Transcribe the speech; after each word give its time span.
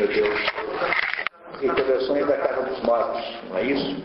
meu 0.00 0.08
Deus, 0.08 0.40
recordações 1.60 2.26
da 2.26 2.36
casa 2.38 2.62
dos 2.62 2.80
mortos, 2.84 3.22
não 3.50 3.58
é 3.58 3.64
isso? 3.64 4.02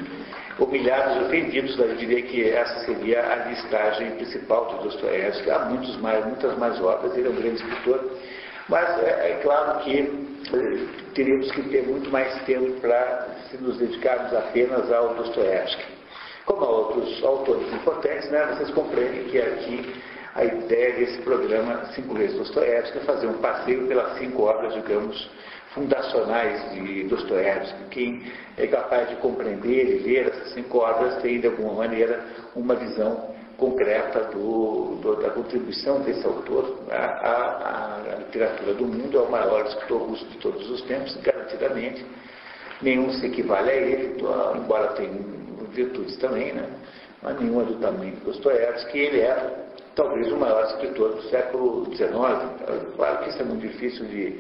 Humilhados 0.60 1.16
e 1.16 1.26
ofendidos, 1.26 1.80
eu 1.80 1.96
diria 1.96 2.22
que 2.22 2.50
essa 2.50 2.86
seria 2.86 3.26
a 3.26 3.36
listagem 3.48 4.12
principal 4.12 4.68
de 4.68 4.84
Dostoiévski. 4.84 5.50
Há 5.50 5.60
muitos 5.60 5.96
mais, 6.02 6.26
muitas 6.26 6.58
mais 6.58 6.82
obras, 6.82 7.16
ele 7.16 7.28
é 7.28 7.32
um 7.32 7.36
grande 7.36 7.64
escritor, 7.64 8.12
mas 8.68 9.04
é, 9.04 9.32
é 9.32 9.40
claro 9.42 9.80
que 9.86 10.00
eh, 10.54 10.88
teríamos 11.14 11.50
que 11.54 11.62
ter 11.70 11.84
muito 11.84 12.10
mais 12.10 12.44
tempo 12.44 12.74
para 12.82 13.28
se 13.50 13.58
nos 13.58 13.78
dedicarmos 13.78 14.34
apenas 14.34 14.92
ao 14.92 15.14
Dostoiévski. 15.16 15.84
Como 16.46 16.66
a 16.66 16.70
outros 16.70 17.24
autores 17.24 17.74
importantes, 17.74 18.30
né, 18.32 18.46
vocês 18.54 18.70
compreendem 18.72 19.24
que 19.26 19.40
aqui 19.40 20.04
a 20.36 20.44
ideia 20.44 20.94
desse 20.96 21.22
programa 21.22 21.86
Cinco 21.96 22.16
Vezes 22.16 22.38
Dostoiévski 22.38 22.98
é 22.98 23.02
fazer 23.02 23.28
um 23.28 23.38
passeio 23.38 23.88
pelas 23.88 24.18
cinco 24.18 24.44
obras, 24.44 24.74
digamos, 24.74 25.30
fundacionais 25.76 26.72
de 26.72 27.04
Dostoiévski. 27.04 27.84
Quem 27.92 28.24
é 28.58 28.66
capaz 28.66 29.10
de 29.10 29.16
compreender 29.18 29.98
e 29.98 30.00
ler 30.00 30.28
essas 30.30 30.54
cinco 30.54 30.80
obras 30.80 31.22
tem, 31.22 31.42
de 31.42 31.48
alguma 31.48 31.74
maneira, 31.74 32.26
uma 32.56 32.74
visão 32.76 33.36
concreta 33.58 34.22
do, 34.32 34.98
do, 35.02 35.16
da 35.18 35.30
contribuição 35.30 36.02
desse 36.02 36.26
autor 36.26 36.80
à, 36.90 38.18
literatura 38.20 38.74
do 38.74 38.86
mundo, 38.86 39.18
é 39.18 39.22
o 39.22 39.30
maior 39.30 39.66
escritor 39.66 40.02
russo 40.02 40.26
de 40.26 40.38
todos 40.38 40.70
os 40.70 40.82
tempos, 40.84 41.16
garantidamente. 41.18 42.04
Nenhum 42.82 43.12
se 43.12 43.26
equivale 43.26 43.70
a 43.70 43.76
ele, 43.76 44.18
embora 44.58 44.88
tenha 44.94 45.12
virtudes 45.72 46.18
também, 46.18 46.54
né? 46.54 46.68
mas 47.22 47.40
nenhuma 47.40 47.64
do 47.64 47.76
tamanho 47.76 48.16
de 48.16 48.22
Dostoiévski. 48.22 48.98
Ele 48.98 49.22
é 49.22 49.66
talvez 49.96 50.32
o 50.32 50.38
maior 50.38 50.66
escritor 50.66 51.16
do 51.16 51.22
século 51.24 51.86
XIX. 51.96 52.10
Claro 52.96 53.24
que 53.24 53.30
isso 53.30 53.42
é 53.42 53.46
muito 53.46 53.62
difícil 53.62 54.06
de, 54.06 54.40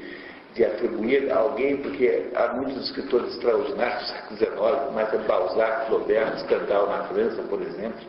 de 0.55 0.63
atribuir 0.63 1.31
a 1.31 1.37
alguém, 1.37 1.77
porque 1.77 2.27
há 2.33 2.53
muitos 2.53 2.85
escritores 2.85 3.35
extraordinários 3.35 4.09
do 4.29 4.37
século 4.37 4.37
XIX, 4.37 4.93
mas 4.93 5.13
é 5.13 5.17
Balzac, 5.27 5.87
Flaubert, 5.87 6.39
Stendhal 6.39 6.87
na 6.87 7.03
França, 7.03 7.41
por 7.43 7.61
exemplo, 7.61 7.99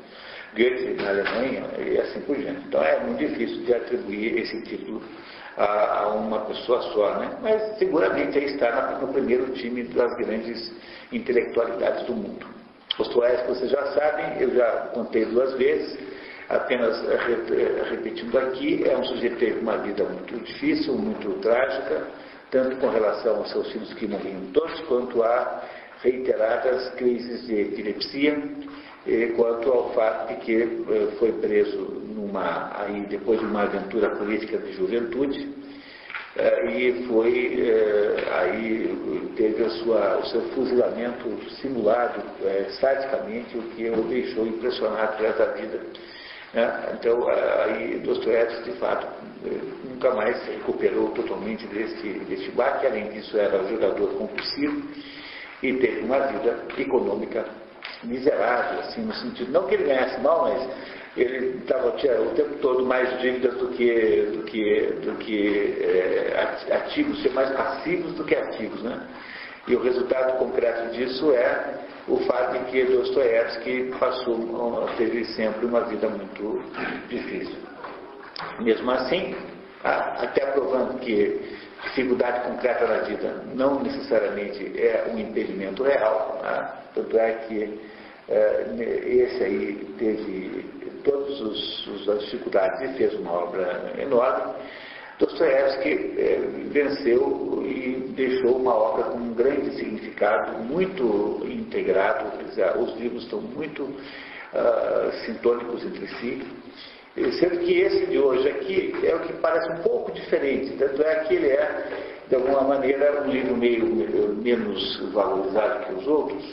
Goethe 0.54 0.94
na 1.02 1.08
Alemanha 1.08 1.64
e 1.78 1.98
assim 1.98 2.20
por 2.20 2.36
diante. 2.36 2.60
Então 2.68 2.82
é 2.82 3.00
muito 3.00 3.18
difícil 3.18 3.64
de 3.64 3.74
atribuir 3.74 4.38
esse 4.38 4.62
título 4.62 5.02
a, 5.56 6.02
a 6.02 6.08
uma 6.08 6.40
pessoa 6.42 6.80
só, 6.92 7.18
né? 7.18 7.36
mas 7.42 7.78
seguramente 7.78 8.38
ele 8.38 8.46
está 8.46 8.98
no 9.00 9.12
primeiro 9.12 9.52
time 9.52 9.82
das 9.82 10.16
grandes 10.16 10.72
intelectualidades 11.12 12.06
do 12.06 12.14
mundo. 12.14 12.46
Os 12.98 13.08
que 13.08 13.48
vocês 13.48 13.70
já 13.70 13.86
sabem, 13.92 14.40
eu 14.40 14.54
já 14.54 14.70
contei 14.94 15.24
duas 15.26 15.52
vezes, 15.54 15.98
apenas 16.48 16.96
repetindo 17.90 18.38
aqui, 18.38 18.88
é 18.88 18.96
um 18.96 19.04
sujeito 19.04 19.36
que 19.36 19.46
teve 19.46 19.60
uma 19.60 19.76
vida 19.78 20.04
muito 20.04 20.38
difícil, 20.44 20.94
muito 20.94 21.28
trágica, 21.40 22.06
tanto 22.56 22.76
com 22.76 22.88
relação 22.88 23.36
aos 23.36 23.50
seus 23.50 23.70
filhos 23.70 23.92
que 23.92 24.06
morriam 24.06 24.40
todos, 24.54 24.80
quanto 24.88 25.22
a 25.22 25.62
reiteradas 26.02 26.88
crises 26.94 27.46
de 27.46 27.60
epilepsia, 27.60 28.34
quanto 29.36 29.70
ao 29.70 29.92
fato 29.92 30.28
de 30.28 30.40
que 30.40 30.62
eh, 30.62 31.08
foi 31.18 31.32
preso 31.32 31.76
numa, 32.16 32.72
aí, 32.80 33.02
depois 33.10 33.38
de 33.40 33.44
uma 33.44 33.64
aventura 33.64 34.08
política 34.16 34.56
de 34.56 34.72
juventude, 34.72 35.54
eh, 36.36 36.66
e 36.72 37.06
foi, 37.06 37.60
eh, 37.60 38.24
aí 38.40 39.32
teve 39.36 39.62
a 39.62 39.70
sua, 39.70 40.18
o 40.18 40.26
seu 40.26 40.40
fuzilamento 40.54 41.28
simulado, 41.60 42.22
sadicamente, 42.80 43.58
o 43.58 43.62
que 43.74 43.90
o 43.90 44.02
deixou 44.04 44.46
impressionado 44.46 45.22
essa 45.24 45.44
vida 45.52 45.78
né? 46.54 46.96
Então, 46.98 47.28
aí 47.28 47.98
Dostoiévski, 47.98 48.70
de 48.70 48.78
fato, 48.78 49.06
nunca 49.84 50.14
mais 50.14 50.36
se 50.44 50.50
recuperou 50.52 51.10
totalmente 51.10 51.66
deste, 51.66 52.08
deste 52.20 52.50
baque. 52.52 52.86
Além 52.86 53.10
disso, 53.10 53.36
era 53.36 53.64
jogador 53.64 54.08
compulsivo 54.14 54.82
e 55.62 55.72
teve 55.74 56.00
uma 56.00 56.20
vida 56.26 56.64
econômica 56.78 57.44
miserável, 58.02 58.80
assim, 58.80 59.02
no 59.02 59.14
sentido, 59.14 59.50
não 59.52 59.66
que 59.66 59.74
ele 59.74 59.84
ganhasse 59.84 60.20
mal, 60.20 60.42
mas 60.42 60.68
ele 61.16 61.58
estava 61.58 61.88
o 61.88 62.34
tempo 62.34 62.56
todo 62.60 62.84
mais 62.84 63.18
dívidas 63.20 63.54
do 63.56 63.68
que, 63.68 64.28
do 64.32 64.42
que, 64.44 64.80
do 65.02 65.16
que 65.16 65.76
é, 65.80 66.74
ativos, 66.74 67.22
ser 67.22 67.30
mais 67.30 67.50
passivos 67.50 68.12
do 68.14 68.24
que 68.24 68.34
ativos, 68.34 68.82
né? 68.82 69.00
E 69.66 69.74
o 69.74 69.82
resultado 69.82 70.38
concreto 70.38 70.92
disso 70.92 71.32
é 71.32 71.80
o 72.06 72.18
fato 72.18 72.52
de 72.52 72.70
que 72.70 72.84
Dostoiévski 72.84 73.90
passou, 73.98 74.88
teve 74.96 75.24
sempre 75.24 75.66
uma 75.66 75.80
vida 75.80 76.08
muito 76.08 76.62
difícil. 77.08 77.65
Mesmo 78.60 78.90
assim, 78.90 79.34
até 79.82 80.46
provando 80.46 80.98
que 81.00 81.40
dificuldade 81.82 82.48
concreta 82.48 82.86
na 82.86 82.98
vida 83.02 83.44
não 83.54 83.82
necessariamente 83.82 84.72
é 84.78 85.10
um 85.12 85.18
impedimento 85.18 85.82
real, 85.82 86.40
né? 86.42 86.72
tanto 86.94 87.18
é 87.18 87.32
que 87.46 87.80
é, 88.28 88.66
esse 89.06 89.44
aí 89.44 89.94
teve 89.98 90.64
todas 91.04 92.08
as 92.08 92.24
dificuldades 92.24 92.90
e 92.90 92.94
fez 92.94 93.14
uma 93.14 93.32
obra 93.32 93.92
enorme. 93.98 94.54
Dostoiévski 95.18 96.14
é, 96.18 96.40
venceu 96.70 97.62
e 97.64 98.12
deixou 98.16 98.56
uma 98.56 98.74
obra 98.74 99.04
com 99.04 99.18
um 99.18 99.34
grande 99.34 99.76
significado, 99.76 100.58
muito 100.58 101.46
integrado, 101.46 102.32
os 102.78 102.96
livros 102.98 103.22
estão 103.22 103.40
muito 103.40 103.84
uh, 103.84 105.12
sintônicos 105.24 105.84
entre 105.84 106.06
si, 106.18 106.42
sendo 107.38 107.58
que 107.60 107.80
esse 107.80 108.06
de 108.06 108.18
hoje 108.18 108.48
aqui 108.48 108.94
é 109.02 109.14
o 109.14 109.20
que 109.20 109.32
parece 109.34 109.70
um 109.72 109.78
pouco 109.78 110.12
diferente, 110.12 110.76
tanto 110.76 111.02
é 111.02 111.24
que 111.24 111.34
ele 111.34 111.48
é, 111.48 111.88
de 112.28 112.34
alguma 112.34 112.62
maneira, 112.62 113.22
um 113.22 113.30
livro 113.30 113.56
meio 113.56 113.86
menos 114.36 115.00
valorizado 115.12 115.86
que 115.86 115.92
os 115.94 116.06
outros, 116.06 116.44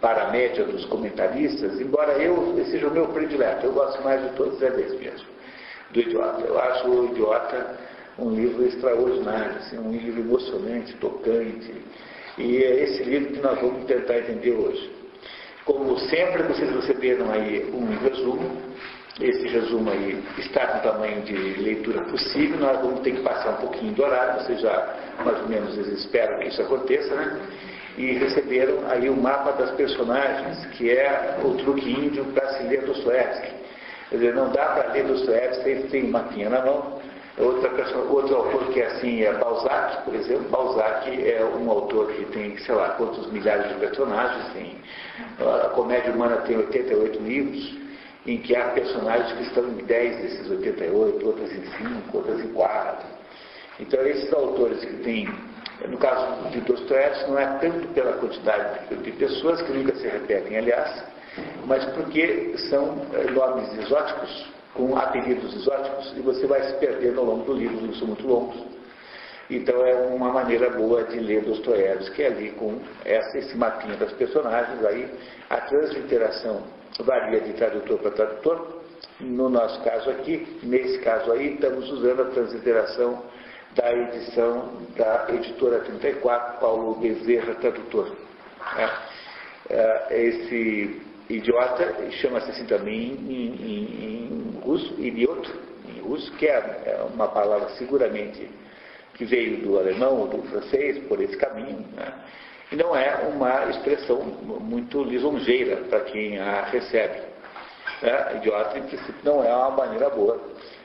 para 0.00 0.28
a 0.28 0.30
média 0.30 0.64
dos 0.64 0.84
comentaristas, 0.86 1.80
embora 1.80 2.12
eu 2.12 2.54
seja 2.70 2.88
o 2.88 2.90
meu 2.90 3.08
predileto, 3.08 3.66
eu 3.66 3.72
gosto 3.72 4.02
mais 4.02 4.22
de 4.22 4.36
todos, 4.36 4.60
é 4.62 4.70
desse 4.70 4.96
mesmo 4.96 5.28
do 5.90 6.00
Idiota. 6.00 6.42
Eu 6.42 6.58
acho 6.58 6.88
o 6.88 7.06
Idiota 7.06 7.78
um 8.18 8.30
livro 8.34 8.64
extraordinário, 8.64 9.56
assim, 9.56 9.78
um 9.78 9.92
livro 9.92 10.20
emocionante, 10.20 10.94
tocante. 10.96 11.72
E 12.36 12.58
é 12.58 12.84
esse 12.84 13.02
livro 13.02 13.32
que 13.32 13.40
nós 13.40 13.58
vamos 13.60 13.84
tentar 13.86 14.18
entender 14.18 14.52
hoje. 14.52 14.90
Como 15.64 15.98
sempre, 15.98 16.42
vocês 16.44 16.74
receberam 16.74 17.30
aí 17.30 17.70
um 17.72 17.96
resumo. 17.98 18.70
Esse 19.20 19.48
resumo 19.48 19.90
aí 19.90 20.22
está 20.38 20.76
no 20.76 20.82
tamanho 20.82 21.20
de 21.22 21.34
leitura 21.34 22.02
possível. 22.04 22.58
Nós 22.58 22.80
vamos 22.80 23.00
ter 23.00 23.12
que 23.12 23.22
passar 23.22 23.50
um 23.50 23.56
pouquinho 23.56 23.92
do 23.92 24.02
horário, 24.02 24.42
vocês 24.42 24.60
já 24.60 24.96
mais 25.24 25.38
ou 25.40 25.48
menos 25.48 25.76
esperam 25.76 26.38
que 26.38 26.48
isso 26.48 26.62
aconteça, 26.62 27.14
né? 27.14 27.40
E 27.98 28.12
receberam 28.12 28.88
aí 28.88 29.10
o 29.10 29.16
mapa 29.16 29.52
das 29.52 29.72
personagens, 29.72 30.64
que 30.76 30.90
é 30.90 31.38
o 31.44 31.54
truque 31.56 31.90
índio 31.90 32.24
para 32.26 32.48
se 32.54 32.62
ler 32.62 32.82
Dostoevsky. 32.82 33.60
Quer 34.10 34.16
dizer, 34.16 34.34
não 34.34 34.50
dá 34.50 34.64
para 34.66 34.92
ler 34.92 35.04
Dostoiévski 35.04 35.62
sem 35.62 35.82
tem 35.82 36.10
mapinha 36.10 36.50
na 36.50 36.64
mão. 36.64 37.00
Outra 37.38 37.70
pessoa, 37.70 38.04
outro 38.10 38.36
autor 38.36 38.66
que 38.72 38.80
é 38.80 38.86
assim 38.86 39.22
é 39.22 39.32
Balzac, 39.32 40.04
por 40.04 40.14
exemplo. 40.14 40.48
Balzac 40.50 41.08
é 41.08 41.44
um 41.44 41.70
autor 41.70 42.08
que 42.08 42.24
tem, 42.26 42.58
sei 42.58 42.74
lá, 42.74 42.90
quantos 42.90 43.30
milhares 43.30 43.68
de 43.68 43.74
personagens. 43.74 44.52
Tem, 44.52 44.76
a 45.40 45.68
comédia 45.70 46.12
humana 46.12 46.36
tem 46.38 46.56
88 46.56 47.18
livros, 47.20 47.78
em 48.26 48.38
que 48.38 48.54
há 48.54 48.68
personagens 48.68 49.32
que 49.32 49.42
estão 49.44 49.64
em 49.68 49.84
10 49.84 50.22
desses 50.22 50.50
88, 50.50 51.26
outras 51.26 51.52
em 51.52 51.64
5, 51.64 52.16
outras 52.16 52.40
em 52.40 52.48
4. 52.48 53.06
Então, 53.80 54.06
esses 54.06 54.32
autores 54.32 54.84
que 54.84 54.94
têm, 55.02 55.28
no 55.88 55.96
caso 55.96 56.50
de 56.50 56.60
Dostoiévski, 56.60 57.30
não 57.30 57.38
é 57.38 57.46
tanto 57.58 57.88
pela 57.88 58.12
quantidade 58.14 58.94
de 58.94 59.12
pessoas, 59.12 59.62
que 59.62 59.72
nunca 59.72 59.94
se 59.96 60.06
repetem, 60.06 60.58
aliás, 60.58 61.02
mas 61.64 61.84
porque 61.94 62.54
são 62.68 63.06
eh, 63.14 63.30
nomes 63.30 63.72
exóticos, 63.78 64.46
com 64.74 64.96
apelidos 64.96 65.54
exóticos, 65.54 66.14
e 66.16 66.20
você 66.20 66.46
vai 66.46 66.62
se 66.62 66.74
perdendo 66.74 67.20
ao 67.20 67.26
longo 67.26 67.44
do 67.44 67.54
livro, 67.54 67.76
livros 67.76 67.98
são 67.98 68.08
muito 68.08 68.26
longos. 68.26 68.79
Então 69.50 69.84
é 69.84 69.94
uma 69.94 70.30
maneira 70.32 70.70
boa 70.70 71.02
de 71.02 71.18
ler 71.18 71.42
Dostoiévski 71.42 72.24
ali 72.24 72.50
com 72.52 72.78
essa, 73.04 73.36
esse 73.36 73.56
mapinha 73.56 73.96
das 73.96 74.12
personagens, 74.12 74.84
aí 74.84 75.10
a 75.50 75.60
transliteração 75.62 76.62
varia 77.00 77.40
de 77.40 77.52
tradutor 77.54 77.98
para 77.98 78.12
tradutor. 78.12 78.80
No 79.18 79.48
nosso 79.48 79.82
caso 79.82 80.08
aqui, 80.10 80.58
nesse 80.62 80.98
caso 81.00 81.32
aí, 81.32 81.54
estamos 81.54 81.90
usando 81.90 82.22
a 82.22 82.24
transliteração 82.26 83.24
da 83.74 83.92
edição 83.92 84.70
da 84.96 85.26
editora 85.30 85.80
34, 85.80 86.60
Paulo 86.60 86.94
Bezerra, 87.00 87.54
tradutor. 87.56 88.14
É, 89.68 90.26
esse 90.26 91.02
idiota 91.28 92.10
chama-se 92.12 92.50
assim 92.50 92.66
também 92.66 93.12
em, 93.12 93.46
em, 93.46 94.56
em 94.56 94.60
russo, 94.60 94.94
idiot, 95.00 95.50
em 95.88 96.00
russo, 96.00 96.32
que 96.36 96.46
é, 96.46 96.82
é 96.86 97.06
uma 97.12 97.28
palavra 97.28 97.68
seguramente 97.70 98.48
que 99.20 99.26
veio 99.26 99.58
do 99.58 99.78
alemão 99.78 100.20
ou 100.20 100.28
do 100.28 100.42
francês 100.44 100.98
por 101.06 101.20
esse 101.20 101.36
caminho, 101.36 101.84
né? 101.94 102.10
e 102.72 102.76
não 102.76 102.96
é 102.96 103.16
uma 103.28 103.66
expressão 103.68 104.18
muito 104.18 105.02
lisonjeira 105.02 105.76
para 105.90 106.00
quem 106.00 106.38
a 106.38 106.62
recebe. 106.62 107.20
Né? 108.00 108.36
Idiota, 108.36 108.78
em 108.78 108.82
princípio, 108.84 109.14
não 109.22 109.44
é 109.44 109.54
uma 109.54 109.72
maneira 109.72 110.08
boa 110.08 110.40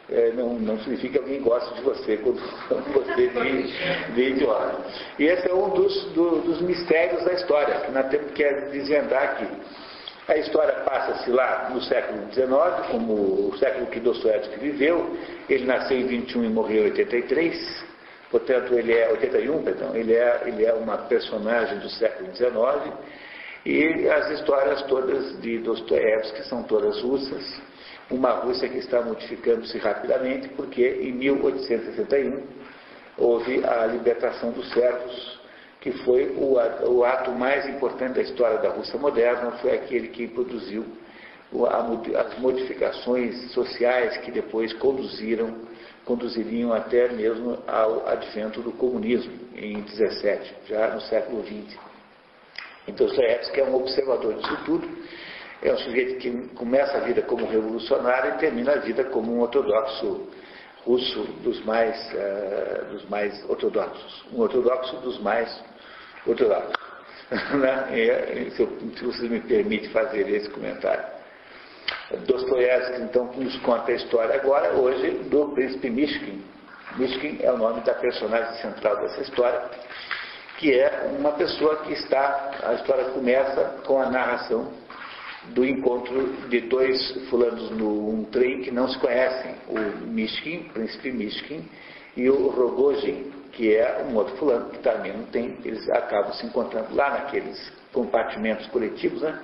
é, 0.10 0.34
não, 0.34 0.54
não 0.54 0.78
significa 0.80 1.14
que 1.14 1.20
alguém 1.20 1.42
goste 1.42 1.74
de 1.76 1.82
você 1.82 2.18
quando 2.18 2.38
você 2.94 3.28
de, 3.30 4.14
de 4.14 4.22
idiota. 4.22 4.76
E 5.18 5.24
esse 5.24 5.50
é 5.50 5.54
um 5.54 5.70
dos, 5.70 6.06
do, 6.12 6.42
dos 6.42 6.62
mistérios 6.62 7.24
da 7.24 7.34
história, 7.34 7.80
que 7.80 7.92
nós 7.92 8.08
temos 8.10 8.32
que 8.34 8.44
desvendar 8.72 9.24
aqui. 9.24 9.48
A 10.28 10.38
história 10.38 10.74
passa-se 10.82 11.30
lá 11.30 11.70
no 11.72 11.82
século 11.82 12.32
XIX, 12.34 12.50
como 12.92 13.14
o 13.50 13.58
século 13.58 13.86
que 13.88 14.00
Dostoiévski 14.00 14.60
viveu. 14.60 15.16
Ele 15.48 15.66
nasceu 15.66 15.98
em 15.98 16.06
21 16.06 16.46
e 16.46 16.50
morreu 16.50 16.84
em 16.84 16.92
83. 16.92 17.95
Portanto, 18.30 18.74
ele 18.74 18.94
é 18.94 19.10
81, 19.12 19.64
perdão, 19.64 19.96
ele 19.96 20.14
é, 20.14 20.42
ele 20.46 20.66
é 20.66 20.74
uma 20.74 20.98
personagem 20.98 21.80
do 21.80 21.90
século 21.90 22.36
XIX. 22.36 22.94
E 23.66 24.10
as 24.10 24.30
histórias 24.32 24.82
todas 24.84 25.40
de 25.42 25.60
Dostoiévski 25.60 26.44
são 26.44 26.64
todas 26.64 27.02
russas. 27.02 27.62
Uma 28.10 28.32
Rússia 28.32 28.70
que 28.70 28.78
está 28.78 29.02
modificando-se 29.02 29.78
rapidamente, 29.80 30.50
porque 30.50 30.88
em 31.02 31.12
1861 31.14 32.44
houve 33.18 33.66
a 33.66 33.86
libertação 33.88 34.52
dos 34.52 34.72
servos 34.72 35.46
que 35.86 35.92
foi 36.00 36.30
o, 36.36 36.58
o 36.90 37.06
ato 37.06 37.30
mais 37.30 37.70
importante 37.70 38.16
da 38.16 38.22
história 38.24 38.58
da 38.58 38.70
Rússia 38.70 38.98
moderna, 38.98 39.52
foi 39.62 39.72
aquele 39.72 40.08
que 40.08 40.28
produziu 40.28 40.84
as 42.18 42.40
modificações 42.40 43.52
sociais 43.52 44.18
que 44.18 44.32
depois 44.32 44.74
conduziram, 44.74 45.56
conduziriam 46.06 46.72
até 46.72 47.10
mesmo 47.10 47.58
ao 47.68 48.08
advento 48.08 48.62
do 48.62 48.72
comunismo 48.72 49.34
em 49.56 49.82
17, 49.82 50.56
já 50.68 50.90
no 50.90 51.02
século 51.02 51.44
XX. 51.44 51.78
Então 52.88 53.08
Dostoiévski 53.08 53.60
é 53.60 53.64
um 53.64 53.76
observador 53.76 54.36
disso 54.36 54.58
tudo, 54.66 54.88
é 55.62 55.74
um 55.74 55.78
sujeito 55.78 56.20
que 56.20 56.32
começa 56.56 56.98
a 56.98 57.02
vida 57.02 57.24
como 57.24 57.46
revolucionário 57.46 58.36
e 58.36 58.38
termina 58.38 58.74
a 58.74 58.78
vida 58.78 59.04
como 59.06 59.34
um 59.34 59.42
ortodoxo 59.42 60.28
russo 60.86 61.24
dos 61.42 61.64
mais, 61.66 61.98
uh, 62.14 62.86
dos 62.92 63.10
mais 63.10 63.50
ortodoxos, 63.50 64.26
um 64.32 64.42
ortodoxo 64.42 64.98
dos 64.98 65.20
mais 65.20 65.64
lado. 66.28 66.74
né? 67.58 67.88
e, 67.92 68.52
eu, 68.62 68.70
se 68.96 69.04
você 69.04 69.28
me 69.28 69.40
permite 69.40 69.90
fazer 69.90 70.30
esse 70.30 70.50
comentário. 70.50 71.15
Dostoiévski, 72.28 73.02
então, 73.02 73.32
nos 73.36 73.58
conta 73.58 73.92
a 73.92 73.96
história 73.96 74.36
agora, 74.36 74.74
hoje, 74.74 75.12
do 75.30 75.50
príncipe 75.50 75.90
Mishkin. 75.90 76.44
Mishkin 76.98 77.40
é 77.42 77.52
o 77.52 77.58
nome 77.58 77.82
da 77.82 77.94
personagem 77.96 78.54
central 78.62 78.98
dessa 78.98 79.22
história, 79.22 79.62
que 80.58 80.72
é 80.72 81.10
uma 81.18 81.32
pessoa 81.32 81.78
que 81.78 81.94
está. 81.94 82.52
A 82.64 82.74
história 82.74 83.06
começa 83.06 83.82
com 83.86 84.02
a 84.02 84.10
narração 84.10 84.72
do 85.50 85.66
encontro 85.66 86.34
de 86.50 86.62
dois 86.62 87.28
fulanos 87.30 87.70
num 87.72 88.24
trem 88.32 88.62
que 88.62 88.72
não 88.72 88.88
se 88.88 88.98
conhecem, 89.00 89.56
o 89.68 89.80
Mishkin, 90.08 90.70
príncipe 90.74 91.12
Mishkin, 91.12 91.68
e 92.16 92.30
o 92.30 92.50
Rogojin, 92.50 93.32
que 93.52 93.76
é 93.76 94.06
um 94.10 94.16
outro 94.16 94.36
fulano 94.38 94.70
que 94.70 94.80
também 94.80 95.14
não 95.14 95.26
tem, 95.26 95.58
eles 95.64 95.88
acabam 95.90 96.34
se 96.34 96.46
encontrando 96.46 96.96
lá 96.96 97.12
naqueles 97.12 97.72
compartimentos 97.92 98.68
coletivos, 98.68 99.22
né? 99.22 99.40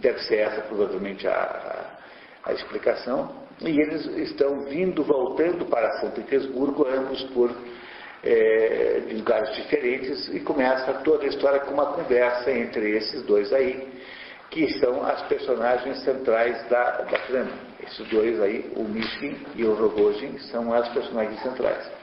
Deve 0.00 0.20
ser 0.20 0.36
essa 0.36 0.60
provavelmente 0.62 1.26
a, 1.26 1.98
a, 2.44 2.52
explicação. 2.52 3.46
E 3.60 3.80
eles 3.80 4.06
estão 4.30 4.60
vindo, 4.60 5.02
voltando 5.02 5.66
para 5.66 6.00
São 6.00 6.10
Petersburgo, 6.12 6.86
ambos 6.86 7.22
por 7.34 7.50
é, 8.22 9.02
lugares 9.12 9.54
diferentes, 9.56 10.28
e 10.28 10.40
começa 10.40 10.92
toda 11.04 11.24
a 11.24 11.28
história 11.28 11.60
com 11.60 11.74
uma 11.74 11.86
conversa 11.86 12.52
entre 12.52 12.96
esses 12.96 13.22
dois 13.22 13.52
aí, 13.52 13.88
que 14.50 14.78
são 14.78 15.04
as 15.04 15.22
personagens 15.22 16.02
centrais 16.04 16.68
da, 16.68 17.02
da 17.02 17.18
trama. 17.26 17.50
Esses 17.82 18.08
dois 18.08 18.40
aí, 18.40 18.72
o 18.76 18.84
Mishkin 18.84 19.36
e 19.56 19.64
o 19.64 19.74
Rogojin, 19.74 20.38
são 20.38 20.72
as 20.72 20.88
personagens 20.90 21.40
centrais 21.42 21.97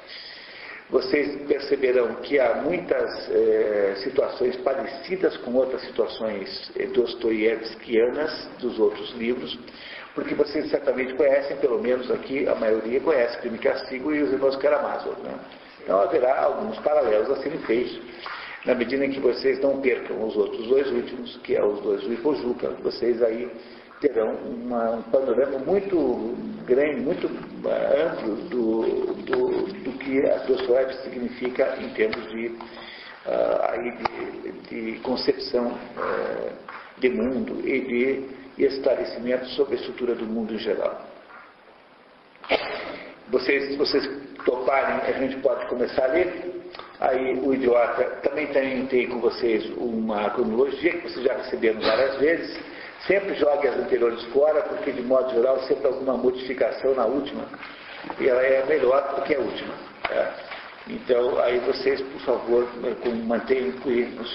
vocês 0.89 1.41
perceberão 1.47 2.15
que 2.15 2.39
há 2.39 2.61
muitas 2.61 3.29
é, 3.31 3.95
situações 4.03 4.55
parecidas 4.57 5.35
com 5.37 5.53
outras 5.55 5.81
situações 5.81 6.71
eh, 6.77 6.85
dostoiévskianas 6.87 8.47
dos 8.59 8.77
outros 8.79 9.11
livros, 9.15 9.57
porque 10.13 10.35
vocês 10.35 10.69
certamente 10.69 11.15
conhecem, 11.15 11.57
pelo 11.57 11.81
menos 11.81 12.09
aqui 12.11 12.47
a 12.47 12.53
maioria 12.53 13.01
conhece 13.01 13.37
Crime 13.39 13.57
e 13.57 13.59
Castigo 13.59 14.13
e 14.13 14.21
os 14.21 14.31
Irmãos 14.31 14.55
Karamazov. 14.57 15.19
Né? 15.23 15.33
Então 15.83 15.99
haverá 15.99 16.43
alguns 16.43 16.77
paralelos 16.79 17.31
a 17.31 17.37
serem 17.37 17.59
feitos, 17.59 17.99
na 18.63 18.75
medida 18.75 19.05
em 19.05 19.11
que 19.11 19.19
vocês 19.19 19.59
não 19.61 19.81
percam 19.81 20.23
os 20.23 20.35
outros 20.35 20.67
dois 20.67 20.87
últimos, 20.91 21.35
que 21.37 21.55
é 21.55 21.63
os 21.63 21.81
dois 21.81 22.01
do 22.01 22.13
Ipojuca, 22.13 22.69
vocês 22.83 23.21
aí 23.23 23.49
terão 24.01 24.35
uma, 24.35 24.91
um 24.91 25.01
panorama 25.03 25.59
muito 25.59 26.35
grande, 26.65 27.01
muito 27.01 27.27
eh, 27.65 28.03
amplo 28.03 28.35
do, 28.49 29.13
do, 29.23 29.73
do 29.83 29.91
que 29.99 30.25
a 30.25 30.37
Dostoiévski 30.39 31.03
significa 31.03 31.77
em 31.79 31.89
termos 31.89 32.29
de, 32.29 32.47
uh, 32.47 33.61
aí 33.69 33.91
de, 33.91 34.51
de 34.93 34.99
concepção 34.99 35.67
uh, 35.67 36.51
de 36.97 37.09
mundo 37.09 37.67
e 37.67 38.25
de 38.57 38.65
esclarecimento 38.65 39.45
sobre 39.49 39.75
a 39.75 39.77
estrutura 39.77 40.15
do 40.15 40.25
mundo 40.25 40.53
em 40.53 40.59
geral. 40.59 41.01
Vocês, 43.29 43.71
se 43.71 43.77
vocês 43.77 44.07
toparem, 44.45 45.01
a 45.01 45.11
gente 45.19 45.37
pode 45.37 45.65
começar 45.67 46.05
a 46.05 46.07
ler. 46.07 46.53
Aí 46.99 47.39
o 47.39 47.53
idiota 47.53 48.03
também 48.23 48.47
tem, 48.47 48.85
tem 48.85 49.07
com 49.07 49.19
vocês 49.19 49.65
uma 49.77 50.29
cronologia 50.29 50.93
que 50.93 51.09
vocês 51.09 51.25
já 51.25 51.33
receberam 51.33 51.81
várias 51.81 52.17
vezes 52.17 52.74
Sempre 53.07 53.35
jogue 53.35 53.67
as 53.67 53.77
anteriores 53.77 54.23
fora, 54.25 54.63
porque 54.63 54.91
de 54.91 55.01
modo 55.03 55.31
geral 55.31 55.59
sempre 55.63 55.85
alguma 55.85 56.17
modificação 56.17 56.95
na 56.95 57.05
última. 57.05 57.45
E 58.19 58.27
ela 58.27 58.41
é 58.41 58.65
melhor 58.65 59.15
do 59.15 59.21
que 59.21 59.35
a 59.35 59.39
última. 59.39 59.73
Tá? 60.03 60.33
Então, 60.87 61.39
aí 61.39 61.59
vocês, 61.59 62.01
por 62.01 62.21
favor, 62.21 62.67
mantenham, 63.25 63.73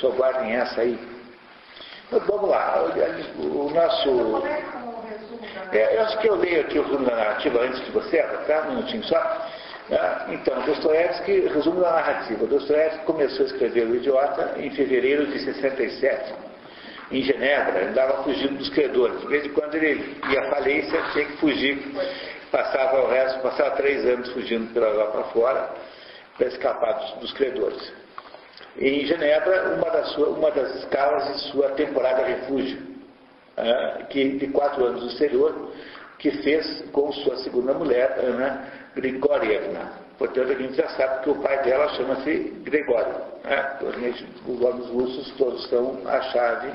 só 0.01 0.11
guardem 0.11 0.53
essa 0.53 0.83
aí. 0.83 0.99
Mas 2.13 2.27
vamos 2.27 2.49
lá, 2.49 2.85
o 3.39 3.71
nosso. 3.71 4.43
É, 5.73 5.97
eu 5.97 6.03
acho 6.03 6.19
que 6.19 6.29
eu 6.29 6.35
leio 6.37 6.61
aqui 6.63 6.79
o 6.79 6.83
resumo 6.83 7.05
da 7.07 7.17
narrativa 7.17 7.61
antes 7.61 7.85
de 7.85 7.91
você, 7.91 8.23
tá? 8.23 8.67
Um 8.67 8.75
minutinho 8.75 9.05
só. 9.05 9.17
Ah, 9.93 10.27
então, 10.29 10.61
Dostoiévski, 10.63 11.41
resumo 11.49 11.81
da 11.81 11.91
narrativa. 11.93 12.47
Dostoiévski 12.47 13.05
começou 13.05 13.47
a 13.47 13.49
escrever 13.49 13.87
O 13.87 13.97
Idiota 13.97 14.55
em 14.59 14.71
fevereiro 14.71 15.27
de 15.27 15.41
67 15.41 16.50
em 17.11 17.23
Genebra, 17.23 17.89
andava 17.89 18.23
fugindo 18.23 18.57
dos 18.57 18.69
credores. 18.71 19.21
De 19.21 19.27
vez 19.27 19.45
em 19.45 19.51
quando 19.51 19.75
ele 19.75 20.17
ia 20.31 20.41
à 20.41 20.51
falência, 20.51 21.03
tinha 21.13 21.25
que 21.25 21.37
fugir. 21.39 21.79
Passava 22.53 23.03
o 23.03 23.09
resto, 23.09 23.41
passava 23.41 23.71
três 23.77 24.05
anos 24.07 24.31
fugindo 24.33 24.73
pela 24.73 24.89
lá 24.89 25.07
para 25.07 25.25
fora 25.25 25.71
para 26.37 26.47
escapar 26.49 26.93
dos, 26.95 27.13
dos, 27.21 27.33
credores. 27.33 27.93
Em 28.79 29.05
Genebra, 29.07 29.75
uma 29.77 29.91
das, 29.91 30.09
sua, 30.13 30.29
uma 30.29 30.51
das 30.51 30.75
escalas 30.77 31.33
de 31.33 31.41
sua 31.51 31.71
temporada 31.71 32.25
refúgio, 32.25 32.79
uh, 33.59 34.07
que, 34.07 34.39
de 34.39 34.47
quatro 34.49 34.85
anos 34.85 35.03
no 35.03 35.09
exterior, 35.09 35.73
que 36.19 36.31
fez 36.43 36.85
com 36.93 37.13
sua 37.13 37.37
segunda 37.39 37.75
mulher, 37.75 38.19
Ana 38.19 38.80
Grigorievna. 38.95 39.93
Portanto, 40.19 40.53
a 40.53 40.55
gente 40.55 40.75
já 40.75 40.89
sabe 40.91 41.23
que 41.25 41.31
o 41.31 41.35
pai 41.37 41.63
dela 41.63 41.89
chama-se 41.95 42.53
Gregório. 42.63 43.15
Né? 43.45 44.15
Os 44.47 44.61
nomes 44.61 44.87
russos 44.89 45.31
todos 45.39 45.67
são 45.69 46.03
a 46.07 46.21
chave 46.23 46.71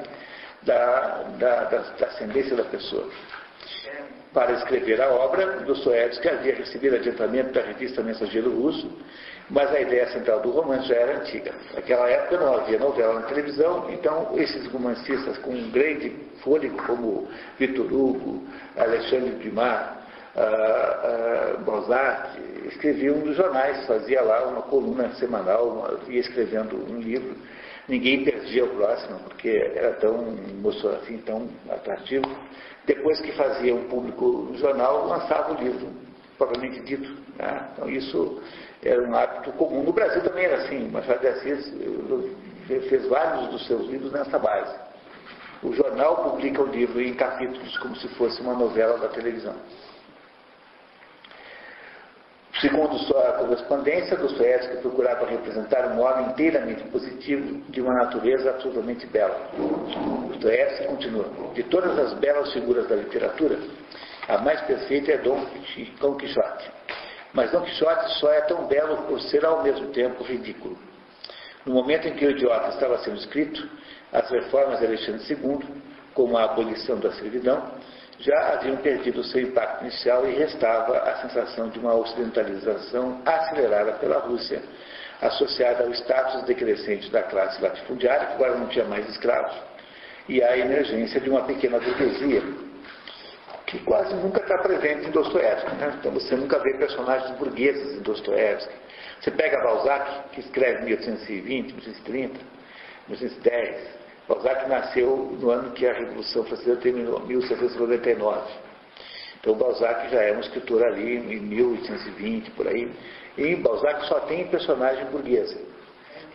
da, 0.63 1.23
da, 1.37 1.63
da, 1.65 1.77
da 1.77 2.07
ascendência 2.07 2.55
da 2.55 2.63
pessoa. 2.63 3.07
Para 4.33 4.51
escrever 4.53 5.01
a 5.01 5.09
obra, 5.09 5.61
Dostoiévski 5.61 6.27
havia 6.27 6.55
recebido 6.55 6.95
adiantamento 6.97 7.53
da 7.53 7.61
revista 7.61 8.03
Mensageiro 8.03 8.51
Russo, 8.51 8.91
mas 9.49 9.73
a 9.73 9.79
ideia 9.79 10.09
central 10.09 10.41
do 10.41 10.49
romance 10.49 10.89
já 10.89 10.95
era 10.95 11.19
antiga. 11.19 11.53
Naquela 11.73 12.09
época 12.09 12.37
não 12.43 12.55
havia 12.55 12.77
novela 12.77 13.13
na 13.13 13.27
televisão, 13.27 13.89
então 13.89 14.31
esses 14.35 14.67
romancistas 14.67 15.37
com 15.37 15.51
um 15.51 15.71
grande 15.71 16.09
fôlego, 16.43 16.75
como 16.83 17.29
Victor 17.57 17.85
Hugo, 17.85 18.43
Alexandre 18.75 19.31
Dumas, 19.35 19.94
uh, 20.35 21.55
uh, 21.55 21.63
Balzac, 21.63 22.39
escreviam 22.67 23.17
nos 23.17 23.35
jornais, 23.35 23.85
fazia 23.85 24.21
lá 24.21 24.47
uma 24.47 24.61
coluna 24.63 25.13
semanal, 25.15 25.99
ia 26.07 26.19
escrevendo 26.19 26.75
um 26.91 26.99
livro 26.99 27.35
ninguém 27.87 28.23
perdia 28.23 28.65
o 28.65 28.69
próximo, 28.69 29.19
porque 29.19 29.71
era 29.75 29.93
tão 29.93 30.35
assim, 31.01 31.17
tão 31.19 31.49
atrativo. 31.69 32.25
Depois 32.85 33.19
que 33.21 33.31
fazia 33.33 33.73
um 33.73 33.87
público 33.87 34.47
no 34.51 34.57
jornal, 34.57 35.07
lançava 35.07 35.53
o 35.53 35.63
livro, 35.63 35.87
propriamente 36.37 36.81
dito. 36.81 37.09
Né? 37.37 37.69
Então 37.73 37.89
isso 37.89 38.41
era 38.83 39.01
um 39.01 39.15
hábito 39.15 39.51
comum. 39.53 39.83
No 39.83 39.93
Brasil 39.93 40.21
também 40.21 40.45
era 40.45 40.63
assim, 40.63 40.89
Machado 40.89 41.19
de 41.19 41.27
Assis 41.27 41.73
fez 42.67 43.07
vários 43.07 43.49
dos 43.49 43.65
seus 43.67 43.87
livros 43.87 44.11
nessa 44.11 44.37
base. 44.37 44.75
O 45.63 45.73
jornal 45.73 46.29
publica 46.29 46.61
o 46.61 46.67
livro 46.67 47.01
em 47.01 47.13
capítulos, 47.13 47.77
como 47.77 47.95
se 47.95 48.07
fosse 48.09 48.39
uma 48.41 48.53
novela 48.53 48.97
da 48.99 49.07
televisão. 49.07 49.55
Segundo 52.65 52.97
sua 52.97 53.33
correspondência, 53.33 54.17
Dostoiévski 54.17 54.77
procurava 54.77 55.27
representar 55.27 55.87
um 55.91 56.01
homem 56.01 56.29
inteiramente 56.29 56.81
positivo 56.85 57.61
de 57.69 57.79
uma 57.79 57.93
natureza 57.93 58.49
absolutamente 58.49 59.05
bela. 59.05 59.39
Dostoiévski 60.29 60.87
continua: 60.87 61.25
De 61.53 61.61
todas 61.61 61.95
as 61.99 62.13
belas 62.13 62.51
figuras 62.53 62.87
da 62.87 62.95
literatura, 62.95 63.59
A 64.27 64.39
mais 64.39 64.59
perfeita 64.61 65.11
é 65.11 65.17
Dom 65.19 65.45
Quixote. 66.17 66.71
Mas 67.33 67.51
Dom 67.51 67.61
Quixote 67.61 68.19
só 68.19 68.33
é 68.33 68.41
tão 68.41 68.65
belo 68.65 69.03
por 69.03 69.21
ser 69.21 69.45
ao 69.45 69.61
mesmo 69.61 69.89
tempo 69.89 70.23
ridículo. 70.23 70.75
No 71.67 71.75
momento 71.75 72.07
em 72.07 72.15
que 72.15 72.25
o 72.25 72.31
idiota 72.31 72.69
estava 72.69 72.97
sendo 72.97 73.17
escrito, 73.17 73.69
as 74.11 74.27
reformas 74.31 74.79
de 74.79 74.87
Alexandre 74.87 75.23
II, 75.29 75.59
como 76.15 76.35
a 76.35 76.45
abolição 76.45 76.99
da 76.99 77.11
servidão, 77.11 77.61
já 78.25 78.53
haviam 78.53 78.77
perdido 78.77 79.23
seu 79.23 79.41
impacto 79.41 79.83
inicial 79.83 80.27
e 80.27 80.33
restava 80.33 80.97
a 80.97 81.21
sensação 81.21 81.69
de 81.69 81.77
uma 81.77 81.93
ocidentalização 81.93 83.21
acelerada 83.23 83.93
pela 83.93 84.17
Rússia, 84.19 84.63
associada 85.21 85.83
ao 85.83 85.91
status 85.91 86.43
decrescente 86.43 87.11
da 87.11 87.21
classe 87.21 87.61
latifundiária, 87.61 88.25
que 88.27 88.33
agora 88.33 88.55
não 88.55 88.67
tinha 88.67 88.85
mais 88.85 89.07
escravos, 89.09 89.55
e 90.27 90.41
à 90.43 90.57
emergência 90.57 91.21
de 91.21 91.29
uma 91.29 91.43
pequena 91.43 91.79
burguesia, 91.79 92.41
que 93.67 93.79
quase 93.79 94.13
nunca 94.15 94.41
está 94.41 94.57
presente 94.57 95.07
em 95.07 95.11
Dostoiévski. 95.11 95.75
Né? 95.75 95.95
Então 95.99 96.11
você 96.11 96.35
nunca 96.35 96.57
vê 96.59 96.73
personagens 96.73 97.37
burgueses 97.37 97.97
em 97.97 98.01
Dostoiévski. 98.01 98.73
Você 99.21 99.31
pega 99.31 99.61
Balzac, 99.61 100.29
que 100.31 100.39
escreve 100.39 100.81
em 100.81 100.85
1820, 100.85 101.73
1830, 101.73 102.39
1810. 103.07 103.94
Balzac 104.27 104.67
nasceu 104.67 105.37
no 105.39 105.51
ano 105.51 105.71
que 105.71 105.85
a 105.85 105.93
Revolução 105.93 106.43
Francesa 106.45 106.77
terminou, 106.77 107.19
1799. 107.21 108.41
Então 109.39 109.53
Balzac 109.55 110.09
já 110.09 110.21
é 110.23 110.33
um 110.35 110.39
escritor 110.39 110.83
ali 110.83 111.17
em 111.17 111.39
1820, 111.39 112.51
por 112.51 112.67
aí. 112.67 112.91
E 113.37 113.55
Balzac 113.55 114.07
só 114.07 114.21
tem 114.21 114.47
personagem 114.47 115.05
burguesa. 115.05 115.59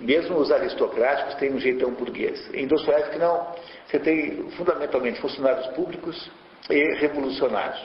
Mesmo 0.00 0.38
os 0.38 0.50
aristocráticos 0.50 1.35
têm 1.35 1.52
um 1.52 1.59
jeitão 1.59 1.90
burguês. 1.90 2.49
Em 2.54 2.66
Dostoiévski 2.66 3.18
não. 3.18 3.54
Você 3.87 3.99
tem 3.99 4.50
fundamentalmente 4.52 5.20
funcionários 5.20 5.66
públicos 5.68 6.30
e 6.70 6.94
revolucionários. 7.00 7.85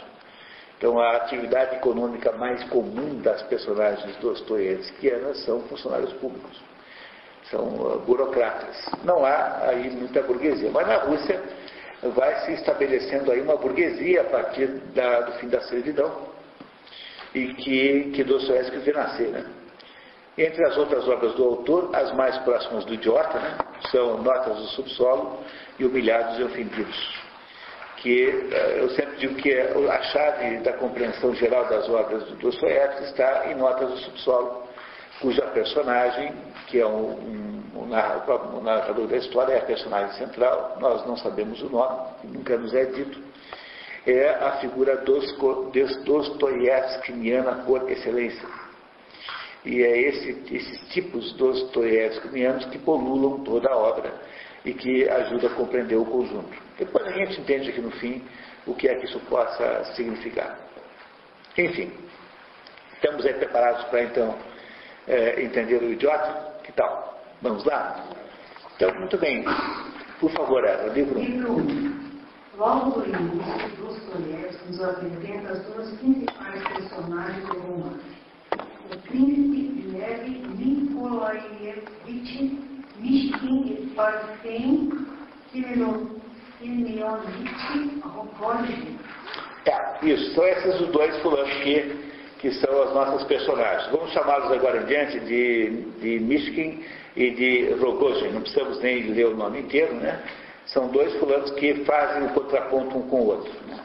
Então 0.78 1.00
a 1.00 1.18
atividade 1.18 1.76
econômica 1.78 2.32
mais 2.34 2.64
comum 2.66 3.20
das 3.22 3.42
personagens 3.44 4.16
dostoiévskianas 4.18 5.44
são 5.44 5.62
funcionários 5.64 6.14
públicos. 6.14 6.62
São 7.50 7.64
uh, 7.64 8.00
burocratas. 8.00 8.76
Não 9.04 9.26
há 9.26 9.68
aí 9.68 9.90
muita 9.92 10.22
burguesia. 10.22 10.72
Mas 10.72 10.88
na 10.88 10.98
Rússia 10.98 11.42
vai 12.16 12.40
se 12.42 12.54
estabelecendo 12.54 13.32
aí 13.32 13.42
uma 13.42 13.56
burguesia 13.56 14.22
a 14.22 14.26
partir 14.26 14.68
da, 14.94 15.22
do 15.22 15.32
fim 15.34 15.48
da 15.48 15.62
servidão 15.62 16.36
e 17.34 17.54
que, 17.54 18.12
que 18.12 18.24
Dostoiévski 18.24 18.78
vê 18.78 18.94
nascer. 18.94 19.28
Né? 19.28 19.46
Entre 20.38 20.66
as 20.66 20.78
outras 20.78 21.08
obras 21.08 21.34
do 21.36 21.44
autor, 21.44 21.90
as 21.94 22.14
mais 22.14 22.38
próximas 22.40 22.86
do 22.86 22.94
idiota 22.94 23.40
né, 23.40 23.58
são 23.92 24.22
Notas 24.22 24.58
do 24.58 24.68
Subsolo 24.68 25.40
e 25.80 25.86
Humilhados 25.86 26.40
e 26.40 26.44
Ofendidos. 26.44 27.26
Que 27.98 28.50
eh, 28.52 28.80
eu 28.80 28.90
sempre 28.90 29.16
digo 29.18 29.36
que 29.36 29.52
a 29.54 30.02
chave 30.04 30.58
da 30.58 30.74
compreensão 30.74 31.34
geral 31.36 31.66
das 31.66 31.90
obras 31.90 32.24
do 32.26 32.36
Dostoiévski 32.36 33.06
está 33.06 33.50
em 33.50 33.56
Notas 33.56 33.90
do 33.90 33.98
Subsolo, 33.98 34.65
cuja 35.22 35.42
personagem, 35.48 36.34
que 36.68 36.80
é 36.80 36.86
um, 36.86 37.12
um, 37.12 37.80
um, 37.84 37.86
narrador 38.62 39.08
da 39.08 39.18
história, 39.18 39.54
é 39.54 39.60
a 39.60 39.66
personagem 39.66 40.18
central, 40.18 40.78
nós 40.80 41.06
não 41.06 41.18
sabemos 41.18 41.62
o 41.62 41.70
nome, 41.70 42.10
nunca 42.24 42.58
nos 42.58 42.74
é 42.74 42.86
dito, 42.86 43.22
é 44.06 44.30
a 44.30 44.54
figura 44.58 44.98
dos, 44.98 45.36
Dostoiévskiana 46.04 47.64
por 47.66 47.90
excelência. 47.90 48.48
E 49.66 49.82
é 49.82 49.98
esse, 50.00 50.44
esses 50.54 50.90
tipos 50.90 51.34
dostoiévskianos 51.34 52.66
que 52.66 52.78
polulam 52.78 53.44
toda 53.44 53.68
a 53.68 53.76
obra 53.76 54.14
e 54.64 54.74
que 54.74 55.10
ajudam 55.10 55.50
a 55.50 55.56
compreender 55.56 55.96
o 55.96 56.06
conjunto. 56.06 56.56
Depois 56.78 57.06
a 57.08 57.12
gente 57.12 57.42
entende 57.42 57.70
aqui 57.70 57.82
no 57.82 57.90
fim 57.92 58.24
o 58.68 58.76
que 58.76 58.88
é 58.88 58.96
que 58.96 59.06
isso 59.06 59.20
possa 59.22 59.86
significar. 59.96 60.60
Enfim, 61.58 61.92
estamos 62.94 63.26
aí 63.26 63.34
preparados 63.34 63.86
para 63.86 64.04
então 64.04 64.36
é, 65.08 65.42
entender 65.42 65.82
o 65.82 65.92
idiota? 65.92 66.60
Que 66.64 66.72
tal? 66.74 67.20
Vamos 67.42 67.64
lá? 67.66 68.04
Então, 68.76 68.94
muito 68.96 69.18
bem. 69.18 69.46
Por 70.20 70.32
favor, 70.32 70.64
Eva, 70.64 70.94
livro 70.94 71.20
1. 71.20 72.06
Logo 72.58 73.00
no 73.00 73.06
início, 73.06 73.70
Dostoiévski 73.78 74.68
nos 74.70 74.82
apresenta 74.82 75.52
as 75.52 75.64
duas 75.66 75.90
principais 75.98 76.64
personagens 76.70 77.46
do 77.48 77.60
romance. 77.60 78.00
O 78.92 78.98
príncipe 79.08 79.88
Lev 79.92 80.28
Nikolaevich 80.58 81.86
Mishkin 83.00 83.92
Parfem 83.96 84.90
Simeonovich 85.52 86.22
Rogozhin. 88.04 88.98
É, 89.66 90.06
isso. 90.06 90.34
São 90.34 90.48
esses 90.48 90.80
os 90.80 90.88
dois 90.90 91.16
fulanos 91.22 91.54
que, 91.56 92.15
que 92.46 92.54
são 92.60 92.84
as 92.84 92.94
nossas 92.94 93.24
personagens. 93.24 93.90
Vamos 93.92 94.12
chamá-los 94.12 94.52
agora 94.52 94.84
em 94.84 94.86
diante 94.86 95.20
de, 95.22 95.82
de 96.00 96.20
Mishkin 96.20 96.80
e 97.16 97.32
de 97.32 97.74
Rogozhin. 97.82 98.34
Não 98.34 98.42
precisamos 98.42 98.80
nem 98.84 99.02
ler 99.02 99.30
o 99.30 99.36
nome 99.36 99.62
inteiro, 99.62 99.96
né? 99.96 100.22
São 100.68 100.90
dois 100.90 101.12
fulanos 101.16 101.50
que 101.54 101.74
fazem 101.86 102.28
o 102.28 102.34
contraponto 102.36 103.00
um 103.00 103.10
com 103.10 103.22
o 103.22 103.28
outro. 103.30 103.52
Né? 103.68 103.84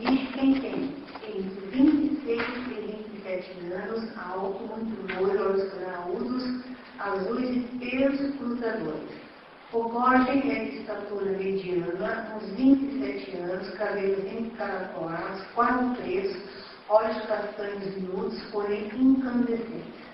Quem 0.00 0.26
tem 0.32 0.56
entre 0.56 1.42
26 1.70 2.42
e 2.42 2.96
27 3.22 3.72
anos, 3.72 4.18
alto, 4.18 4.64
muito 4.76 5.20
loiro, 5.20 5.50
olhos 5.50 5.72
graúdos, 5.74 6.64
azuis 6.98 7.48
e 7.48 7.78
pelos 7.78 8.36
cruzadores. 8.38 9.24
Borges 9.72 10.44
é 10.50 10.64
de 10.64 10.76
estatura 10.78 11.30
mediana, 11.32 12.36
uns 12.36 12.50
27 12.56 13.36
anos, 13.36 13.70
cabelos 13.70 14.32
encaracolados, 14.32 15.42
quase 15.54 15.94
presos, 15.96 16.63
olhos 16.94 17.26
castanhos 17.26 17.96
miúdos, 17.96 18.40
porém 18.52 18.88
incandescentes. 18.94 20.04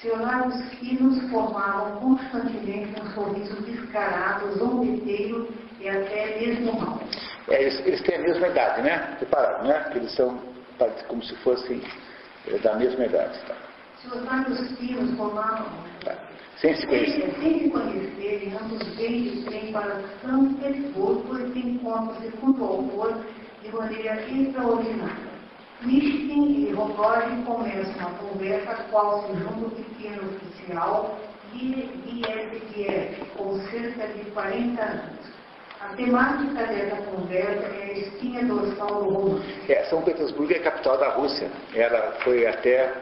Seus 0.00 0.18
lábios 0.20 0.72
finos 0.74 1.30
formavam 1.30 2.00
constantemente 2.00 3.00
um 3.00 3.10
sorriso 3.12 3.62
descarado, 3.62 4.52
zombeteiro 4.58 5.48
e 5.80 5.88
até 5.88 6.40
mesmo 6.40 6.80
mal. 6.80 7.00
É, 7.48 7.62
eles, 7.62 7.80
eles, 7.86 8.02
têm 8.02 8.16
a 8.16 8.20
mesma 8.20 8.48
idade, 8.48 8.82
né? 8.82 9.16
Repararam, 9.20 9.64
né? 9.64 9.88
Que 9.90 9.98
eles 9.98 10.12
são 10.14 10.38
como 11.06 11.22
se 11.22 11.34
fossem 11.36 11.80
é, 12.48 12.58
da 12.58 12.74
mesma 12.74 13.04
idade. 13.04 13.38
Tá? 13.46 13.54
Seus 14.00 14.24
lábios 14.24 14.76
finos 14.78 15.16
formavam. 15.16 15.66
Tá. 16.04 16.16
Sem 16.56 16.74
se 16.76 16.86
conhecer. 16.86 17.34
Sem 17.40 17.60
se 17.60 17.70
conhecerem, 17.70 18.56
ambos 18.60 18.82
beijos 18.96 19.44
têm 19.44 19.72
para 19.72 20.00
São 20.20 20.54
Petersburgo 20.54 21.38
e 21.38 21.52
se 21.52 21.58
encontram 21.58 22.20
segundo 22.20 22.62
o 22.62 22.66
autor 22.66 23.24
de 23.62 23.72
maneira 23.72 24.22
extraordinária. 24.28 25.31
Mishkin 25.84 26.68
e 26.68 26.72
Rogozin 26.72 27.42
começam 27.42 28.06
a 28.06 28.10
conversa 28.10 28.84
qual 28.90 29.26
se 29.26 29.32
junta 29.34 29.74
pequeno 29.74 30.36
oficial 30.36 31.18
Giesiev, 31.52 33.16
com 33.36 33.58
cerca 33.68 34.06
de 34.08 34.30
40 34.30 34.80
anos. 34.80 35.32
A 35.80 35.88
temática 35.96 36.66
dessa 36.66 37.02
conversa 37.02 37.66
é 37.66 37.82
a 37.82 37.98
espinha 37.98 38.44
dorsal 38.44 39.02
do 39.02 39.10
romance. 39.10 39.44
É, 39.68 39.84
São 39.86 40.02
Petersburgo 40.02 40.52
é 40.52 40.58
a 40.58 40.62
capital 40.62 40.98
da 40.98 41.08
Rússia. 41.08 41.50
Ela 41.74 42.12
foi 42.22 42.46
até 42.46 42.92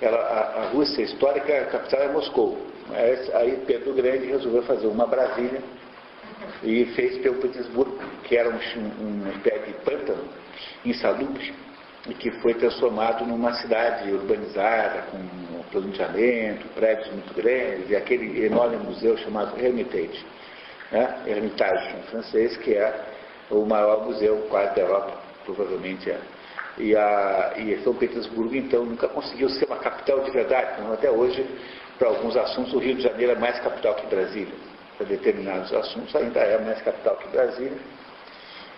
ela, 0.00 0.16
a, 0.16 0.62
a, 0.62 0.68
Rússia 0.70 1.02
histórica, 1.02 1.52
a 1.52 1.66
capital 1.66 2.00
é 2.00 2.08
Moscou. 2.12 2.58
Aí 3.34 3.62
Pedro 3.66 3.92
Grande 3.92 4.26
resolveu 4.26 4.62
fazer 4.62 4.86
uma 4.86 5.06
Brasília 5.06 5.62
e 6.62 6.86
fez 6.96 7.18
pelo 7.18 7.36
Petersburgo, 7.36 7.98
que 8.24 8.36
era 8.36 8.48
um, 8.48 8.54
um, 8.54 9.28
um 9.28 9.38
pé 9.40 9.58
de 9.58 9.72
pântano 9.84 10.24
insalubre 10.84 11.52
e 12.08 12.14
que 12.14 12.30
foi 12.40 12.54
transformado 12.54 13.24
numa 13.24 13.52
cidade 13.54 14.10
urbanizada, 14.10 15.02
com 15.10 15.18
planejamento, 15.72 16.68
prédios 16.74 17.08
muito 17.10 17.34
grandes, 17.34 17.90
e 17.90 17.96
aquele 17.96 18.44
enorme 18.44 18.76
museu 18.76 19.16
chamado 19.16 19.58
Hermitage, 19.58 20.24
né? 20.90 21.22
Hermitage 21.26 21.96
em 21.96 22.02
francês, 22.02 22.56
que 22.58 22.74
é 22.74 23.04
o 23.50 23.64
maior 23.64 24.04
museu 24.04 24.46
quase 24.50 24.74
da 24.74 24.82
Europa, 24.82 25.18
provavelmente 25.44 26.10
é. 26.10 26.20
E, 26.78 26.96
a, 26.96 27.54
e 27.56 27.78
São 27.82 27.94
Petersburgo, 27.94 28.54
então, 28.54 28.84
nunca 28.84 29.08
conseguiu 29.08 29.48
ser 29.48 29.66
uma 29.66 29.76
capital 29.76 30.20
de 30.20 30.30
verdade, 30.30 30.72
então, 30.78 30.92
até 30.92 31.10
hoje, 31.10 31.44
para 31.98 32.08
alguns 32.08 32.36
assuntos, 32.36 32.72
o 32.74 32.78
Rio 32.78 32.96
de 32.96 33.02
Janeiro 33.02 33.32
é 33.32 33.36
mais 33.36 33.58
capital 33.60 33.94
que 33.94 34.06
Brasília. 34.06 34.54
Para 34.96 35.06
determinados 35.06 35.72
assuntos, 35.72 36.14
ainda 36.14 36.40
é 36.40 36.58
mais 36.62 36.80
capital 36.82 37.16
que 37.16 37.28
Brasília 37.28 37.78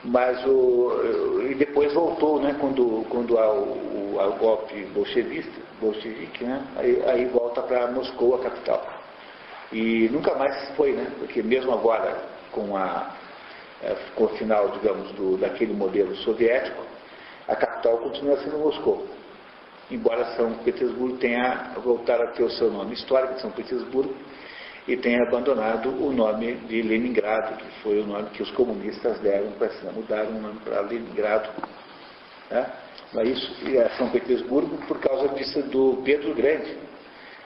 mas 0.05 0.45
o, 0.47 1.43
e 1.49 1.55
depois 1.55 1.93
voltou, 1.95 2.41
né, 2.41 2.55
quando, 2.61 3.05
quando 3.09 3.39
há 3.39 3.51
o, 3.53 4.17
o, 4.17 4.37
golpe 4.39 4.85
bolchevista, 4.87 5.53
bolchevique, 5.81 6.45
né, 6.45 6.63
aí, 6.77 7.03
aí 7.07 7.25
volta 7.27 7.63
para 7.63 7.91
Moscou, 7.91 8.35
a 8.35 8.41
capital. 8.41 8.87
E 9.73 10.09
nunca 10.13 10.35
mais 10.35 10.71
foi, 10.77 10.93
né, 10.93 11.11
porque 11.19 11.43
mesmo 11.43 11.73
agora, 11.73 12.23
com, 12.53 12.77
a, 12.77 13.15
é, 13.83 13.97
com 14.15 14.25
o 14.25 14.29
final, 14.29 14.69
digamos, 14.71 15.11
do, 15.13 15.39
daquele 15.39 15.73
modelo 15.73 16.15
soviético, 16.17 16.85
a 17.49 17.57
capital 17.57 17.99
continua 17.99 18.37
sendo 18.39 18.59
Moscou. 18.59 19.07
Embora 19.91 20.37
São 20.37 20.55
Petersburgo 20.65 21.17
tenha 21.19 21.73
voltado 21.83 22.23
a 22.23 22.27
ter 22.29 22.43
o 22.43 22.51
seu 22.51 22.71
nome 22.71 22.95
histórico, 22.95 23.41
São 23.41 23.51
Petersburgo, 23.51 24.15
e 24.87 24.97
tenha 24.97 25.23
abandonado 25.23 25.89
o 25.89 26.13
nome 26.13 26.55
de 26.69 26.83
Leningrado, 26.83 27.57
que 27.57 27.69
foi 27.83 28.01
o 28.01 28.07
nome 28.07 28.29
que 28.31 28.43
os 28.43 28.51
comunistas 28.51 29.19
deram 29.21 29.53
para 29.53 29.71
cima. 29.71 29.93
Mudaram 29.93 30.31
o 30.31 30.41
nome 30.41 30.61
para 30.61 30.81
Leningrado 30.81 31.49
Né? 32.51 32.71
Mas 33.13 33.29
isso 33.29 33.79
é 33.79 33.89
São 33.97 34.11
Petersburgo 34.11 34.77
por 34.87 35.01
causa 35.01 35.29
disso 35.29 35.63
do 35.63 36.03
Pedro 36.05 36.35
Grande. 36.35 36.77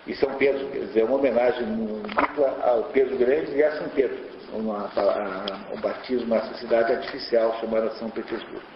E 0.06 0.14
São 0.16 0.34
Pedro, 0.34 0.66
quer 0.68 0.78
dizer, 0.78 1.00
é 1.00 1.04
uma 1.04 1.16
homenagem 1.16 1.66
dupla 1.66 2.58
ao 2.62 2.84
Pedro 2.84 3.16
Grande 3.16 3.54
e 3.54 3.62
a 3.62 3.76
São 3.76 3.88
Pedro. 3.90 4.18
Uma, 4.52 4.90
a, 4.96 5.76
batismo 5.80 6.34
nessa 6.34 6.54
cidade 6.54 6.92
artificial 6.92 7.54
chamada 7.60 7.90
São 7.92 8.08
Petersburgo. 8.08 8.66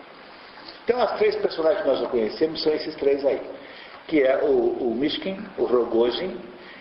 Então, 0.84 1.00
as 1.00 1.16
três 1.16 1.34
personagens 1.36 1.82
que 1.82 1.88
nós 1.88 2.00
já 2.00 2.08
conhecemos 2.08 2.62
são 2.62 2.72
esses 2.74 2.94
três 2.96 3.24
aí, 3.24 3.40
que 4.06 4.22
é 4.22 4.36
o, 4.42 4.90
o 4.90 4.94
Mishkin, 4.94 5.42
o 5.56 5.64
Rogozin 5.64 6.36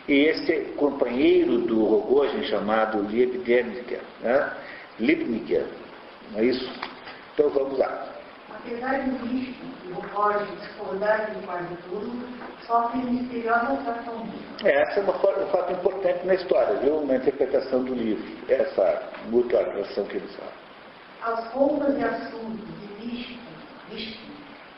e 0.07 0.13
esse 0.25 0.73
companheiro 0.77 1.59
do 1.59 1.83
Rogozin 1.83 2.43
chamado 2.43 3.01
Liebniker, 3.03 4.01
né? 4.21 4.51
Liebniker, 4.99 5.65
não 6.31 6.39
é 6.39 6.45
isso? 6.45 6.71
Então, 7.33 7.49
vamos 7.49 7.77
lá. 7.77 8.09
Apesar 8.49 8.99
do 9.03 9.25
Mishkin 9.25 9.73
e 9.85 9.91
o 9.91 9.95
Rogozin 9.95 10.55
discordarem 10.55 11.35
de 11.35 11.45
quase 11.45 11.75
tudo, 11.89 12.11
sofrem 12.65 13.05
misteriosa 13.05 13.73
atração 13.73 14.27
é, 14.63 14.81
Essa 14.81 14.99
é 14.99 15.03
uma, 15.03 15.15
um 15.15 15.47
fato 15.47 15.73
importante 15.73 16.25
na 16.25 16.35
história, 16.35 16.79
viu? 16.79 17.05
Na 17.05 17.15
interpretação 17.15 17.83
do 17.83 17.93
livro, 17.93 18.23
essa 18.49 19.03
mútua 19.29 19.61
atração 19.61 20.05
que 20.05 20.17
eles 20.17 20.35
falam. 20.35 20.53
As 21.21 21.51
roupas 21.53 21.97
e 21.97 22.03
assuntos 22.03 22.67
de 22.99 23.39
Vishnu 23.89 24.31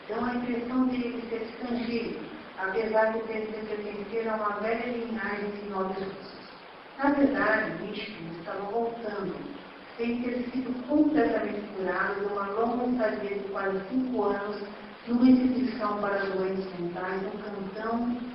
dão 0.09 0.25
a 0.25 0.35
impressão 0.35 0.87
de 0.87 0.95
ele 0.95 1.29
ser 1.29 1.41
estrangeiro, 1.43 2.19
apesar 2.59 3.13
de 3.13 3.19
ter 3.23 3.47
de 3.47 3.67
pertencer 3.67 4.29
a 4.29 4.35
uma 4.35 4.59
velha 4.59 4.85
linhagem 4.85 5.51
de 5.51 5.69
nobres 5.69 5.99
russos. 5.99 6.43
Na 6.97 7.09
verdade, 7.11 7.71
Vishnu 7.83 8.39
estava 8.39 8.61
voltando, 8.71 9.35
sem 9.97 10.21
ter 10.21 10.49
sido 10.51 10.87
completamente 10.87 11.61
curado 11.75 12.19
de 12.19 12.25
uma 12.33 12.47
longa 12.47 13.05
estadia 13.05 13.39
de 13.39 13.43
quase 13.49 13.81
cinco 13.89 14.23
anos 14.23 14.61
numa 15.07 15.29
instituição 15.29 15.99
para 15.99 16.25
doentes 16.25 16.65
mentais 16.79 17.21
no 17.23 17.31
cantão 17.31 18.33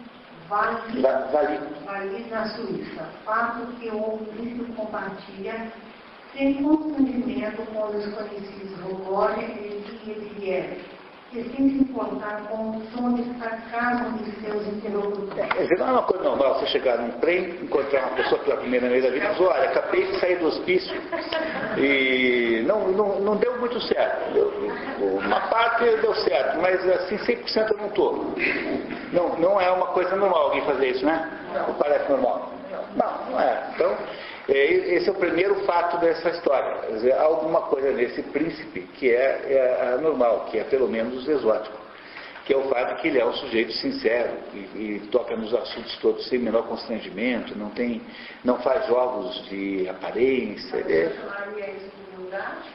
Vale, 0.48 1.02
vale. 1.02 1.60
vale 1.84 2.26
na 2.30 2.48
Suíça, 2.48 3.06
fato 3.26 3.66
que 3.78 3.90
o 3.90 4.18
livro 4.34 4.72
compartilha 4.72 5.70
sem 6.32 6.62
constrangimento 6.62 7.62
com 7.66 7.86
os 7.86 8.04
desconhecidos 8.04 8.80
Rogória 8.80 9.44
e 9.44 10.34
Vieira, 10.38 10.78
que 11.30 11.42
sem 11.42 11.70
se 11.70 11.82
importar 11.82 12.48
com 12.48 12.70
o 12.70 12.82
som 12.90 13.14
de 13.14 13.38
sarcasmo 13.38 14.18
de 14.18 14.30
seus 14.40 14.66
interlocutores. 14.66 15.78
Não 15.78 15.88
é 15.88 15.92
uma 15.92 16.02
coisa 16.02 16.24
normal 16.24 16.58
você 16.58 16.66
chegar 16.68 16.98
num 16.98 17.10
trem, 17.20 17.50
encontrar 17.62 18.06
uma 18.06 18.16
pessoa 18.16 18.40
pela 18.42 18.56
primeira 18.56 18.88
vez 18.88 19.04
da 19.04 19.10
vida 19.10 19.26
e 19.26 19.32
dizer, 19.32 19.44
olha, 19.44 19.68
acabei 19.68 20.06
de 20.06 20.20
sair 20.20 20.38
do 20.38 20.46
hospício 20.46 20.96
e 21.76 22.64
não, 22.66 22.88
não, 22.88 23.20
não 23.20 23.36
deu 23.36 23.58
muito 23.58 23.78
certo. 23.82 24.38
Uma 25.00 25.40
parte 25.48 25.84
deu 25.84 26.14
certo, 26.14 26.60
mas 26.60 26.88
assim 26.88 27.18
100% 27.18 27.72
eu 27.72 27.76
não 27.76 27.86
estou. 27.88 28.34
Não, 29.12 29.38
não 29.38 29.60
é 29.60 29.70
uma 29.70 29.88
coisa 29.88 30.16
normal 30.16 30.44
alguém 30.44 30.64
fazer 30.64 30.88
isso, 30.88 31.04
né? 31.04 31.30
Não 31.66 31.74
parece 31.74 32.10
normal. 32.10 32.52
Não, 32.96 33.30
não 33.30 33.40
é. 33.40 33.70
Então, 33.74 33.96
esse 34.48 35.08
é 35.08 35.12
o 35.12 35.14
primeiro 35.14 35.54
fato 35.66 35.98
dessa 35.98 36.30
história. 36.30 36.80
Quer 36.80 36.92
dizer, 36.94 37.12
há 37.12 37.22
alguma 37.22 37.62
coisa 37.62 37.90
nesse 37.92 38.22
príncipe 38.22 38.80
que 38.94 39.10
é, 39.10 39.42
é, 39.44 39.94
é 39.94 40.00
normal, 40.00 40.46
que 40.50 40.58
é 40.58 40.64
pelo 40.64 40.88
menos 40.88 41.28
exótico. 41.28 41.76
Que 42.46 42.54
é 42.54 42.56
o 42.56 42.62
fato 42.70 42.94
de 42.94 43.02
que 43.02 43.08
ele 43.08 43.18
é 43.18 43.26
um 43.26 43.34
sujeito 43.34 43.72
sincero 43.72 44.32
e, 44.54 44.58
e 44.58 45.08
toca 45.10 45.36
nos 45.36 45.52
assuntos 45.52 45.94
todos 45.98 46.26
sem 46.28 46.38
menor 46.38 46.66
constrangimento, 46.66 47.56
não, 47.58 47.68
tem, 47.70 48.00
não 48.42 48.58
faz 48.60 48.86
jogos 48.86 49.46
de 49.50 49.86
aparência. 49.86 50.78
Mas 50.78 50.90
é... 50.90 51.72
isso 51.72 51.90
de 51.90 52.16
humildade 52.16 52.68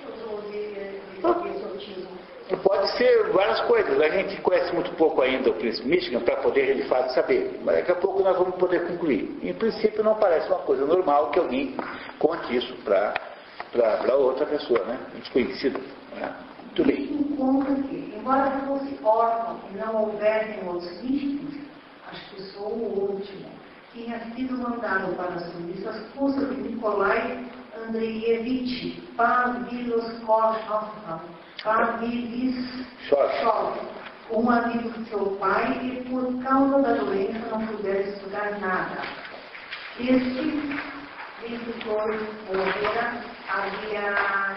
ou 1.24 1.34
de 1.42 1.50
exotismo? 1.50 2.33
Pode 2.62 2.98
ser 2.98 3.32
várias 3.32 3.62
coisas. 3.62 4.00
A 4.02 4.10
gente 4.10 4.42
conhece 4.42 4.74
muito 4.74 4.92
pouco 4.96 5.22
ainda 5.22 5.50
o 5.50 5.54
príncipe 5.54 5.88
Michigan 5.88 6.20
para 6.22 6.38
poder 6.38 6.70
ele 6.70 6.84
fato 6.84 7.14
saber. 7.14 7.60
Mas 7.64 7.78
daqui 7.78 7.92
a 7.92 7.96
pouco 7.96 8.22
nós 8.22 8.38
vamos 8.38 8.56
poder 8.56 8.86
concluir. 8.88 9.40
Em 9.42 9.54
princípio 9.54 10.04
não 10.04 10.16
parece 10.16 10.48
uma 10.50 10.60
coisa 10.60 10.86
normal 10.86 11.32
que 11.32 11.40
alguém 11.40 11.76
conte 12.20 12.56
isso 12.56 12.76
para 12.84 14.16
outra 14.16 14.46
pessoa, 14.46 14.84
né? 14.86 15.00
Desconhecida. 15.16 15.80
Né? 16.16 16.36
Muito 16.64 16.84
bem. 16.84 17.36
conta 17.38 17.74
que, 17.84 18.14
embora 18.18 18.52
fosse 18.68 19.00
órfão 19.04 19.60
e 19.72 19.78
não 19.78 20.04
houvessem 20.04 20.68
outros 20.68 21.02
místicos, 21.02 21.56
acho 22.12 22.36
que 22.36 22.42
sou 22.42 22.68
o 22.68 23.12
último, 23.12 23.50
tinha 23.94 24.20
sido 24.36 24.58
mandado 24.58 25.16
para 25.16 25.36
a 25.36 25.40
Suíça 25.40 25.92
as 25.92 26.14
forças 26.14 26.50
de 26.50 26.62
Nikolai 26.62 27.46
Andreevich 27.88 29.02
Pavliloskov 29.16 30.58
Famílias 31.64 32.56
chove. 33.08 33.80
Um 34.32 34.50
amigo 34.50 34.90
do 34.90 35.06
seu 35.08 35.38
pai 35.40 35.80
e 35.82 36.10
por 36.10 36.44
causa 36.44 36.82
da 36.82 36.94
doença 36.96 37.40
não 37.52 37.66
puder 37.68 38.02
estudar 38.02 38.60
nada. 38.60 39.02
Este 39.98 40.78
escritor 41.42 42.20
morrera 42.48 43.14
havia 43.48 44.02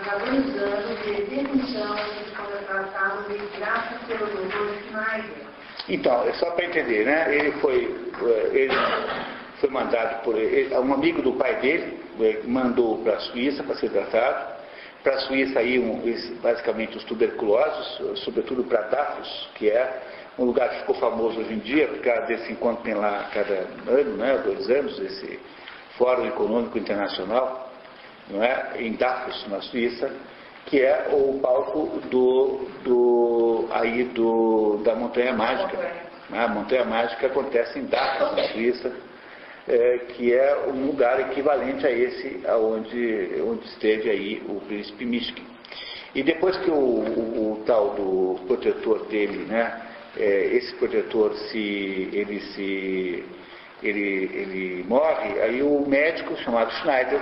já 0.05 0.17
dois 0.19 0.63
anos 0.63 1.01
e 1.07 1.27
desde 1.31 1.37
então 1.37 1.97
ele 1.97 2.35
foi 2.35 2.59
tratado 2.65 3.29
de 3.29 3.57
graça 3.57 3.95
pelo 4.09 4.27
Dr. 4.27 4.75
Schneider. 4.89 5.47
Então, 5.89 6.27
é 6.27 6.33
só 6.33 6.51
para 6.51 6.65
entender, 6.65 7.05
né? 7.05 7.33
Ele 7.33 7.53
foi, 7.61 8.11
eh, 8.21 8.51
ele 8.53 8.75
foi 9.61 9.71
mandado 9.71 10.25
por 10.25 10.37
ele, 10.37 10.75
um 10.75 10.93
amigo 10.93 11.23
do 11.23 11.35
pai 11.35 11.55
dele, 11.61 12.01
eh, 12.21 12.41
mandou 12.45 12.99
para 13.05 13.15
a 13.15 13.21
Suíça 13.21 13.63
para 13.63 13.77
ser 13.77 13.91
tratado 13.91 14.56
para 15.07 15.15
a 15.15 15.21
Suíça 15.21 15.63
iam 15.63 16.03
basicamente 16.43 16.97
os 16.97 17.05
tuberculosos, 17.05 18.19
sobretudo 18.25 18.65
para 18.65 18.81
Dafos, 18.89 19.49
que 19.55 19.71
é 19.71 20.03
um 20.37 20.45
lugar 20.45 20.69
que 20.69 20.81
ficou 20.81 20.97
famoso 20.97 21.39
hoje 21.39 21.53
em 21.53 21.61
dia, 21.61 21.87
por 21.87 22.01
causa 22.01 22.23
desse 22.23 22.51
encontro 22.51 22.83
tem 22.83 22.95
lá 22.95 23.31
cada 23.33 23.55
ano, 23.87 24.17
né, 24.17 24.37
dois 24.45 24.69
anos, 24.69 24.99
esse 24.99 25.39
Fórum 25.97 26.27
Econômico 26.27 26.77
Internacional, 26.77 27.71
não 28.29 28.43
é, 28.43 28.73
em 28.81 28.95
Dafos, 28.95 29.47
na 29.47 29.61
Suíça, 29.61 30.11
que 30.65 30.83
é 30.83 31.07
o 31.13 31.39
palco 31.39 32.01
do, 32.09 32.69
do, 32.83 33.69
aí 33.71 34.03
do, 34.07 34.81
da 34.83 34.97
Montanha 34.97 35.33
Mágica. 35.33 35.79
A 36.33 36.49
Montanha 36.49 36.85
Mágica 36.85 37.29
acontece 37.29 37.79
em 37.79 37.87
Dafos, 37.87 38.37
na 38.37 38.43
Suíça, 38.49 38.93
é, 39.69 39.99
que 40.09 40.33
é 40.33 40.65
um 40.69 40.87
lugar 40.87 41.21
equivalente 41.21 41.87
a 41.87 41.91
esse 41.91 42.41
aonde, 42.47 43.43
onde 43.45 43.67
esteve 43.67 44.11
aí 44.11 44.43
o 44.49 44.61
príncipe 44.61 45.05
Mishkin. 45.05 45.45
E 46.15 46.23
depois 46.23 46.57
que 46.59 46.71
o, 46.71 46.75
o, 46.75 47.53
o 47.53 47.65
tal 47.67 47.91
do 47.91 48.41
protetor 48.47 49.05
dele, 49.07 49.45
né, 49.45 49.83
é, 50.17 50.47
esse 50.55 50.75
protetor 50.77 51.35
se, 51.35 52.09
ele 52.13 52.41
se 52.41 53.25
ele, 53.83 54.31
ele 54.33 54.85
morre, 54.89 55.41
aí 55.41 55.63
o 55.63 55.87
médico 55.87 56.37
chamado 56.39 56.73
Schneider 56.73 57.21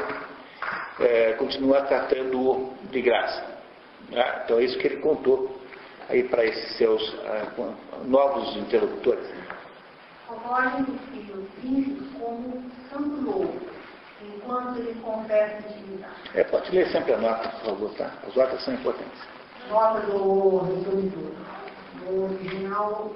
é, 1.00 1.32
continua 1.32 1.82
tratando 1.82 2.72
de 2.90 3.02
graça. 3.02 3.44
Né? 4.10 4.42
Então 4.44 4.58
é 4.58 4.64
isso 4.64 4.78
que 4.78 4.86
ele 4.86 4.96
contou 4.98 5.60
aí 6.08 6.22
para 6.24 6.44
esses 6.44 6.76
seus 6.76 7.02
uh, 7.14 7.66
novos 8.04 8.56
interlocutores. 8.56 9.24
Ocorre 10.34 10.82
do 10.82 10.98
filho 11.10 11.46
príncipe 11.60 12.18
como 12.18 12.62
santo 12.90 13.20
louco, 13.22 13.60
enquanto 14.22 14.78
ele 14.78 14.94
confessa 15.00 15.62
intimidade. 15.68 16.14
É, 16.34 16.44
pode 16.44 16.70
ler 16.72 16.88
sempre 16.88 17.14
a 17.14 17.18
nota, 17.18 17.48
por 17.48 17.60
favor, 17.66 17.94
tá? 17.94 18.12
As 18.26 18.34
notas 18.34 18.64
são 18.64 18.74
importantes. 18.74 19.20
Nota 19.68 20.00
do 20.00 20.58
resolvedor. 20.58 21.32
No 22.04 22.24
original, 22.24 23.14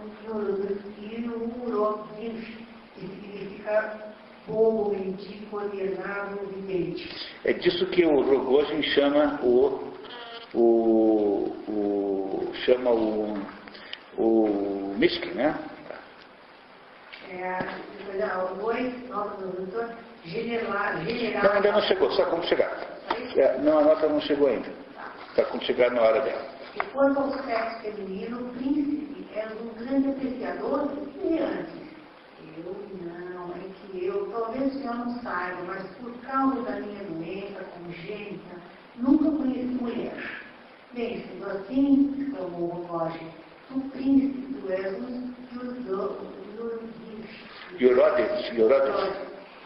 que 2.15 3.01
significa 3.01 4.15
povo, 4.47 4.91
mendigo, 4.91 5.59
alienado, 5.59 6.47
vidente. 6.55 7.11
É 7.45 7.53
disso 7.53 7.87
que 7.87 8.05
o 8.05 8.23
Rogozin 8.23 8.83
chama 8.83 9.39
o, 9.43 9.93
o, 10.55 11.53
o 11.69 12.53
chama 12.65 12.91
o, 12.91 13.39
o 14.17 14.95
Mishkin, 14.97 15.31
né? 15.31 15.59
É, 17.31 17.59
dois, 18.59 19.09
nota 19.09 19.37
do 19.43 19.67
doutor, 19.67 19.95
general, 20.25 20.97
general. 21.05 21.45
Não, 21.45 21.53
ainda 21.53 21.73
não 21.73 21.83
chegou, 21.83 22.11
só 22.13 22.25
quando 22.27 22.45
chegar. 22.47 22.71
É, 23.37 23.59
não, 23.59 23.79
a 23.79 23.83
nota 23.83 24.09
não 24.09 24.21
chegou 24.21 24.49
ainda. 24.49 24.69
Está 25.31 25.45
quando 25.45 25.65
chegar 25.65 25.91
na 25.91 26.03
hora 26.03 26.21
dela. 26.23 26.43
E 26.75 26.81
quanto 26.93 27.19
ao 27.19 27.31
sexo 27.45 27.81
feminino, 27.83 28.41
o 28.41 28.55
príncipe 28.55 29.27
é 29.35 29.47
um 29.47 29.85
grande 29.85 30.11
apreciador 30.11 30.89
de 30.89 31.39
antes. 31.39 31.89
Eu 32.57 32.75
não, 33.35 33.55
é 33.55 33.69
que 33.91 34.07
eu, 34.07 34.31
talvez 34.33 34.75
o 34.75 34.79
senhor 34.79 34.95
não 34.95 35.23
saiba, 35.23 35.63
mas 35.67 35.87
por 35.97 36.13
causa 36.23 36.63
da 36.63 36.81
minha 36.81 37.05
doença 37.05 37.65
congênita, 37.77 38.57
nunca 38.97 39.31
conheci 39.31 39.67
mulher. 39.81 40.15
Bem, 40.93 41.25
sendo 41.29 41.51
assim, 41.51 42.15
exclamou 42.19 42.71
o 42.71 42.87
Roger, 42.87 43.29
o 43.71 43.81
príncipe 43.91 44.55
do 44.55 44.69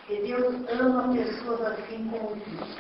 E 0.09 0.17
Deus 0.17 0.55
ama 0.81 1.15
pessoas 1.15 1.61
assim 1.63 2.09
como 2.11 2.37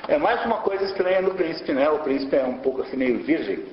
É 0.08 0.18
mais 0.18 0.44
uma 0.44 0.58
coisa 0.58 0.85
estranha 0.85 1.22
no 1.22 1.35
príncipe, 1.35 1.72
né? 1.72 1.88
O 1.88 2.00
príncipe 2.00 2.37
é 2.37 2.44
um 2.44 2.58
pouco 2.58 2.82
assim 2.82 2.96
meio 2.96 3.22
virgem. 3.22 3.64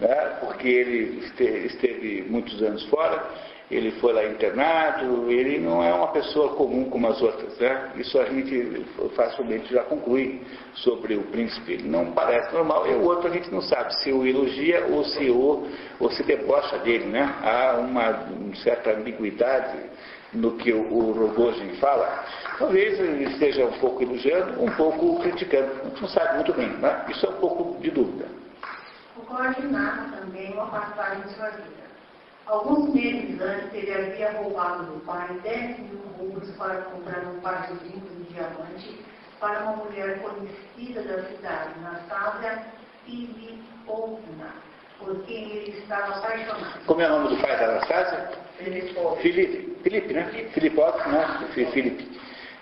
né, 0.00 0.36
porque 0.40 0.68
ele 0.68 1.24
esteve 1.66 2.26
muitos 2.28 2.60
anos 2.62 2.84
fora, 2.86 3.24
ele 3.70 3.92
foi 3.92 4.12
lá 4.12 4.24
internado, 4.24 5.30
ele 5.30 5.58
não 5.58 5.82
é 5.82 5.92
uma 5.92 6.08
pessoa 6.08 6.50
comum 6.50 6.88
como 6.90 7.08
as 7.08 7.20
outras. 7.20 7.58
Né? 7.58 7.92
Isso 7.96 8.18
a 8.18 8.24
gente 8.26 8.84
facilmente 9.16 9.72
já 9.72 9.82
conclui 9.84 10.42
sobre 10.74 11.16
o 11.16 11.22
príncipe. 11.22 11.72
Ele 11.72 11.88
não 11.88 12.12
parece 12.12 12.52
normal, 12.52 12.86
e 12.86 12.94
o 12.94 13.04
outro 13.04 13.28
a 13.28 13.32
gente 13.32 13.50
não 13.50 13.60
sabe 13.62 13.94
se 14.02 14.12
o 14.12 14.26
elogia 14.26 14.86
ou 14.90 15.04
se, 15.04 15.30
o, 15.30 15.66
ou 15.98 16.10
se 16.10 16.22
debocha 16.22 16.78
dele. 16.78 17.06
Né? 17.06 17.34
Há 17.42 17.78
uma, 17.78 18.10
uma 18.10 18.54
certa 18.56 18.90
ambiguidade 18.92 19.78
no 20.36 20.52
que 20.56 20.72
o, 20.72 21.12
Rogojin 21.12 21.74
fala. 21.76 22.24
Talvez 22.58 22.98
ele 22.98 23.24
esteja 23.24 23.64
um 23.66 23.78
pouco 23.78 24.02
elogiando, 24.02 24.62
um 24.62 24.70
pouco 24.76 25.20
criticando. 25.20 25.72
A 25.80 25.84
gente 25.88 26.02
não 26.02 26.08
sabe 26.08 26.34
muito 26.36 26.52
bem, 26.54 26.68
né? 26.68 27.04
isso 27.08 27.26
é 27.26 27.30
um 27.30 27.40
pouco 27.40 27.80
de 27.80 27.90
dúvida. 27.90 28.26
O 29.16 29.20
coordenado 29.22 30.16
também 30.16 30.52
uma 30.52 30.66
passagem 30.66 31.22
de 31.22 31.34
sua 31.34 31.50
vida. 31.50 31.86
Alguns 32.46 32.94
meses 32.94 33.40
antes, 33.40 33.74
ele 33.74 33.92
havia 33.92 34.30
roubado 34.38 34.84
do 34.84 35.00
pai 35.04 35.28
10 35.42 35.78
mil 35.80 36.00
rublos 36.18 36.48
para 36.56 36.82
comprar 36.82 37.24
um 37.26 37.40
par 37.40 37.66
de 37.66 37.74
brincos 37.74 38.16
de 38.18 38.34
diamante 38.34 39.00
para 39.40 39.64
uma 39.64 39.84
mulher 39.84 40.22
conhecida 40.22 41.02
da 41.02 41.24
cidade, 41.28 41.80
Nastasia 41.80 42.66
Filipovna, 43.04 44.54
por 44.98 45.16
quem 45.24 45.50
ele 45.50 45.78
estava 45.78 46.14
apaixonado. 46.16 46.84
Como 46.86 47.00
é 47.00 47.06
o 47.06 47.20
nome 47.20 47.36
do 47.36 47.42
pai 47.42 47.56
da 47.56 47.64
Anastasia? 47.64 48.30
Felipe. 48.58 49.76
Felipe, 49.82 50.12
né? 50.12 50.24
Filipov, 50.52 50.96
né? 51.08 51.48
Felipe. 51.52 52.20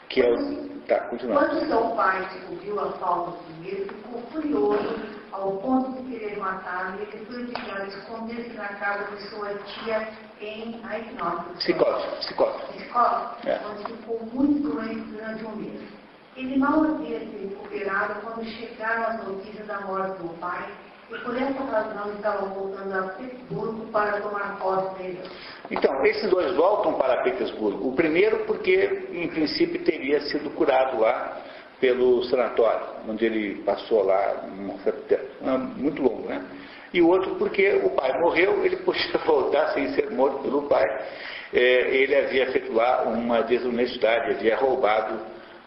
Que 0.09 0.23
é 0.23 0.33
o... 0.33 0.75
Tá, 0.87 1.01
continuando. 1.01 1.49
Quando 1.49 1.67
seu 1.67 1.97
pai 1.97 2.29
descobriu 2.35 2.79
a 2.79 2.93
falta 2.93 3.39
de 3.39 3.55
dinheiro, 3.55 3.95
ficou 3.95 4.21
furioso 4.33 4.97
ao 5.33 5.53
ponto 5.53 6.03
de 6.03 6.11
querer 6.11 6.37
matá-lo, 6.39 7.01
ele 7.01 7.25
foi 7.25 7.43
obrigado 7.43 7.81
a 7.81 7.87
esconder-se 7.87 8.53
na 8.53 8.69
casa 8.69 9.17
de 9.17 9.23
sua 9.31 9.55
tia 9.55 10.09
em 10.41 10.81
Ainópolis. 10.85 11.59
Psicose, 11.59 12.07
psicose. 12.19 12.65
Psicose, 12.73 13.49
é. 13.49 13.61
onde 13.67 13.93
ficou 13.93 14.21
muito 14.33 14.69
doente 14.69 15.01
durante 15.11 15.45
um 15.45 15.57
mês. 15.57 15.81
Ele 16.37 16.59
mal 16.59 16.85
havia 16.85 17.21
se 17.21 17.37
recuperado 17.37 18.21
quando 18.21 18.45
chegaram 18.45 19.07
as 19.07 19.25
notícias 19.25 19.67
da 19.67 19.81
morte 19.81 20.23
do 20.23 20.29
pai 20.39 20.69
e 21.11 21.19
por 21.19 21.37
essa 21.37 21.63
razão 21.65 22.13
estavam 22.15 22.49
voltando 22.51 22.95
a 22.95 23.03
Petersburgo 23.09 23.87
para 23.93 24.21
tomar 24.21 24.59
posse 24.59 24.95
dele. 24.99 25.21
Então, 25.71 26.05
esses 26.07 26.31
dois 26.31 26.55
voltam 26.55 26.95
para 26.95 27.23
Petersburgo. 27.23 27.89
O 27.89 27.95
primeiro 27.95 28.45
porque, 28.47 29.07
em 29.13 29.29
princípio, 29.29 29.83
teria 29.85 30.21
sido 30.23 30.51
curado 30.51 31.01
lá 31.01 31.43
pelo 31.81 32.23
sanatório, 32.25 32.87
onde 33.09 33.25
ele 33.27 33.63
passou 33.63 34.05
lá 34.05 34.45
um 34.47 34.79
certo 34.79 35.03
tempo, 35.03 35.25
muito 35.77 36.03
longo, 36.03 36.29
né? 36.29 36.43
E 36.93 37.03
o 37.03 37.09
outro 37.09 37.35
porque 37.35 37.81
o 37.85 37.91
pai 37.91 38.19
morreu, 38.21 38.65
ele 38.65 38.77
podia 38.87 39.19
voltar 39.27 39.75
sem 39.75 39.93
ser 39.95 40.11
morto 40.11 40.39
pelo 40.39 40.63
pai. 40.63 40.85
É, 41.53 41.61
ele 41.95 42.15
havia 42.15 42.51
feito 42.53 42.73
lá 42.73 43.03
uma 43.03 43.43
desonestidade, 43.43 44.31
havia 44.31 44.57
roubado 44.57 45.19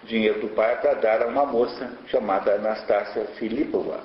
dinheiro 0.05 0.39
do 0.39 0.47
pai 0.49 0.79
para 0.81 0.93
dar 0.95 1.21
a 1.21 1.27
uma 1.27 1.45
moça 1.45 1.91
chamada 2.07 2.55
Anastácia 2.55 3.25
Filipova, 3.37 3.99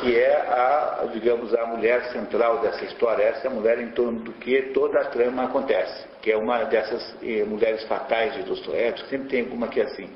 que 0.00 0.16
é 0.16 0.36
a, 0.36 1.06
digamos, 1.12 1.54
a 1.54 1.66
mulher 1.66 2.04
central 2.12 2.58
dessa 2.60 2.84
história, 2.84 3.24
essa 3.24 3.48
mulher 3.50 3.80
em 3.80 3.88
torno 3.88 4.20
do 4.20 4.32
que 4.32 4.62
toda 4.74 5.00
a 5.00 5.04
trama 5.06 5.44
acontece, 5.44 6.06
que 6.22 6.30
é 6.30 6.36
uma 6.36 6.64
dessas 6.64 7.16
eh, 7.22 7.44
mulheres 7.44 7.84
fatais 7.84 8.34
de 8.34 8.42
Dostoiévski, 8.42 9.08
sempre 9.08 9.28
tem 9.28 9.40
alguma 9.40 9.68
que 9.68 9.80
é 9.80 9.84
assim. 9.84 10.08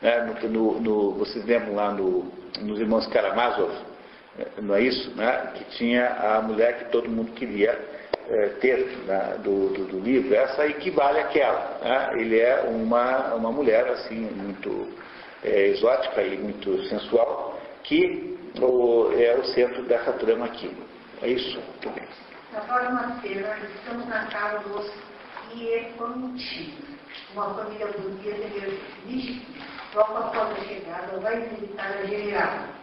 Né? 0.00 0.34
No, 0.42 0.48
no, 0.48 0.80
no, 0.80 1.12
vocês 1.14 1.44
lembram 1.44 1.74
lá 1.74 1.92
no, 1.92 2.32
nos 2.60 2.80
Irmãos 2.80 3.06
Karamazov, 3.08 3.72
eh, 4.38 4.46
não 4.62 4.74
é 4.74 4.82
isso? 4.82 5.10
Né? 5.16 5.52
Que 5.54 5.64
tinha 5.76 6.06
a 6.08 6.42
mulher 6.42 6.78
que 6.78 6.84
todo 6.86 7.08
mundo 7.08 7.32
queria 7.32 7.78
é, 8.30 8.48
ter 8.60 8.78
né? 9.06 9.36
do, 9.42 9.70
do, 9.70 9.84
do, 9.86 10.00
livro, 10.00 10.34
essa 10.34 10.66
equivale 10.66 11.20
àquela. 11.20 11.78
Né? 11.82 12.20
Ele 12.20 12.38
é 12.38 12.60
uma, 12.68 13.34
uma 13.34 13.50
mulher 13.50 13.86
assim, 13.88 14.20
muito 14.20 14.88
é, 15.42 15.68
exótica 15.68 16.22
e 16.22 16.36
muito 16.36 16.82
sensual, 16.84 17.58
que 17.82 18.37
o, 18.66 19.12
é 19.12 19.36
o 19.36 19.44
centro 19.44 19.82
dessa 19.84 20.12
trama 20.14 20.46
aqui. 20.46 20.70
É 21.22 21.28
isso? 21.28 21.60
Na 22.52 22.60
próxima 22.60 23.20
cena, 23.20 23.56
estamos 23.74 24.06
na 24.06 24.26
casa 24.26 24.68
dos 24.68 24.90
Iepanti, 25.54 26.74
uma 27.34 27.54
família 27.54 27.86
burguesa 27.86 28.48
de 29.06 29.42
logo 29.94 30.18
após 30.18 30.50
a 30.52 30.64
chegada, 30.64 31.20
vai 31.20 31.40
visitar 31.40 31.86
a 31.86 32.06
generala. 32.06 32.78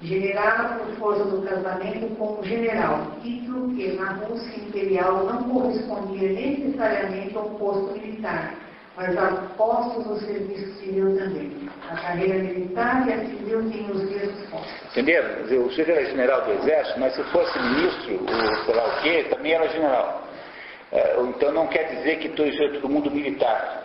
Generala 0.00 0.78
por 0.78 0.94
força 0.96 1.24
do 1.24 1.42
casamento 1.42 2.14
com 2.16 2.38
o 2.38 2.44
general, 2.44 3.06
título 3.22 3.74
que 3.74 3.92
na 3.94 4.12
Rússia 4.12 4.56
imperial 4.56 5.24
não 5.24 5.48
correspondia 5.48 6.32
necessariamente 6.32 7.36
ao 7.36 7.50
posto 7.50 7.92
militar, 7.98 8.54
mas 8.98 9.16
a 9.16 9.30
postos 9.56 10.06
no 10.06 10.18
serviço 10.18 10.74
civil 10.80 11.16
também. 11.16 11.70
A 11.88 11.94
carreira 11.94 12.34
militar 12.38 13.06
e 13.06 13.12
a 13.12 13.18
civil 13.26 13.70
têm 13.70 13.88
os 13.92 14.02
mesmos 14.02 14.50
postos. 14.50 14.90
Entenderam? 14.90 15.42
O 15.44 15.72
senhor 15.72 15.90
era 15.90 16.04
general 16.04 16.42
do 16.42 16.52
exército, 16.54 16.98
mas 16.98 17.14
se 17.14 17.22
fosse 17.24 17.58
ministro, 17.60 18.20
ou 18.20 18.64
sei 18.64 18.74
lá 18.74 18.86
o 18.88 19.02
quê, 19.02 19.26
também 19.30 19.52
era 19.52 19.68
general. 19.68 20.24
É, 20.90 21.16
então 21.20 21.52
não 21.52 21.68
quer 21.68 21.84
dizer 21.84 22.18
que 22.18 22.28
todo 22.30 22.88
mundo 22.88 23.08
militar. 23.08 23.84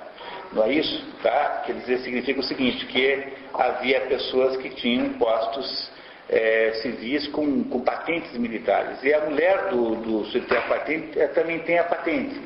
Não 0.51 0.63
é 0.63 0.73
isso? 0.73 1.05
Tá? 1.21 1.61
Quer 1.65 1.73
dizer, 1.73 1.99
significa 1.99 2.39
o 2.39 2.43
seguinte, 2.43 2.83
que 2.87 3.33
havia 3.53 4.01
pessoas 4.01 4.57
que 4.57 4.69
tinham 4.71 5.13
postos 5.13 5.91
é, 6.29 6.73
civis 6.81 7.27
com, 7.27 7.63
com, 7.65 7.81
patentes 7.81 8.31
militares. 8.37 9.01
E 9.03 9.13
a 9.13 9.21
mulher 9.21 9.69
do, 9.69 9.95
do 9.95 10.45
tem 10.47 10.57
a 10.57 10.61
patente 10.61 11.19
é, 11.19 11.27
também 11.27 11.59
tem 11.59 11.79
a 11.79 11.83
patente. 11.83 12.39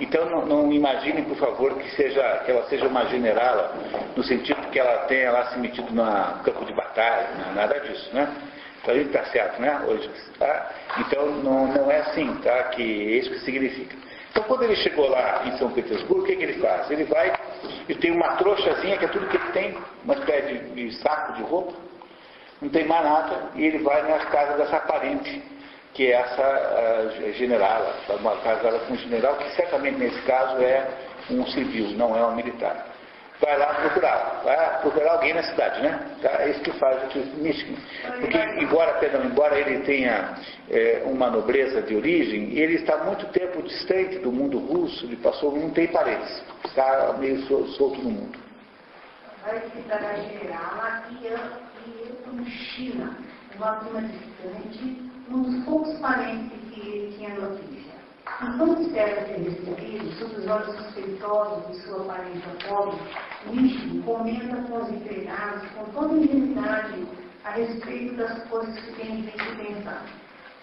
Então 0.00 0.28
não, 0.28 0.46
não 0.46 0.72
imaginem, 0.72 1.24
por 1.24 1.36
favor, 1.36 1.74
que, 1.76 1.90
seja, 1.96 2.22
que 2.44 2.50
ela 2.50 2.64
seja 2.68 2.86
uma 2.86 3.06
generala, 3.06 3.74
no 4.16 4.22
sentido 4.22 4.60
que 4.70 4.78
ela 4.78 5.04
tenha 5.06 5.30
lá 5.30 5.46
se 5.46 5.58
metido 5.58 5.92
no 5.92 6.04
campo 6.42 6.64
de 6.64 6.72
batalha, 6.72 7.28
nada 7.54 7.78
disso, 7.80 8.10
né? 8.12 8.28
Então 8.82 8.94
ele 8.94 9.04
está 9.04 9.24
certo, 9.26 9.60
né? 9.60 9.80
Hoje, 9.86 10.10
tá? 10.38 10.70
Então 10.98 11.26
não, 11.26 11.66
não 11.68 11.90
é 11.90 12.00
assim, 12.00 12.34
tá? 12.42 12.64
Que 12.64 12.82
é 12.82 13.18
isso 13.18 13.30
que 13.30 13.40
significa. 13.40 13.96
Então, 14.32 14.44
quando 14.44 14.62
ele 14.62 14.76
chegou 14.76 15.10
lá 15.10 15.42
em 15.44 15.58
São 15.58 15.70
Petersburgo, 15.70 16.22
o 16.22 16.26
que, 16.26 16.34
que 16.34 16.42
ele 16.42 16.54
faz? 16.54 16.90
Ele 16.90 17.04
vai 17.04 17.32
e 17.86 17.94
tem 17.94 18.10
uma 18.10 18.36
trouxazinha, 18.36 18.96
que 18.96 19.04
é 19.04 19.08
tudo 19.08 19.26
que 19.28 19.36
ele 19.36 19.52
tem, 19.52 19.78
uma 20.04 20.14
espécie 20.14 20.54
de, 20.54 20.88
de 20.88 20.94
saco 20.96 21.34
de 21.34 21.42
roupa, 21.42 21.74
não 22.62 22.68
tem 22.70 22.86
mais 22.86 23.04
nada, 23.04 23.50
e 23.54 23.64
ele 23.64 23.78
vai 23.78 24.02
na 24.02 24.24
casa 24.26 24.56
dessa 24.56 24.80
parente, 24.80 25.42
que 25.92 26.10
é 26.10 26.12
essa 26.12 27.12
uh, 27.20 27.32
generala, 27.34 27.94
uma 28.18 28.36
casa 28.36 28.78
com 28.78 28.94
um 28.94 28.96
general, 28.96 29.36
que 29.36 29.50
certamente 29.50 29.98
nesse 29.98 30.22
caso 30.22 30.62
é 30.62 30.88
um 31.30 31.44
civil, 31.48 31.90
não 31.98 32.16
é 32.16 32.24
um 32.24 32.34
militar 32.34 32.92
vai 33.42 33.58
lá 33.58 33.74
procurar, 33.74 34.40
vai 34.44 34.80
procurar 34.80 35.12
alguém 35.14 35.34
na 35.34 35.42
cidade, 35.42 35.82
né? 35.82 36.00
Tá? 36.22 36.42
É 36.42 36.50
isso 36.50 36.60
que 36.60 36.70
faz 36.78 37.02
o 37.14 37.18
Michigan. 37.38 37.76
Porque, 38.20 38.38
embora, 38.60 38.94
perdão, 38.94 39.24
embora 39.24 39.58
ele 39.58 39.80
tenha 39.80 40.36
é, 40.70 41.02
uma 41.04 41.28
nobreza 41.28 41.82
de 41.82 41.96
origem, 41.96 42.56
ele 42.56 42.76
está 42.76 42.98
muito 42.98 43.26
tempo 43.32 43.60
distante 43.62 44.20
do 44.20 44.30
mundo 44.30 44.58
russo, 44.58 45.04
ele 45.06 45.16
passou, 45.16 45.56
não 45.56 45.70
tem 45.70 45.88
paredes, 45.88 46.42
está 46.64 47.14
meio 47.18 47.40
solto 47.42 48.00
no 48.00 48.10
mundo. 48.10 48.38
Vai 49.44 49.58
visitar 49.58 49.98
a 49.98 51.02
general 52.32 52.40
e 52.40 52.50
China, 52.50 53.16
uma 53.56 54.00
distante, 54.00 55.10
um 55.30 55.42
dos 55.42 55.64
poucos 55.64 55.98
parentes 55.98 56.58
que 56.72 56.80
ele 56.80 57.14
tinha 57.16 57.34
notícia. 57.34 57.92
Enquanto 58.42 58.82
espera 58.82 59.26
ser 59.26 59.38
recebido, 59.38 60.12
sob 60.18 60.34
os 60.36 60.46
olhos 60.46 60.76
suspeitosos 60.76 61.66
de 61.68 61.82
sua 61.82 62.04
parenta 62.04 62.68
pobre, 62.68 62.98
Michigan 63.46 64.02
comenta 64.02 64.56
com 64.68 64.82
os 64.82 64.90
empregados 64.90 65.68
com 65.70 65.84
toda 65.92 66.14
ingenuidade 66.14 67.06
a 67.44 67.50
respeito 67.50 68.14
das 68.16 68.42
coisas 68.48 68.78
que 68.80 68.92
tem 68.92 69.22
visto 69.22 69.56
pensar. 69.56 70.04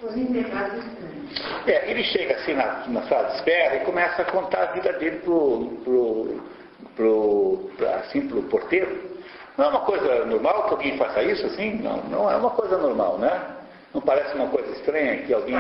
Os 0.02 0.16
empregados 0.16 0.86
estranhos. 0.86 1.68
É, 1.68 1.92
ele 1.92 2.04
chega 2.06 2.36
assim 2.36 2.54
na, 2.54 2.88
na, 2.88 3.02
sala 3.04 3.30
de 3.30 3.36
espera 3.36 3.76
e 3.76 3.86
começa 3.86 4.22
a 4.22 4.26
contar 4.26 4.70
a 4.70 4.72
vida 4.72 4.94
dele 4.94 5.18
pro, 5.18 5.78
pro, 5.84 6.42
pro, 6.96 7.70
assim, 7.98 8.26
pro 8.28 8.42
porteiro. 8.44 9.09
Não 9.60 9.66
é 9.66 9.70
uma 9.72 9.82
coisa 9.82 10.24
normal 10.24 10.64
que 10.64 10.70
alguém 10.70 10.98
faça 10.98 11.22
isso 11.22 11.46
assim? 11.46 11.82
Não, 11.84 11.98
não 12.04 12.32
é 12.32 12.38
uma 12.38 12.52
coisa 12.52 12.78
normal, 12.78 13.18
né? 13.18 13.42
Não 13.94 14.00
parece 14.00 14.34
uma 14.34 14.48
coisa 14.48 14.72
estranha 14.72 15.18
que 15.24 15.34
alguém. 15.34 15.58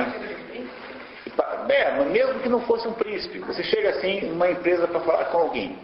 É, 1.68 1.92
mesmo 2.06 2.40
que 2.40 2.48
não 2.48 2.62
fosse 2.62 2.88
um 2.88 2.94
príncipe, 2.94 3.40
você 3.40 3.62
chega 3.62 3.90
assim 3.90 4.22
numa 4.22 4.50
empresa 4.50 4.88
para 4.88 5.02
falar 5.02 5.26
com 5.26 5.40
alguém. 5.40 5.78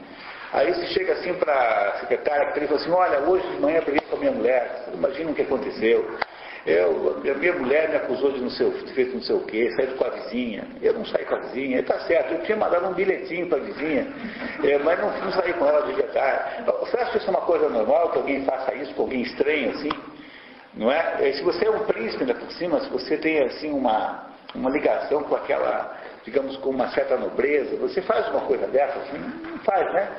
Aí 0.53 0.73
você 0.73 0.87
chega 0.87 1.11
assim 1.11 1.33
para 1.33 1.53
a 1.53 1.99
secretária 1.99 2.53
que 2.53 2.65
fala 2.65 2.79
assim, 2.79 2.91
olha, 2.91 3.19
hoje 3.19 3.45
de 3.49 3.59
manhã 3.59 3.79
eu 3.79 3.83
briguei 3.83 4.07
com 4.09 4.15
a 4.15 4.19
minha 4.19 4.31
mulher, 4.31 4.85
imagina 4.93 5.31
o 5.31 5.35
que 5.35 5.41
aconteceu. 5.41 6.17
Eu, 6.65 7.21
a 7.31 7.33
minha 7.35 7.53
mulher 7.53 7.89
me 7.89 7.95
acusou 7.95 8.31
de 8.31 8.41
não 8.41 8.49
ser 8.49 8.71
feito 8.95 9.13
não 9.13 9.21
sei 9.21 9.35
o 9.35 9.41
quê, 9.41 9.71
saí 9.75 9.85
com 9.87 10.03
a 10.03 10.09
vizinha. 10.09 10.63
Eu 10.81 10.93
não 10.93 11.05
saí 11.05 11.23
com 11.25 11.35
a 11.35 11.39
vizinha, 11.39 11.79
está 11.79 11.99
certo, 11.99 12.33
eu 12.33 12.41
tinha 12.43 12.57
mandado 12.57 12.87
um 12.87 12.93
bilhetinho 12.93 13.47
para 13.47 13.59
a 13.59 13.61
vizinha, 13.61 14.07
é, 14.63 14.77
mas 14.79 14.99
não, 14.99 15.11
não 15.11 15.31
saí 15.31 15.53
com 15.53 15.65
ela 15.65 15.85
de 15.85 15.93
detalhe. 15.93 16.65
Você 16.79 16.97
acha 16.97 17.11
que 17.11 17.17
isso 17.19 17.27
é 17.27 17.29
uma 17.29 17.41
coisa 17.41 17.69
normal, 17.69 18.09
que 18.11 18.17
alguém 18.17 18.43
faça 18.45 18.73
isso 18.73 18.93
com 18.95 19.03
alguém 19.03 19.21
estranho 19.21 19.69
assim? 19.71 19.91
Não 20.73 20.91
é? 20.91 21.31
Se 21.33 21.43
você 21.43 21.65
é 21.65 21.69
um 21.69 21.85
príncipe 21.85 22.23
ainda 22.23 22.33
por 22.33 22.51
cima, 22.53 22.79
se 22.79 22.89
você 22.89 23.15
tem 23.15 23.43
assim 23.43 23.71
uma, 23.71 24.27
uma 24.55 24.71
ligação 24.71 25.23
com 25.23 25.35
aquela, 25.35 25.95
digamos, 26.23 26.57
com 26.57 26.71
uma 26.71 26.89
certa 26.89 27.15
nobreza, 27.15 27.75
você 27.77 28.01
faz 28.01 28.27
uma 28.29 28.41
coisa 28.41 28.65
dessa, 28.67 28.97
assim, 28.99 29.19
não 29.19 29.59
faz, 29.59 29.93
né? 29.93 30.09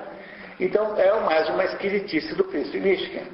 Então 0.61 0.97
é 0.97 1.13
mais 1.21 1.49
uma 1.51 1.65
esquisitice 1.65 2.35
do 2.37 2.45
príncipe 2.45 2.79
Michigan. 2.79 3.25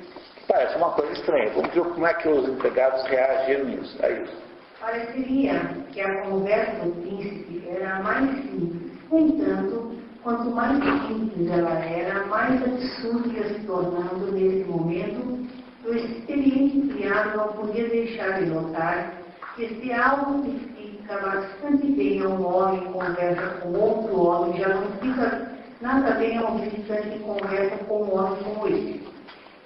Parece 0.53 0.77
uma 0.77 0.91
coisa 0.91 1.12
estranha. 1.15 1.51
Vamos 1.55 1.73
ver 1.73 1.83
como 1.83 2.07
é 2.07 2.12
que 2.12 2.29
os 2.29 2.47
empregados 2.47 3.03
reagiram 3.05 3.65
nisso, 3.65 3.99
a 4.05 4.11
isso. 4.11 4.37
Pareceria 4.79 5.59
que 5.91 6.01
a 6.03 6.21
conversa 6.25 6.85
do 6.85 6.93
príncipe 7.01 7.67
era 7.71 8.01
mais 8.01 8.29
simples. 8.29 8.93
No 9.11 9.19
entanto, 9.19 9.95
quanto 10.23 10.51
mais 10.51 10.77
simples 11.07 11.51
ela 11.51 11.71
era, 11.71 12.27
mais 12.27 12.62
absurdo 12.65 13.33
ia 13.33 13.45
se 13.45 13.61
tornando 13.61 14.31
nesse 14.33 14.69
momento. 14.69 15.49
O 15.87 15.95
experiente 15.95 16.95
criado 16.95 17.35
não 17.35 17.49
podia 17.55 17.88
deixar 17.88 18.38
de 18.38 18.51
notar 18.51 19.11
que 19.57 19.69
se 19.69 19.91
algo 19.91 20.43
que 20.43 20.59
fica 20.77 21.17
bastante 21.17 21.87
bem 21.93 22.21
a 22.21 22.29
um 22.29 22.45
homem 22.45 22.93
conversa 22.93 23.47
com 23.62 23.73
outro 23.73 24.21
homem, 24.21 24.61
já 24.61 24.69
não 24.69 24.83
fica 25.01 25.51
nada 25.81 26.11
bem 26.11 26.37
ao 26.37 26.59
visitante 26.59 27.19
conversa 27.21 27.77
com 27.87 28.03
um 28.03 28.15
homem 28.19 28.43
como 28.45 28.69
esse. 28.69 29.02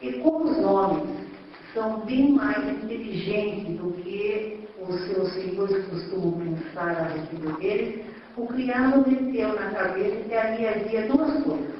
E 0.02 0.12
como 0.20 0.50
os 0.50 0.58
homens 0.58 1.26
são 1.72 2.00
bem 2.00 2.32
mais 2.32 2.68
inteligentes 2.68 3.76
do 3.78 3.92
que 4.02 4.60
os 4.88 5.00
seus 5.06 5.32
filhos 5.34 5.86
costumam 5.86 6.32
pensar 6.32 6.90
a 6.90 7.08
respeito 7.08 7.58
deles, 7.58 8.04
o 8.36 8.46
criado 8.46 9.10
meteu 9.10 9.54
na 9.54 9.70
cabeça 9.70 10.16
que 10.28 10.34
ali 10.34 10.66
havia 10.66 11.08
duas 11.08 11.42
coisas. 11.42 11.74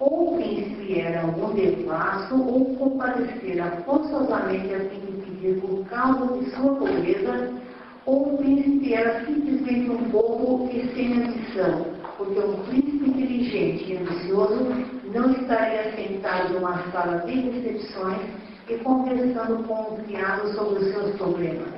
Ou 0.00 0.34
o 0.34 0.36
príncipe 0.36 0.98
era 0.98 1.22
algum 1.22 1.52
devasso, 1.54 2.34
ou 2.34 2.74
compadecera 2.76 3.82
forçosamente 3.84 4.74
a 4.74 4.80
fim 4.88 5.00
de 5.00 5.12
pedir 5.22 5.60
por 5.60 5.84
causa 5.86 6.38
de 6.38 6.50
sua 6.50 6.74
pobreza, 6.74 7.52
ou 8.06 8.38
príncipe 8.38 8.94
era 8.94 9.24
simplesmente 9.26 9.90
um 9.90 10.08
bobo 10.08 10.68
e 10.72 10.88
sem 10.94 11.12
ambição, 11.12 11.86
porque 12.16 12.40
um 12.40 12.56
príncipe 12.64 13.10
inteligente 13.10 13.92
e 13.92 13.96
ambicioso 13.98 15.01
não 15.12 15.30
estaria 15.32 15.92
sentado 15.94 16.54
numa 16.54 16.90
sala 16.90 17.18
de 17.18 17.32
recepções 17.32 18.20
e 18.68 18.76
conversando 18.78 19.62
com 19.64 19.94
o 19.94 20.04
criado 20.04 20.52
sobre 20.54 20.84
os 20.84 20.92
seus 20.92 21.16
problemas. 21.16 21.68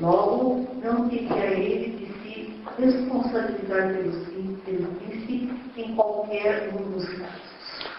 Logo, 0.00 0.66
não 0.82 1.08
teria 1.08 1.46
ele 1.46 1.96
de 1.96 2.06
se 2.22 2.54
responsabilizar 2.78 3.88
pelo, 3.88 4.56
pelo 4.64 4.86
príncipe 4.96 5.50
em 5.76 5.94
qualquer 5.94 6.70
um 6.72 6.90
dos 6.90 7.04
casos. 7.04 7.54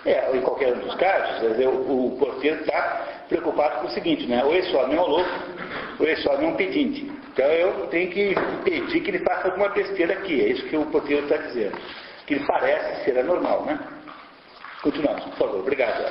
É, 0.05 0.37
em 0.37 0.41
qualquer 0.41 0.75
um 0.75 0.79
dos 0.79 0.95
casos, 0.95 1.49
dizer, 1.49 1.67
o, 1.67 2.07
o 2.07 2.17
porteiro 2.17 2.61
está 2.61 3.23
preocupado 3.27 3.81
com 3.81 3.87
o 3.87 3.91
seguinte, 3.91 4.27
né? 4.27 4.43
Ou 4.43 4.53
esse 4.55 4.75
homem 4.75 4.97
é 4.97 5.01
um 5.01 5.07
louco, 5.07 5.29
ou 5.99 6.07
esse 6.07 6.27
homem 6.29 6.47
é 6.47 6.51
um 6.51 6.55
pedinte. 6.55 7.11
Então 7.33 7.45
eu 7.45 7.87
tenho 7.87 8.11
que 8.11 8.35
pedir 8.63 9.01
que 9.01 9.09
ele 9.11 9.19
faça 9.19 9.47
alguma 9.47 9.69
besteira 9.69 10.13
aqui. 10.13 10.41
É 10.41 10.49
isso 10.49 10.65
que 10.67 10.77
o 10.77 10.85
porteiro 10.85 11.23
está 11.23 11.37
dizendo. 11.37 11.77
Que 12.27 12.35
ele 12.35 12.45
parece 12.45 13.03
ser 13.03 13.17
anormal, 13.19 13.65
né? 13.65 13.79
Continuamos, 14.85 15.23
por 15.23 15.33
favor. 15.37 15.59
Obrigado. 15.61 16.05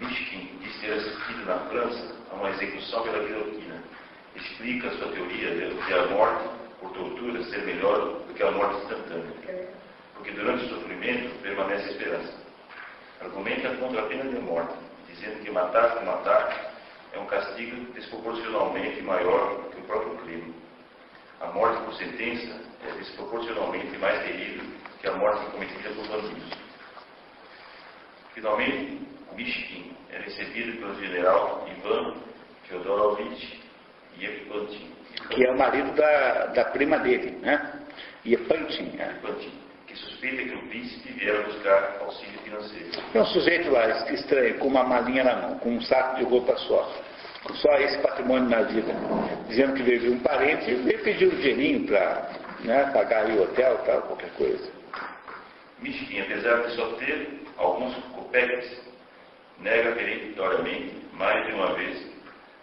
Mishkin 0.00 0.58
diz 0.62 0.74
ter 0.80 0.94
assistido 0.94 1.44
na 1.44 1.58
França 1.68 2.14
a 2.32 2.34
uma 2.34 2.48
execução 2.48 3.02
pela 3.02 3.18
guilhotina. 3.18 3.84
Explica 4.34 4.90
sua 4.92 5.12
teoria 5.12 5.50
de 5.50 5.74
que 5.84 5.92
a 5.92 6.06
morte 6.06 6.48
por 6.80 6.92
tortura 6.92 7.44
ser 7.44 7.62
melhor 7.66 8.22
do 8.26 8.32
que 8.32 8.42
a 8.42 8.50
morte 8.52 8.80
instantânea. 8.84 9.68
Porque 10.14 10.30
durante 10.30 10.64
o 10.64 10.68
sofrimento 10.70 11.42
permanece 11.42 11.84
a 11.84 11.92
esperança. 11.92 12.32
Argumenta 13.20 13.76
contra 13.76 14.00
a 14.00 14.06
pena 14.06 14.30
de 14.30 14.38
morte, 14.40 14.74
dizendo 15.06 15.44
que 15.44 15.50
matar 15.50 15.96
por 15.96 16.06
matar 16.06 16.72
é 17.12 17.18
um 17.18 17.26
castigo 17.26 17.92
desproporcionalmente 17.92 19.02
maior 19.02 19.62
que 19.70 19.80
o 19.80 19.84
próprio 19.84 20.16
crime. 20.24 20.54
A 21.42 21.48
morte 21.48 21.84
por 21.84 21.94
sentença 21.96 22.62
é 22.88 22.92
desproporcionalmente 22.92 23.98
mais 23.98 24.22
terrível 24.22 24.64
que 25.02 25.06
a 25.06 25.12
morte 25.16 25.44
cometida 25.50 25.90
por 25.90 26.08
bandidos. 26.08 26.63
Finalmente, 28.34 29.00
Mishkin 29.36 29.92
é 30.12 30.18
recebido 30.18 30.78
pelo 30.78 30.94
general 31.00 31.66
Ivan 31.70 32.14
Fyodorovich 32.64 33.60
Yepantin. 34.18 34.90
Que 35.30 35.46
é 35.46 35.50
o 35.50 35.58
marido 35.58 35.92
da, 35.92 36.46
da 36.46 36.64
prima 36.66 36.98
dele, 36.98 37.30
né? 37.40 37.80
Yepantin. 38.26 38.90
Né? 38.96 39.20
que 39.94 40.00
suspeita 40.00 40.42
que 40.42 40.54
o 40.54 40.68
príncipe 40.68 41.12
vier 41.12 41.44
buscar 41.44 41.98
auxílio 42.00 42.38
financeiro. 42.40 42.90
É 43.14 43.20
um 43.20 43.26
sujeito 43.26 43.70
lá 43.70 43.88
estranho, 44.12 44.58
com 44.58 44.66
uma 44.66 44.82
malinha 44.82 45.22
na 45.22 45.36
mão, 45.36 45.58
com 45.58 45.70
um 45.70 45.80
saco 45.82 46.16
de 46.16 46.24
roupa 46.24 46.56
só. 46.56 46.92
Com 47.44 47.54
só 47.54 47.72
esse 47.76 47.98
patrimônio 47.98 48.48
na 48.48 48.62
vida. 48.62 48.92
Dizendo 49.48 49.74
que 49.74 49.82
veio 49.82 50.00
de 50.00 50.08
um 50.10 50.18
parente 50.18 50.70
e 50.70 50.74
veio 50.74 51.02
pedir 51.02 51.26
um 51.26 51.36
dinheirinho 51.36 51.86
para 51.86 52.28
né, 52.64 52.90
pagar 52.92 53.26
o 53.26 53.42
hotel, 53.42 53.78
tal, 53.86 54.02
qualquer 54.02 54.30
coisa. 54.30 54.72
Mishkin, 55.80 56.20
apesar 56.22 56.62
de 56.62 56.74
só 56.74 56.86
ter 56.94 57.44
alguns 57.56 57.94
copetes, 58.34 58.80
nega 59.60 59.92
peremptoriamente, 59.92 60.96
mais 61.12 61.46
de 61.46 61.52
uma 61.52 61.72
vez, 61.74 62.06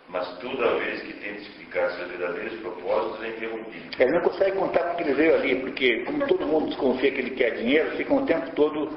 mas 0.10 0.28
toda 0.40 0.76
vez 0.76 1.02
que 1.02 1.14
tenta 1.14 1.40
explicar 1.40 1.90
seus 1.92 2.10
verdadeiros 2.10 2.60
propósitos 2.60 3.24
é 3.24 3.30
interrompido. 3.30 3.90
Ele 3.98 4.12
não 4.12 4.22
consegue 4.22 4.58
contar 4.58 4.84
porque 4.84 5.04
ele 5.04 5.14
veio 5.14 5.36
ali, 5.36 5.56
porque 5.62 6.00
como 6.04 6.28
todo 6.28 6.46
mundo 6.46 6.68
desconfia 6.68 7.12
que 7.12 7.20
ele 7.20 7.32
quer 7.32 7.52
dinheiro, 7.56 7.96
fica 7.96 8.14
o 8.14 8.26
tempo 8.26 8.52
todo 8.56 8.92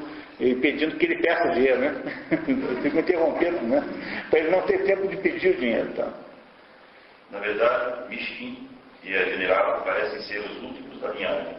pedindo 0.61 0.97
que 0.97 1.07
ele 1.07 1.23
peça 1.23 1.51
dinheiro, 1.51 1.79
né? 1.79 1.95
fica 2.83 2.99
interrompendo, 2.99 3.63
né? 3.63 3.85
Para 4.29 4.41
ele 4.41 4.51
não 4.51 4.63
ter 4.63 4.85
tempo 4.85 5.07
de 5.07 5.17
pedir 5.19 5.51
o 5.51 5.57
dinheiro. 5.57 5.93
Tá? 5.93 6.13
Na 7.31 7.39
verdade, 7.39 8.09
Mishkin 8.09 8.69
e 9.05 9.15
a 9.15 9.25
general 9.27 9.83
parecem 9.85 10.21
ser 10.23 10.41
os 10.41 10.63
últimos 10.63 11.01
da 11.01 11.11
linhagem. 11.11 11.57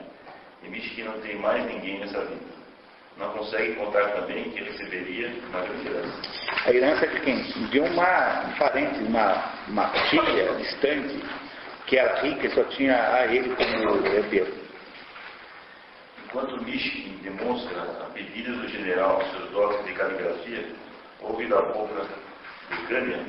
E 0.64 0.70
Mishkin 0.70 1.04
não 1.04 1.22
tem 1.22 1.38
mais 1.38 1.66
ninguém 1.66 2.00
nessa 2.00 2.20
vida 2.26 2.55
não 3.18 3.30
consegue 3.30 3.76
contar 3.76 4.10
também 4.12 4.50
que 4.52 4.64
receberia 4.64 5.34
uma 5.50 5.62
grande 5.62 5.88
herança. 5.88 6.22
A 6.66 6.74
herança 6.74 7.08
de 7.08 7.20
quem? 7.22 7.44
De 7.70 7.80
uma 7.80 8.54
parente, 8.58 9.00
uma, 9.04 9.54
uma 9.68 9.90
tia 10.10 10.54
distante, 10.56 11.24
que 11.88 11.98
era 11.98 12.22
rica 12.22 12.48
e 12.48 12.52
só 12.52 12.64
tinha 12.66 13.14
a 13.14 13.26
ele 13.28 13.56
como 13.56 14.08
herdeiro. 14.08 14.54
Enquanto 16.26 16.62
Mishkin 16.64 17.18
demonstra 17.24 17.82
a 17.82 18.10
pedida 18.14 18.52
do 18.52 18.68
general 18.68 19.22
seus 19.32 19.50
dotes 19.52 19.86
de 19.86 19.94
caligrafia, 19.94 20.66
ouve 21.22 21.48
da 21.48 21.62
boca 21.62 22.06
de 22.70 22.88
Gânia, 22.88 23.26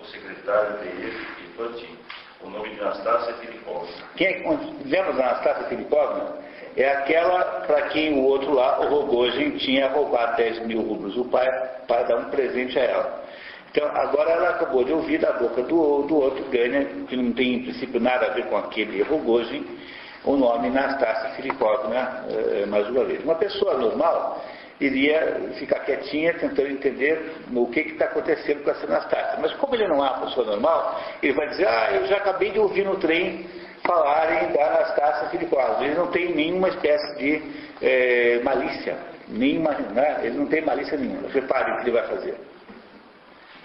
o 0.00 0.04
secretário 0.04 0.78
de 0.80 0.88
e 0.88 1.48
Putin, 1.56 1.98
o 2.42 2.50
nome 2.50 2.74
de 2.74 2.80
Anastácia 2.80 3.32
Filipovna. 3.34 3.88
Quem 4.16 4.26
é, 4.26 4.58
lembra 4.84 5.12
da 5.14 5.30
Anastácia 5.30 5.68
Filipovna? 5.68 6.47
É 6.76 6.88
aquela 6.90 7.44
para 7.66 7.82
quem 7.88 8.14
o 8.14 8.24
outro 8.24 8.52
lá, 8.52 8.80
o 8.80 8.88
Rogojin, 8.88 9.56
tinha 9.58 9.88
roubado 9.88 10.36
10 10.36 10.66
mil 10.66 10.80
rublos 10.82 11.16
o 11.16 11.24
pai 11.24 11.46
para 11.86 12.04
dar 12.04 12.16
um 12.16 12.30
presente 12.30 12.78
a 12.78 12.82
ela. 12.82 13.24
Então, 13.70 13.86
agora 13.94 14.30
ela 14.30 14.50
acabou 14.50 14.82
de 14.82 14.92
ouvir 14.92 15.18
da 15.18 15.32
boca 15.32 15.62
do, 15.62 16.02
do 16.02 16.16
outro 16.16 16.44
Gânia, 16.50 16.86
que 17.08 17.16
não 17.16 17.32
tem 17.32 17.54
em 17.54 17.62
princípio 17.64 18.00
nada 18.00 18.26
a 18.26 18.30
ver 18.30 18.46
com 18.46 18.56
aquele 18.56 19.02
Rogojin, 19.02 19.64
o 20.24 20.36
nome 20.36 20.70
Nastácia 20.70 21.30
Filipovna, 21.30 22.24
eh, 22.28 22.66
mais 22.66 22.88
uma 22.88 23.04
vez. 23.04 23.22
Uma 23.22 23.34
pessoa 23.36 23.74
normal 23.74 24.42
iria 24.80 25.52
ficar 25.58 25.80
quietinha 25.80 26.34
tentando 26.34 26.68
entender 26.68 27.34
o 27.54 27.66
que 27.66 27.80
está 27.80 28.06
acontecendo 28.06 28.62
com 28.62 28.70
essa 28.70 28.86
Nastácia. 28.86 29.38
Mas 29.40 29.52
como 29.54 29.74
ele 29.74 29.88
não 29.88 29.96
é 29.96 30.10
uma 30.10 30.26
pessoa 30.26 30.46
normal, 30.46 31.00
ele 31.22 31.32
vai 31.32 31.48
dizer, 31.48 31.66
ah, 31.66 31.90
eu 31.94 32.06
já 32.06 32.16
acabei 32.16 32.50
de 32.50 32.58
ouvir 32.58 32.84
no 32.84 32.96
trem 32.96 33.46
falarem 33.88 34.52
da 34.52 34.66
Anastácia 34.66 35.30
Filipovna. 35.30 35.82
Ele 35.82 35.94
não 35.94 36.08
tem 36.08 36.34
nenhuma 36.34 36.68
espécie 36.68 37.16
de 37.16 37.42
é, 37.80 38.40
malícia, 38.44 38.98
nenhuma, 39.26 39.72
né? 39.72 40.20
ele 40.22 40.36
não 40.36 40.46
tem 40.46 40.60
malícia 40.60 40.98
nenhuma. 40.98 41.26
Repare 41.30 41.72
o 41.72 41.76
que 41.76 41.82
ele 41.84 41.92
vai 41.92 42.06
fazer. 42.06 42.36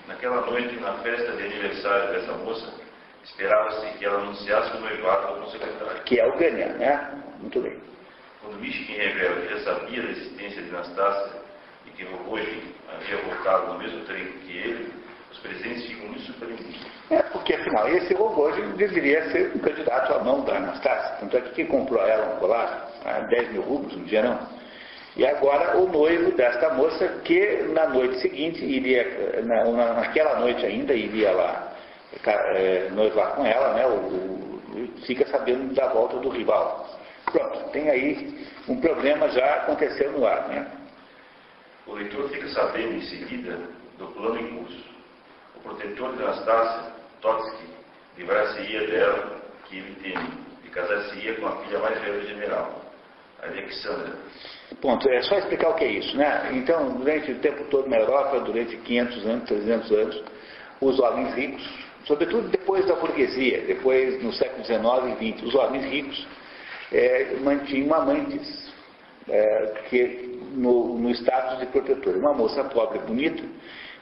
Naquela 0.07 0.41
noite, 0.45 0.75
na 0.79 0.93
festa 0.99 1.33
de 1.33 1.43
aniversário 1.43 2.13
dessa 2.13 2.31
moça, 2.37 2.73
esperava-se 3.23 3.85
que 3.97 4.05
ela 4.05 4.19
anunciasse 4.19 4.77
o 4.77 4.79
noivado 4.79 5.27
com 5.35 5.41
o 5.41 5.51
secretário. 5.51 6.03
Que 6.03 6.19
é 6.19 6.25
o 6.25 6.37
Gânia, 6.37 6.67
né? 6.73 7.21
Muito 7.39 7.59
bem. 7.59 7.77
Quando 8.41 8.59
Mishkin 8.59 8.93
revela 8.93 9.41
que 9.41 9.53
já 9.53 9.59
sabia 9.59 10.01
da 10.01 10.09
existência 10.09 10.61
de 10.61 10.69
Anastácia 10.69 11.31
e 11.85 11.91
que 11.91 12.03
Rogojin 12.03 12.73
havia 12.93 13.17
voltado 13.17 13.73
no 13.73 13.79
mesmo 13.79 14.05
trem 14.05 14.25
que 14.25 14.57
ele, 14.57 14.93
os 15.33 15.39
presentes 15.39 15.85
ficam 15.85 16.07
muito 16.07 16.21
surpreendidos. 16.21 16.75
É, 17.09 17.21
porque 17.23 17.53
afinal, 17.53 17.89
esse 17.89 18.13
robô 18.13 18.49
deveria 18.77 19.29
ser 19.31 19.51
um 19.55 19.59
candidato 19.59 20.13
à 20.13 20.19
mão 20.19 20.41
da 20.41 20.57
Anastácia. 20.57 21.17
Tanto 21.19 21.37
é 21.37 21.41
que 21.41 21.49
quem 21.51 21.65
comprou 21.65 22.05
ela 22.05 22.35
um 22.35 22.39
colar, 22.39 22.89
a 23.03 23.19
10 23.21 23.51
mil 23.51 23.61
rublos, 23.63 23.95
um 23.95 24.03
dia 24.03 24.21
não. 24.21 24.39
E 25.15 25.25
agora 25.25 25.77
o 25.77 25.87
noivo 25.87 26.31
desta 26.31 26.73
moça, 26.73 27.07
que 27.23 27.63
na 27.73 27.87
noite 27.87 28.19
seguinte 28.19 28.63
iria, 28.63 29.41
na, 29.43 29.93
naquela 29.93 30.39
noite 30.39 30.65
ainda, 30.65 30.93
iria 30.93 31.31
lá 31.31 31.73
é, 32.25 32.89
noivar 32.91 33.35
com 33.35 33.45
ela, 33.45 33.73
né? 33.73 33.85
O, 33.85 33.91
o, 33.91 34.93
fica 35.05 35.27
sabendo 35.27 35.73
da 35.73 35.87
volta 35.89 36.17
do 36.17 36.29
rival. 36.29 36.89
Pronto, 37.31 37.69
tem 37.71 37.89
aí 37.89 38.47
um 38.67 38.79
problema 38.79 39.29
já 39.29 39.55
acontecendo 39.55 40.17
no 40.17 40.25
ar, 40.25 40.47
né? 40.47 40.67
O 41.85 41.93
leitor 41.93 42.29
fica 42.29 42.47
sabendo 42.49 42.93
em 42.93 43.01
seguida 43.01 43.59
do 43.97 44.07
plano 44.07 44.39
em 44.39 44.57
curso 44.57 44.92
protetor 45.63 46.15
de 46.15 46.23
Anastácia, 46.23 46.93
Totsky, 47.21 47.65
livrar-se-ia 48.17 48.87
dela, 48.87 49.41
que 49.65 49.77
ele 49.77 49.95
teme, 49.95 50.29
e 50.63 50.69
casar-se-ia 50.69 51.35
com 51.35 51.47
a 51.47 51.55
filha 51.63 51.79
mais 51.79 51.99
velha 52.01 52.19
do 52.19 52.27
general, 52.27 52.81
Alexandra. 53.41 54.13
Ponto. 54.81 55.09
É 55.09 55.21
só 55.21 55.37
explicar 55.37 55.69
o 55.69 55.75
que 55.75 55.83
é 55.83 55.91
isso, 55.91 56.15
né? 56.17 56.49
Então, 56.53 56.97
durante 56.97 57.31
o 57.31 57.39
tempo 57.39 57.63
todo 57.65 57.89
na 57.89 57.97
Europa, 57.97 58.39
durante 58.41 58.75
500 58.77 59.25
anos, 59.25 59.47
300 59.47 59.91
anos, 59.91 60.23
os 60.81 60.99
homens 60.99 61.33
ricos, 61.35 61.63
sobretudo 62.05 62.49
depois 62.49 62.85
da 62.85 62.95
burguesia, 62.95 63.61
depois 63.61 64.21
no 64.21 64.33
século 64.33 64.65
XIX 64.65 65.21
e 65.21 65.33
XX, 65.33 65.43
os 65.43 65.55
homens 65.55 65.85
ricos 65.85 66.27
é, 66.91 67.35
mantinham 67.41 67.93
amantes 67.93 68.73
é, 69.29 69.73
que, 69.89 70.39
no, 70.53 70.97
no 70.97 71.09
status 71.11 71.59
de 71.59 71.65
protetor. 71.67 72.15
Uma 72.17 72.33
moça 72.33 72.63
pobre, 72.65 72.99
bonita, 72.99 73.43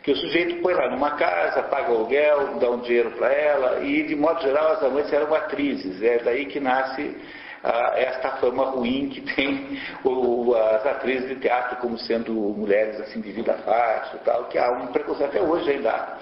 que 0.03 0.11
o 0.11 0.15
sujeito 0.15 0.61
põe 0.61 0.73
lá 0.73 0.89
numa 0.89 1.11
casa, 1.11 1.63
paga 1.63 1.89
aluguel, 1.89 2.59
dá 2.59 2.69
um 2.71 2.79
dinheiro 2.79 3.11
para 3.11 3.31
ela, 3.31 3.83
e 3.83 4.03
de 4.03 4.15
modo 4.15 4.41
geral 4.41 4.73
as 4.73 4.83
amantes 4.83 5.13
eram 5.13 5.33
atrizes. 5.33 6.01
É 6.01 6.19
daí 6.19 6.45
que 6.47 6.59
nasce 6.59 7.15
ah, 7.63 7.93
esta 7.95 8.31
fama 8.37 8.65
ruim 8.71 9.09
que 9.09 9.21
tem 9.21 9.79
o, 10.03 10.55
as 10.55 10.85
atrizes 10.87 11.29
de 11.29 11.35
teatro 11.35 11.77
como 11.77 11.97
sendo 11.99 12.33
mulheres 12.33 12.99
assim 12.99 13.21
de 13.21 13.31
vida 13.31 13.53
fácil 13.53 14.19
tal, 14.25 14.45
que 14.45 14.57
há 14.57 14.71
um 14.71 14.87
preconceito 14.87 15.29
até 15.29 15.41
hoje 15.41 15.69
ainda 15.69 15.91
há. 15.91 16.17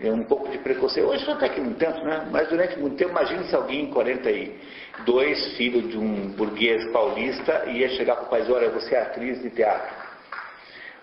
É 0.00 0.10
um 0.10 0.24
pouco 0.24 0.48
de 0.48 0.58
preconceito. 0.58 1.08
Hoje 1.08 1.28
até 1.30 1.48
que 1.48 1.60
não 1.60 1.72
tanto, 1.74 2.04
né? 2.04 2.26
Mas 2.30 2.48
durante 2.48 2.78
muito 2.78 2.96
tempo, 2.96 3.12
imagine 3.12 3.44
se 3.44 3.54
alguém 3.54 3.84
em 3.84 3.90
42, 3.90 5.56
filho 5.56 5.82
de 5.82 5.96
um 5.96 6.30
burguês 6.32 6.84
paulista, 6.90 7.64
ia 7.66 7.88
chegar 7.90 8.16
para 8.16 8.24
o 8.24 8.28
pai 8.28 8.44
e 8.46 8.52
olha, 8.52 8.70
você 8.70 8.94
é 8.94 9.02
atriz 9.02 9.40
de 9.40 9.50
teatro. 9.50 10.03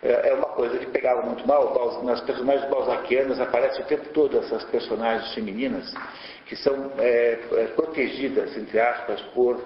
É, 0.04 0.30
é 0.30 0.34
uma 0.34 0.48
coisa 0.48 0.78
que 0.80 0.88
pegava 0.88 1.22
muito 1.22 1.48
mal. 1.48 2.02
Nas 2.04 2.22
personagens 2.22 2.70
balzaquianas 2.70 3.40
aparecem 3.40 3.84
o 3.84 3.88
tempo 3.88 4.10
todo 4.10 4.38
essas 4.40 4.64
personagens 4.66 5.34
femininas 5.34 5.94
que 6.46 6.56
são 6.56 6.92
é, 6.98 7.40
é, 7.54 7.66
protegidas, 7.76 8.58
entre 8.58 8.80
aspas, 8.80 9.22
por 9.34 9.62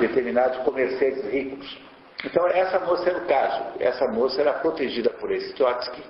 determinados 0.00 0.58
comerciantes 0.64 1.24
ricos. 1.30 1.78
Então 2.24 2.46
essa 2.48 2.80
moça 2.80 3.08
era 3.08 3.18
o 3.18 3.26
caso. 3.26 3.64
Essa 3.78 4.08
moça 4.08 4.40
era 4.40 4.54
protegida 4.54 5.10
por 5.10 5.30
esse 5.30 5.54
Trotsky, 5.54 6.02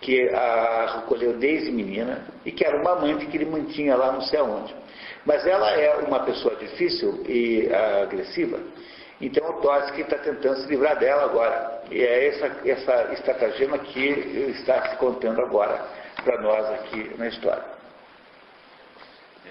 que 0.00 0.28
a 0.30 1.00
recolheu 1.00 1.36
desde 1.36 1.70
menina 1.72 2.24
e 2.44 2.52
que 2.52 2.64
era 2.64 2.80
uma 2.80 2.92
amante 2.92 3.26
que 3.26 3.36
ele 3.36 3.46
mantinha 3.46 3.96
lá 3.96 4.12
não 4.12 4.22
sei 4.22 4.38
aonde. 4.38 4.74
Mas 5.26 5.46
ela 5.46 5.70
é 5.72 5.96
uma 5.96 6.20
pessoa 6.20 6.54
difícil 6.56 7.22
e 7.28 7.68
agressiva 8.02 8.58
então 9.20 9.50
o 9.50 9.60
Trotsky 9.60 10.00
está 10.00 10.16
tentando 10.16 10.62
se 10.62 10.68
livrar 10.68 10.98
dela 10.98 11.24
agora. 11.24 11.79
E 11.90 12.02
é 12.04 12.28
essa, 12.28 12.46
essa 12.64 13.12
estratagema 13.14 13.76
que 13.78 14.08
está 14.50 14.90
se 14.90 14.96
contando 14.96 15.40
agora 15.40 15.84
para 16.24 16.40
nós 16.40 16.64
aqui 16.70 17.12
na 17.18 17.26
história. 17.26 17.64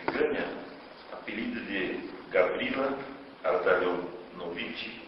Grânia, 0.06 0.46
apelido 1.12 1.60
de 1.66 2.10
Gavrila 2.32 2.98
Ardalionovich 3.44 5.02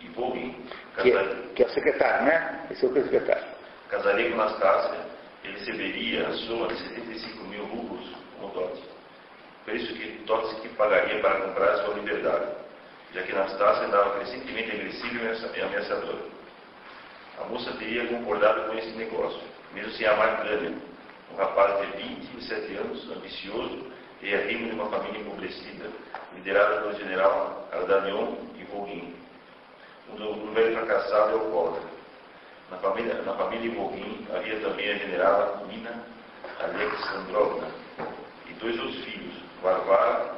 e 0.00 0.08
Volgin. 0.08 0.66
Que, 1.00 1.12
é, 1.12 1.52
que 1.54 1.62
é 1.62 1.66
o 1.66 1.70
secretário, 1.70 2.26
né? 2.26 2.66
Esse 2.72 2.84
é 2.84 2.88
o 2.88 2.94
secretário. 2.94 3.46
Casaria 3.88 4.30
com 4.30 4.36
Nastácia, 4.36 4.98
ele 5.44 5.58
receberia 5.58 6.26
a 6.26 6.32
soma 6.32 6.66
de 6.68 6.76
75 6.76 7.44
mil 7.44 7.64
rublos 7.66 8.16
como 8.40 8.52
dote. 8.52 8.82
Preço 9.64 9.94
que 9.94 10.24
Trotsky 10.26 10.68
pagaria 10.70 11.20
para 11.20 11.40
comprar 11.40 11.76
sua 11.84 11.94
liberdade 11.94 12.65
já 13.16 13.22
que 13.22 13.32
Anastácia 13.32 13.86
andava 13.86 14.10
crescentemente 14.16 14.72
agressiva 14.72 15.56
e 15.56 15.60
ameaçadora. 15.62 16.18
A 17.40 17.44
moça 17.44 17.72
teria 17.78 18.06
concordado 18.08 18.68
com 18.68 18.76
esse 18.76 18.90
negócio, 18.90 19.40
mesmo 19.72 19.90
sem 19.92 20.06
amar 20.06 20.44
Gânia, 20.44 20.76
um 21.32 21.36
rapaz 21.36 21.80
de 21.80 21.96
27 21.96 22.76
anos, 22.76 23.10
ambicioso 23.10 23.90
e 24.20 24.34
arrimo 24.34 24.68
de 24.68 24.74
uma 24.74 24.90
família 24.90 25.20
empobrecida, 25.20 25.86
liderada 26.34 26.82
pelo 26.82 26.94
general 26.94 27.66
Ardanion 27.72 28.36
e 28.54 28.64
Volgin, 28.64 29.14
um, 30.10 30.22
um 30.22 30.52
velho 30.52 30.76
fracassado 30.76 31.30
e 31.30 31.34
alcoólatra. 31.40 31.88
Na 32.70 32.76
família, 32.78 33.14
na 33.22 33.32
família 33.34 33.74
Volgin 33.74 34.26
havia 34.34 34.60
também 34.60 34.90
a 34.90 34.98
generala 34.98 35.62
Nina 35.68 36.04
Alexandrovna 36.60 37.68
e 38.46 38.52
dois 38.54 38.78
outros 38.78 39.04
filhos, 39.04 39.34
Varvara 39.62 40.35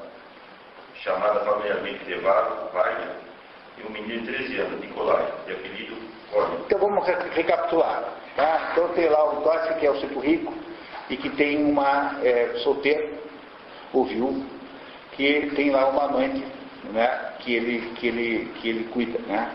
chamada 1.03 1.41
familiarmente 1.41 2.05
de 2.05 2.15
Varga, 2.15 3.17
e 3.79 3.87
um 3.87 3.91
menino 3.91 4.23
de 4.23 4.33
13 4.33 4.61
anos, 4.61 4.81
Nicolai, 4.81 5.27
de 5.47 5.53
apelido 5.53 5.97
Córnio. 6.33 6.61
Então 6.67 6.79
vamos 6.79 7.07
recapitular. 7.07 8.05
Tá? 8.37 8.71
Então 8.73 8.89
tem 8.89 9.09
lá 9.09 9.33
o 9.33 9.43
Tóxico, 9.43 9.79
que 9.79 9.87
é 9.87 9.91
o 9.91 9.95
sujeito 9.95 10.19
rico, 10.21 10.55
e 11.09 11.17
que 11.17 11.31
tem 11.31 11.65
uma 11.65 12.19
é, 12.23 12.55
solteira, 12.59 13.09
ou 13.93 14.05
viúvo, 14.05 14.45
que 15.13 15.51
tem 15.55 15.71
lá 15.71 15.89
uma 15.89 16.05
amante 16.05 16.45
né, 16.93 17.33
que, 17.39 17.55
ele, 17.55 17.93
que, 17.97 18.09
ele, 18.09 18.53
que 18.57 18.69
ele 18.69 18.85
cuida. 18.93 19.19
Né? 19.27 19.51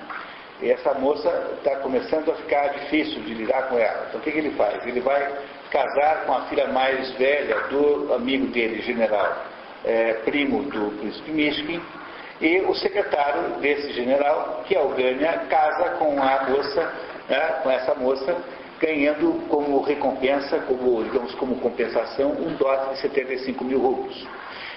E 0.61 0.71
essa 0.71 0.93
moça 0.93 1.29
está 1.57 1.77
começando 1.77 2.31
a 2.31 2.35
ficar 2.35 2.67
difícil 2.69 3.21
de 3.23 3.33
lidar 3.33 3.67
com 3.69 3.77
ela. 3.77 4.05
Então 4.07 4.19
o 4.19 4.23
que, 4.23 4.31
que 4.31 4.37
ele 4.37 4.51
faz? 4.51 4.85
Ele 4.87 5.01
vai 5.01 5.31
casar 5.69 6.25
com 6.25 6.33
a 6.33 6.41
filha 6.43 6.67
mais 6.67 7.11
velha 7.13 7.59
do 7.67 8.13
amigo 8.13 8.47
dele, 8.47 8.81
general 8.81 9.52
é, 9.83 10.13
primo 10.25 10.63
do 10.63 10.97
príncipe 10.99 11.31
Mishkin, 11.31 11.81
e 12.41 12.59
o 12.61 12.73
secretário 12.75 13.59
desse 13.61 13.93
general, 13.93 14.63
que 14.67 14.75
é 14.75 14.81
o 14.81 14.89
Gânia, 14.89 15.45
casa 15.49 15.91
com 15.91 16.21
a 16.21 16.49
moça, 16.49 16.93
né, 17.29 17.39
com 17.63 17.71
essa 17.71 17.95
moça, 17.95 18.35
ganhando 18.79 19.47
como 19.47 19.81
recompensa, 19.81 20.59
como, 20.67 21.03
digamos, 21.03 21.33
como 21.35 21.55
compensação, 21.59 22.31
um 22.31 22.55
dote 22.55 22.95
de 22.95 22.99
75 22.99 23.63
mil 23.63 23.79
rublos. 23.79 24.27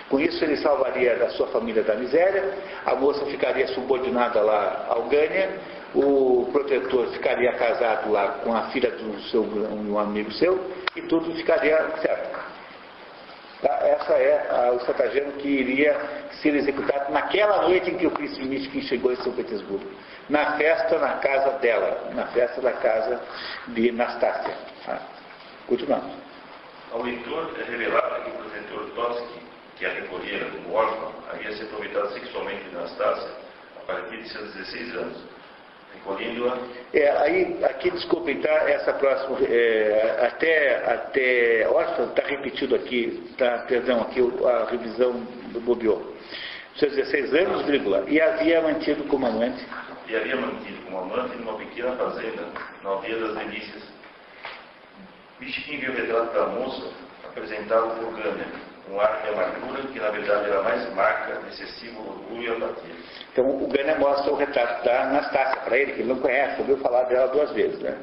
Com 0.09 0.21
isso 0.21 0.45
ele 0.45 0.57
salvaria 0.59 1.17
da 1.17 1.31
sua 1.31 1.49
família 1.49 1.83
da 1.83 1.97
miséria, 1.97 2.57
a 2.85 2.95
moça 2.95 3.27
ficaria 3.27 3.67
subordinada 3.69 4.41
lá 4.41 4.87
ao 4.89 5.03
Gânia, 5.09 5.59
o 5.93 6.49
protetor 6.53 7.09
ficaria 7.09 7.53
casado 7.55 8.13
lá 8.13 8.29
com 8.45 8.55
a 8.55 8.71
filha 8.71 8.93
seu, 9.31 9.43
um 9.43 9.99
amigo 9.99 10.31
seu, 10.33 10.61
e 10.95 11.03
tudo 11.03 11.35
ficaria 11.35 11.77
certo. 12.01 12.46
Tá? 13.63 13.79
Essa 13.83 14.13
é 14.15 14.49
a, 14.51 14.73
o 14.73 14.77
estratagema 14.77 15.33
que 15.33 15.49
iria 15.49 15.99
ser 16.43 16.55
executado 16.55 17.13
naquela 17.13 17.63
noite 17.63 17.91
em 17.91 17.97
que 17.97 18.07
o 18.07 18.11
príncipe 18.11 18.45
Mishkin 18.45 18.83
chegou 18.83 19.13
em 19.13 19.17
São 19.17 19.33
Petersburgo. 19.33 19.89
Na 20.29 20.57
festa 20.57 20.99
na 20.99 21.15
casa 21.15 21.51
dela, 21.59 22.11
na 22.15 22.27
festa 22.29 22.61
da 22.61 22.73
casa 22.73 23.21
de 23.69 23.93
Nastácia. 23.93 24.55
Tá? 24.85 25.01
Continuamos. 25.67 26.13
Ao 26.93 27.03
leitor 27.03 27.55
é 27.61 27.71
revelado 27.71 28.25
que 28.25 28.31
o 28.31 28.35
protetor 28.35 28.91
Totsky, 28.95 29.41
que 29.77 29.87
a 29.87 29.91
recolhera 29.91 30.51
como 30.51 30.75
órfão, 30.75 31.13
havia 31.31 31.53
se 31.53 31.63
aproveitado 31.63 32.13
sexualmente 32.13 32.65
de 32.65 32.75
Nastácia 32.75 33.31
a 33.77 33.93
partir 33.93 34.19
de 34.19 34.29
seus 34.29 34.53
16 34.55 34.97
anos 34.97 35.36
é, 36.93 37.11
aí, 37.19 37.65
aqui, 37.65 37.91
desculpe, 37.91 38.35
tá, 38.37 38.71
essa 38.71 38.93
próxima, 38.93 39.39
é, 39.49 40.27
até, 40.27 40.93
até, 40.93 41.69
olha, 41.69 42.05
está 42.05 42.23
repetido 42.27 42.75
aqui, 42.77 43.35
tá, 43.37 43.65
perdão, 43.67 44.03
aqui 44.03 44.21
a 44.45 44.71
revisão 44.71 45.13
do 45.53 45.61
Bobiô. 45.61 46.01
Seus 46.77 46.95
16 46.95 47.35
anos, 47.35 47.67
vírgula, 47.67 48.05
e 48.07 48.21
havia 48.21 48.61
mantido 48.63 49.05
como 49.05 49.27
amante. 49.27 49.67
E 50.09 50.15
havia 50.15 50.37
mantido 50.37 50.83
como 50.85 50.99
amante 50.99 51.37
numa 51.37 51.59
pequena 51.59 51.97
fazenda, 51.97 52.49
na 52.83 52.91
aldeia 52.91 53.19
das 53.19 53.37
delícias. 53.37 53.83
Bichiquim 55.41 55.79
viu 55.79 55.93
o 55.93 55.97
retrato 55.97 56.33
da 56.33 56.47
moça, 56.47 56.87
apresentado 57.25 57.99
por 58.01 58.15
Gânia, 58.15 58.47
um 58.91 59.01
ar 59.01 59.21
de 59.23 59.29
amargura 59.29 59.83
que 59.83 59.99
na 59.99 60.11
verdade 60.11 60.49
era 60.49 60.63
mais 60.63 60.95
marca 60.95 61.41
de 61.41 61.49
excessivo 61.49 62.01
orgulho 62.09 62.43
e 62.43 62.57
apatia. 62.57 62.95
Então 63.33 63.65
o 63.65 63.69
Gânia 63.69 63.99
mostra 63.99 64.33
o 64.33 64.37
retrato 64.37 64.85
da 64.85 65.03
Anastácia 65.03 65.61
para 65.63 65.77
ele, 65.77 65.93
que 65.93 66.01
ele 66.01 66.09
não 66.09 66.21
conhece, 66.21 66.61
ouviu 66.61 66.79
falar 66.79 67.05
dela 67.05 67.29
duas 67.29 67.51
vezes, 67.53 67.79
né? 67.81 67.99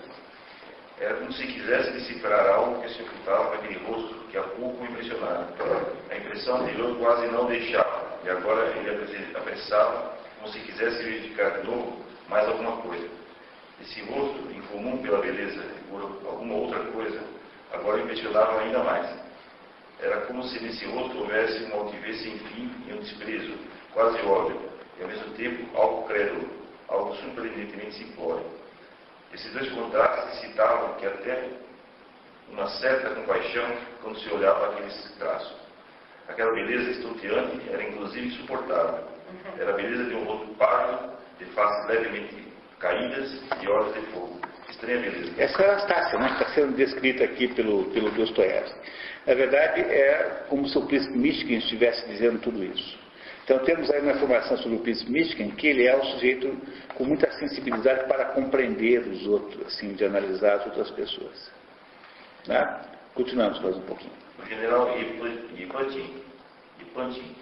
Era 1.00 1.16
como 1.16 1.34
se 1.34 1.46
quisesse 1.48 1.92
decifrar 1.92 2.48
algo 2.48 2.82
que 2.82 2.90
se 2.90 3.02
ocultava 3.02 3.56
naquele 3.56 3.80
rosto 3.86 4.14
que 4.30 4.38
há 4.38 4.44
pouco 4.44 4.84
impressionava. 4.86 5.48
A 6.10 6.16
impressão 6.16 6.62
anterior 6.62 6.98
quase 6.98 7.28
não 7.28 7.46
deixava, 7.46 8.04
e 8.24 8.30
agora 8.30 8.68
ele 8.68 9.36
apressava, 9.36 10.14
como 10.40 10.54
se 10.54 10.60
quisesse 10.60 11.04
verificar 11.04 11.60
de 11.60 11.68
novo 11.68 11.98
mais 12.30 12.48
alguma 12.48 12.78
coisa. 12.78 13.08
Esse 13.82 14.02
rosto, 14.04 14.52
incomum 14.52 14.98
pela 15.02 15.18
beleza 15.20 15.62
e 15.62 15.90
por 15.90 16.02
alguma 16.02 16.54
outra 16.56 16.80
coisa, 16.86 17.20
agora 17.74 18.00
impressionava 18.00 18.62
ainda 18.62 18.80
mais. 18.80 19.10
Era 20.04 20.20
como 20.26 20.44
se 20.44 20.62
nesse 20.62 20.84
rosto 20.86 21.18
houvesse 21.18 21.64
uma 21.64 21.78
altivez 21.78 22.22
sem 22.22 22.38
fim 22.38 22.70
e 22.86 22.94
um 22.94 22.98
desprezo, 22.98 23.58
quase 23.94 24.22
óbvio, 24.24 24.60
e 25.00 25.02
ao 25.02 25.08
mesmo 25.08 25.34
tempo 25.36 25.66
algo 25.78 26.06
crédulo, 26.10 26.50
algo 26.90 27.16
surpreendentemente 27.16 27.96
simplório. 27.96 28.46
Esses 29.34 29.54
dois 29.54 29.72
contrastes 29.72 30.42
citavam 30.42 30.96
que 30.96 31.06
até 31.06 31.48
uma 32.50 32.68
certa 32.68 33.12
compaixão 33.12 33.78
quando 34.02 34.20
se 34.20 34.30
olhava 34.30 34.72
aqueles 34.74 35.16
traços. 35.18 35.56
Aquela 36.28 36.52
beleza 36.52 36.92
estonteante 36.92 37.62
era 37.72 37.84
inclusive 37.84 38.28
insuportável. 38.28 39.08
Era 39.58 39.72
a 39.72 39.76
beleza 39.76 40.04
de 40.04 40.16
um 40.16 40.26
rosto 40.26 40.54
pardo, 40.56 41.14
de 41.40 41.46
faces 41.46 41.88
levemente 41.88 42.54
caídas 42.78 43.42
e 43.62 43.70
olhos 43.70 43.94
de 43.94 44.02
fogo 44.12 44.44
estranha 44.84 45.00
beleza. 45.00 45.34
Essa 45.38 45.62
é 45.62 45.66
a 45.66 45.72
Anastácia, 45.72 46.20
né, 46.20 46.32
está 46.34 46.46
sendo 46.50 46.76
descrita 46.76 47.24
aqui 47.24 47.48
pelo, 47.50 47.86
pelo 47.92 48.12
Dostoiévski. 48.12 48.78
Na 49.26 49.34
verdade, 49.34 49.82
é 49.82 50.46
como 50.50 50.68
se 50.68 50.78
o 50.78 50.86
príncipe 50.86 51.18
Mishkin 51.18 51.56
estivesse 51.56 52.08
dizendo 52.08 52.40
tudo 52.40 52.64
isso. 52.64 53.00
Então 53.44 53.60
temos 53.60 53.90
aí 53.92 54.02
uma 54.02 54.14
informação 54.14 54.58
sobre 54.58 54.78
o 54.78 54.80
príncipe 54.82 55.12
Mishkin, 55.12 55.52
que 55.52 55.68
ele 55.68 55.86
é 55.86 55.96
um 55.96 56.04
sujeito 56.04 56.56
com 56.96 57.04
muita 57.04 57.32
sensibilidade 57.34 58.08
para 58.08 58.26
compreender 58.26 59.00
os 59.02 59.28
outros, 59.28 59.68
assim, 59.68 59.94
de 59.94 60.06
analisar 60.06 60.56
as 60.56 60.66
outras 60.66 60.90
pessoas. 60.92 61.52
Né? 62.48 62.82
Continuamos 63.14 63.62
mais 63.62 63.78
um 63.78 63.82
pouquinho. 63.82 64.14
O 64.42 64.46
general 64.46 64.98
Ipantin, 65.58 66.24
Ipantin 66.82 67.36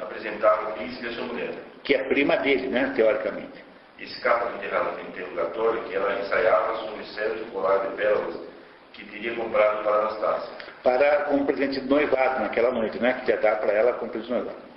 apresentava 0.00 0.70
o 0.70 0.72
príncipe 0.74 1.06
e 1.06 1.08
a 1.08 1.12
sua 1.12 1.24
mulher. 1.24 1.54
Que 1.84 1.94
é 1.94 2.04
prima 2.04 2.36
dele, 2.36 2.68
né, 2.68 2.92
teoricamente. 2.94 3.64
Escapa 3.98 4.50
do 4.50 5.00
interrogatório 5.02 5.82
que 5.84 5.94
ela 5.94 6.18
ensaiava 6.18 6.76
sobre 6.78 7.04
certo 7.04 7.50
colar 7.52 7.86
de 7.86 7.96
pérolas 7.96 8.36
que 8.94 9.04
teria 9.04 9.34
comprado 9.34 9.82
para 9.82 9.96
Anastácia. 9.96 10.69
Para 10.82 11.28
um 11.30 11.44
presente 11.44 11.80
de 11.80 11.88
noivado 11.88 12.40
naquela 12.40 12.70
noite, 12.70 12.98
né, 12.98 13.20
que 13.24 13.30
ia 13.30 13.36
dar 13.36 13.56
para 13.56 13.72
ela 13.72 13.92
como 13.94 14.10
presente 14.10 14.28
de 14.28 14.34
noivado. 14.34 14.70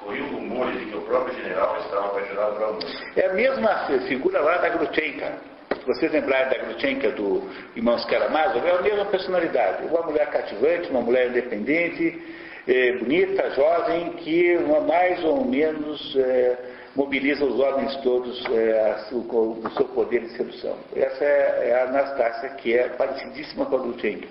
Corriam 0.00 0.26
rumores 0.28 0.80
de 0.80 0.86
que 0.86 0.96
o 0.96 1.02
próprio 1.02 1.34
general 1.36 1.76
estava 1.78 2.06
apaixonado 2.06 2.56
por 2.56 2.74
moça. 2.74 3.04
É 3.16 3.26
a 3.26 3.32
mesma 3.34 3.86
figura 4.08 4.40
lá 4.40 4.56
da 4.58 4.68
Grutchenka. 4.70 5.32
Se 5.78 5.86
vocês 5.86 6.12
lembrarem 6.12 6.48
da 6.48 6.64
Grutchenka 6.64 7.10
do 7.10 7.48
Irmãos 7.76 8.04
Karamazov, 8.06 8.66
é 8.66 8.70
a 8.70 8.82
mesma 8.82 9.04
personalidade. 9.06 9.84
Uma 9.86 10.02
mulher 10.02 10.28
cativante, 10.30 10.90
uma 10.90 11.00
mulher 11.00 11.28
independente, 11.28 12.20
é, 12.66 12.92
bonita, 12.98 13.50
jovem, 13.50 14.12
que 14.14 14.58
mais 14.86 15.22
ou 15.24 15.44
menos 15.44 16.16
é, 16.16 16.56
mobiliza 16.94 17.44
os 17.44 17.58
homens 17.58 17.96
todos 17.96 18.44
é, 18.50 18.96
o, 19.12 19.18
o, 19.18 19.70
seu 19.76 19.86
poder 19.86 20.20
de 20.20 20.36
sedução. 20.36 20.76
Essa 20.94 21.24
é, 21.24 21.70
é 21.70 21.80
a 21.80 21.88
Anastácia, 21.88 22.50
que 22.50 22.76
é 22.76 22.88
parecidíssima 22.90 23.66
com 23.66 23.76
a 23.76 23.78
Grutchenka. 23.78 24.28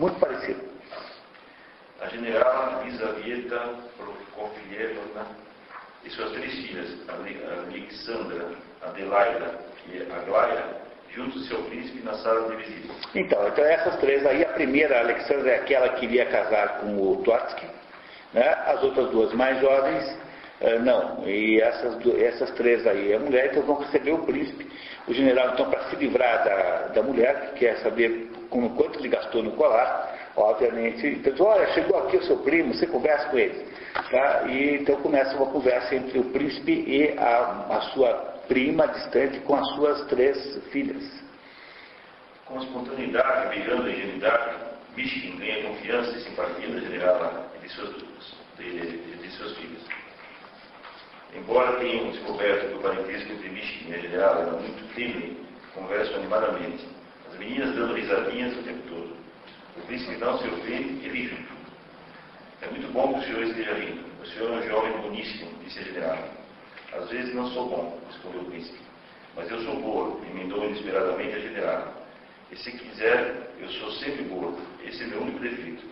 Muito 0.00 0.18
parecida. 0.18 0.58
A 2.00 2.06
general 2.08 2.82
Lisavieta 2.82 3.74
Prokofyevna 3.98 5.26
e 6.02 6.08
suas 6.08 6.32
três 6.32 6.54
filhas, 6.54 6.96
Alexandra, 7.06 8.48
Adelaida 8.80 9.60
e 9.92 10.10
Aglaia, 10.10 10.64
junto 11.10 11.36
ao 11.36 11.44
seu 11.44 11.62
príncipe 11.64 12.02
na 12.02 12.14
sala 12.14 12.48
de 12.48 12.56
visita. 12.62 12.94
Então, 13.14 13.46
então 13.46 13.62
essas 13.62 14.00
três 14.00 14.24
aí, 14.24 14.42
a 14.42 14.48
primeira, 14.54 14.96
a 14.96 15.00
Alexandra, 15.00 15.50
é 15.50 15.56
aquela 15.56 15.90
que 15.90 16.06
iria 16.06 16.24
casar 16.30 16.80
com 16.80 16.96
o 16.96 17.22
Trotsky, 17.22 17.66
né? 18.32 18.54
as 18.68 18.82
outras 18.82 19.10
duas 19.10 19.34
mais 19.34 19.60
jovens, 19.60 20.18
uh, 20.62 20.78
não. 20.82 21.28
E 21.28 21.60
essas, 21.60 21.98
essas 22.22 22.50
três 22.52 22.86
aí, 22.86 23.12
a 23.12 23.18
mulher, 23.18 23.50
então 23.50 23.64
vão 23.64 23.76
receber 23.80 24.12
o 24.12 24.24
príncipe. 24.24 24.66
O 25.06 25.12
general, 25.12 25.52
então, 25.52 25.68
para 25.68 25.90
se 25.90 25.96
livrar 25.96 26.42
da, 26.42 26.86
da 26.94 27.02
mulher, 27.02 27.50
que 27.52 27.66
quer 27.66 27.76
saber 27.80 28.39
como, 28.50 28.70
quanto 28.76 28.98
ele 28.98 29.08
gastou 29.08 29.42
no 29.42 29.52
colar, 29.52 30.30
obviamente, 30.36 31.06
então 31.06 31.32
diz, 31.32 31.40
olha, 31.40 31.66
chegou 31.68 31.98
aqui 31.98 32.16
o 32.16 32.24
seu 32.24 32.38
primo, 32.38 32.74
você 32.74 32.86
conversa 32.86 33.28
com 33.28 33.38
ele. 33.38 33.66
Tá? 34.10 34.42
E 34.48 34.76
então 34.76 34.96
começa 34.96 35.36
uma 35.36 35.46
conversa 35.46 35.94
entre 35.94 36.18
o 36.18 36.24
príncipe 36.24 36.84
e 36.86 37.18
a, 37.18 37.66
a 37.70 37.80
sua 37.92 38.12
prima 38.48 38.86
distante 38.88 39.38
com 39.40 39.54
as 39.54 39.66
suas 39.74 40.06
três 40.08 40.58
filhas. 40.70 41.04
Com 42.44 42.58
espontaneidade, 42.58 43.54
beirando 43.54 43.86
a 43.86 43.90
ingenuidade, 43.90 44.56
Michigan 44.96 45.38
ganha 45.38 45.68
confiança 45.68 46.10
e 46.10 46.20
simpatia 46.22 46.68
da 46.68 46.80
generala 46.80 47.50
de 47.62 47.68
suas, 47.68 47.94
de, 48.58 48.80
de, 48.80 49.30
suas 49.30 49.56
filhas. 49.56 49.82
Embora 51.34 51.78
tenham 51.78 52.10
descoberto 52.10 52.68
que 52.68 52.74
o 52.74 52.80
parentesco 52.80 53.32
entre 53.32 53.48
Michigan 53.50 53.90
e 53.90 53.94
a 53.94 54.02
generala 54.02 54.40
era 54.40 54.52
muito 54.52 54.94
tênue, 54.94 55.46
conversam 55.74 56.16
animadamente. 56.16 56.99
As 57.40 57.46
meninas 57.46 57.74
dando 57.74 57.94
risadinhas 57.94 58.54
o 58.58 58.62
tempo 58.62 58.86
todo. 58.86 59.16
O 59.78 59.86
príncipe 59.86 60.14
não 60.18 60.38
se 60.38 60.46
ofende 60.46 61.06
e 61.06 61.08
ri 61.08 61.26
junto. 61.28 61.52
É 62.60 62.68
muito 62.68 62.92
bom 62.92 63.14
que 63.14 63.20
o 63.20 63.22
senhor 63.22 63.42
esteja 63.44 63.72
rindo. 63.76 64.04
O 64.22 64.26
senhor 64.26 64.52
é 64.52 64.56
um 64.56 64.68
jovem 64.68 64.92
boníssimo, 65.00 65.50
disse 65.64 65.78
a 65.78 65.82
general. 65.84 66.28
Às 66.92 67.08
vezes 67.08 67.34
não 67.34 67.50
sou 67.52 67.66
bom, 67.66 67.98
respondeu 68.08 68.42
o 68.42 68.44
príncipe. 68.44 68.78
Mas 69.34 69.50
eu 69.50 69.58
sou 69.62 69.80
boa, 69.80 70.20
emendou 70.28 70.66
inesperadamente 70.66 71.34
a 71.34 71.40
general. 71.40 72.06
E 72.52 72.56
se 72.56 72.72
quiser, 72.72 73.54
eu 73.58 73.68
sou 73.70 73.90
sempre 73.92 74.22
boa. 74.24 74.54
Esse 74.84 75.02
é 75.02 75.06
meu 75.06 75.22
único 75.22 75.38
defeito. 75.38 75.82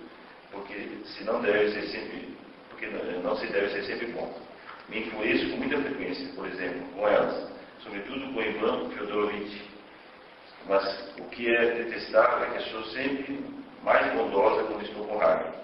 Porque 0.53 0.87
se 1.07 1.25
não 1.25 1.41
deve 1.41 1.71
ser 1.71 1.87
sempre, 1.87 2.29
porque 2.69 2.89
não 2.89 3.35
se 3.39 3.47
deve 3.47 3.71
ser 3.71 3.85
sempre 3.85 4.09
bom. 4.09 4.39
Me 4.91 4.99
enfureço 4.99 5.49
com 5.49 5.57
muita 5.57 5.81
frequência, 5.81 6.29
por 6.35 6.47
exemplo, 6.47 6.83
com 6.95 7.09
elas, 7.09 7.51
sobretudo 7.83 8.35
com 8.35 8.43
Ivan 8.43 8.91
Fyodorovitch. 8.91 9.68
Mas 10.67 11.15
o 11.19 11.25
que 11.25 11.55
é 11.55 11.71
detestável 11.75 12.45
é 12.45 12.59
que 12.59 12.71
sou 12.71 12.85
sempre 12.87 13.45
mais 13.83 14.13
bondosa 14.13 14.65
quando 14.65 14.83
estou 14.83 15.07
com 15.07 15.19
raiva. 15.19 15.55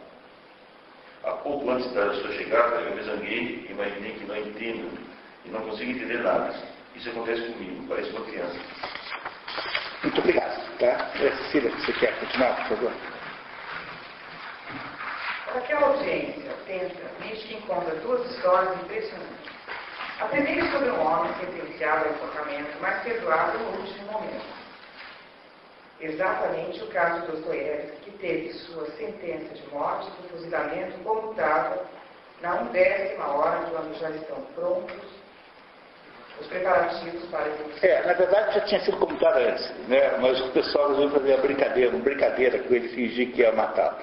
Há 1.24 1.32
pouco 1.32 1.70
antes 1.70 1.90
da 1.92 2.12
sua 2.14 2.32
chegada, 2.32 2.76
eu 2.76 2.96
me 2.96 3.02
zanguei 3.02 3.66
e 3.66 3.72
imaginei 3.72 4.12
que 4.12 4.24
não 4.24 4.36
entendo 4.36 4.98
e 5.44 5.48
não 5.48 5.60
consigo 5.60 5.90
entender 5.90 6.22
nada. 6.22 6.54
Isso 6.94 7.08
acontece 7.10 7.42
comigo, 7.52 7.86
parece 7.88 8.10
uma 8.10 8.24
criança. 8.24 8.58
Muito 10.02 10.20
obrigado. 10.20 10.78
Tá? 10.78 11.10
Cecília, 11.16 11.70
você 11.70 11.92
quer 11.94 12.18
continuar, 12.20 12.56
por 12.56 12.76
favor? 12.76 12.92
Para 15.46 15.60
que 15.62 15.72
a 15.72 15.80
audiência 15.80 16.50
atenta, 16.50 17.10
Nietzsche 17.20 17.54
encontra 17.54 17.94
duas 17.96 18.30
histórias 18.30 18.74
impressionantes. 18.82 19.54
A 20.20 20.26
primeira 20.26 20.66
é 20.66 20.72
sobre 20.72 20.90
um 20.90 21.00
homem 21.00 21.32
sentenciado 21.40 22.06
ao 22.06 22.12
enforcamento, 22.12 22.70
mas 22.80 23.02
perdoado 23.02 23.58
no 23.58 23.80
último 23.80 24.12
momento. 24.12 24.63
Exatamente 26.04 26.82
o 26.82 26.86
caso 26.88 27.22
de 27.22 27.32
Dostoiévski, 27.32 27.96
que 28.04 28.18
teve 28.18 28.52
sua 28.52 28.84
sentença 28.90 29.54
de 29.54 29.66
morte 29.72 30.10
por 30.10 30.30
fuzilamento 30.32 30.98
comutada 30.98 31.80
na 32.42 32.60
undécima 32.60 33.26
hora, 33.28 33.66
quando 33.70 33.98
já 33.98 34.10
estão 34.10 34.36
prontos 34.54 35.24
os 36.38 36.46
preparativos 36.48 37.24
para 37.30 37.44
a. 37.46 37.86
É, 37.86 38.06
na 38.06 38.12
verdade 38.12 38.54
já 38.54 38.60
tinha 38.62 38.80
sido 38.80 38.98
comutada 38.98 39.38
antes, 39.38 39.72
né? 39.88 40.18
mas 40.20 40.38
o 40.40 40.50
pessoal 40.50 40.88
resolveu 40.88 41.20
fazer 41.20 41.34
a 41.34 41.36
brincadeira, 41.38 41.90
uma 41.90 42.04
brincadeira 42.04 42.58
com 42.58 42.74
ele 42.74 42.88
fingir 42.88 43.32
que 43.32 43.40
ia 43.40 43.52
matar. 43.52 43.96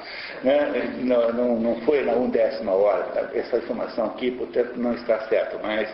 Né? 0.44 0.96
Não, 1.02 1.32
não, 1.34 1.60
não 1.60 1.82
foi 1.82 2.04
na 2.04 2.14
undécima 2.14 2.72
hora, 2.72 3.04
tá? 3.14 3.30
essa 3.38 3.58
informação 3.58 4.08
aqui, 4.08 4.32
portanto, 4.32 4.74
não 4.76 4.94
está 4.94 5.20
certa, 5.28 5.60
mas 5.62 5.88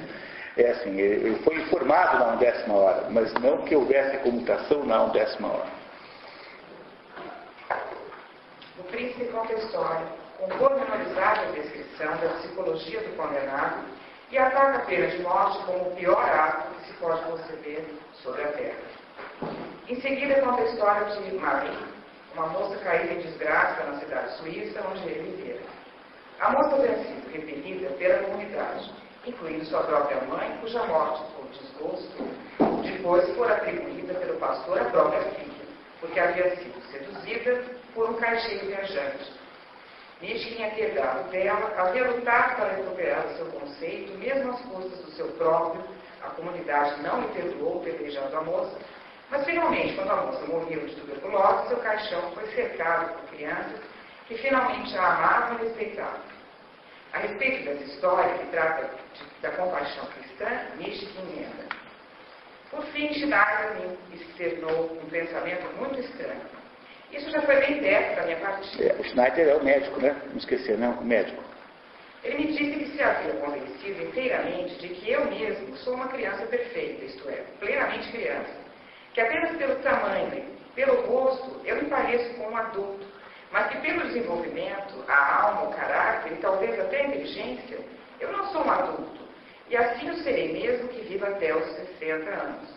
é 0.55 0.71
assim, 0.71 0.97
ele 0.97 1.39
foi 1.43 1.55
informado 1.55 2.19
na 2.19 2.33
undécima 2.33 2.75
hora, 2.75 3.07
mas 3.09 3.33
não 3.35 3.57
que 3.63 3.75
houvesse 3.75 4.17
comutação 4.19 4.85
na 4.85 5.03
undécima 5.03 5.49
hora. 5.49 5.77
O 8.76 8.76
príncipe 8.87 9.29
história, 9.57 10.07
com 10.37 10.47
pormenorizada 10.57 11.51
descrição 11.53 12.15
da 12.17 12.29
psicologia 12.39 12.99
do 13.01 13.15
condenado 13.15 13.85
e 14.31 14.37
ataca 14.37 14.77
a 14.77 14.85
pena 14.85 15.07
de 15.07 15.21
morte 15.21 15.57
como 15.65 15.89
o 15.89 15.95
pior 15.95 16.21
ato 16.21 16.75
que 16.75 16.87
se 16.87 16.93
pode 16.93 17.21
conceber 17.23 17.85
sobre 18.21 18.43
a 18.43 18.47
terra. 18.49 18.77
Em 19.87 20.01
seguida, 20.01 20.41
conta 20.41 20.61
a 20.61 20.65
história 20.65 21.05
de 21.05 21.35
Marie, 21.35 21.77
uma 22.33 22.47
moça 22.47 22.77
caída 22.77 23.13
em 23.13 23.21
desgraça 23.21 23.83
na 23.83 23.99
cidade 23.99 24.37
suíça 24.37 24.83
onde 24.91 25.07
ele 25.07 25.35
vivera. 25.35 25.61
A 26.39 26.51
moça 26.51 26.75
havia 26.75 26.97
sido 26.97 27.31
repelida 27.31 27.89
pela 27.91 28.23
comunidade, 28.23 28.91
incluindo 29.25 29.65
sua 29.65 29.83
própria 29.83 30.21
mãe, 30.21 30.57
cuja 30.61 30.83
morte, 30.85 31.23
por 31.33 31.45
desgosto, 31.47 32.27
depois 32.83 33.27
foi 33.35 33.51
atribuída 33.51 34.13
pelo 34.15 34.37
pastor 34.39 34.81
à 34.81 34.85
própria 34.85 35.21
filha, 35.21 35.65
porque 35.99 36.19
havia 36.19 36.55
sido 36.57 36.81
seduzida 36.91 37.76
por 37.97 38.11
um 38.11 38.13
caixeiro 38.13 38.67
viajante. 38.67 39.33
Nietzsche 40.21 40.55
tinha 40.55 40.69
piedade 40.69 41.29
dela, 41.29 41.73
havia 41.77 42.11
lutado 42.11 42.55
para 42.55 42.75
recuperar 42.75 43.25
o 43.25 43.37
seu 43.37 43.45
conceito, 43.47 44.15
mesmo 44.19 44.51
às 44.51 44.61
custas 44.61 44.99
do 44.99 45.11
seu 45.11 45.27
próprio, 45.29 45.83
a 46.21 46.29
comunidade 46.29 47.01
não 47.01 47.21
lhe 47.21 47.27
perdoou 47.29 47.81
apedrejando 47.81 48.37
a 48.37 48.41
moça, 48.41 48.77
mas 49.31 49.43
finalmente, 49.45 49.95
quando 49.95 50.11
a 50.11 50.15
moça 50.15 50.45
morreu 50.45 50.85
de 50.85 50.95
tuberculose, 50.95 51.69
seu 51.69 51.77
caixão 51.77 52.21
foi 52.33 52.47
cercado 52.53 53.13
por 53.15 53.29
crianças 53.29 53.81
que 54.27 54.37
finalmente 54.37 54.95
a 54.95 55.15
amavam 55.15 55.57
e 55.59 55.67
respeitavam. 55.67 56.37
A 57.13 57.19
respeito 57.19 57.65
dessa 57.65 57.83
história, 57.83 58.37
que 58.37 58.45
trata 58.51 58.89
de, 59.15 59.41
da 59.41 59.51
compaixão 59.51 60.05
cristã, 60.05 60.49
Nietzsche 60.77 61.09
emenda. 61.17 61.65
Por 62.69 62.83
fim, 62.87 63.11
Schneider 63.13 63.97
externou 64.13 64.99
um 65.01 65.09
pensamento 65.09 65.65
muito 65.77 65.99
estranho. 65.99 66.66
Isso 67.11 67.29
já 67.31 67.41
foi 67.41 67.55
bem 67.57 67.79
perto 67.79 68.15
da 68.15 68.23
minha 68.23 68.37
partida. 68.37 68.83
É, 68.83 68.95
o 68.99 69.03
Schneider 69.03 69.47
é 69.47 69.55
o 69.55 69.63
médico, 69.63 69.99
né? 70.01 70.15
Não 70.29 70.37
esquecer, 70.37 70.77
não, 70.77 70.91
o 70.91 71.05
médico. 71.05 71.41
Ele 72.23 72.37
me 72.39 72.47
disse 72.47 72.79
que 72.79 72.97
se 72.97 73.01
havia 73.01 73.33
convencido 73.35 74.01
inteiramente 74.03 74.75
de 74.79 74.89
que 74.89 75.11
eu 75.11 75.25
mesmo 75.25 75.77
sou 75.77 75.93
uma 75.93 76.07
criança 76.09 76.45
perfeita, 76.47 77.05
isto 77.05 77.29
é, 77.29 77.43
plenamente 77.59 78.11
criança. 78.11 78.53
Que 79.13 79.21
apenas 79.21 79.55
pelo 79.55 79.75
tamanho, 79.77 80.45
pelo 80.75 81.05
rosto, 81.07 81.61
eu 81.63 81.77
me 81.77 81.89
pareço 81.89 82.33
com 82.35 82.49
um 82.49 82.57
adulto, 82.57 83.07
mas 83.51 83.71
que 83.71 83.77
pelo 83.77 84.01
desenvolvimento, 84.07 85.03
a 85.07 85.43
alma, 85.43 85.69
o 85.69 85.73
caráter 85.73 86.33
e 86.33 86.37
talvez 86.37 86.77
até 86.79 87.01
a 87.01 87.07
inteligência, 87.07 87.79
eu 88.19 88.31
não 88.31 88.51
sou 88.51 88.65
um 88.65 88.71
adulto. 88.71 89.21
E 89.69 89.77
assim 89.77 90.07
eu 90.07 90.15
serei 90.17 90.51
mesmo 90.51 90.87
que 90.89 91.01
viva 91.01 91.27
até 91.27 91.55
os 91.55 91.65
60 91.99 92.29
anos. 92.29 92.69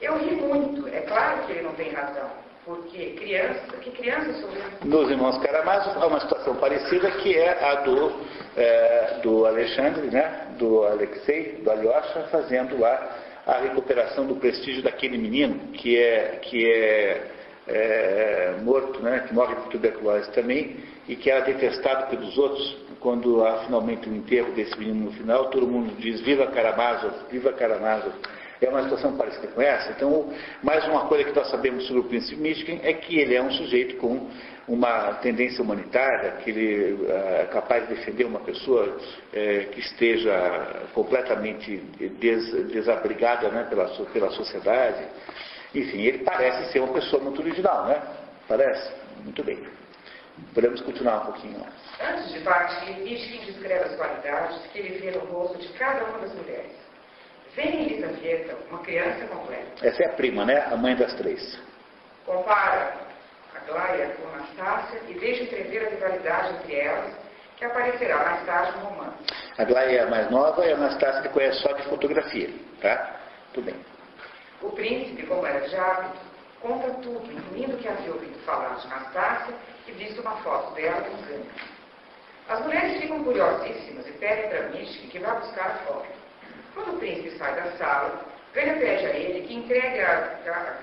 Eu 0.00 0.16
ri 0.18 0.34
muito. 0.36 0.88
É 0.88 1.00
claro 1.02 1.46
que 1.46 1.52
ele 1.52 1.62
não 1.62 1.74
tem 1.74 1.90
razão. 1.92 2.30
Porque 2.64 3.12
criança, 3.12 3.76
que 3.80 3.90
criança 3.90 4.32
sou 4.34 4.50
eu? 4.50 4.64
Nos 4.84 5.10
Irmãos 5.10 5.38
Karamazov 5.38 6.02
há 6.02 6.06
uma 6.06 6.20
situação 6.20 6.54
parecida 6.56 7.10
que 7.12 7.36
é 7.36 7.64
a 7.64 7.74
do, 7.76 8.12
é, 8.56 9.20
do 9.22 9.46
Alexandre, 9.46 10.08
né, 10.08 10.48
do 10.58 10.84
Alexei, 10.84 11.60
do 11.62 11.70
Alyosha, 11.70 12.28
fazendo 12.30 12.78
lá 12.78 13.16
a 13.46 13.58
recuperação 13.60 14.26
do 14.26 14.36
prestígio 14.36 14.82
daquele 14.82 15.16
menino 15.16 15.72
que 15.72 15.98
é, 15.98 16.38
que 16.42 16.70
é, 16.70 17.30
é 17.66 18.54
morto, 18.62 19.00
né, 19.00 19.24
que 19.26 19.34
morre 19.34 19.54
de 19.54 19.70
tuberculose 19.70 20.30
também, 20.32 20.76
e 21.08 21.16
que 21.16 21.30
era 21.30 21.40
detestado 21.40 22.08
pelos 22.08 22.36
outros. 22.36 22.90
Quando 23.00 23.42
há 23.42 23.64
finalmente 23.64 24.06
o 24.06 24.14
enterro 24.14 24.52
desse 24.52 24.78
menino 24.78 25.06
no 25.06 25.12
final, 25.12 25.46
todo 25.48 25.66
mundo 25.66 25.96
diz 25.98 26.20
Viva 26.20 26.46
Karamazov, 26.48 27.14
Viva 27.30 27.50
Karamazov. 27.54 28.12
É 28.60 28.68
uma 28.68 28.82
situação 28.82 29.16
parecida 29.16 29.48
com 29.48 29.62
essa. 29.62 29.90
Então, 29.92 30.32
mais 30.62 30.86
uma 30.86 31.06
coisa 31.06 31.24
que 31.24 31.34
nós 31.34 31.48
sabemos 31.48 31.86
sobre 31.86 32.02
o 32.02 32.04
príncipe 32.04 32.36
Michigan 32.36 32.78
é 32.82 32.92
que 32.92 33.18
ele 33.18 33.34
é 33.34 33.42
um 33.42 33.50
sujeito 33.50 33.96
com 33.96 34.28
uma 34.68 35.14
tendência 35.14 35.62
humanitária, 35.62 36.32
que 36.44 36.50
ele 36.50 37.06
é 37.08 37.48
capaz 37.50 37.88
de 37.88 37.94
defender 37.94 38.24
uma 38.24 38.40
pessoa 38.40 38.98
é, 39.32 39.68
que 39.72 39.80
esteja 39.80 40.86
completamente 40.92 41.78
des, 42.20 42.52
desabrigada 42.68 43.48
né, 43.48 43.66
pela, 43.68 43.86
pela 44.12 44.30
sociedade. 44.30 45.08
Enfim, 45.74 46.02
ele 46.02 46.18
parece 46.18 46.70
ser 46.70 46.80
uma 46.80 46.92
pessoa 46.92 47.22
muito 47.22 47.40
original, 47.40 47.86
né? 47.86 48.02
Parece? 48.46 48.92
Muito 49.24 49.42
bem. 49.42 49.58
Podemos 50.54 50.80
continuar 50.82 51.22
um 51.22 51.32
pouquinho. 51.32 51.64
Antes 52.00 52.32
de 52.32 52.40
partir, 52.40 52.92
Michigan 53.00 53.44
descreve 53.46 53.84
as 53.84 53.96
qualidades 53.96 54.58
que 54.72 54.78
ele 54.78 54.98
vê 54.98 55.10
no 55.12 55.24
rosto 55.26 55.58
de 55.58 55.68
cada 55.74 56.04
uma 56.04 56.18
das 56.18 56.34
mulheres. 56.34 56.89
Vem 57.54 57.82
Elisaveta, 57.82 58.56
uma 58.70 58.78
criança 58.80 59.26
completa. 59.26 59.86
Essa 59.86 60.04
é 60.04 60.06
a 60.06 60.12
prima, 60.12 60.44
né? 60.44 60.64
A 60.70 60.76
mãe 60.76 60.94
das 60.94 61.12
três. 61.14 61.58
Compara 62.24 62.94
a 63.56 63.58
Glória 63.66 64.08
com 64.16 64.28
a 64.28 64.34
Anastácia 64.34 65.00
e 65.08 65.14
deixa 65.14 65.42
entrever 65.42 65.86
a 65.86 65.90
rivalidade 65.90 66.54
entre 66.54 66.76
elas, 66.76 67.12
que 67.56 67.64
aparecerá 67.64 68.16
mais 68.18 68.46
tarde 68.46 68.78
no 68.78 68.86
romance. 68.86 69.24
A 69.58 69.64
Glória 69.64 69.96
é 69.96 70.02
a 70.02 70.06
mais 70.06 70.30
nova 70.30 70.64
e 70.64 70.72
a 70.72 70.76
Anastácia 70.76 71.22
que 71.22 71.28
conhece 71.30 71.60
só 71.60 71.72
de 71.72 71.82
fotografia, 71.84 72.50
tá? 72.80 73.16
Tudo 73.52 73.64
bem. 73.64 73.76
O 74.62 74.70
príncipe, 74.70 75.26
como 75.26 75.44
era 75.44 75.66
de 75.66 75.74
hábito, 75.74 76.20
conta 76.60 76.90
tudo, 77.02 77.32
incluindo 77.32 77.76
que 77.78 77.88
havia 77.88 78.12
ouvido 78.12 78.38
falar 78.44 78.76
de 78.76 78.86
Anastácia 78.86 79.54
e 79.88 79.92
visto 79.92 80.20
uma 80.20 80.36
foto 80.36 80.72
dela 80.74 81.00
com 81.02 81.16
Gânia. 81.22 81.50
As 82.48 82.60
mulheres 82.64 83.00
ficam 83.00 83.24
curiosíssimas 83.24 84.06
e 84.06 84.12
pedem 84.12 84.48
para 84.50 84.68
Michigan 84.68 85.08
que 85.08 85.18
vá 85.18 85.34
buscar 85.34 85.66
a 85.66 85.74
foto. 85.86 86.19
Quando 86.74 86.94
o 86.94 86.98
príncipe 86.98 87.36
sai 87.38 87.54
da 87.54 87.70
sala, 87.72 88.20
Gânia 88.54 88.74
pede 88.74 89.06
a 89.06 89.10
ele 89.10 89.46
que 89.46 89.54
entregue 89.54 90.00
a, 90.00 90.38
a 90.46 90.80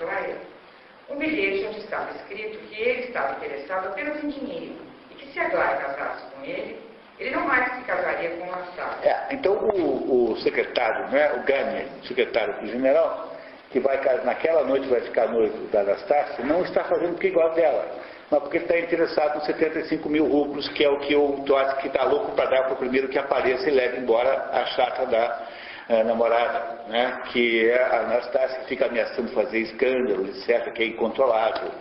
um 1.10 1.18
bilhete 1.18 1.66
onde 1.68 1.80
estava 1.80 2.12
escrito 2.12 2.58
que 2.68 2.82
ele 2.82 3.02
estava 3.06 3.38
interessado 3.38 3.88
apenas 3.88 4.24
em 4.24 4.30
dinheiro 4.30 4.76
e 5.10 5.16
que 5.16 5.32
se 5.32 5.40
a 5.40 5.50
Glória 5.50 5.78
casasse 5.78 6.26
com 6.32 6.44
ele, 6.44 6.80
ele 7.18 7.32
não 7.32 7.48
mais 7.48 7.74
se 7.76 7.82
casaria 7.82 8.30
com 8.32 8.54
Anastácia. 8.54 9.10
É, 9.10 9.34
então 9.34 9.54
o, 9.54 10.32
o 10.32 10.38
secretário, 10.38 11.08
né, 11.08 11.34
o 11.34 11.44
Gânia, 11.44 11.88
secretário 12.04 12.60
do 12.60 12.68
general, 12.68 13.34
que 13.72 13.80
vai 13.80 14.00
naquela 14.24 14.64
noite 14.64 14.88
vai 14.88 15.02
ficar 15.02 15.28
noivo 15.28 15.68
da 15.68 15.82
Anastácia, 15.82 16.46
não 16.46 16.62
está 16.64 16.84
fazendo 16.84 17.14
porque 17.14 17.28
igual 17.28 17.54
dela, 17.54 17.86
mas 18.30 18.42
porque 18.42 18.58
está 18.58 18.78
interessado 18.78 19.36
nos 19.36 19.46
75 19.46 20.10
mil 20.10 20.26
rublos, 20.26 20.68
que 20.70 20.84
é 20.84 20.90
o 20.90 21.00
que 21.00 21.16
o 21.16 21.44
Totti 21.46 21.82
que 21.82 21.88
está 21.88 22.04
louco 22.04 22.32
para 22.34 22.50
dar 22.50 22.64
para 22.64 22.74
o 22.74 22.78
primeiro 22.78 23.08
que 23.08 23.18
apareça 23.18 23.70
e 23.70 23.74
leve 23.74 24.00
embora 24.00 24.50
a 24.52 24.66
chata 24.66 25.06
da 25.06 25.48
é, 25.90 26.04
namorada, 26.04 26.84
né, 26.90 27.22
que 27.32 27.70
é 27.70 27.82
a 27.82 28.02
Anastácia 28.02 28.60
que 28.60 28.68
fica 28.68 28.88
ameaçando 28.88 29.32
fazer 29.32 29.60
escândalo, 29.60 30.28
etc., 30.28 30.72
que 30.74 30.84
é 30.84 30.88
incontrolável. 30.88 31.72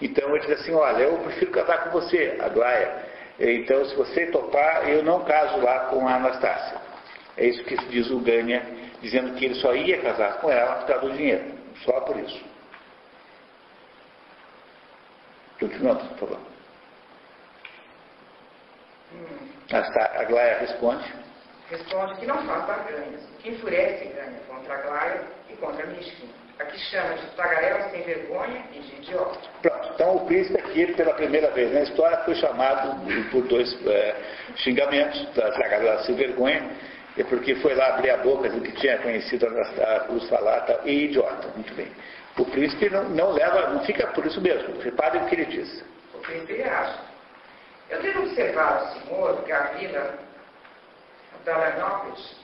Então 0.00 0.28
ele 0.36 0.46
diz 0.46 0.60
assim, 0.60 0.74
olha, 0.74 1.02
eu 1.02 1.18
prefiro 1.18 1.50
casar 1.50 1.84
com 1.84 1.90
você, 1.90 2.38
Aglaia. 2.40 3.08
Então, 3.40 3.84
se 3.84 3.94
você 3.94 4.26
topar, 4.26 4.88
eu 4.88 5.02
não 5.02 5.24
caso 5.24 5.60
lá 5.60 5.86
com 5.86 6.06
a 6.06 6.16
Anastácia. 6.16 6.80
É 7.36 7.46
isso 7.46 7.62
que 7.64 7.76
diz 7.86 8.10
o 8.10 8.18
Gânia, 8.18 8.66
dizendo 9.00 9.34
que 9.34 9.44
ele 9.44 9.54
só 9.54 9.74
ia 9.74 10.00
casar 10.00 10.40
com 10.40 10.50
ela 10.50 10.76
por 10.76 10.86
causa 10.88 11.06
do 11.06 11.16
dinheiro. 11.16 11.54
Só 11.84 12.00
por 12.00 12.16
isso. 12.18 12.44
Continuando, 15.60 16.04
por 16.04 16.28
favor. 16.28 16.38
Hum. 19.12 19.48
A 19.72 20.20
Aglaia 20.20 20.58
responde. 20.58 21.27
Responde 21.70 22.14
que 22.14 22.26
não 22.26 22.36
faz 22.46 22.66
barganhas, 22.66 23.20
que 23.40 23.50
enfurece 23.50 24.06
ganha 24.06 24.40
contra 24.48 24.74
a 24.74 24.76
Glória 24.78 25.22
e 25.50 25.56
contra 25.56 25.84
a 25.84 25.86
Mishkin, 25.88 26.30
a 26.58 26.64
que 26.64 26.78
chama 26.78 27.14
de 27.14 27.26
tagarela 27.36 27.90
sem 27.90 28.02
vergonha 28.02 28.64
e 28.72 28.78
de 28.78 28.96
idiota. 28.96 29.38
Pronto, 29.60 29.90
então 29.94 30.16
o 30.16 30.26
príncipe 30.26 30.58
aqui, 30.58 30.86
pela 30.94 31.12
primeira 31.12 31.50
vez 31.50 31.70
na 31.74 31.82
história, 31.82 32.16
foi 32.24 32.34
chamado 32.36 32.98
por 33.30 33.42
dois 33.48 33.76
é, 33.86 34.16
xingamentos, 34.56 35.26
da 35.34 35.50
tagarela 35.52 36.02
sem 36.04 36.14
vergonha, 36.14 36.70
e 37.18 37.24
porque 37.24 37.54
foi 37.56 37.74
lá 37.74 37.88
abrir 37.88 38.10
a 38.10 38.16
boca 38.18 38.48
do 38.48 38.62
que 38.62 38.72
tinha 38.72 38.96
conhecido 38.98 39.46
a 39.46 40.00
Cruz 40.00 40.26
Falata 40.28 40.80
e 40.84 41.04
idiota. 41.04 41.48
Muito 41.48 41.74
bem. 41.74 41.88
O 42.38 42.46
príncipe 42.46 42.88
não, 42.88 43.04
não, 43.10 43.32
leva, 43.32 43.70
não 43.70 43.84
fica 43.84 44.06
por 44.08 44.24
isso 44.24 44.40
mesmo. 44.40 44.80
Reparem 44.80 45.22
o 45.22 45.26
que 45.26 45.34
ele 45.34 45.46
diz. 45.46 45.84
O 46.14 46.18
príncipe 46.18 46.62
acha. 46.62 46.98
Eu 47.90 48.00
devo 48.00 48.22
observar 48.22 48.82
o 48.82 49.00
senhor 49.00 49.42
que 49.44 49.52
a 49.52 49.62
vida 49.78 50.27
Dalanópolis, 51.44 52.36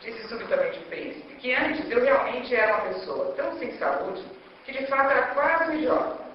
disse 0.00 0.28
subitamente 0.28 0.78
o 0.78 0.82
príncipe, 0.82 1.34
que 1.36 1.54
antes 1.54 1.90
eu 1.90 2.02
realmente 2.02 2.54
era 2.54 2.76
uma 2.76 2.92
pessoa 2.92 3.34
tão 3.34 3.58
sem 3.58 3.76
saúde 3.78 4.24
que 4.64 4.72
de 4.72 4.86
fato 4.86 5.10
era 5.10 5.26
quase 5.28 5.70
um 5.70 5.74
idiota. 5.74 6.26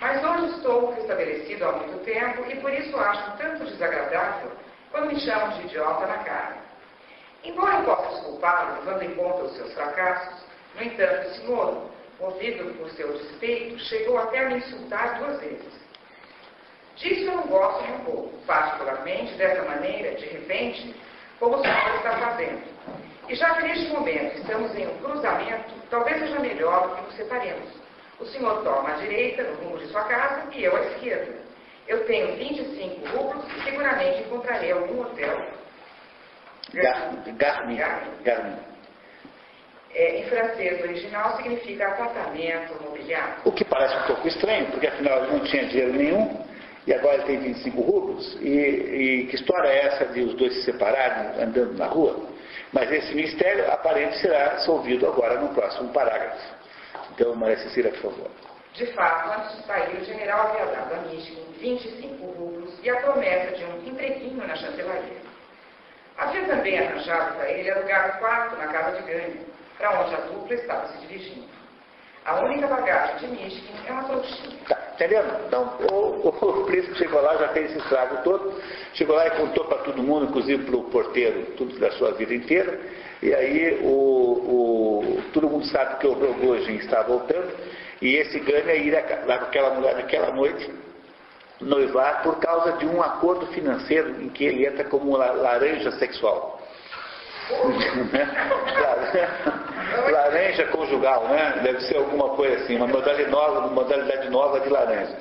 Mas 0.00 0.22
hoje 0.22 0.54
estou 0.56 0.94
restabelecido 0.94 1.64
há 1.64 1.72
muito 1.72 2.04
tempo 2.04 2.44
e 2.48 2.56
por 2.56 2.72
isso 2.72 2.96
acho 2.96 3.36
tanto 3.36 3.64
desagradável 3.64 4.52
quando 4.90 5.06
me 5.06 5.20
chamam 5.20 5.58
de 5.58 5.66
idiota 5.66 6.06
na 6.06 6.18
cara. 6.18 6.56
Embora 7.42 7.78
eu 7.78 7.84
possa 7.84 8.10
desculpá-lo, 8.10 8.84
levando 8.84 9.02
em 9.02 9.14
conta 9.14 9.44
os 9.44 9.56
seus 9.56 9.72
fracassos, 9.72 10.44
no 10.76 10.82
entanto, 10.82 11.28
esse 11.28 11.44
modo, 11.46 11.90
movido 12.20 12.74
por 12.74 12.90
seu 12.90 13.12
despeito, 13.12 13.78
chegou 13.80 14.18
até 14.18 14.40
a 14.40 14.48
me 14.48 14.56
insultar 14.58 15.18
duas 15.18 15.40
vezes. 15.40 15.78
Disso 16.96 17.22
eu 17.22 17.36
não 17.36 17.46
gosto 17.46 17.84
um 17.84 18.04
pouco, 18.04 18.38
particularmente 18.46 19.34
dessa 19.34 19.62
maneira, 19.62 20.16
de 20.16 20.26
repente, 20.26 20.94
como 21.38 21.56
o 21.56 21.62
senhor 21.62 21.94
está 21.96 22.12
fazendo. 22.18 22.62
E 23.28 23.34
já 23.34 23.54
que 23.54 23.62
neste 23.62 23.88
momento 23.88 24.38
estamos 24.38 24.74
em 24.74 24.86
um 24.86 24.98
cruzamento, 24.98 25.74
talvez 25.90 26.18
seja 26.18 26.38
melhor 26.40 26.96
que 26.96 27.02
nos 27.02 27.14
separemos. 27.14 27.68
O 28.18 28.24
senhor 28.26 28.62
toma 28.64 28.90
à 28.90 28.96
direita, 28.96 29.42
no 29.44 29.54
rumo 29.62 29.78
de 29.78 29.86
sua 29.88 30.04
casa, 30.04 30.44
e 30.52 30.64
eu 30.64 30.74
à 30.74 30.80
esquerda. 30.80 31.36
Eu 31.86 32.04
tenho 32.06 32.36
25 32.36 33.06
rublos 33.16 33.44
e 33.56 33.64
seguramente 33.64 34.22
encontrarei 34.22 34.72
algum 34.72 35.02
hotel. 35.02 35.46
Garmin. 37.36 37.76
Garmin. 38.24 38.56
É, 39.94 40.20
em 40.20 40.24
francês 40.28 40.82
original 40.82 41.36
significa 41.36 41.88
apartamento, 41.88 42.82
mobiliário. 42.82 43.36
O 43.44 43.52
que 43.52 43.64
parece 43.64 43.96
um 43.96 44.02
pouco 44.02 44.28
estranho, 44.28 44.66
porque 44.66 44.86
afinal 44.86 45.24
ele 45.24 45.32
não 45.32 45.40
tinha 45.44 45.66
dinheiro 45.66 45.92
nenhum 45.92 46.48
e 46.88 46.94
agora 46.94 47.16
ele 47.16 47.24
tem 47.24 47.38
25 47.40 47.82
rublos, 47.82 48.38
e, 48.40 48.48
e, 48.48 49.26
que 49.26 49.36
história 49.36 49.68
é 49.68 49.86
essa 49.88 50.06
de 50.06 50.22
os 50.22 50.32
dois 50.36 50.54
se 50.54 50.62
separarem 50.62 51.42
andando 51.42 51.76
na 51.76 51.84
rua? 51.84 52.18
Mas 52.72 52.90
esse 52.90 53.14
mistério 53.14 53.70
aparente 53.70 54.16
será 54.16 54.60
solvido 54.60 55.06
agora 55.06 55.38
no 55.38 55.50
próximo 55.50 55.90
parágrafo. 55.92 56.42
Então, 57.12 57.34
Maria 57.34 57.58
Cecília, 57.58 57.92
por 57.92 58.10
favor. 58.10 58.30
De 58.72 58.86
fato, 58.86 59.38
antes 59.38 59.58
de 59.58 59.66
sair, 59.66 60.00
o 60.00 60.04
general 60.06 60.48
havia 60.48 60.64
dado 60.64 60.94
a 60.94 61.00
Michigan 61.10 61.42
25 61.60 62.24
rublos 62.24 62.72
e 62.82 62.88
a 62.88 62.96
promessa 63.02 63.54
de 63.54 63.64
um 63.66 63.86
empreguinho 63.86 64.46
na 64.46 64.56
chancelaria. 64.56 65.18
Havia 66.16 66.46
também 66.46 66.78
arranjado 66.78 67.34
para 67.34 67.50
ele 67.50 67.70
alugar 67.70 68.18
quarto 68.18 68.56
na 68.56 68.66
casa 68.68 68.96
de 68.96 69.02
ganho, 69.02 69.46
para 69.76 70.00
onde 70.00 70.14
a 70.14 70.20
dupla 70.20 70.54
estava 70.54 70.88
se 70.88 71.06
dirigindo. 71.06 71.48
A 72.24 72.40
única 72.40 72.66
bagagem 72.66 73.16
de 73.16 73.26
Michigan 73.26 73.78
é 73.86 73.92
uma 73.92 74.04
trouxinha. 74.04 74.56
Tá, 74.66 74.87
entendendo? 74.98 75.46
Então, 75.46 75.72
o, 75.92 76.28
o, 76.28 76.28
o, 76.28 76.64
príncipe 76.64 76.98
chegou 76.98 77.22
lá, 77.22 77.36
já 77.36 77.48
fez 77.48 77.70
esse 77.70 77.78
estrago 77.78 78.22
todo, 78.24 78.60
chegou 78.94 79.14
lá 79.14 79.28
e 79.28 79.30
contou 79.30 79.64
para 79.64 79.78
todo 79.78 80.02
mundo, 80.02 80.26
inclusive 80.26 80.64
para 80.64 80.76
o 80.76 80.84
porteiro, 80.84 81.52
tudo 81.56 81.78
da 81.78 81.92
sua 81.92 82.10
vida 82.12 82.34
inteira. 82.34 82.78
E 83.22 83.32
aí 83.32 83.78
o, 83.82 83.86
o, 83.86 85.22
todo 85.32 85.48
mundo 85.48 85.66
sabe 85.66 85.98
que 85.98 86.06
o 86.06 86.12
Rogojin 86.12 86.76
está 86.76 87.02
voltando, 87.02 87.48
e 88.02 88.16
esse 88.16 88.40
ganha 88.40 88.74
ir 88.74 88.92
lá 89.26 89.38
com 89.38 89.44
aquela 89.44 89.70
mulher 89.70 89.94
naquela 89.94 90.32
noite, 90.32 90.68
noivar 91.60 92.22
por 92.22 92.38
causa 92.38 92.72
de 92.72 92.86
um 92.86 93.00
acordo 93.00 93.46
financeiro 93.48 94.20
em 94.20 94.28
que 94.28 94.44
ele 94.44 94.66
entra 94.66 94.84
como 94.84 95.16
laranja 95.16 95.92
sexual. 95.92 96.57
laranja 100.10 100.66
conjugal, 100.66 101.28
né? 101.28 101.60
Deve 101.62 101.80
ser 101.82 101.96
alguma 101.96 102.30
coisa 102.30 102.62
assim, 102.62 102.76
uma 102.76 102.86
modalidade 102.86 103.30
nova, 103.30 103.60
uma 103.60 103.70
modalidade 103.70 104.30
nova 104.30 104.60
de 104.60 104.68
laranja. 104.68 105.16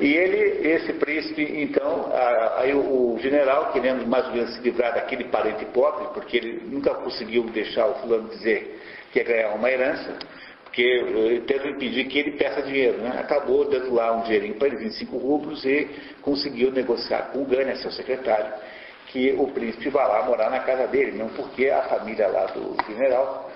E 0.00 0.14
ele, 0.14 0.68
esse 0.68 0.92
príncipe, 0.94 1.42
então, 1.42 2.10
aí 2.56 2.74
o, 2.74 3.18
general, 3.20 3.72
querendo 3.72 4.06
mais 4.06 4.26
ou 4.26 4.32
menos 4.32 4.54
se 4.54 4.60
livrar 4.60 4.94
daquele 4.94 5.24
parente 5.24 5.64
pobre, 5.66 6.08
porque 6.14 6.36
ele 6.36 6.62
nunca 6.66 6.94
conseguiu 6.94 7.44
deixar 7.44 7.86
o 7.86 7.94
fulano 7.96 8.28
dizer 8.28 8.80
que 9.12 9.18
ia 9.18 9.24
ganhar 9.24 9.50
uma 9.50 9.70
herança, 9.70 10.16
porque 10.64 10.82
eh, 10.82 11.42
tendo 11.46 11.68
impedir 11.68 12.06
que 12.06 12.18
ele 12.18 12.32
peça 12.32 12.62
dinheiro. 12.62 12.98
Né? 12.98 13.14
Acabou 13.18 13.68
dando 13.68 13.94
lá 13.94 14.16
um 14.16 14.22
dinheirinho 14.22 14.54
para 14.54 14.68
ele, 14.68 14.76
25 14.76 15.16
rublos, 15.18 15.64
e 15.64 15.88
conseguiu 16.22 16.72
negociar 16.72 17.30
com 17.30 17.42
o 17.42 17.44
Gânia, 17.44 17.76
seu 17.76 17.92
secretário, 17.92 18.52
que 19.12 19.34
o 19.38 19.46
príncipe 19.48 19.90
vá 19.90 20.06
lá 20.06 20.22
morar 20.22 20.50
na 20.50 20.60
casa 20.60 20.86
dele, 20.86 21.18
não 21.18 21.28
porque 21.28 21.68
a 21.68 21.82
família 21.82 22.28
lá 22.28 22.46
do 22.46 22.74
general, 22.86 23.50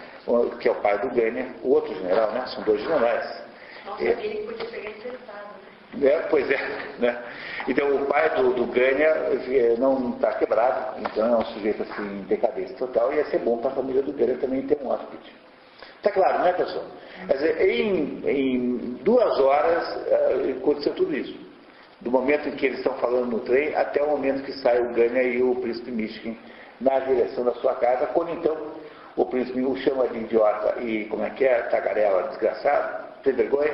que 0.61 0.69
é 0.69 0.71
o 0.71 0.75
pai 0.77 0.99
do 0.99 1.09
Gânia, 1.09 1.49
o 1.63 1.71
outro 1.71 1.95
general, 1.95 2.31
né? 2.33 2.45
São 2.49 2.63
dois 2.65 2.81
generais. 2.83 3.43
Nossa, 3.87 4.05
é, 4.05 4.09
ele 4.23 4.47
podia 4.47 4.67
pegar 4.67 4.91
emprestado. 4.91 5.57
É, 6.03 6.19
pois 6.29 6.51
é. 6.51 6.87
Né? 6.97 7.23
Então 7.69 7.95
o 7.95 8.07
pai 8.07 8.31
do, 8.37 8.55
do 8.55 8.67
Gânia 8.67 9.09
eh, 9.51 9.75
não 9.79 10.15
está 10.15 10.33
quebrado, 10.33 10.99
então 10.99 11.27
é 11.27 11.37
um 11.37 11.45
sujeito 11.45 11.83
assim 11.83 12.25
decadência 12.27 12.75
total, 12.77 13.13
e 13.13 13.17
ia 13.17 13.27
ser 13.27 13.41
bom 13.41 13.59
para 13.59 13.71
a 13.71 13.75
família 13.75 14.03
do 14.03 14.15
Gânia 14.15 14.39
também 14.39 14.63
ter 14.63 14.79
um 14.83 14.89
hóspede. 14.89 15.31
Está 15.99 16.11
claro, 16.11 16.39
não 16.39 16.47
é, 16.47 16.53
pessoal? 16.55 16.87
Quer 17.27 17.35
dizer, 17.35 17.69
em, 17.69 18.23
em 18.25 18.79
duas 19.03 19.39
horas 19.41 19.95
uh, 19.95 20.59
aconteceu 20.59 20.95
tudo 20.95 21.15
isso. 21.15 21.46
Do 22.01 22.11
momento 22.11 22.49
em 22.49 22.53
que 22.53 22.67
eles 22.67 22.79
estão 22.79 22.95
falando 22.95 23.31
no 23.31 23.41
trem 23.41 23.75
até 23.75 24.03
o 24.03 24.11
momento 24.11 24.45
que 24.45 24.53
sai 24.59 24.81
o 24.81 24.93
Gânia 24.93 25.23
e 25.23 25.43
o 25.43 25.55
príncipe 25.57 25.91
Michigan 25.91 26.37
na 26.81 26.99
direção 27.01 27.45
da 27.45 27.53
sua 27.55 27.75
casa, 27.77 28.07
quando 28.09 28.33
então 28.33 28.57
o 29.17 29.25
príncipe 29.25 29.63
o 29.63 29.77
chama 29.79 30.07
de 30.09 30.19
idiota 30.19 30.81
e, 30.83 31.07
como 31.07 31.25
é 31.25 31.31
que 31.31 31.45
é, 31.45 31.63
tagarela, 31.63 32.29
desgraçado, 32.29 33.07
tem 33.23 33.33
vergonha, 33.33 33.73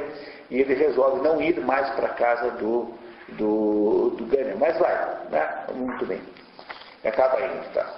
e 0.50 0.60
ele 0.60 0.74
resolve 0.74 1.20
não 1.20 1.42
ir 1.42 1.60
mais 1.60 1.90
para 1.90 2.06
a 2.06 2.14
casa 2.14 2.52
do, 2.52 2.94
do, 3.30 4.10
do 4.10 4.24
Gânia, 4.26 4.54
mas 4.56 4.78
vai, 4.78 4.94
né? 5.30 5.64
Muito 5.74 6.06
bem. 6.06 6.22
Acaba 7.04 7.40
indo, 7.40 7.72
tá? 7.74 7.92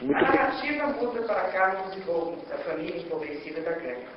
Muito 0.00 0.18
a 0.18 0.28
narrativa 0.28 0.86
muda 0.88 1.22
para 1.22 1.42
Carlos 1.50 1.96
e 1.96 2.00
Gomes, 2.00 2.52
a 2.52 2.58
família 2.58 3.00
empobrecida 3.00 3.60
da 3.60 3.70
Gânia. 3.70 4.08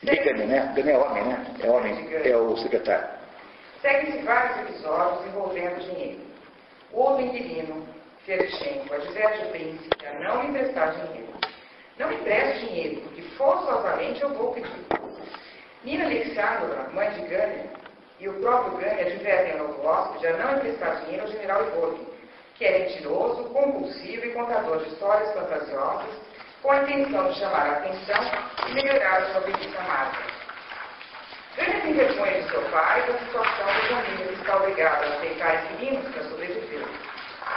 Que 0.00 0.16
Gânia, 0.16 0.46
né? 0.46 0.72
Gânia 0.76 0.92
é 0.92 0.98
homem, 0.98 1.24
né? 1.24 1.46
É 1.62 1.70
homem, 1.70 2.08
é 2.12 2.36
o 2.36 2.56
secretário. 2.58 3.15
Seguem-se 3.80 4.18
vários 4.22 4.68
episódios 4.68 5.26
envolvendo 5.26 5.80
dinheiro. 5.80 6.20
Outro 6.92 7.22
inquilino, 7.24 7.86
Ferchenko, 8.24 8.94
adverte 8.94 9.44
o 9.44 9.50
príncipe 9.50 10.06
a 10.06 10.18
não 10.20 10.44
emprestar 10.44 10.92
dinheiro. 10.92 11.32
Não 11.98 12.12
empreste 12.12 12.66
dinheiro, 12.66 13.00
porque 13.02 13.22
forçosamente 13.36 14.22
eu 14.22 14.34
vou 14.34 14.52
pedir. 14.52 14.86
Nina 15.84 16.04
Alexandrovna, 16.04 16.88
mãe 16.92 17.10
de 17.10 17.20
Gânia, 17.22 17.70
e 18.18 18.28
o 18.28 18.40
próprio 18.40 18.78
Gânia 18.78 19.06
advertem 19.06 19.52
ao 19.52 19.68
novo 19.68 19.86
hóspede 19.86 20.26
a 20.26 20.36
não 20.36 20.56
emprestar 20.56 21.00
dinheiro 21.02 21.22
ao 21.22 21.32
general 21.32 21.66
Ivolkin, 21.66 22.06
que 22.54 22.64
é 22.64 22.78
mentiroso, 22.78 23.44
compulsivo 23.50 24.26
e 24.26 24.32
contador 24.32 24.78
de 24.78 24.88
histórias 24.88 25.32
fantasiosas, 25.34 26.10
com 26.62 26.70
a 26.70 26.82
intenção 26.82 27.30
de 27.30 27.38
chamar 27.38 27.66
a 27.66 27.72
atenção 27.72 28.20
e 28.68 28.74
melhorar 28.74 29.22
a 29.22 29.32
sua 29.32 29.40
beleza 29.42 29.78
amarga. 29.78 30.35
Gânia 31.56 31.80
tem 31.80 31.94
vergonha 31.94 32.42
de 32.42 32.50
seu 32.50 32.62
pai 32.70 33.02
e 33.02 33.12
da 33.12 33.18
situação 33.18 33.66
da 33.66 33.74
família 33.88 34.26
que 34.26 34.34
está 34.34 34.56
obrigada 34.56 35.06
a 35.06 35.16
aceitar 35.16 35.64
inquilinos 35.72 36.12
para 36.12 36.22
sobreviver. 36.24 36.86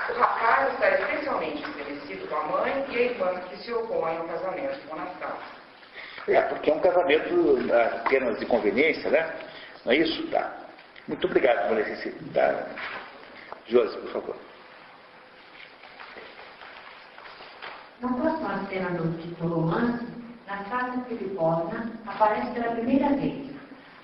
O 0.09 0.19
rapaz 0.19 0.73
está 0.73 0.89
especialmente 0.91 1.63
estremecido 1.63 2.27
com 2.27 2.35
a 2.35 2.43
mãe 2.43 2.85
e 2.89 2.97
a 2.97 3.01
irmã 3.01 3.41
que 3.49 3.57
se 3.57 3.73
opõem 3.73 4.17
ao 4.17 4.27
casamento 4.27 4.87
com 4.87 4.95
Anastácio. 4.95 5.59
É, 6.27 6.41
porque 6.43 6.71
é 6.71 6.73
um 6.73 6.79
casamento 6.79 7.57
apenas 8.05 8.39
de 8.39 8.45
conveniência, 8.45 9.09
né? 9.09 9.33
Não 9.85 9.91
é 9.91 9.97
isso? 9.97 10.25
Tá. 10.27 10.49
Muito 11.07 11.25
obrigado, 11.27 11.69
Maria 11.69 12.13
Tá. 12.33 12.67
Josi, 13.67 13.97
por 13.97 14.11
favor. 14.11 14.35
Na 17.99 18.13
próxima 18.13 18.65
cena 18.69 18.89
do, 18.91 19.03
do 19.03 19.47
romance, 19.47 20.07
na 20.47 20.63
casa 20.65 21.03
Filipovna 21.05 21.91
aparece 22.07 22.51
pela 22.51 22.75
primeira 22.75 23.09
vez. 23.09 23.48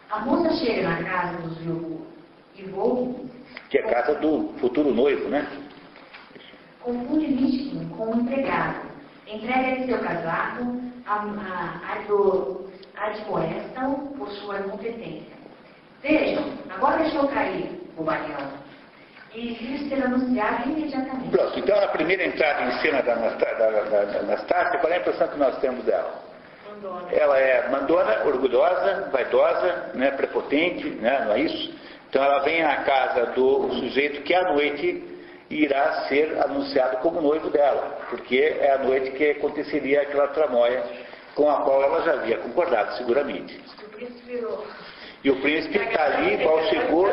A 0.10 0.20
moça 0.20 0.54
chega 0.56 0.88
na 0.88 1.04
casa 1.04 1.38
dos 1.42 1.62
Ivo, 2.58 3.30
que 3.70 3.78
é 3.78 3.82
a 3.82 3.94
casa 3.94 4.20
do 4.20 4.54
futuro 4.60 4.94
noivo, 4.94 5.28
né? 5.30 5.46
Confunde 6.82 7.28
Mishkin 7.28 7.90
com 7.90 8.12
um 8.12 8.22
empregado. 8.22 8.86
Entrega-lhe 9.28 9.88
seu 9.88 10.00
casaco, 10.00 10.80
admoestam 12.96 13.96
por 14.18 14.30
sua 14.30 14.60
incompetência. 14.60 15.36
Vejam, 16.02 16.44
agora 16.70 17.04
deixou 17.04 17.28
cair 17.28 17.82
o 17.98 18.04
bailão. 18.04 18.52
E 19.34 19.54
isso 19.54 19.90
ser 19.90 20.06
anunciado 20.06 20.70
imediatamente. 20.70 21.32
Pronto, 21.32 21.60
então 21.60 21.78
a 21.84 21.88
primeira 21.88 22.26
entrada 22.26 22.64
em 22.64 22.80
cena 22.80 23.02
da 23.02 23.14
Anastácia, 23.14 24.80
qual 24.80 24.94
é 24.94 24.98
a 24.98 25.00
impressão 25.00 25.28
que 25.28 25.38
nós 25.38 25.58
temos 25.58 25.84
dela? 25.84 26.25
Ela 27.12 27.40
é 27.40 27.70
mandona, 27.70 28.26
orgulhosa, 28.26 29.10
vaidosa, 29.12 29.92
né, 29.94 30.12
prepotente, 30.12 30.90
né, 30.90 31.24
não 31.26 31.34
é 31.34 31.40
isso? 31.40 31.74
Então 32.10 32.24
ela 32.24 32.40
vem 32.40 32.64
à 32.64 32.84
casa 32.84 33.26
do 33.28 33.74
sujeito 33.74 34.22
que 34.24 34.34
à 34.34 34.54
noite 34.54 35.04
irá 35.50 36.08
ser 36.08 36.38
anunciado 36.42 36.98
como 36.98 37.22
noivo 37.22 37.50
dela, 37.50 38.00
porque 38.10 38.58
é 38.60 38.74
a 38.74 38.78
noite 38.80 39.12
que 39.12 39.32
aconteceria 39.32 40.02
aquela 40.02 40.28
tramóia 40.30 40.84
com 41.36 41.50
a 41.50 41.62
qual 41.62 41.84
ela 41.84 42.02
já 42.04 42.14
havia 42.14 42.38
concordado, 42.38 42.96
seguramente. 42.98 43.62
E 45.26 45.32
o 45.32 45.42
príncipe 45.42 45.76
está 45.80 46.04
ali, 46.04 46.36
igual 46.36 46.62
chegou, 46.66 47.08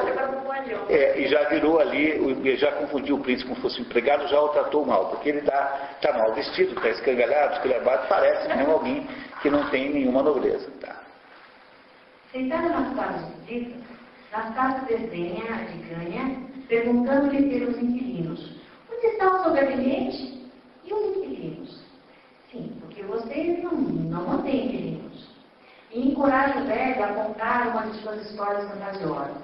é, 0.91 1.19
e 1.19 1.29
já 1.29 1.49
virou 1.49 1.81
ali, 1.81 2.59
já 2.59 2.71
confundiu 2.73 3.17
o 3.17 3.21
príncipe 3.21 3.49
como 3.49 3.63
fosse 3.63 3.81
um 3.81 3.85
empregado, 3.87 4.29
já 4.29 4.39
o 4.39 4.51
tratou 4.51 4.85
mal, 4.85 5.09
porque 5.09 5.31
ele 5.31 5.39
está 5.39 5.97
tá 6.03 6.13
mal 6.13 6.35
vestido, 6.35 6.75
está 6.75 6.91
escangalhado, 6.91 7.55
esculhambado, 7.55 8.07
parece 8.11 8.55
mesmo 8.55 8.71
alguém 8.71 9.09
que 9.41 9.49
não 9.49 9.67
tem 9.71 9.89
nenhuma 9.95 10.23
nobreza. 10.23 10.71
Tá. 10.79 11.01
Sentada 12.33 12.69
nas 12.69 12.95
casas 12.95 13.29
de 13.29 13.59
visita, 13.59 13.77
Nastácio 14.31 14.87
desdenha 14.89 15.65
de 15.71 15.79
ganha, 15.95 16.37
perguntando-lhe 16.69 17.49
pelos 17.49 17.79
inquilinos. 17.79 18.61
Onde 18.95 19.07
está 19.07 19.41
o 19.41 19.43
seu 19.43 19.55
gabinete? 19.55 20.51
E 20.85 20.93
os 20.93 21.17
inquilinos? 21.17 21.83
Sim, 22.51 22.77
porque 22.79 23.03
vocês 23.05 23.65
não, 23.65 23.73
não 23.73 24.27
mantêm 24.27 25.02
e 25.93 26.09
encoraja 26.09 26.59
o 26.59 26.65
velho 26.65 27.05
a 27.05 27.09
contar 27.09 27.69
uma 27.69 27.83
de 27.83 27.99
suas 28.01 28.23
histórias 28.27 28.69
fantasiosas. 28.69 29.43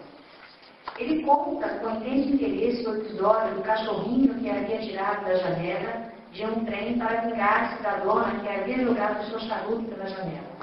Ele 0.99 1.23
conta 1.23 1.69
com 1.79 1.91
intenso 1.91 2.35
interesse 2.35 2.87
o 2.87 2.97
episódio 2.97 3.55
do 3.55 3.63
cachorrinho 3.63 4.35
que 4.35 4.51
havia 4.51 4.79
tirado 4.79 5.25
da 5.25 5.37
janela 5.37 6.09
de 6.33 6.45
um 6.45 6.65
trem 6.65 6.99
para 6.99 7.21
vingar-se 7.21 7.83
da 7.83 7.97
dona 7.99 8.41
que 8.41 8.49
havia 8.49 8.85
jogado 8.85 9.29
seu 9.29 9.41
charuto 9.41 9.85
pela 9.85 10.09
janela. 10.09 10.59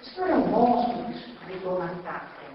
O 0.00 0.04
senhor 0.04 0.30
é 0.30 0.34
um 0.34 0.46
monstro, 0.48 1.24
gritou 1.46 1.78
Nastácia, 1.78 2.48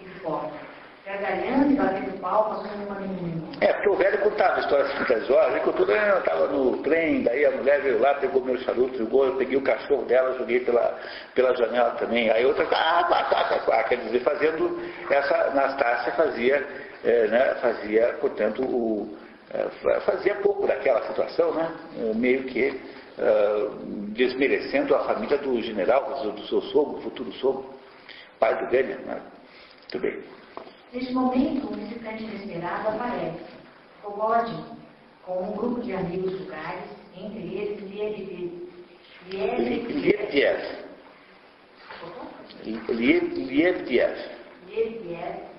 e 0.00 0.04
forte 0.20 0.71
gargalhando 1.04 1.72
e 1.72 1.76
batendo 1.76 2.20
palmas 2.20 2.66
como 2.66 2.84
uma 2.86 3.00
menina. 3.00 3.42
É, 3.60 3.72
porque 3.72 3.88
o 3.88 3.96
velho 3.96 4.18
contava 4.18 4.60
histórias 4.60 4.92
fantasiosas, 4.92 5.52
ele 5.52 5.60
contou, 5.60 5.86
eu 5.86 6.18
estava 6.18 6.46
no 6.48 6.78
trem, 6.82 7.22
daí 7.22 7.44
a 7.44 7.50
mulher 7.50 7.80
veio 7.82 8.00
lá, 8.00 8.14
pegou 8.14 8.44
meu 8.44 8.56
charuto, 8.58 8.96
jogou, 8.98 9.26
eu 9.26 9.36
peguei 9.36 9.56
o 9.56 9.62
cachorro 9.62 10.04
dela, 10.04 10.36
joguei 10.38 10.60
pela, 10.60 10.98
pela 11.34 11.54
janela 11.56 11.90
também. 11.92 12.30
Aí 12.30 12.46
outra, 12.46 12.64
ah, 12.70 13.04
quá, 13.04 13.24
quá, 13.24 13.58
quá, 13.60 13.84
quer 13.84 13.96
dizer, 13.96 14.20
fazendo, 14.20 14.80
essa 15.10 15.34
Anastácia 15.48 16.12
fazia, 16.12 16.66
é, 17.04 17.26
né, 17.26 17.54
fazia, 17.60 18.16
portanto, 18.20 18.62
o, 18.62 19.16
é, 19.52 20.00
fazia 20.00 20.34
pouco 20.36 20.66
daquela 20.66 21.02
situação, 21.08 21.52
né, 21.54 21.72
meio 22.14 22.44
que 22.44 22.80
é, 23.18 23.68
desmerecendo 24.08 24.94
a 24.94 25.00
família 25.00 25.36
do 25.38 25.60
general, 25.62 26.14
do 26.32 26.46
seu 26.46 26.62
sogro, 26.62 27.02
futuro 27.02 27.32
sogro, 27.34 27.66
pai 28.38 28.56
do 28.56 28.70
Gânia, 28.70 28.96
né. 29.04 29.20
Muito 29.82 29.98
bem. 29.98 30.41
Neste 30.92 31.12
momento, 31.14 31.72
um 31.72 31.76
visitante 31.76 32.22
inesperado 32.22 32.88
aparece. 32.88 33.40
Rogode, 34.02 34.54
com 35.24 35.42
um 35.42 35.52
grupo 35.52 35.80
de 35.80 35.94
amigos 35.94 36.38
lugares, 36.38 36.84
entre 37.16 37.40
eles 37.40 37.80
Liebiev. 37.90 38.68
Liebiev. 39.30 40.58
Liebiev, 44.66 45.51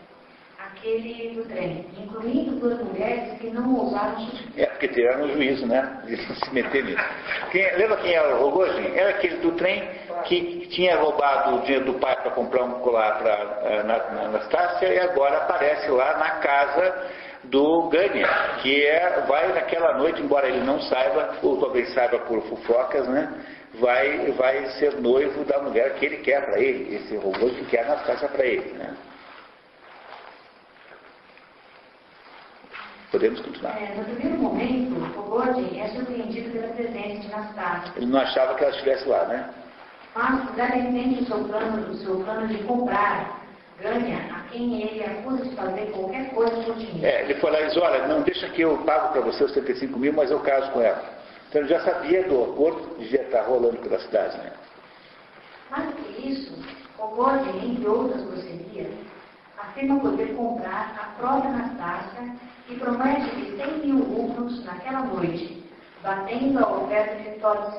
aquele 0.66 1.36
do 1.36 1.46
trem, 1.46 1.86
incluindo 1.98 2.56
duas 2.60 2.80
mulheres 2.82 3.40
que 3.40 3.50
não 3.50 3.76
ousaram 3.76 4.28
É, 4.56 4.66
porque 4.68 4.88
tiveram 4.88 5.26
o 5.26 5.34
juízo, 5.34 5.66
né? 5.66 6.02
De 6.06 6.18
se 6.18 6.54
meter 6.54 6.84
nisso. 6.86 7.04
Quem, 7.52 7.76
lembra 7.76 7.98
quem 7.98 8.14
era 8.14 8.36
o 8.36 8.44
Rogojin? 8.44 8.96
Era 8.96 9.10
aquele 9.12 9.38
do 9.38 9.52
trem 9.54 9.84
que 10.26 10.68
tinha 10.68 10.98
roubado 10.98 11.58
o 11.58 11.62
dinheiro 11.62 11.86
do 11.86 11.94
pai 11.96 12.16
para 12.22 12.32
comprar 12.32 12.64
um 12.64 12.80
colar 12.80 13.20
para 13.20 13.84
uh, 13.84 14.26
Anastácia 14.26 14.88
e 14.88 15.00
agora 15.00 15.38
aparece 15.38 15.90
lá 15.90 16.18
na 16.18 16.30
casa 16.40 17.12
do 17.46 17.90
Gânia, 17.90 18.28
que 18.62 18.86
é, 18.86 19.26
vai 19.28 19.52
naquela 19.54 19.98
noite, 19.98 20.22
embora 20.22 20.48
ele 20.48 20.62
não 20.62 20.82
saiba, 20.82 21.36
ou 21.44 21.60
talvez 21.60 21.94
saiba 21.94 22.20
por 22.20 22.42
fofocas, 22.44 23.06
né? 23.08 23.34
Vai, 23.76 24.32
vai 24.32 24.66
ser 24.78 25.02
noivo 25.02 25.44
da 25.44 25.60
mulher 25.60 25.96
que 25.96 26.06
ele 26.06 26.18
quer 26.18 26.46
para 26.46 26.60
ele, 26.60 26.96
esse 26.96 27.18
robô 27.18 27.50
que 27.50 27.66
quer 27.66 27.84
Anastácia 27.84 28.30
para 28.30 28.46
ele. 28.46 28.72
Né? 28.74 28.96
Podemos 33.14 33.40
continuar. 33.42 33.80
É, 33.80 33.94
no 33.96 34.04
primeiro 34.06 34.40
momento, 34.40 35.20
o 35.20 35.22
Gordon 35.30 35.70
é 35.78 35.88
surpreendido 35.90 36.50
pela 36.50 36.74
presença 36.74 37.20
de 37.20 37.32
Anastácia. 37.32 37.94
Ele 37.96 38.08
não 38.08 38.20
achava 38.20 38.56
que 38.56 38.64
ela 38.64 38.74
estivesse 38.74 39.08
lá, 39.08 39.26
né? 39.26 39.54
mas 40.16 40.56
levemente 40.56 41.24
o 41.24 41.26
seu 41.28 41.44
plano, 41.44 41.92
o 41.92 41.96
seu 41.98 42.20
plano 42.22 42.48
de 42.48 42.64
comprar 42.64 43.40
ganha 43.80 44.18
a 44.36 44.50
quem 44.50 44.82
ele 44.82 45.04
acusa 45.04 45.44
de 45.44 45.56
fazer 45.56 45.92
qualquer 45.92 46.30
coisa 46.34 46.56
por 46.64 46.76
dinheiro. 46.76 47.06
É, 47.06 47.22
ele 47.24 47.36
foi 47.36 47.52
lá 47.52 47.62
e 47.62 47.68
disse, 47.68 47.80
olha, 47.80 48.08
não 48.08 48.24
deixa 48.24 48.50
que 48.50 48.62
eu 48.62 48.80
pago 48.80 49.14
para 49.14 49.22
você 49.22 49.44
os 49.44 49.54
75 49.54 50.00
mil, 50.00 50.14
mas 50.14 50.32
eu 50.32 50.40
caso 50.40 50.72
com 50.72 50.82
ela. 50.82 51.04
Então 51.50 51.62
ele 51.62 51.70
já 51.70 51.82
sabia 51.82 52.24
do 52.28 52.44
acordo 52.44 52.96
que 52.96 53.06
já 53.10 53.22
estar 53.22 53.44
rolando 53.44 53.78
pela 53.78 54.00
cidade, 54.00 54.38
né? 54.38 54.54
Mais 55.70 55.86
do 55.88 55.94
que 55.98 56.30
isso, 56.30 56.52
o 56.98 57.08
Gode, 57.10 57.50
entre 57.64 57.88
outras 57.88 58.24
grosserias, 58.24 58.92
afirma 59.58 60.00
poder 60.00 60.36
comprar 60.36 60.96
a 61.00 61.20
própria 61.20 61.50
Anastácia 61.50 62.36
e 62.70 62.76
promete 62.76 63.30
que 63.32 63.58
100 63.58 63.78
mil 63.86 64.00
rublos 64.04 64.64
naquela 64.66 65.02
noite, 65.02 65.64
batendo 66.02 66.60
a 66.60 66.72
oferta 66.72 67.16
de 67.16 67.40
Todos. 67.40 67.74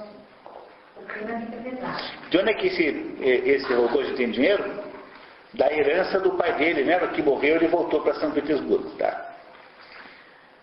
O 0.97 1.03
clima 1.07 1.41
fica 1.41 1.57
pesado. 1.62 2.03
De 2.30 2.39
onde 2.39 2.51
é 2.51 2.55
que 2.55 2.66
esse, 2.66 3.16
esse 3.20 3.72
Rogozin 3.72 4.14
tem 4.14 4.30
dinheiro? 4.30 4.85
Da 5.55 5.72
herança 5.72 6.20
do 6.20 6.32
pai 6.32 6.53
dele, 6.57 6.85
né? 6.85 6.99
Que 7.09 7.22
morreu 7.22 7.57
ele 7.57 7.68
voltou 7.68 8.03
para 8.03 8.14
São 8.14 8.30
Petersburgo, 8.32 8.91
tá? 8.91 9.32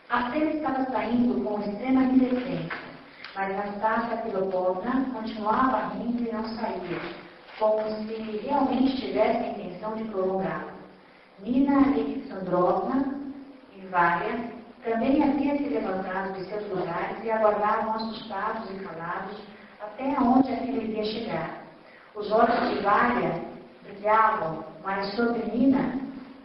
A 0.09 0.29
cena 0.31 0.51
estava 0.51 0.85
saindo 0.91 1.41
com 1.43 1.61
extrema 1.61 2.03
indecência, 2.03 2.77
mas 3.33 3.55
Nastácia 3.55 4.17
Pilopovna 4.17 5.05
continuava 5.13 5.93
rindo 5.95 6.27
e 6.27 6.31
não 6.33 6.43
saía, 6.43 6.99
como 7.57 7.81
se 8.05 8.41
realmente 8.43 8.97
tivesse 8.97 9.37
a 9.37 9.49
intenção 9.51 9.95
de 9.95 10.03
prolongá-la. 10.05 10.73
Nina 11.39 11.77
Alexandrovna 11.77 13.20
e 13.91 13.93
Vária 13.93 14.39
também 14.85 15.21
haviam 15.21 15.57
se 15.57 15.63
levantado 15.65 16.33
de 16.33 16.45
seus 16.45 16.67
lugares 16.69 17.23
e 17.23 17.29
aguardavam 17.29 17.95
assustados 17.95 18.71
e 18.71 18.75
calados 18.75 19.37
até 19.81 20.17
onde 20.19 20.51
aquilo 20.51 20.81
iria 20.81 21.03
chegar. 21.03 21.63
Os 22.15 22.31
olhos 22.31 22.69
de 22.69 22.81
Vária 22.81 23.43
brilhavam, 23.83 24.63
mas 24.83 25.13
sobre 25.13 25.43
Nina 25.51 25.99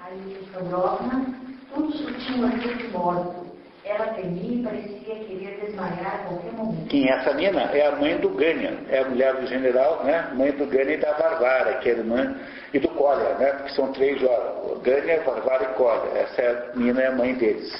Alexandrovna 0.04 1.24
tudo 1.72 1.92
surtia 1.92 2.36
um 2.36 2.48
efeito 2.48 2.78
de 2.78 2.88
morto. 2.88 3.45
Ela 3.86 4.06
temia 4.14 4.52
e 4.52 4.62
parecia 4.64 5.14
querer 5.14 5.60
desmaiar 5.60 6.16
a 6.16 6.18
qualquer 6.26 6.52
momento. 6.54 6.88
Quem 6.88 7.08
é 7.08 7.12
essa 7.12 7.32
Nina? 7.34 7.62
É 7.72 7.86
a 7.86 7.94
mãe 7.94 8.18
do 8.18 8.30
Gânia, 8.30 8.76
é 8.88 8.98
a 8.98 9.08
mulher 9.08 9.36
do 9.36 9.46
general, 9.46 10.02
né? 10.02 10.28
Mãe 10.34 10.50
do 10.50 10.66
Gânia 10.66 10.94
e 10.94 10.96
da 10.96 11.12
Varvara, 11.12 11.78
que 11.78 11.90
é 11.90 11.92
irmã, 11.92 12.36
e 12.74 12.80
do 12.80 12.88
Kolya, 12.88 13.34
né? 13.34 13.52
Porque 13.52 13.74
são 13.74 13.92
três, 13.92 14.20
ó, 14.24 14.74
Gânia, 14.82 15.22
Varvara 15.22 15.70
e 15.70 15.74
Kolya. 15.74 16.18
Essa 16.18 16.72
a 16.72 16.76
Nina 16.76 17.00
é 17.00 17.06
a 17.06 17.12
mãe 17.12 17.34
deles. 17.36 17.72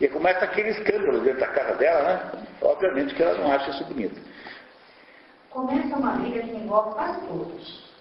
E 0.00 0.08
começa 0.08 0.44
aquele 0.44 0.70
escândalo 0.70 1.20
dentro 1.20 1.38
da 1.38 1.46
casa 1.46 1.76
dela, 1.76 2.02
né? 2.02 2.32
Obviamente 2.60 3.14
que 3.14 3.22
ela 3.22 3.38
não 3.38 3.52
acha 3.52 3.70
isso 3.70 3.84
bonito. 3.84 4.20
Começa 5.50 5.96
uma 5.96 6.14
briga 6.14 6.42
que 6.42 6.50
envolve 6.50 6.94
quase 6.94 7.20
todos. 7.28 7.94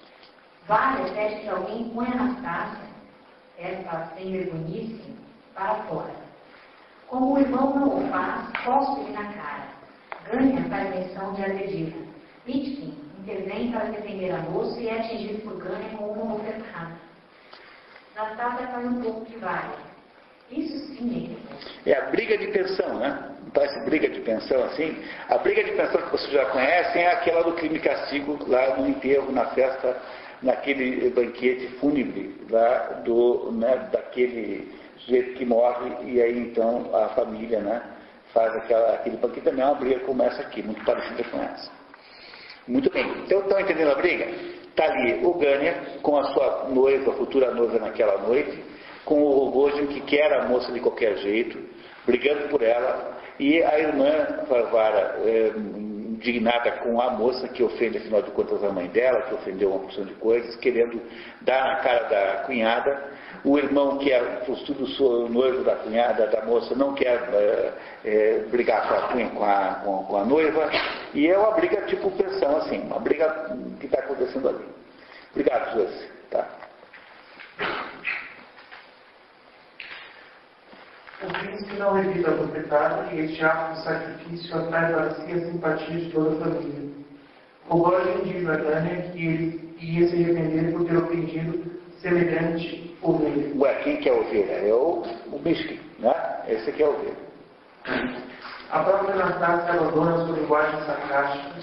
Várias 0.67 1.11
pede 1.11 1.41
que 1.41 1.49
alguém 1.49 1.91
põe 1.93 2.07
a 2.07 2.13
Anastácia, 2.13 2.87
essa 3.59 4.11
sem 4.15 4.31
vergonhice, 4.31 5.13
para 5.53 5.75
fora. 5.83 6.22
Como 7.13 7.35
o 7.35 7.39
irmão 7.39 7.75
não 7.75 7.89
o 7.89 8.09
faz, 8.09 8.49
cospe-lhe 8.65 9.11
na 9.11 9.23
cara. 9.25 9.67
Ganha 10.31 10.67
para 10.67 10.81
a 10.81 10.89
menção 10.89 11.31
de 11.35 11.43
agredida. 11.43 11.95
Mitkin 12.47 12.97
intervém 13.19 13.71
para 13.71 13.83
defender 13.91 14.31
a 14.31 14.39
moça 14.49 14.79
e 14.79 14.87
é 14.87 14.99
atingido 14.99 15.43
por 15.43 15.63
Ganha 15.63 15.95
com 15.95 16.05
uma 16.05 16.37
ofertada. 16.37 16.93
Nastácia 18.15 18.65
faz 18.65 18.85
um 18.87 18.99
pouco 18.99 19.25
que 19.25 19.37
vale. 19.37 19.75
Isso 20.49 20.75
sim 20.95 21.37
é 21.85 21.91
É 21.91 21.99
a 21.99 22.09
briga 22.09 22.35
de 22.35 22.47
pensão, 22.47 22.97
né? 22.97 23.29
Parece 23.53 23.85
briga 23.85 24.09
de 24.09 24.21
pensão 24.21 24.63
assim? 24.63 24.97
A 25.29 25.37
briga 25.37 25.63
de 25.63 25.71
pensão 25.73 26.01
que 26.01 26.11
vocês 26.13 26.31
já 26.31 26.45
conhecem 26.45 27.03
é 27.03 27.11
aquela 27.11 27.43
do 27.43 27.53
crime 27.53 27.75
e 27.75 27.79
castigo 27.79 28.39
lá 28.47 28.75
no 28.75 28.87
enterro, 28.87 29.31
na 29.31 29.45
festa, 29.51 30.01
naquele 30.41 31.11
banquete 31.11 31.67
fúnebre 31.79 32.35
lá 32.49 33.01
do, 33.05 33.51
né, 33.51 33.87
daquele 33.91 34.81
sujeito 35.05 35.33
que 35.35 35.45
morre 35.45 35.91
e 36.05 36.21
aí 36.21 36.37
então 36.39 36.89
a 36.93 37.09
família, 37.09 37.59
né, 37.59 37.81
faz 38.33 38.55
aquela, 38.55 38.95
aquele 38.95 39.17
banquete 39.17 39.45
também 39.45 39.63
é 39.63 39.67
uma 39.67 39.75
briga 39.75 39.99
como 40.01 40.23
essa 40.23 40.41
aqui, 40.41 40.63
muito 40.63 40.83
parecida 40.83 41.23
com 41.25 41.41
essa. 41.41 41.71
Muito 42.67 42.89
bem, 42.91 43.05
então 43.25 43.41
estão 43.41 43.59
entendendo 43.59 43.91
a 43.91 43.95
briga? 43.95 44.25
Está 44.69 44.85
ali 44.85 45.23
o 45.23 45.33
Gânia 45.33 45.99
com 46.01 46.17
a 46.17 46.23
sua 46.33 46.69
noiva, 46.69 47.11
a 47.11 47.15
futura 47.15 47.53
noiva 47.53 47.77
naquela 47.79 48.17
noite, 48.19 48.63
com 49.05 49.21
o 49.21 49.45
Rogozin 49.45 49.87
que 49.87 50.01
quer 50.01 50.33
a 50.33 50.45
moça 50.45 50.71
de 50.71 50.79
qualquer 50.79 51.17
jeito, 51.17 51.59
brigando 52.05 52.47
por 52.49 52.61
ela, 52.61 53.19
e 53.39 53.61
a 53.61 53.79
irmã 53.79 54.45
Varvara, 54.47 55.19
é, 55.25 55.51
indignada 55.57 56.71
com 56.83 57.01
a 57.01 57.11
moça 57.11 57.47
que 57.49 57.61
ofende, 57.61 57.97
afinal 57.97 58.21
de 58.21 58.31
contas, 58.31 58.63
a 58.63 58.71
mãe 58.71 58.87
dela, 58.87 59.23
que 59.23 59.33
ofendeu 59.33 59.71
uma 59.71 59.79
porção 59.79 60.05
de 60.05 60.13
coisas, 60.15 60.55
querendo 60.55 61.01
dar 61.41 61.65
na 61.65 61.75
cara 61.77 62.03
da 62.03 62.43
cunhada. 62.45 63.11
O 63.45 63.57
irmão, 63.57 63.97
que 63.97 64.09
é 64.09 64.19
tudo 64.65 64.87
noivo 65.29 65.63
da 65.65 65.75
cunhada, 65.75 66.27
da 66.27 66.45
moça, 66.45 66.73
não 66.75 66.93
quer 66.93 67.17
é, 67.33 67.73
é, 68.05 68.39
brigar 68.49 68.87
com 68.87 68.93
a, 68.93 69.29
com, 69.29 69.43
a, 69.43 69.81
com, 69.83 70.03
com 70.05 70.17
a, 70.17 70.23
noiva. 70.23 70.69
E 71.13 71.27
é 71.27 71.37
uma 71.37 71.51
briga 71.51 71.81
tipo 71.81 72.09
pensão, 72.11 72.55
assim, 72.57 72.79
uma 72.83 72.99
briga 72.99 73.53
que 73.81 73.87
está 73.87 73.99
acontecendo 73.99 74.47
ali. 74.47 74.65
Obrigado, 75.31 75.73
Josi. 75.73 76.07
Tá. 76.31 76.47
O 81.21 81.33
príncipe 81.39 81.73
não 81.77 81.97
evita 81.97 82.31
a 82.31 82.33
proprietária 82.33 83.13
e 83.13 83.25
este 83.25 83.43
ato 83.43 83.73
de 83.73 83.83
sacrifício 83.83 84.57
atrai 84.57 84.93
para 84.93 85.15
si 85.15 85.31
a 85.31 85.39
simpatia 85.39 85.97
de 85.97 86.11
toda 86.11 86.31
a 86.31 86.39
família. 86.39 86.93
Rogógio 87.67 88.21
diz 88.23 88.47
a 88.47 88.55
Gânia 88.55 89.01
que 89.11 89.25
ele 89.25 89.75
ia 89.79 90.07
se 90.07 90.15
arrepender 90.15 90.71
por 90.71 90.85
ter 90.85 90.97
ofendido 90.97 91.73
semelhante 92.03 92.95
ovelha. 93.01 93.51
Ué, 93.55 93.73
quem 93.83 93.97
que 93.97 94.09
é 94.09 94.13
ovelha? 94.13 94.51
É 94.51 94.71
o, 94.71 95.03
o 95.31 95.41
Mishkin, 95.43 95.79
né? 95.97 96.13
Esse 96.47 96.69
aqui 96.69 96.83
é 96.83 96.87
ovelha. 96.87 97.17
A 98.69 98.83
própria 98.83 99.15
Anastácia 99.15 99.73
abandona 99.73 100.25
sua 100.25 100.37
linguagem 100.37 100.85
sarcástica 100.85 101.55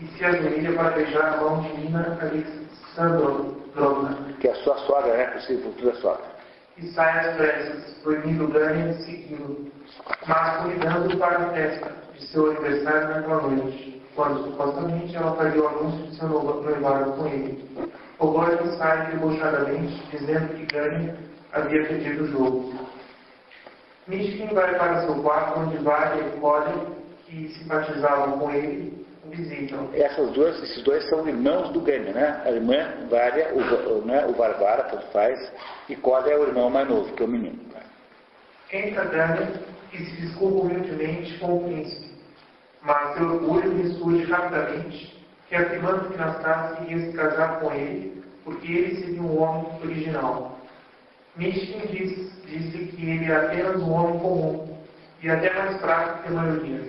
e 0.00 0.06
se 0.06 0.24
ajoelha 0.24 0.72
para 0.72 0.90
beijar 0.92 1.34
a 1.34 1.36
mão 1.36 1.60
de 1.60 1.76
Nina 1.76 2.18
Alexandrovna. 2.22 4.16
Que 4.40 4.48
é 4.48 4.52
a 4.52 4.56
sua 4.56 4.78
sogra, 4.78 5.14
né? 5.14 5.26
Possível 5.26 5.72
futura 5.72 5.94
sogra 5.96 6.40
e 6.82 6.92
sai 6.92 7.18
às 7.18 7.36
pressas, 7.36 7.94
proibindo 8.02 8.48
Gânia 8.48 8.94
de 8.94 9.04
segui-lo, 9.04 9.70
mas 10.26 10.56
convidando-o 10.56 11.18
para 11.18 11.36
a 11.36 11.50
festa 11.50 11.92
de 12.14 12.26
seu 12.28 12.50
aniversário 12.50 13.08
naquela 13.08 13.42
noite, 13.42 14.02
quando 14.14 14.44
supostamente 14.44 15.14
ela 15.14 15.36
faria 15.36 15.62
o 15.62 15.68
anúncio 15.68 16.06
de 16.06 16.16
seu 16.16 16.28
noivado 16.28 17.12
com 17.12 17.26
ele. 17.26 17.68
O 18.20 18.26
Gordon 18.26 18.76
sai 18.76 19.10
debochadamente, 19.10 20.02
dizendo 20.10 20.54
que 20.54 20.66
Gânia 20.66 21.16
havia 21.52 21.86
pedido 21.86 22.24
o 22.24 22.26
jogo. 22.28 22.74
Mishkin 24.06 24.54
vai 24.54 24.74
para 24.76 25.06
seu 25.06 25.22
quarto, 25.22 25.60
onde 25.60 25.78
Varia 25.78 26.22
e 26.22 26.40
Cole, 26.40 26.86
que 27.26 27.48
simpatizavam 27.54 28.38
com 28.38 28.50
ele, 28.50 29.06
visitam. 29.24 29.88
Essas 29.94 30.30
duas, 30.32 30.62
esses 30.62 30.82
dois 30.82 31.08
são 31.08 31.26
irmãos 31.26 31.70
do 31.70 31.80
Gânia, 31.80 32.12
né? 32.12 32.42
A 32.44 32.50
irmã 32.50 33.08
Vária, 33.08 33.54
o, 33.54 34.04
né, 34.04 34.26
o 34.26 34.32
Varvara, 34.32 34.84
tanto 34.84 35.06
faz, 35.12 35.52
e 35.88 35.96
Coda 35.96 36.30
é 36.30 36.36
o 36.36 36.42
irmão 36.42 36.68
mais 36.68 36.88
novo, 36.88 37.12
que 37.14 37.22
é 37.22 37.26
o 37.26 37.28
menino. 37.28 37.58
Entra 38.72 39.04
Gânia 39.06 39.52
e 39.92 39.98
se 39.98 40.20
desculpa 40.20 40.66
humildemente 40.66 41.36
com 41.38 41.56
o 41.56 41.64
príncipe, 41.64 42.14
mas 42.82 43.16
seu 43.16 43.26
orgulho 43.26 43.82
ressurge 43.82 44.24
rapidamente, 44.30 45.19
que 45.50 45.56
afirmando 45.56 46.08
que 46.10 46.16
Nastassi 46.16 46.84
iria 46.84 47.10
se 47.10 47.16
casar 47.16 47.58
com 47.58 47.72
ele, 47.72 48.22
porque 48.44 48.70
ele 48.70 49.00
seria 49.00 49.20
um 49.20 49.42
homem 49.42 49.66
original. 49.82 50.58
Mishkin 51.36 51.80
disse, 51.90 52.30
disse 52.46 52.78
que 52.92 53.10
ele 53.10 53.24
é 53.24 53.36
apenas 53.36 53.82
um 53.82 53.90
homem 53.90 54.20
comum, 54.20 54.78
e 55.20 55.28
até 55.28 55.52
mais 55.52 55.80
fraco 55.80 56.22
que 56.22 56.28
a 56.28 56.30
maioria. 56.30 56.88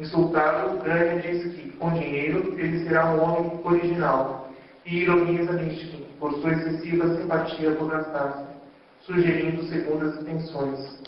Insultado, 0.00 0.78
Gânia 0.82 1.20
diz 1.20 1.54
que, 1.54 1.70
com 1.78 1.90
dinheiro, 1.90 2.58
ele 2.58 2.84
será 2.84 3.06
um 3.06 3.22
homem 3.22 3.60
original, 3.62 4.50
e 4.84 5.02
ironiza 5.02 5.52
Mishkin 5.52 6.04
por 6.18 6.32
sua 6.40 6.52
excessiva 6.54 7.16
simpatia 7.16 7.70
por 7.76 7.92
Nastácia, 7.92 8.44
sugerindo 9.02 9.62
segundas 9.68 10.20
intenções. 10.20 11.00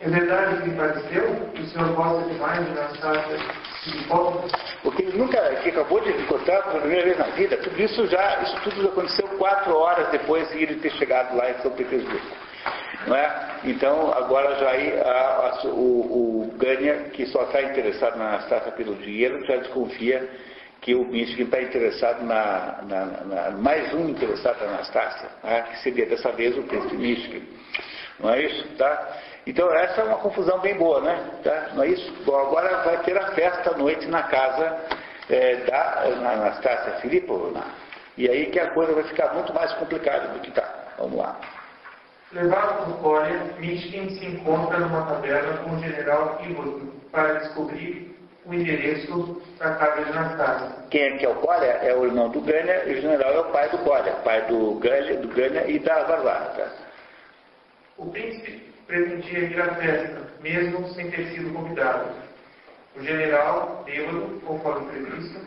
É 0.00 0.08
verdade 0.10 0.64
que 0.64 0.76
pareceu 0.76 1.48
que 1.54 1.62
o 1.62 1.66
senhor 1.68 1.94
gosta 1.94 2.28
demais 2.28 2.66
de 2.66 2.74
Nastácia 2.74 3.38
e 3.86 4.04
Paulo? 4.04 4.44
Porque 4.82 5.02
ele 5.02 5.16
nunca, 5.16 5.40
que 5.56 5.70
acabou 5.70 6.00
de 6.00 6.10
encontrar 6.10 6.62
pela 6.64 6.80
primeira 6.80 7.04
vez 7.04 7.18
na 7.18 7.26
vida, 7.28 7.56
tudo 7.58 7.80
isso 7.80 8.06
já, 8.06 8.42
isso 8.42 8.60
tudo 8.62 8.88
aconteceu 8.88 9.26
quatro 9.38 9.74
horas 9.76 10.08
depois 10.10 10.48
de 10.50 10.62
ele 10.62 10.76
ter 10.76 10.90
chegado 10.92 11.36
lá 11.36 11.50
em 11.50 11.54
São 11.60 11.70
Petersburgo. 11.70 12.20
Não 13.06 13.16
é? 13.16 13.50
Então, 13.64 14.12
agora 14.12 14.56
já 14.56 14.70
aí 14.70 15.00
a, 15.00 15.10
a, 15.10 15.66
o, 15.68 16.48
o 16.48 16.54
Gânia, 16.58 17.10
que 17.12 17.24
só 17.26 17.44
está 17.44 17.62
interessado 17.62 18.18
na 18.18 18.28
Anastácia 18.28 18.72
pelo 18.72 18.94
dinheiro, 18.96 19.44
já 19.46 19.56
desconfia 19.56 20.28
que 20.82 20.94
o 20.94 21.04
Michigan 21.04 21.44
está 21.44 21.62
interessado 21.62 22.24
na, 22.24 22.80
na, 22.82 23.04
na, 23.04 23.50
mais 23.52 23.92
um 23.94 24.08
interessado 24.08 24.60
na 24.60 24.74
Anastácia, 24.74 25.28
né? 25.42 25.62
que 25.70 25.78
seria 25.82 26.06
dessa 26.06 26.30
vez 26.32 26.56
o 26.56 26.62
príncipe 26.62 26.96
Michigan. 26.96 27.44
Não 28.18 28.30
é 28.30 28.42
isso? 28.42 28.68
Tá? 28.76 29.16
Então 29.46 29.72
essa 29.72 30.02
é 30.02 30.04
uma 30.04 30.18
confusão 30.18 30.58
bem 30.60 30.76
boa, 30.76 31.00
né? 31.00 31.30
Tá? 31.42 31.70
Não 31.74 31.82
é 31.82 31.88
isso? 31.88 32.12
Bom, 32.24 32.38
agora 32.38 32.82
vai 32.82 32.98
ter 33.02 33.16
a 33.16 33.32
festa 33.32 33.70
à 33.70 33.78
noite 33.78 34.06
na 34.06 34.22
casa 34.24 34.76
é, 35.28 35.56
da 35.56 36.02
Anastácia 36.32 36.92
Filipovna. 37.00 37.64
E 38.16 38.28
aí 38.28 38.46
que 38.46 38.60
a 38.60 38.70
coisa 38.70 38.92
vai 38.92 39.04
ficar 39.04 39.32
muito 39.34 39.52
mais 39.54 39.72
complicada 39.74 40.28
do 40.28 40.40
que 40.40 40.50
está. 40.50 40.68
Vamos 40.98 41.18
lá. 41.18 41.40
Levado 42.32 42.84
por 42.84 42.98
Cólia, 43.00 43.40
Mishkin 43.58 44.10
se 44.10 44.24
encontra 44.24 44.78
numa 44.78 45.06
taberna 45.06 45.56
com 45.58 45.70
o 45.70 45.78
general 45.80 46.38
Igor 46.48 46.80
para 47.10 47.34
descobrir 47.40 48.16
o 48.46 48.54
endereço 48.54 49.42
da 49.58 49.74
casa 49.74 50.04
de 50.04 50.10
Anastácia. 50.10 50.68
Quem 50.90 51.02
é 51.02 51.16
que 51.16 51.26
é 51.26 51.28
o 51.28 51.34
Cólia? 51.36 51.66
É 51.82 51.94
o 51.94 52.04
irmão 52.04 52.28
do 52.28 52.40
Gânia 52.40 52.84
e 52.86 52.98
o 52.98 53.00
general 53.00 53.32
é 53.32 53.40
o 53.40 53.44
pai 53.50 53.68
do 53.70 53.78
Cólia, 53.78 54.12
pai 54.24 54.42
do 54.42 54.74
Gânia, 54.74 55.16
do 55.16 55.28
Gânia 55.28 55.64
e 55.68 55.78
da 55.78 56.04
Varvara. 56.04 56.72
O 57.96 58.06
príncipe 58.06 58.69
pretendia 58.90 59.38
ir 59.38 59.60
à 59.60 59.74
festa, 59.76 60.28
mesmo 60.42 60.92
sem 60.94 61.10
ter 61.10 61.28
sido 61.28 61.54
convidado. 61.54 62.10
O 62.96 63.02
general, 63.02 63.84
bêbado, 63.86 64.40
conforme 64.44 64.90
previsto, 64.90 65.40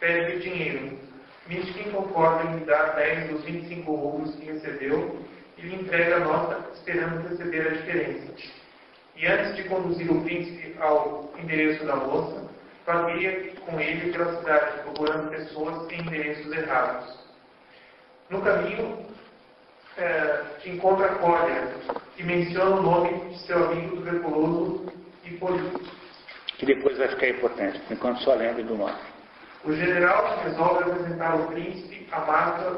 pede 0.00 0.36
o 0.36 0.40
dinheiro. 0.40 0.98
Mishkin 1.46 1.90
concorda 1.90 2.50
em 2.50 2.58
lhe 2.58 2.64
dar 2.64 2.96
10 2.96 3.30
dos 3.30 3.44
25 3.44 3.94
rublos 3.94 4.34
que 4.36 4.46
recebeu 4.46 5.20
e 5.58 5.60
lhe 5.60 5.76
entrega 5.76 6.16
a 6.16 6.20
nota 6.20 6.70
esperando 6.72 7.28
receber 7.28 7.66
a 7.66 7.70
diferença. 7.70 8.32
E 9.14 9.26
antes 9.26 9.56
de 9.56 9.64
conduzir 9.64 10.10
o 10.10 10.22
príncipe 10.22 10.74
ao 10.80 11.32
endereço 11.38 11.84
da 11.84 11.96
moça, 11.96 12.48
vagueia 12.86 13.52
com 13.66 13.78
ele 13.78 14.10
pela 14.10 14.38
cidade, 14.38 14.82
procurando 14.82 15.30
pessoas 15.30 15.90
em 15.92 16.00
endereços 16.00 16.50
errados. 16.52 17.26
No 18.30 18.40
caminho, 18.40 19.06
é, 19.98 20.44
encontra 20.64 21.08
Cólia, 21.16 21.68
que 22.16 22.22
menciona 22.22 22.76
o 22.76 22.82
nome 22.82 23.30
de 23.30 23.38
seu 23.40 23.64
amigo 23.64 23.96
tuberculoso 23.96 24.92
Hipólito. 25.24 25.80
Que 26.58 26.66
depois 26.66 26.96
vai 26.98 27.08
ficar 27.08 27.28
importante, 27.28 27.80
enquanto 27.90 28.22
só 28.22 28.34
lembra 28.34 28.62
do 28.62 28.76
nome. 28.76 28.94
O 29.64 29.72
general 29.72 30.38
resolve 30.44 30.90
apresentar 30.90 31.32
ao 31.32 31.46
príncipe 31.48 32.08
a 32.12 32.20
Marta 32.20 32.70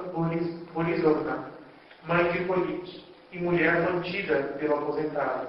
Borisovna, 0.73 1.51
mãe 2.07 2.31
de 2.33 2.39
Hipólite, 2.39 3.09
e 3.31 3.39
mulher 3.39 3.83
mantida 3.83 4.37
pelo 4.59 4.75
aposentado, 4.75 5.49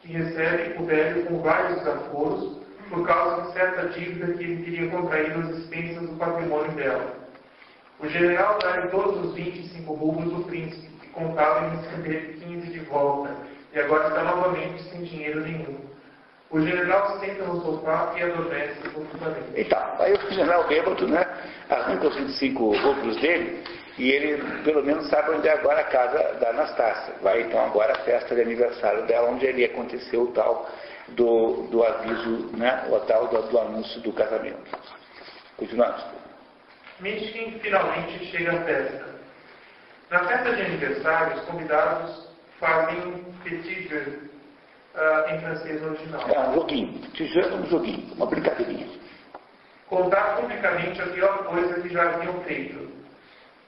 que 0.00 0.12
recebe 0.12 0.82
o 0.82 0.84
velho 0.84 1.26
com 1.26 1.40
vários 1.40 1.78
desaforos 1.78 2.60
por 2.88 3.06
causa 3.06 3.42
de 3.42 3.52
certa 3.52 3.88
dívida 3.90 4.32
que 4.32 4.42
ele 4.42 4.64
teria 4.64 4.90
contraído 4.90 5.38
às 5.38 5.58
expensas 5.58 6.08
do 6.08 6.16
patrimônio 6.16 6.72
dela. 6.72 7.14
O 8.00 8.08
general 8.08 8.58
dá 8.58 8.88
todos 8.88 9.26
os 9.26 9.34
25 9.34 9.92
rublos 9.92 10.32
do 10.32 10.44
príncipe, 10.44 10.89
contava 11.12 11.66
em 11.66 11.76
receber 11.76 12.38
15 12.44 12.72
de 12.72 12.80
volta, 12.80 13.34
e 13.72 13.78
agora 13.78 14.08
está 14.08 14.24
novamente 14.24 14.82
sem 14.84 15.02
dinheiro 15.02 15.40
nenhum. 15.40 15.90
O 16.50 16.60
general 16.60 17.12
se 17.12 17.26
senta 17.26 17.44
no 17.44 17.60
sofá 17.62 18.12
e 18.16 18.22
adormece 18.22 18.80
profundamente. 18.80 19.52
Então, 19.54 19.78
aí 20.00 20.12
o 20.12 20.30
general 20.32 20.66
bêbado, 20.66 21.06
né, 21.06 21.24
arranca 21.68 22.08
os 22.08 22.16
25 22.16 22.76
rublos 22.76 23.16
dele 23.18 23.62
e 23.96 24.10
ele, 24.10 24.62
pelo 24.64 24.82
menos, 24.82 25.08
sabe 25.08 25.30
onde 25.30 25.46
é 25.46 25.52
agora 25.52 25.80
a 25.80 25.84
casa 25.84 26.34
da 26.40 26.50
Anastácia. 26.50 27.14
Vai 27.22 27.42
então 27.42 27.64
agora 27.64 27.92
a 27.92 27.98
festa 27.98 28.34
de 28.34 28.40
aniversário 28.40 29.06
dela, 29.06 29.30
onde 29.30 29.46
ali 29.46 29.64
aconteceu 29.64 30.22
o 30.22 30.32
tal 30.32 30.68
do, 31.08 31.68
do 31.70 31.84
aviso, 31.84 32.50
né, 32.56 32.84
o 32.90 32.98
tal 33.00 33.28
do, 33.28 33.42
do 33.42 33.58
anúncio 33.58 34.00
do 34.00 34.12
casamento. 34.12 34.76
Continuamos. 35.56 36.04
Mishkin 36.98 37.60
finalmente 37.60 38.24
chega 38.26 38.52
à 38.52 38.64
festa. 38.64 39.09
Na 40.10 40.24
festa 40.24 40.56
de 40.56 40.62
aniversário, 40.62 41.36
os 41.36 41.42
convidados 41.44 42.28
fazem 42.58 42.98
um 42.98 43.32
petit 43.44 43.88
jeu, 43.88 44.02
uh, 44.02 45.30
em 45.30 45.40
francês 45.40 45.80
original. 45.84 46.28
É 46.28 46.48
um 46.48 46.54
joguinho. 46.54 46.98
Petit 46.98 47.32
jeu 47.32 47.44
é 47.44 47.54
um 47.54 47.66
joguinho, 47.66 48.12
uma 48.14 48.26
brincadeirinha. 48.26 48.88
Contar 49.86 50.36
publicamente 50.36 51.00
a 51.00 51.06
pior 51.06 51.44
coisa 51.44 51.80
que 51.80 51.88
já 51.90 52.10
haviam 52.10 52.40
feito. 52.40 52.90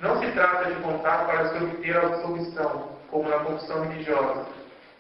Não 0.01 0.21
se 0.21 0.33
trata 0.33 0.69
de 0.69 0.83
contar 0.83 1.27
para 1.27 1.49
se 1.51 1.63
obter 1.63 1.97
a 1.97 2.07
absolvição, 2.07 2.89
como 3.09 3.29
na 3.29 3.39
confissão 3.39 3.89
religiosa, 3.89 4.45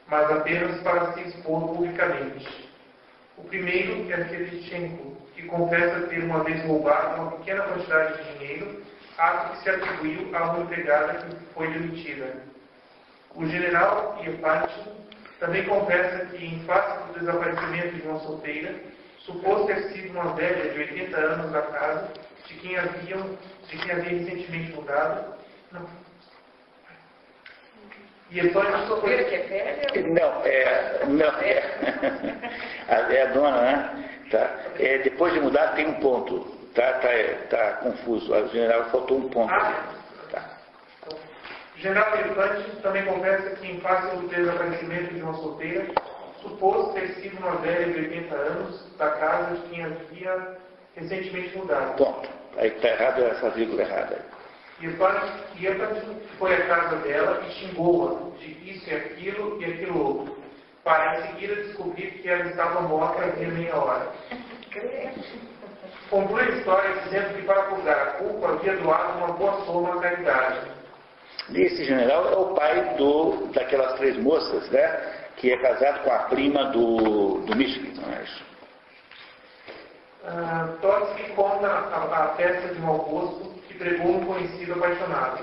mas 0.07 0.31
apenas 0.31 0.81
para 0.83 1.13
se 1.15 1.23
expor 1.23 1.75
publicamente. 1.75 2.71
O 3.37 3.43
primeiro 3.43 4.13
é 4.13 4.25
Felichenko, 4.27 5.17
que 5.35 5.43
confessa 5.47 6.07
ter 6.07 6.23
uma 6.23 6.45
vez 6.45 6.65
roubado 6.65 7.21
uma 7.21 7.33
pequena 7.33 7.65
quantidade 7.65 8.23
de 8.23 8.39
dinheiro, 8.39 8.92
ato 9.23 9.53
que 9.53 9.63
se 9.63 9.71
atribuiu 9.71 10.37
a 10.37 10.43
uma 10.51 10.65
empregada 10.65 11.15
que 11.15 11.37
foi 11.55 11.69
demitida. 11.69 12.35
O 13.35 13.47
general 13.47 14.19
Iepatin 14.25 14.91
também 15.39 15.65
confessa 15.65 16.27
que, 16.27 16.45
em 16.45 16.61
face 16.65 17.13
do 17.13 17.21
desaparecimento 17.21 17.97
de 17.97 18.03
uma 18.03 18.21
solteira, 18.21 18.75
supôs 19.19 19.67
ter 19.67 19.83
sido 19.93 20.11
uma 20.13 20.35
velha 20.35 20.73
de 20.73 20.79
80 20.79 21.17
anos 21.17 21.53
da 21.53 21.63
casa, 21.63 22.13
de 22.47 22.55
quem, 22.55 22.77
haviam, 22.77 23.39
de 23.69 23.79
quem 23.79 23.91
havia 23.91 24.19
recentemente 24.19 24.73
mudado. 24.73 25.35
Não. 25.71 25.87
Iepatin 28.33 28.87
Solteira 28.87 29.25
que 29.25 29.35
é 29.35 29.43
velha? 29.43 30.09
Não, 30.09 30.45
é. 30.45 31.05
Não, 31.07 31.39
é, 31.41 31.63
é 33.15 33.23
a 33.23 33.27
dona, 33.27 33.61
né? 33.61 34.09
Tá. 34.31 34.51
É, 34.79 34.99
depois 34.99 35.33
de 35.35 35.41
mudar 35.41 35.75
tem 35.75 35.87
um 35.87 36.01
ponto. 36.01 36.62
Tá, 36.75 36.93
tá, 36.95 37.09
tá 37.51 37.73
confuso. 37.83 38.33
O 38.33 38.49
general 38.49 38.85
faltou 38.91 39.19
um 39.19 39.29
ponto. 39.29 39.53
Ah. 39.53 39.93
Tá. 40.31 40.59
O 41.77 41.79
general 41.79 42.15
Elefante 42.15 42.71
também 42.83 43.05
confessa 43.05 43.51
que, 43.57 43.67
em 43.67 43.81
face 43.81 44.17
do 44.17 44.29
desaparecimento 44.29 45.15
de 45.15 45.23
uma 45.23 45.35
solteira, 45.35 45.87
supôs 46.41 46.95
ter 46.95 47.09
sido 47.15 47.39
uma 47.39 47.57
velha 47.57 47.93
de 47.93 47.99
80 47.99 48.35
anos 48.35 48.97
da 48.97 49.11
casa 49.11 49.57
de 49.57 49.69
quem 49.69 49.85
havia 49.85 50.59
recentemente 50.95 51.57
mudado. 51.59 51.97
Ponto. 51.97 52.29
Aí 52.57 52.69
está 52.69 52.89
errado 52.89 53.23
essa 53.23 53.51
vírgula 53.51 53.83
errada. 53.83 54.19
E 54.81 55.67
Elefante 55.67 56.07
foi 56.39 56.55
à 56.55 56.67
casa 56.67 56.97
dela 56.97 57.43
e 57.47 57.53
xingou-a 57.53 58.37
de 58.39 58.71
isso 58.71 58.91
e 58.91 58.95
aquilo 58.95 59.63
e 59.63 59.65
aquilo 59.65 60.05
outro, 60.05 60.39
para 60.83 61.21
em 61.21 61.27
seguida 61.29 61.55
descobrir 61.55 62.11
que 62.11 62.29
ela 62.29 62.47
estava 62.47 62.81
morta 62.81 63.23
havia 63.23 63.49
meia 63.49 63.77
hora. 63.77 64.11
Conclui 66.13 66.43
a 66.43 66.51
história 66.51 66.95
dizendo 67.05 67.35
que 67.35 67.43
para 67.47 67.63
pagar 67.63 68.03
a 68.03 68.07
culpa 68.19 68.49
havia 68.51 68.77
doado 68.77 69.17
uma 69.17 69.29
boa 69.29 69.65
soma 69.65 69.95
à 69.95 69.99
caridade. 70.03 70.61
Esse 71.55 71.85
general 71.87 72.31
é 72.31 72.37
o 72.37 72.55
pai 72.55 72.95
do, 72.99 73.47
daquelas 73.55 73.95
três 73.95 74.19
moças, 74.19 74.69
né? 74.69 74.89
Que 75.39 75.53
é 75.53 75.57
casado 75.57 76.05
com 76.05 76.13
a 76.13 76.19
prima 76.25 76.65
do, 76.67 77.39
do 77.39 77.57
Michigan, 77.57 77.99
não 77.99 78.13
é 78.13 78.25
isso? 78.25 78.45
Trotsky 80.83 81.33
conta 81.33 81.67
a, 81.67 82.25
a 82.25 82.29
festa 82.37 82.75
de 82.75 82.81
mau 82.83 82.99
gosto 82.99 83.49
que 83.67 83.79
pregou 83.79 84.17
um 84.17 84.27
conhecido 84.27 84.75
apaixonado. 84.75 85.43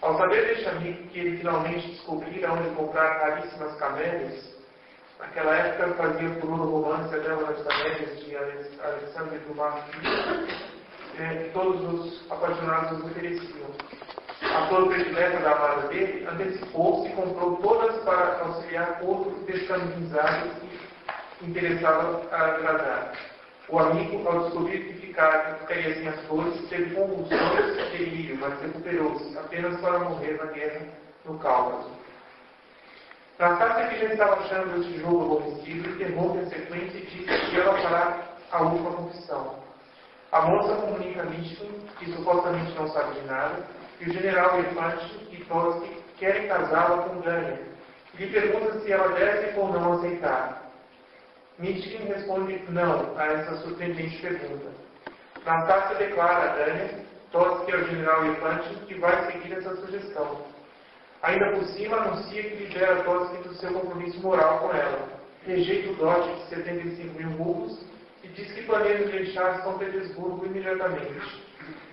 Ao 0.00 0.16
saber 0.16 0.46
deste 0.46 0.68
amigo 0.68 1.08
que 1.08 1.18
ele 1.18 1.38
finalmente 1.38 1.88
descobrira 1.88 2.52
onde 2.52 2.68
comprar 2.76 3.18
raríssimas 3.18 3.74
camélias, 3.78 4.53
naquela 5.24 5.56
época 5.56 5.94
fazia 5.94 6.28
o 6.28 6.56
romance 6.56 7.14
A 7.14 7.18
Dama 7.18 7.44
das 7.44 7.62
Camélias 7.62 8.24
de 8.24 8.36
Alexandre 8.36 9.38
Dumas 9.48 9.74
é, 11.18 11.44
que 11.44 11.50
todos 11.50 11.80
os 11.82 12.30
apaixonados 12.30 12.98
os 12.98 13.10
ofereciam. 13.10 13.70
A 14.42 14.66
flor 14.66 14.88
predileta 14.88 15.38
da 15.38 15.52
amada 15.52 15.88
dele 15.88 16.26
antecipou-se 16.26 17.08
e 17.08 17.14
comprou 17.14 17.56
todas 17.56 18.02
para 18.04 18.40
auxiliar 18.40 18.98
outros 19.02 19.40
descamisados 19.46 20.52
que 21.38 21.46
interessava 21.46 22.22
a 22.30 22.46
agradar. 22.46 23.12
O 23.68 23.78
amigo, 23.78 24.28
ao 24.28 24.44
descobrir 24.44 24.84
que 24.84 25.06
ficar, 25.06 25.58
ficaria 25.60 25.94
sem 25.94 26.08
as 26.08 26.20
flores, 26.26 26.68
teve 26.68 26.94
convulsões 26.94 27.78
e 27.78 27.96
delírio, 27.96 28.36
mas 28.38 28.60
recuperou-se, 28.60 29.38
apenas 29.38 29.80
para 29.80 30.00
morrer 30.00 30.36
na 30.36 30.52
guerra 30.52 30.86
no 31.24 31.38
Cáucaso. 31.38 32.03
Nastácia, 33.38 33.88
que 33.88 33.98
já 33.98 34.12
estava 34.12 34.34
achando 34.34 34.80
esse 34.80 35.00
jogo 35.00 35.24
aborrecido, 35.24 35.90
interrompe 35.90 36.38
a 36.38 36.46
sequência 36.50 36.98
e 36.98 37.06
diz 37.06 37.26
que 37.26 37.60
fará 37.82 38.22
a 38.52 38.62
última 38.62 38.92
confissão. 38.92 39.56
A 40.30 40.42
moça 40.42 40.76
comunica 40.76 41.22
a 41.22 41.24
Mishkin, 41.24 41.80
que 41.98 42.12
supostamente 42.12 42.72
não 42.74 42.88
sabe 42.88 43.20
de 43.20 43.26
nada, 43.26 43.66
e 44.00 44.08
o 44.08 44.12
general 44.12 44.58
Elefante 44.58 45.28
e 45.32 45.44
Trotsky 45.46 46.04
querem 46.16 46.46
casá-la 46.46 47.02
com 47.02 47.20
Gânia, 47.22 47.60
e 48.14 48.24
lhe 48.24 48.32
pergunta 48.32 48.78
se 48.80 48.92
ela 48.92 49.08
deve 49.08 49.58
ou 49.58 49.68
não 49.72 49.94
aceitar. 49.94 50.70
Mishkin 51.58 52.04
responde 52.04 52.64
não 52.68 53.18
a 53.18 53.26
essa 53.26 53.56
surpreendente 53.62 54.16
pergunta. 54.18 54.70
Nastácia 55.44 55.96
declara 55.96 56.52
a 56.52 56.56
Gânia, 56.56 57.04
Trotsky 57.32 57.72
ao 57.72 57.82
general 57.82 58.24
Elefante, 58.26 58.74
que 58.86 58.94
vai 58.94 59.32
seguir 59.32 59.54
essa 59.54 59.74
sugestão. 59.74 60.53
Ainda 61.24 61.46
por 61.52 61.64
cima, 61.68 61.96
anuncia 61.96 62.42
que 62.42 62.54
libera 62.54 62.96
Trotsky 62.96 63.48
do 63.48 63.54
seu 63.54 63.72
compromisso 63.72 64.20
moral 64.20 64.58
com 64.58 64.76
ela, 64.76 65.08
rejeita 65.46 65.90
o 65.92 65.94
dote 65.94 66.28
de 66.34 66.48
75 66.50 67.18
mil 67.18 67.30
rublos 67.38 67.80
e 68.22 68.28
diz 68.28 68.52
que 68.52 68.62
planeja 68.64 69.04
deixar 69.04 69.62
São 69.62 69.78
Petersburgo 69.78 70.44
imediatamente. 70.44 71.42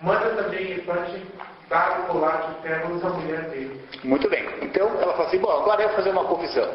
Manda 0.02 0.32
também 0.32 0.74
Epante 0.74 1.26
dar 1.70 2.02
o 2.02 2.08
colar 2.08 2.50
de 2.50 2.62
pérolas 2.62 3.06
à 3.06 3.10
mulher 3.10 3.42
dele. 3.44 3.82
Muito 4.04 4.30
bem. 4.30 4.44
Então 4.62 4.90
ela 5.02 5.14
fala 5.14 5.30
assim, 5.30 5.38
bom, 5.38 5.50
agora 5.50 5.82
eu 5.82 5.88
vou 5.88 5.96
fazer 5.96 6.10
uma 6.10 6.26
confissão. 6.26 6.70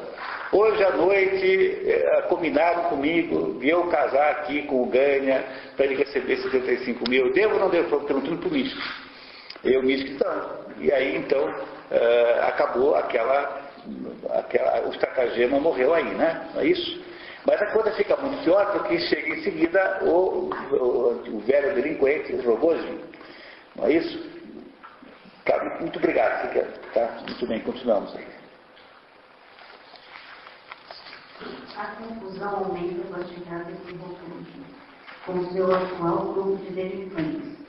Hoje 0.50 0.82
à 0.82 0.92
noite 0.92 1.82
eh, 1.84 2.24
combinaram 2.30 2.84
comigo 2.84 3.58
de 3.60 3.68
eu 3.68 3.86
casar 3.88 4.30
aqui 4.30 4.62
com 4.62 4.82
o 4.82 4.86
Ganha 4.86 5.44
para 5.76 5.84
ele 5.84 5.96
receber 5.96 6.38
75 6.38 7.04
mil. 7.10 7.26
Eu 7.26 7.32
devo 7.34 7.54
ou 7.54 7.60
não 7.60 7.68
devo? 7.68 7.84
Estou 7.84 8.00
perguntando 8.00 8.38
para 8.38 8.48
o 8.48 8.52
místico. 8.52 8.82
Eu, 9.62 9.82
místico, 9.82 10.12
então. 10.12 10.66
E 10.78 10.90
aí 10.90 11.16
então 11.16 11.75
eh, 11.90 12.40
acabou 12.42 12.94
aquela, 12.96 13.60
aquela. 14.34 14.86
O 14.86 14.90
estratagema 14.90 15.60
morreu 15.60 15.94
aí, 15.94 16.14
né? 16.14 16.48
Não 16.54 16.60
é 16.60 16.66
isso? 16.66 17.04
Mas 17.46 17.62
a 17.62 17.66
coisa 17.66 17.92
fica 17.92 18.16
muito 18.16 18.42
pior 18.42 18.72
porque 18.72 18.98
chega 19.00 19.28
em 19.28 19.42
seguida 19.42 20.00
o, 20.02 20.50
o, 20.72 21.36
o 21.36 21.40
velho 21.46 21.74
delinquente, 21.74 22.32
o 22.34 22.42
Rogozinho. 22.42 23.00
Não 23.76 23.86
é 23.86 23.92
isso? 23.92 24.36
Tá, 25.44 25.78
muito 25.80 25.96
obrigado, 25.98 26.42
Siqueira. 26.42 26.72
Tá? 26.92 27.06
Muito 27.24 27.46
bem, 27.46 27.60
continuamos 27.60 28.16
aí. 28.16 28.26
A 31.76 31.86
confusão 31.86 32.56
aumenta 32.56 33.06
com 33.06 33.20
a 33.20 33.24
chegada 33.24 33.70
de 33.70 33.94
Rotundo, 33.94 34.46
com 35.24 35.52
seu 35.52 35.72
atual 35.72 36.32
grupo 36.32 36.56
de 36.64 36.70
delinquentes. 36.70 37.65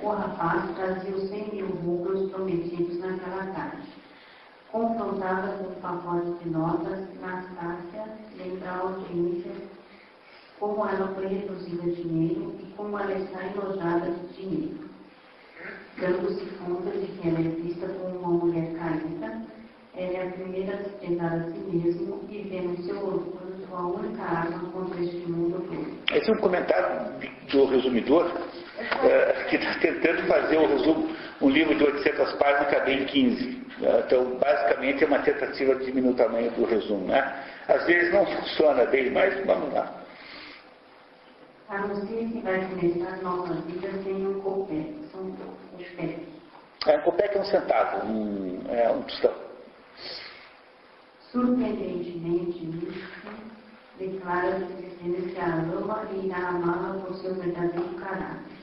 O 0.00 0.08
rapaz 0.08 0.74
trazia 0.76 1.14
os 1.14 1.28
100 1.28 1.54
mil 1.54 1.66
rublos 1.66 2.30
prometidos 2.30 2.98
naquela 2.98 3.46
tarde. 3.52 3.88
Confrontada 4.72 5.56
com 5.58 5.64
o 5.64 5.76
pacote 5.76 6.32
de 6.42 6.50
notas, 6.50 7.00
Nastácia 7.20 8.04
lembra 8.36 8.70
a 8.70 8.78
audiência 8.78 9.52
como 10.58 10.84
ela 10.84 11.08
foi 11.14 11.26
reduzida 11.26 11.82
a 11.84 11.94
dinheiro 11.94 12.56
e 12.60 12.72
como 12.76 12.98
ela 12.98 13.12
está 13.12 13.44
enojada 13.44 14.10
de 14.10 14.42
dinheiro. 14.42 14.90
Dando-se 16.00 16.44
conta 16.56 16.90
de 16.90 17.06
que 17.06 17.28
ela 17.28 17.38
é 17.38 17.42
vista 17.42 17.86
como 17.86 18.18
uma 18.18 18.44
mulher 18.44 18.72
caída, 18.74 19.42
ela 19.94 20.12
é 20.12 20.28
a 20.28 20.32
primeira 20.32 20.74
a 20.74 20.82
desprezar 20.82 21.34
a 21.34 21.52
si 21.52 21.58
mesmo 21.58 22.20
e 22.28 22.42
vê 22.42 22.60
no 22.62 22.82
seu 22.82 22.96
orgulho 22.96 23.44
sua 23.68 23.86
única 23.86 24.22
arma 24.22 24.70
contra 24.70 25.00
este 25.00 25.26
mundo. 25.30 25.64
Esse 26.12 26.30
é 26.30 26.34
um 26.34 26.38
comentário 26.38 27.12
do 27.50 27.66
resumidor 27.66 28.30
é, 28.78 29.44
que 29.48 29.56
está 29.56 29.74
tentando 29.80 30.26
fazer 30.26 30.58
um 30.58 30.66
resumo, 30.66 31.16
um 31.40 31.48
livro 31.48 31.74
de 31.74 31.84
800 31.84 32.32
páginas 32.34 32.70
caber 32.70 33.02
em 33.02 33.06
15. 33.06 33.64
Então, 34.06 34.38
basicamente, 34.38 35.04
é 35.04 35.06
uma 35.06 35.18
tentativa 35.18 35.74
de 35.76 35.86
diminuir 35.86 36.12
o 36.12 36.16
tamanho 36.16 36.50
do 36.52 36.64
resumo. 36.64 37.06
Né? 37.06 37.44
Às 37.68 37.84
vezes 37.86 38.12
não 38.12 38.24
funciona 38.26 38.84
bem, 38.86 39.10
mas 39.10 39.44
vamos 39.44 39.72
lá. 39.72 39.92
Anuncia 41.68 42.28
que 42.28 42.40
vai 42.40 42.60
começar 42.66 43.16
nova 43.22 43.54
vida 43.54 43.88
sem 44.04 44.26
um 44.26 44.40
copé. 44.40 44.84
São 45.10 45.34
os 45.78 45.88
pés. 45.96 46.18
É, 46.86 46.98
um 46.98 47.00
copé 47.00 47.28
que 47.28 47.38
é 47.38 47.40
um 47.40 47.44
centavo, 47.44 48.06
um, 48.06 48.62
é 48.68 48.90
um 48.90 49.02
tostão. 49.02 49.32
Surpreendentemente, 51.32 52.64
Místico 52.64 53.28
declara 53.98 54.58
dizendo 54.78 55.32
que 55.32 55.40
a 55.40 55.46
ama 55.46 56.06
e 56.12 56.26
irá 56.26 56.48
amá-la 56.48 57.00
por 57.00 57.16
seu 57.16 57.34
verdadeiro 57.34 57.88
caráter. 57.94 58.53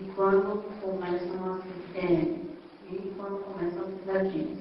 E 0.00 0.12
quando 0.16 0.64
começam 0.80 1.44
a 1.44 1.98
é, 1.98 2.40
e 2.90 3.12
quando 3.18 3.44
começam 3.44 3.82
as 3.82 3.94
pesadinhas. 4.00 4.58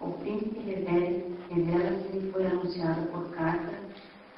O 0.00 0.10
príncipe 0.12 0.60
revela 0.60 1.98
que 1.98 2.18
lhe 2.18 2.30
foi 2.30 2.46
anunciado 2.46 3.08
por 3.08 3.28
carta 3.30 3.72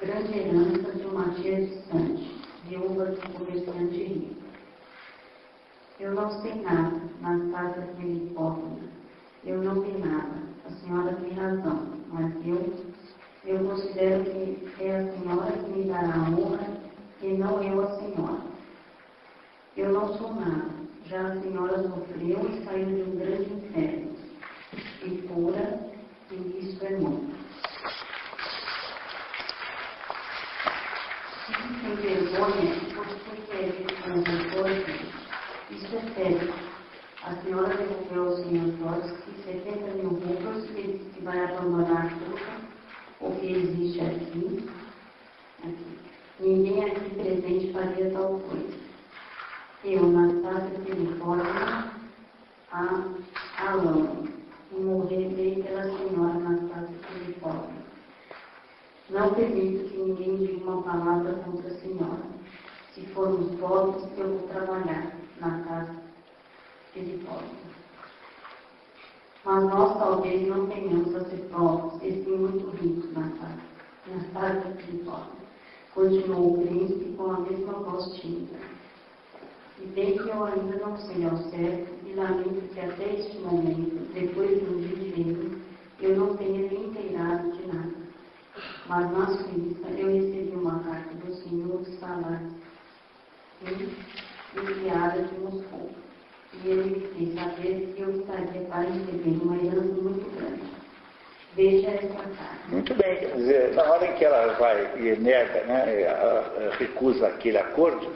grande 0.01 0.39
herança 0.39 0.91
de 0.93 1.05
uma 1.05 1.29
tia 1.35 1.63
distante, 1.63 2.41
viúva 2.65 3.05
de 3.05 3.19
um 3.19 3.33
comerciante 3.33 4.03
rico. 4.03 4.35
Eu 5.99 6.15
não 6.15 6.41
sei 6.41 6.55
nada, 6.55 6.99
mas 7.21 7.51
casa 7.51 7.81
que 7.81 8.03
me 8.03 8.35
Eu 9.43 9.63
não 9.63 9.81
sei 9.83 9.97
nada. 9.99 10.37
A 10.65 10.71
senhora 10.71 11.15
tem 11.15 11.33
razão, 11.33 11.87
mas 12.11 12.33
eu, 12.45 12.73
eu 13.45 13.63
considero 13.63 14.23
que 14.23 14.73
é 14.79 14.97
a 14.97 15.11
senhora 15.11 15.51
que 15.51 15.69
me 15.69 15.83
dará 15.83 16.15
a 16.15 16.29
honra 16.31 16.67
e 17.21 17.27
não 17.33 17.61
eu 17.61 17.83
a 17.83 17.99
senhora. 17.99 18.56
Eu 19.77 19.93
não 19.93 20.17
sou 20.17 20.33
nada. 20.33 20.69
Já 21.05 21.21
a 21.21 21.41
senhora 21.41 21.81
sofreu 21.83 22.49
e 22.49 22.65
saiu 22.65 22.85
de 22.87 23.03
um 23.03 23.15
grande 23.15 23.53
inferno. 23.53 24.15
E 25.03 25.09
pura, 25.27 25.79
e 26.31 26.35
isso 26.59 26.85
é 26.85 26.97
muito. 26.97 27.37
sem 31.81 31.95
vergonha 31.95 32.75
porque 32.93 33.41
quer 33.47 33.71
com 34.03 35.73
isso 35.73 35.95
é 35.95 36.01
sério. 36.13 36.53
A 37.23 37.35
senhora 37.35 37.75
devolveu 37.75 38.23
ao 38.23 38.35
senhor 38.37 38.73
Trotsky 38.79 39.31
70 39.43 39.93
mil 39.95 40.09
rublos 40.09 40.69
e 40.71 40.81
disse 40.81 41.09
que 41.11 41.23
vai 41.23 41.39
abandonar 41.43 42.09
tudo 42.19 42.39
o 43.21 43.31
que 43.39 43.51
existe 43.51 44.01
aqui. 44.01 44.69
aqui. 45.63 45.99
Ninguém 46.39 46.85
aqui 46.85 47.09
presente 47.15 47.73
faria 47.73 48.11
tal 48.11 48.39
coisa. 48.39 48.66
Eu, 49.89 50.03
Anastácia 50.03 50.79
Filipovna, 50.83 51.93
a 52.73 53.05
Alão, 53.57 54.27
e 54.73 54.75
morrerei 54.81 55.63
pela 55.63 55.83
senhora 55.83 56.33
Anastácia 56.33 56.97
Filipovna. 57.03 57.71
Não 59.09 59.33
permito 59.33 59.87
que 59.87 59.97
ninguém 59.97 60.35
diga 60.45 60.69
uma 60.69 60.83
palavra 60.83 61.35
contra 61.35 61.69
a 61.69 61.79
senhora. 61.79 62.19
Se 62.93 63.05
formos 63.13 63.55
pobres, 63.61 64.03
eu 64.17 64.27
vou 64.27 64.47
trabalhar 64.49 65.15
na 65.39 65.63
casa 65.63 65.95
lhe 66.93 67.25
Mas 69.45 69.63
nós 69.63 69.97
talvez 69.97 70.49
não 70.49 70.67
tenhamos 70.67 71.15
a 71.15 71.23
ser 71.29 71.47
pobres, 71.49 72.03
e 72.03 72.25
sim 72.25 72.35
muito 72.35 72.69
ricos 72.75 73.13
na 73.13 73.29
casa, 73.29 73.61
na 74.07 74.21
casa 74.33 74.67
lhe 74.91 75.05
Continuou 75.93 76.55
o 76.55 76.67
príncipe 76.67 77.15
com 77.15 77.31
a 77.31 77.39
mesma 77.39 77.71
voz 77.71 78.11
tímida. 78.19 78.76
E 79.79 79.85
bem 79.87 80.17
que 80.17 80.27
eu 80.27 80.43
ainda 80.43 80.77
não 80.77 80.97
sei 80.97 81.25
ao 81.25 81.37
certo, 81.49 81.87
e 82.05 82.13
lamento 82.15 82.73
que 82.73 82.79
até 82.79 83.13
este 83.13 83.37
momento, 83.37 84.11
depois 84.13 84.59
de 84.59 84.65
um 84.65 84.77
dia 84.81 85.35
eu 86.01 86.15
não 86.15 86.37
tenha 86.37 86.59
me 86.69 86.75
inteirado 86.75 87.51
de 87.51 87.67
nada. 87.67 88.07
Mas 88.87 89.11
na 89.11 89.27
Suíça 89.27 89.89
eu 89.97 90.07
recebi 90.07 90.51
uma 90.55 90.79
carta 90.79 91.13
do 91.15 91.33
senhor 91.35 91.85
Salas, 91.99 92.41
enviada 94.55 95.23
de 95.23 95.39
Moscou. 95.39 95.91
E 96.53 96.67
ele 96.69 96.89
me 96.89 97.07
fez 97.07 97.35
saber 97.35 97.93
que 97.95 98.01
eu 98.01 98.19
estaria 98.19 98.61
para 98.61 98.81
receber 98.81 99.43
uma 99.43 99.57
herança 99.57 100.01
muito 100.01 100.37
grande. 100.37 100.63
Veja 101.55 101.89
essa 101.89 102.07
carta. 102.07 102.67
Muito 102.69 102.93
bem, 102.95 103.17
quer 103.19 103.35
dizer, 103.35 103.73
na 103.73 103.83
hora 103.83 104.07
em 104.07 104.15
que 104.15 104.25
ela 104.25 104.53
vai 104.53 104.91
e 104.97 105.15
nega, 105.17 105.63
né, 105.65 105.85
recusa 106.77 107.27
aquele 107.27 107.57
acordo, 107.57 108.11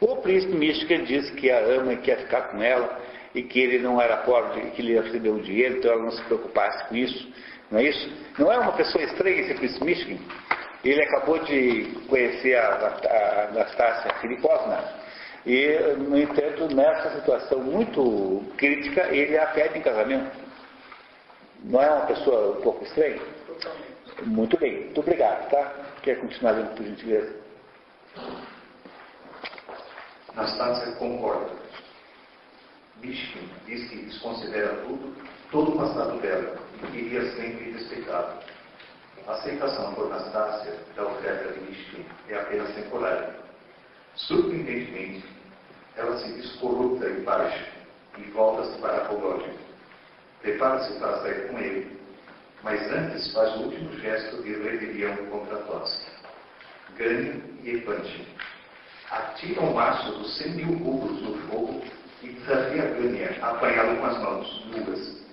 o 0.00 0.16
príncipe 0.16 0.54
místico 0.54 0.96
diz 1.04 1.30
que 1.30 1.50
a 1.50 1.58
ama 1.58 1.94
e 1.94 1.96
quer 1.98 2.18
ficar 2.18 2.42
com 2.48 2.62
ela 2.62 3.00
e 3.34 3.42
que 3.42 3.60
ele 3.60 3.78
não 3.78 4.00
era 4.00 4.18
pobre, 4.18 4.70
que 4.70 4.82
ele 4.82 4.92
ia 4.92 5.02
receber 5.02 5.28
o 5.30 5.40
dinheiro, 5.40 5.78
então 5.78 5.92
ela 5.92 6.02
não 6.02 6.10
se 6.10 6.22
preocupasse 6.24 6.88
com 6.88 6.96
isso. 6.96 7.32
Não 7.70 7.78
é 7.78 7.84
isso? 7.84 8.12
Não 8.38 8.52
é 8.52 8.58
uma 8.58 8.72
pessoa 8.72 9.02
estranha 9.04 9.40
esse 9.40 9.54
Chris 9.54 9.78
Michigan? 9.80 10.18
Ele 10.84 11.02
acabou 11.02 11.38
de 11.40 11.84
conhecer 12.08 12.56
a 12.56 13.48
Anastácia 13.50 14.14
Filipovna 14.20 14.84
e, 15.44 15.78
no 15.98 16.18
entanto, 16.18 16.74
nessa 16.74 17.10
situação 17.16 17.60
muito 17.60 18.42
crítica, 18.56 19.08
ele 19.14 19.36
a 19.36 19.46
pede 19.46 19.78
em 19.78 19.82
casamento. 19.82 20.30
Não 21.64 21.82
é 21.82 21.90
uma 21.90 22.06
pessoa 22.06 22.58
um 22.58 22.62
pouco 22.62 22.84
estranha? 22.84 23.20
Muito 24.22 24.58
bem, 24.58 24.84
muito 24.84 25.00
obrigado, 25.00 25.48
tá? 25.50 25.72
Quer 26.02 26.20
continuar 26.20 26.52
lendo, 26.52 26.74
por 26.74 26.84
gentileza? 26.84 27.34
Anastácia 30.36 30.92
concorda. 30.96 31.50
Michigan 33.02 33.46
diz 33.64 33.88
que 33.88 33.96
desconsidera 34.04 34.68
tudo, 34.84 35.16
todo 35.50 35.72
o 35.72 35.78
passado 35.78 36.20
dela 36.20 36.58
e 36.74 36.86
queria 36.88 37.22
sempre 37.32 37.72
respeitá-lo. 37.72 38.40
A 39.26 39.32
aceitação 39.32 39.94
por 39.94 40.06
Anastácia 40.06 40.74
da 40.94 41.06
oferta 41.06 41.54
de 41.54 41.60
Mishkin 41.60 42.04
é 42.28 42.36
apenas 42.36 42.74
temporária. 42.74 43.34
Surpreendentemente, 44.14 45.24
ela 45.96 46.18
se 46.18 46.30
diz 46.34 46.52
corrupta 46.56 47.06
e 47.06 47.22
baixa 47.22 47.68
e 48.18 48.22
volta-se 48.32 48.78
para 48.78 49.06
Rogódia. 49.08 49.54
Prepara-se 50.42 50.98
para 50.98 51.22
sair 51.22 51.48
com 51.48 51.58
ele, 51.58 51.98
mas 52.62 52.80
antes 52.92 53.32
faz 53.32 53.56
o 53.56 53.64
último 53.64 53.90
gesto 54.00 54.42
de 54.42 54.52
rebelião 54.52 55.16
contra 55.30 55.56
Totsky. 55.62 56.10
Ganha 56.98 57.42
e 57.62 57.70
Epante. 57.70 58.36
Atira 59.10 59.60
o 59.60 59.74
maço 59.74 60.12
dos 60.12 60.36
cem 60.38 60.52
mil 60.52 60.78
rublos 60.78 61.22
no 61.22 61.34
fogo 61.48 61.82
e 62.22 62.28
desafia 62.28 62.82
Gânia 62.82 63.36
a 63.40 63.50
apanhá-lo 63.50 63.96
com 63.96 64.06
as 64.06 64.18
mãos 64.18 64.66
nuas 64.66 65.26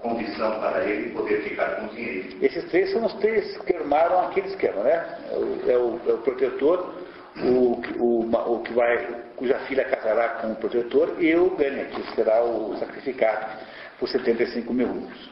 condição 0.00 0.60
para 0.60 0.84
ele 0.84 1.10
poder 1.10 1.42
ficar 1.42 1.76
com 1.76 1.86
o 1.86 1.88
dinheiro. 1.90 2.36
Esses 2.42 2.64
três 2.70 2.90
são 2.90 3.04
os 3.04 3.14
três 3.14 3.56
que 3.58 3.76
armaram 3.76 4.28
aquele 4.28 4.48
esquema, 4.48 4.82
né? 4.82 5.18
É 5.30 5.36
o, 5.36 5.70
é 5.70 5.76
o, 5.76 6.00
é 6.10 6.12
o 6.14 6.18
protetor, 6.18 6.94
o, 7.36 7.80
o, 7.98 8.54
o 8.54 8.62
que 8.62 8.72
vai, 8.72 9.06
cuja 9.36 9.58
filha 9.60 9.84
casará 9.84 10.40
com 10.40 10.52
o 10.52 10.56
protetor, 10.56 11.16
e 11.22 11.34
o 11.36 11.50
Gânia, 11.50 11.86
que 11.86 12.14
será 12.14 12.42
o 12.42 12.76
sacrificado 12.78 13.58
por 13.98 14.08
75 14.08 14.72
mil 14.72 14.88
rublos. 14.88 15.30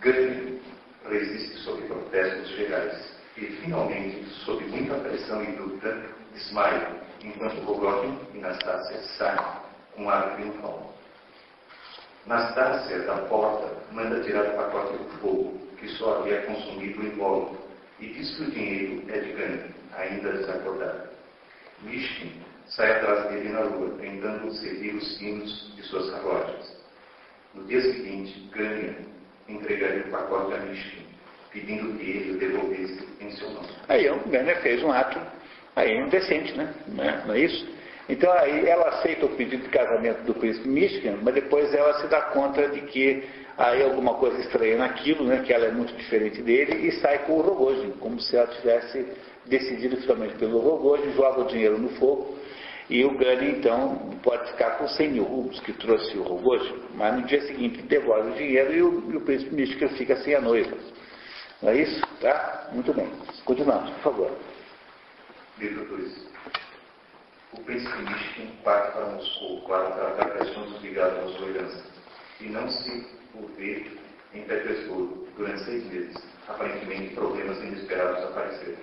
Gânia 0.00 0.54
resiste 1.08 1.58
sob 1.58 1.82
protestos 1.82 2.48
gerais 2.56 3.13
e, 3.36 3.46
finalmente, 3.62 4.24
sob 4.44 4.64
muita 4.64 4.94
pressão 4.96 5.42
e 5.42 5.52
dúvida, 5.52 6.02
desmaia, 6.32 6.88
enquanto 7.22 7.60
Rogojin 7.62 8.18
e 8.34 8.38
Nastácia 8.38 8.98
saem 9.16 9.38
com 9.94 10.08
ar 10.08 10.34
triunfal. 10.34 10.94
Nastácia, 12.26 13.00
da 13.00 13.18
porta, 13.18 13.70
manda 13.92 14.22
tirar 14.22 14.44
o 14.46 14.56
pacote 14.56 14.96
do 14.96 15.10
fogo, 15.18 15.60
que 15.78 15.88
só 15.88 16.20
havia 16.20 16.42
consumido 16.42 17.00
o 17.00 17.06
invólucro, 17.06 17.58
e 18.00 18.06
diz 18.06 18.36
que 18.36 18.42
o 18.42 18.50
dinheiro 18.50 19.04
é 19.12 19.18
de 19.18 19.32
Gandhi, 19.32 19.74
ainda 19.96 20.32
desacordado. 20.32 21.08
Mishkin 21.82 22.42
sai 22.66 22.92
atrás 22.92 23.30
dele 23.30 23.50
na 23.50 23.60
rua, 23.60 23.90
tentando 24.00 24.50
seguir 24.54 24.94
os 24.94 25.16
sinos 25.18 25.74
de 25.76 25.82
suas 25.82 26.10
carruagens. 26.10 26.76
No 27.54 27.64
dia 27.64 27.82
seguinte, 27.82 28.48
Gânia 28.52 28.96
entregaria 29.48 30.06
o 30.06 30.10
pacote 30.10 30.54
a 30.54 30.58
Mishkin, 30.60 31.06
pedindo 31.54 31.96
que 31.96 32.10
ele 32.10 32.32
o 32.32 32.38
devolvesse 32.38 33.08
em 33.20 33.30
seu 33.30 33.48
nome. 33.48 33.68
Aí 33.88 34.10
o 34.10 34.18
Gânia 34.28 34.56
fez 34.56 34.82
um 34.82 34.90
ato 34.90 35.18
aí 35.76 35.96
indecente, 35.96 36.52
né? 36.54 36.74
Não 37.24 37.32
é 37.32 37.38
isso? 37.38 37.66
Então 38.08 38.30
aí 38.32 38.68
ela 38.68 38.88
aceita 38.88 39.24
o 39.24 39.30
pedido 39.30 39.62
de 39.62 39.68
casamento 39.70 40.24
do 40.24 40.34
príncipe 40.34 40.68
Michigan, 40.68 41.18
mas 41.22 41.34
depois 41.34 41.72
ela 41.72 42.00
se 42.00 42.08
dá 42.08 42.20
conta 42.20 42.68
de 42.68 42.82
que 42.82 43.24
aí 43.56 43.82
alguma 43.82 44.14
coisa 44.14 44.38
estranha 44.40 44.76
naquilo, 44.76 45.24
né, 45.24 45.42
que 45.46 45.52
ela 45.52 45.66
é 45.66 45.70
muito 45.70 45.94
diferente 45.94 46.42
dele, 46.42 46.88
e 46.88 46.92
sai 47.00 47.20
com 47.20 47.34
o 47.34 47.40
Rogojin, 47.40 47.92
como 48.00 48.20
se 48.20 48.36
ela 48.36 48.48
tivesse 48.48 49.06
decidido 49.46 49.96
finalmente 49.98 50.34
pelo 50.34 50.58
Rogojin, 50.58 51.12
joga 51.12 51.42
o 51.42 51.46
dinheiro 51.46 51.78
no 51.78 51.88
fogo, 51.90 52.36
e 52.90 53.02
o 53.04 53.16
Gani, 53.16 53.52
então, 53.52 54.10
pode 54.22 54.50
ficar 54.50 54.72
com 54.72 54.86
100 54.86 55.08
mil 55.08 55.24
rublos 55.24 55.60
que 55.60 55.72
trouxe 55.72 56.18
o 56.18 56.22
Rogojin, 56.22 56.74
mas 56.94 57.14
no 57.14 57.22
dia 57.26 57.40
seguinte 57.42 57.80
devolve 57.82 58.32
o 58.32 58.34
dinheiro 58.34 58.74
e 58.74 58.82
o, 58.82 59.12
e 59.12 59.16
o 59.16 59.20
príncipe 59.20 59.54
Michigan 59.54 59.88
fica 59.90 60.16
sem 60.16 60.34
a 60.34 60.40
noiva. 60.40 60.76
Não 61.64 61.70
é 61.70 61.76
isso? 61.78 62.06
Tá? 62.20 62.68
Muito 62.72 62.92
bem. 62.92 63.10
Continuamos, 63.46 63.90
por 63.92 64.02
favor. 64.02 64.38
Livro 65.56 65.86
2. 65.86 66.26
O 67.54 68.62
parte 68.62 68.92
para 68.92 69.06
Moscou 69.06 69.62
para 69.62 69.90
tratar 69.92 70.30
questões 70.36 70.82
ligadas 70.82 71.24
à 71.24 71.38
sua 71.38 71.48
herança 71.48 71.84
e 72.40 72.48
não 72.50 72.68
se 72.68 73.06
o 73.34 73.46
vê 73.56 73.86
em 74.34 74.42
Petersburgo 74.42 75.26
durante 75.38 75.64
seis 75.64 75.86
meses. 75.86 76.14
Aparentemente, 76.48 77.14
problemas 77.14 77.56
inesperados 77.56 78.24
apareceram. 78.24 78.78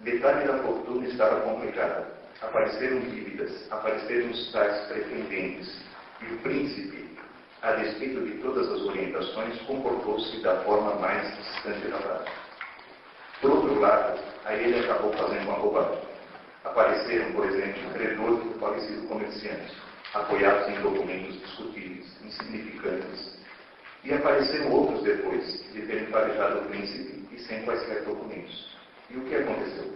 Detalhe 0.00 0.48
da 0.48 0.58
fortuna 0.64 1.06
estava 1.06 1.42
complicada. 1.42 2.08
Apareceram 2.42 2.98
dívidas, 3.02 3.70
apareceram 3.70 4.30
os 4.30 4.50
tais 4.50 4.88
pretendentes 4.88 5.80
e 6.22 6.34
o 6.34 6.38
príncipe, 6.38 7.08
a 7.62 7.72
despeito 7.72 8.24
de 8.24 8.38
todas 8.38 8.68
as 8.68 8.80
orientações, 8.82 9.60
comportou-se 9.62 10.40
da 10.40 10.56
forma 10.62 10.94
mais 10.96 11.36
distante 11.36 11.88
da 11.88 11.98
prática. 11.98 12.32
Por 13.40 13.50
outro 13.50 13.80
lado, 13.80 14.20
aí 14.44 14.64
ele 14.64 14.80
acabou 14.80 15.12
fazendo 15.12 15.48
uma 15.48 15.58
bobagem 15.58 16.10
Apareceram, 16.64 17.32
por 17.32 17.46
exemplo, 17.46 17.90
credores 17.94 18.44
do 18.44 18.58
falecido 18.58 19.08
comerciante, 19.08 19.74
apoiados 20.12 20.68
em 20.68 20.82
documentos 20.82 21.40
discutíveis, 21.40 22.06
insignificantes. 22.22 23.40
E 24.04 24.12
apareceram 24.12 24.70
outros 24.70 25.02
depois, 25.02 25.72
de 25.72 25.82
terem 25.82 26.06
farejado 26.08 26.60
o 26.60 26.64
príncipe 26.66 27.26
e 27.34 27.38
sem 27.40 27.62
quaisquer 27.64 28.04
documentos. 28.04 28.76
E 29.08 29.16
o 29.16 29.24
que 29.24 29.36
aconteceu? 29.36 29.94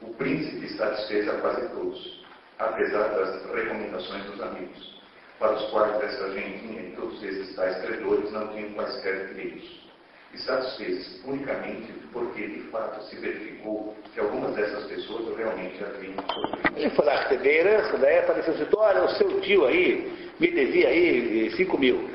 O 0.00 0.14
príncipe 0.14 0.68
satisfez 0.70 1.28
a 1.28 1.38
quase 1.38 1.68
todos, 1.68 2.24
apesar 2.58 3.08
das 3.08 3.44
recomendações 3.52 4.24
dos 4.24 4.40
amigos, 4.40 4.97
para 5.38 5.52
os 5.52 5.70
quais 5.70 6.02
essa 6.02 6.32
gentinha 6.32 6.80
e 6.82 6.92
todos 6.96 7.22
esses 7.22 7.54
tais 7.54 7.78
credores 7.78 8.30
não 8.32 8.48
tinham 8.48 8.70
quaisquer 8.72 9.28
direitos 9.28 9.88
e 10.34 10.38
satisfez 10.38 11.20
unicamente 11.24 11.92
porque, 12.12 12.46
de 12.46 12.60
fato, 12.70 13.02
se 13.04 13.16
verificou 13.16 13.96
que 14.12 14.20
algumas 14.20 14.54
dessas 14.54 14.84
pessoas 14.84 15.36
realmente 15.36 15.82
haviam 15.82 16.14
sofrido. 16.14 16.76
Ele 16.78 16.90
foi 16.90 17.04
lá 17.04 17.22
receber 17.22 17.60
herança, 17.60 17.98
daí 17.98 18.18
apareceu 18.18 18.54
assim, 18.54 18.66
olha, 18.76 19.04
o 19.04 19.08
seu 19.10 19.40
tio 19.40 19.66
aí 19.66 20.30
me 20.38 20.50
devia 20.50 20.88
aí 20.88 21.50
5 21.56 21.76
eh, 21.76 21.80
mil. 21.80 22.10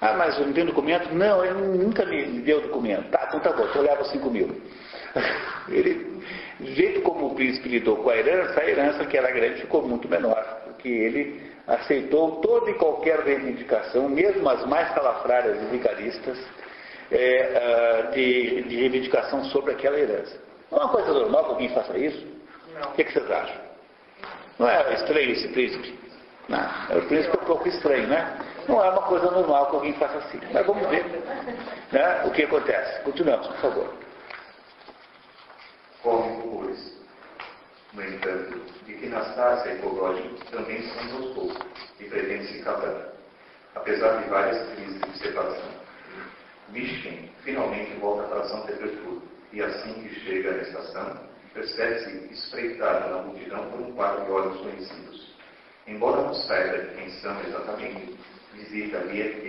Ah, 0.00 0.14
mas 0.14 0.38
eu 0.38 0.46
não 0.46 0.52
tenho 0.52 0.66
documento? 0.66 1.12
Não, 1.12 1.44
ele 1.44 1.54
nunca 1.54 2.04
me 2.04 2.24
deu 2.40 2.60
documento. 2.60 3.10
Tá, 3.10 3.24
então 3.28 3.40
tá 3.40 3.52
bom, 3.52 3.66
então 3.68 3.82
leva 3.82 4.04
5 4.04 4.30
mil. 4.30 4.48
Ele, 5.68 6.22
jeito 6.60 7.02
como 7.02 7.26
o 7.26 7.34
príncipe 7.34 7.68
lidou 7.68 7.96
com 7.96 8.08
a 8.08 8.16
herança, 8.16 8.60
a 8.60 8.68
herança 8.68 9.04
que 9.04 9.16
era 9.16 9.30
grande 9.30 9.60
ficou 9.60 9.86
muito 9.86 10.08
menor, 10.08 10.42
porque 10.64 10.88
ele 10.88 11.47
aceitou 11.68 12.40
toda 12.40 12.70
e 12.70 12.74
qualquer 12.74 13.20
reivindicação, 13.20 14.08
mesmo 14.08 14.48
as 14.48 14.64
mais 14.66 14.92
salafrárias 14.94 15.62
e 15.62 15.66
vigaristas, 15.66 16.38
é, 17.10 18.06
uh, 18.08 18.12
de, 18.12 18.62
de, 18.62 18.76
reivindicação 18.76 19.44
sobre 19.44 19.72
aquela 19.72 19.98
herança. 19.98 20.36
Não 20.70 20.78
é 20.78 20.84
uma 20.84 20.92
coisa 20.92 21.12
normal 21.12 21.44
que 21.44 21.50
alguém 21.50 21.68
faça 21.70 21.96
isso? 21.98 22.26
Não. 22.74 22.90
O 22.90 22.92
que, 22.94 23.02
é 23.02 23.04
que 23.04 23.12
vocês 23.12 23.30
acham? 23.30 23.68
Não 24.58 24.68
é 24.68 24.94
estranho 24.94 25.30
esse 25.30 25.48
príncipe? 25.48 25.98
Não, 26.48 26.58
é 26.90 26.96
o 26.96 27.06
príncipe 27.06 27.36
é 27.36 27.40
um 27.40 27.44
pouco 27.44 27.68
estranho, 27.68 28.08
né? 28.08 28.38
Não 28.66 28.82
é 28.82 28.90
uma 28.90 29.02
coisa 29.02 29.30
normal 29.30 29.66
que 29.66 29.76
alguém 29.76 29.92
faça 29.94 30.18
assim. 30.18 30.40
Mas 30.52 30.66
vamos 30.66 30.86
ver 30.88 31.04
né, 31.92 32.22
o 32.24 32.30
que 32.30 32.42
acontece. 32.42 33.02
Continuamos, 33.02 33.46
por 33.46 33.56
favor. 33.56 33.94
Correm 36.02 36.40
rumores, 36.40 36.98
no 37.92 38.04
entanto, 38.04 38.60
que 38.98 39.06
Nastácia 39.06 39.72
e 39.72 39.78
Kogojin 39.78 40.34
também 40.50 40.82
são 40.82 41.20
Moscou 41.20 41.52
e 42.00 42.04
pretendem 42.04 42.46
se 42.46 42.62
casar, 42.62 43.12
apesar 43.74 44.22
de 44.22 44.28
várias 44.28 44.68
crises 44.70 45.00
de 45.00 45.18
separação. 45.18 45.70
Mishkin 46.70 47.30
finalmente 47.42 47.94
volta 47.94 48.28
para 48.28 48.48
São 48.48 48.62
Petersburgo 48.62 49.22
e 49.52 49.62
assim 49.62 49.94
que 49.94 50.20
chega 50.20 50.52
na 50.52 50.62
estação, 50.62 51.20
percebe-se 51.54 52.32
espreitado 52.32 53.10
na 53.10 53.22
multidão 53.22 53.70
por 53.70 53.80
um 53.80 53.92
par 53.94 54.24
de 54.24 54.30
olhos 54.30 54.60
conhecidos. 54.60 55.34
Embora 55.86 56.22
não 56.22 56.34
saiba 56.34 56.78
de 56.78 56.94
quem 56.96 57.10
são 57.20 57.40
exatamente, 57.40 58.18
visita 58.52 58.98
Liev 58.98 59.46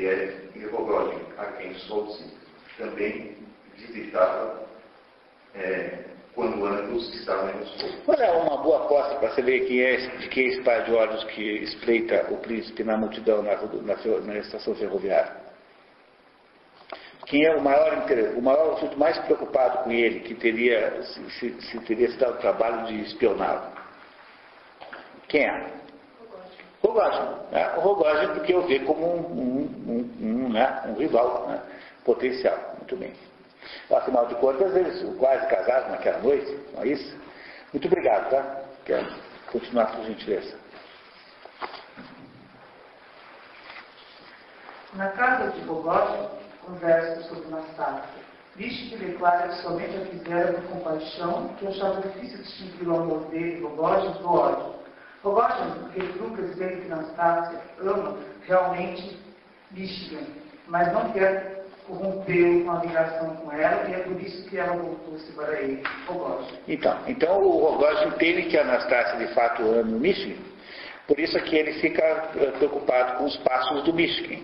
e 0.56 0.66
Rogojin, 0.66 1.22
a 1.38 1.46
quem 1.58 1.74
Soltsi 1.76 2.24
também 2.78 3.36
visitava 3.76 4.66
é, 5.56 6.06
quando 6.36 6.66
ambos 6.66 7.14
estavam 7.16 7.50
em 7.50 7.58
Moscou. 7.58 7.90
Olha, 8.08 8.24
é 8.24 8.32
uma 8.32 8.58
boa 8.58 8.86
aposta 8.86 9.16
para 9.16 9.32
saber 9.32 9.62
quem 9.62 9.82
é, 9.82 9.98
de 9.98 10.30
quem 10.30 10.46
é 10.46 10.48
esse 10.50 10.62
par 10.62 10.84
de 10.84 10.92
olhos 10.92 11.24
que 11.26 11.42
espreita 11.64 12.28
o 12.32 12.38
príncipe 12.38 12.84
na 12.84 12.98
multidão 12.98 13.42
na, 13.42 13.56
na, 13.56 14.20
na 14.22 14.38
estação 14.38 14.76
ferroviária 14.76 15.50
quem 17.30 17.46
é 17.46 17.56
o 17.56 17.62
maior, 17.62 18.08
o 18.36 18.42
maior 18.42 18.74
assunto 18.74 18.98
mais 18.98 19.16
preocupado 19.20 19.84
com 19.84 19.92
ele, 19.92 20.22
que 20.22 20.34
teria, 20.34 21.00
se, 21.04 21.62
se 21.62 21.80
teria 21.82 22.10
se 22.10 22.18
dado 22.18 22.34
o 22.34 22.38
trabalho 22.40 22.88
de 22.88 23.02
espioná-lo? 23.02 23.72
Quem 25.28 25.46
é? 25.46 25.68
Rogogem. 26.84 27.30
Né? 27.52 27.72
O 27.78 27.82
Rogogem 27.82 28.30
porque 28.30 28.52
eu 28.52 28.66
vejo 28.66 28.84
como 28.86 29.06
um, 29.06 29.20
um, 29.20 29.84
um, 29.88 30.46
um, 30.46 30.50
né? 30.50 30.82
um 30.88 30.94
rival 30.94 31.48
né? 31.50 31.62
potencial. 32.04 32.58
Muito 32.78 32.98
bem. 32.98 33.14
Afinal 33.92 34.28
de 34.28 34.36
contas, 34.36 34.76
eles 34.76 35.02
quase 35.18 35.48
casaram 35.48 35.90
naquela 35.90 36.20
noite, 36.20 36.60
não 36.74 36.84
é 36.84 36.88
isso? 36.88 37.18
Muito 37.74 37.88
obrigado, 37.88 38.30
tá? 38.30 38.62
Quero 38.86 39.08
continuar 39.52 39.88
por 39.88 40.06
gentileza. 40.06 40.58
Na 44.94 45.10
casa 45.10 45.52
de 45.52 45.62
Rogogem, 45.62 46.30
conversa 46.66 47.22
sobre 47.24 47.48
Nastácia. 47.50 48.30
Visto 48.56 48.90
que 48.90 49.06
declara 49.06 49.50
que 49.50 49.62
somente 49.62 49.96
a 49.98 50.06
fizera 50.06 50.54
por 50.54 50.64
compaixão, 50.70 51.48
que 51.60 51.68
achava 51.68 52.02
difícil 52.02 52.40
distinguir 52.40 52.90
o 52.90 52.96
amor 52.96 53.26
dele, 53.26 53.62
Rogógeno, 53.62 54.14
do 54.16 54.34
ódio. 54.34 54.76
Rogógeno 55.24 55.90
retruca 55.90 56.42
dizendo 56.42 56.82
que 56.82 56.88
Nastácia 56.88 57.60
ama 57.82 58.18
realmente 58.48 59.20
Michigan, 59.72 60.26
mas 60.68 60.92
não 60.92 61.12
quer 61.12 61.59
corrompê-lo 61.90 62.64
com 62.64 62.72
a 62.72 62.80
ligação 62.80 63.36
com 63.38 63.52
ela, 63.52 63.90
e 63.90 63.94
é 63.94 64.00
por 64.00 64.22
isso 64.22 64.48
que 64.48 64.58
ela 64.58 64.74
voltou-se 64.74 65.32
para 65.34 65.60
ele, 65.60 65.84
Rogógeno. 66.08 66.58
Então, 66.68 66.98
então 67.08 67.42
o 67.42 67.72
Rogógeno 67.72 68.14
entende 68.16 68.44
que 68.44 68.58
a 68.58 68.62
Anastácia 68.62 69.18
de 69.18 69.34
fato 69.34 69.64
ama 69.64 69.98
o 69.98 70.00
Michigan, 70.00 70.42
por 71.08 71.20
isso 71.20 71.38
é 71.38 71.42
que 71.42 71.56
ele 71.56 71.74
fica 71.74 72.04
eh, 72.04 72.52
preocupado 72.58 73.18
com 73.18 73.26
os 73.26 73.36
passos 73.38 73.84
do 73.84 73.94
Michigan. 73.94 74.42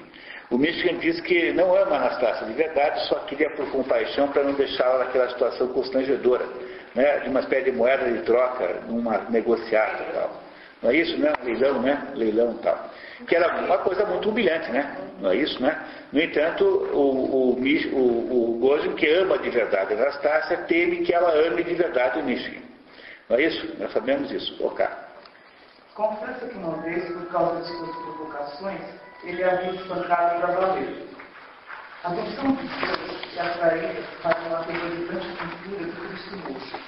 O 0.49 0.57
Michigan 0.57 0.97
diz 0.99 1.21
que 1.21 1.53
não 1.53 1.75
ama 1.75 1.95
Anastácia 1.95 2.45
de 2.47 2.53
verdade, 2.53 3.07
só 3.07 3.15
queria 3.21 3.49
por 3.51 3.69
compaixão 3.71 4.27
para 4.29 4.43
não 4.43 4.53
deixá-la 4.53 5.05
naquela 5.05 5.29
situação 5.29 5.67
constrangedora, 5.69 6.45
né, 6.93 7.19
de 7.19 7.29
uma 7.29 7.39
espécie 7.39 7.65
de 7.65 7.71
moeda 7.71 8.11
de 8.11 8.23
troca, 8.23 8.81
numa 8.87 9.19
negociata 9.29 10.03
e 10.09 10.13
tal. 10.13 10.44
Não 10.81 10.91
é 10.91 10.95
isso, 10.95 11.17
né? 11.17 11.33
Leilão, 11.43 11.81
né? 11.81 12.07
Leilão 12.15 12.55
e 12.59 12.63
tal. 12.63 12.89
Que 13.27 13.35
era 13.35 13.61
uma 13.61 13.77
coisa 13.79 14.05
muito 14.05 14.29
humilhante, 14.29 14.71
né? 14.71 14.95
Não 15.19 15.31
é 15.31 15.35
isso, 15.35 15.61
né? 15.61 15.79
No 16.11 16.21
entanto, 16.21 16.63
o, 16.63 17.55
o, 17.55 17.59
o, 17.59 18.73
o 18.73 18.95
que 18.95 19.09
ama 19.09 19.37
de 19.39 19.49
verdade 19.49 19.93
a 19.93 19.97
Anastácia, 19.97 20.57
teme 20.67 20.97
que 20.97 21.13
ela 21.13 21.31
ame 21.31 21.63
de 21.63 21.73
verdade 21.73 22.19
o 22.19 22.23
Mishkin. 22.23 22.61
Não 23.29 23.37
é 23.37 23.43
isso? 23.43 23.75
Nós 23.79 23.91
sabemos 23.91 24.31
isso. 24.31 24.63
Ok. 24.63 24.85
Confessa 25.95 26.47
que 26.47 26.57
uma 26.57 26.75
vez, 26.81 27.05
por 27.05 27.25
causa 27.31 27.61
de 27.61 27.67
suas 27.67 27.95
provocações, 27.95 28.81
ele 29.23 29.43
havia 29.43 29.71
espancado 29.71 30.41
para 30.41 30.51
valer. 30.53 31.05
A 32.03 32.09
noção 32.09 32.51
de 32.51 32.67
Deus 32.67 33.33
e 33.33 33.39
atraída 33.39 34.03
para 34.21 34.37
uma 34.41 34.63
terrorizante 34.65 35.27
cultura 35.37 35.85
do 35.85 36.07
Cristo 36.07 36.37
Moço. 36.37 36.79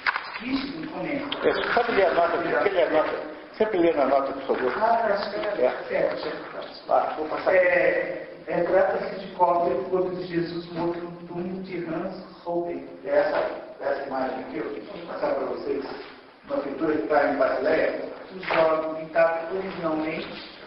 Isto 0.42 0.88
comenta. 0.92 1.48
É, 1.48 1.74
sabe 1.74 1.92
ler 1.92 2.06
a 2.06 2.14
nota? 2.14 2.38
Porque 2.38 2.68
ler 2.68 2.86
a 2.86 2.90
nota? 2.90 3.27
Sempre 3.58 3.78
lê 3.78 3.92
na 3.92 4.06
nota, 4.06 4.32
por 4.34 4.56
favor. 4.56 4.72
Ah, 4.80 5.14
acho 5.14 5.30
que 5.30 5.36
é. 5.36 5.64
é. 5.90 6.16
Ah, 6.88 7.14
vou 7.16 7.26
passar. 7.26 7.56
É, 7.56 8.28
é, 8.46 8.62
Trata-se 8.62 9.16
de 9.16 9.34
cópia 9.34 9.74
de 10.10 10.26
Jesus 10.26 10.72
morto 10.74 11.00
no 11.00 11.10
túmulo 11.26 11.60
de 11.64 11.84
Hans 11.86 12.24
Holbein. 12.44 12.88
É 13.04 13.10
essa, 13.10 13.50
essa 13.80 14.06
imagem 14.06 14.38
aqui, 14.44 14.58
eu 14.58 14.64
vou 14.64 15.06
passar 15.12 15.34
para 15.34 15.46
vocês. 15.46 15.84
Uma 16.46 16.58
pintura 16.58 16.96
que 16.96 17.02
está 17.02 17.32
em 17.32 17.36
Basileia. 17.36 18.08
O 18.32 18.40
jovem 18.54 19.06
pintado 19.06 19.56
originalmente, 19.56 20.58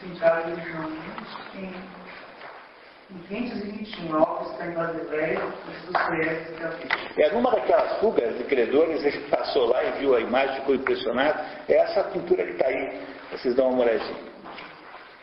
pintado 0.00 0.52
originalmente 0.52 1.36
em 1.56 1.95
521 3.08 4.16
Alpes 4.16 4.50
está 4.52 4.66
em 4.66 4.72
Basileia, 4.72 5.44
os 5.44 5.92
Dostoiévski 5.92 6.54
capítulo. 6.54 7.02
É 7.16 7.30
numa 7.32 7.50
daquelas 7.52 8.00
fugas 8.00 8.36
de 8.36 8.44
credores, 8.44 9.04
ele 9.04 9.28
passou 9.28 9.66
lá 9.66 9.84
e 9.84 9.92
viu 9.98 10.16
a 10.16 10.20
imagem, 10.20 10.56
ficou 10.56 10.74
impressionado. 10.74 11.38
É 11.68 11.74
essa 11.74 12.02
pintura 12.04 12.44
que 12.44 12.52
está 12.52 12.66
aí. 12.66 13.00
Vocês 13.30 13.54
dão 13.54 13.70
uma 13.70 13.84
olhadinha. 13.84 14.36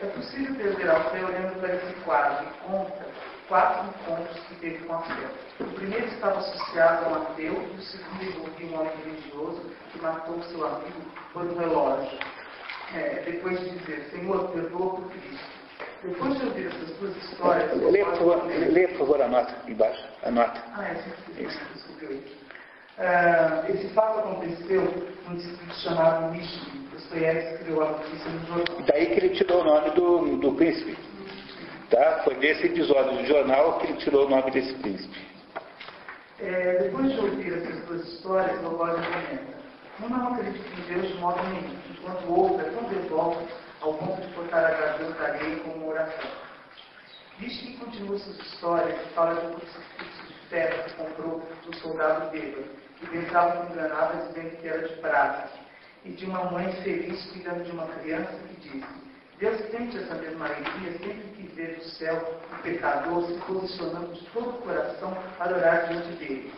É 0.01 0.05
possível 0.07 0.55
perder 0.55 0.89
ao 0.89 1.11
fé 1.11 1.23
olhando 1.23 1.59
para 1.59 1.75
esse 1.75 1.93
quadro 2.05 2.45
que 2.45 2.59
conta 2.59 3.13
quatro 3.47 3.89
encontros 3.89 4.39
que 4.47 4.55
teve 4.55 4.77
com 4.85 4.93
a 4.95 5.01
fé. 5.01 5.27
O 5.59 5.65
primeiro 5.65 6.07
estava 6.07 6.39
associado 6.39 7.05
ao 7.05 7.21
ateu 7.21 7.53
e 7.53 7.77
o 7.77 7.81
segundo 7.81 8.23
envolvia 8.23 8.67
um 8.67 8.79
homem 8.79 8.93
religioso 9.03 9.61
que 9.91 10.01
matou 10.01 10.41
seu 10.43 10.65
amigo 10.65 11.01
por 11.33 11.43
um 11.43 11.57
relógio. 11.57 12.17
É, 12.95 13.23
depois 13.25 13.59
de 13.59 13.77
dizer, 13.77 14.09
Senhor, 14.11 14.49
perdoa 14.49 14.95
por 14.95 15.09
Cristo. 15.09 15.62
Depois 16.03 16.37
de 16.37 16.45
ouvir 16.45 16.67
essas 16.67 16.97
duas 16.97 17.15
histórias. 17.17 17.81
Lê, 17.81 18.03
por 18.03 18.17
favor, 18.17 18.45
lê, 18.45 18.87
por 18.89 18.97
favor, 18.97 19.21
a 19.21 19.27
nota 19.29 19.55
embaixo. 19.67 20.05
A 20.23 20.31
nota. 20.31 20.61
Ah, 20.75 20.85
é, 20.85 20.95
sim, 20.95 21.11
desculpe. 21.73 22.43
Uh, 22.95 23.71
esse 23.71 23.87
fato 23.93 24.19
aconteceu 24.19 24.81
num 25.27 25.35
distrito 25.35 25.73
chamado 25.75 26.31
Michigan. 26.31 26.83
Dostoiévski 26.91 27.53
escreveu 27.53 27.83
a 27.83 27.91
notícia 27.91 28.29
no 28.29 28.45
jornal. 28.45 28.85
Daí 28.85 29.05
que 29.07 29.13
ele 29.13 29.29
tirou 29.29 29.61
o 29.61 29.63
nome 29.63 29.89
do, 29.91 30.37
do 30.37 30.51
príncipe. 30.55 30.97
Tá? 31.89 32.21
Foi 32.23 32.35
desse 32.35 32.67
episódio 32.67 33.17
do 33.17 33.25
jornal 33.25 33.79
que 33.79 33.87
ele 33.87 33.97
tirou 33.97 34.27
o 34.27 34.29
nome 34.29 34.51
desse 34.51 34.73
príncipe. 34.75 35.17
É, 36.39 36.83
depois 36.83 37.11
de 37.11 37.19
ouvir 37.19 37.53
essas 37.53 37.85
duas 37.85 38.07
histórias, 38.09 38.61
Lobos 38.61 38.89
comenta: 38.95 39.43
Um 40.03 40.09
não 40.09 40.33
acredita 40.33 40.59
em 40.59 40.93
Deus 40.93 41.07
de 41.07 41.13
modo 41.19 41.41
nenhum, 41.43 41.75
enquanto 41.89 42.29
o 42.29 42.59
é 42.59 42.63
tão 42.63 42.83
devoto 42.89 43.39
ao 43.83 43.93
ponto 43.95 44.21
de 44.21 44.33
cortar 44.33 44.63
a 44.63 45.27
alheia 45.27 45.59
com 45.59 45.71
uma 45.71 45.87
oração. 45.87 46.29
Diz 47.37 47.59
que 47.59 47.77
continua 47.77 48.17
suas 48.17 48.39
histórias 48.39 48.97
e 49.01 49.09
fala 49.13 49.35
de 49.35 49.47
um 49.47 49.53
crucifixo 49.59 50.27
de 50.27 50.33
ferro 50.49 50.83
que 50.83 50.93
comprou 50.93 51.43
do 51.65 51.75
soldado 51.79 52.31
bêbado, 52.31 52.63
que 52.97 53.07
pensava 53.07 53.65
que 53.65 53.73
enganava 53.73 54.27
dizendo 54.27 54.57
que 54.61 54.67
era 54.67 54.87
de 54.87 54.95
prata, 55.01 55.49
e 56.05 56.11
de 56.11 56.25
uma 56.25 56.45
mãe 56.51 56.71
feliz 56.83 57.25
cuidando 57.31 57.63
de 57.65 57.71
uma 57.71 57.87
criança 57.87 58.31
que 58.47 58.69
disse, 58.69 58.87
Deus 59.37 59.59
sente 59.71 59.97
essa 59.97 60.15
mesma 60.15 60.45
alegria 60.45 60.91
sempre 60.91 61.33
que 61.35 61.47
vê 61.53 61.67
do 61.73 61.83
céu 61.83 62.39
o 62.53 62.63
pecador 62.63 63.25
se 63.25 63.33
posicionando 63.41 64.13
de 64.13 64.25
todo 64.27 64.49
o 64.49 64.61
coração 64.61 65.17
para 65.37 65.57
orar 65.57 65.87
diante 65.87 66.09
dele. 66.13 66.53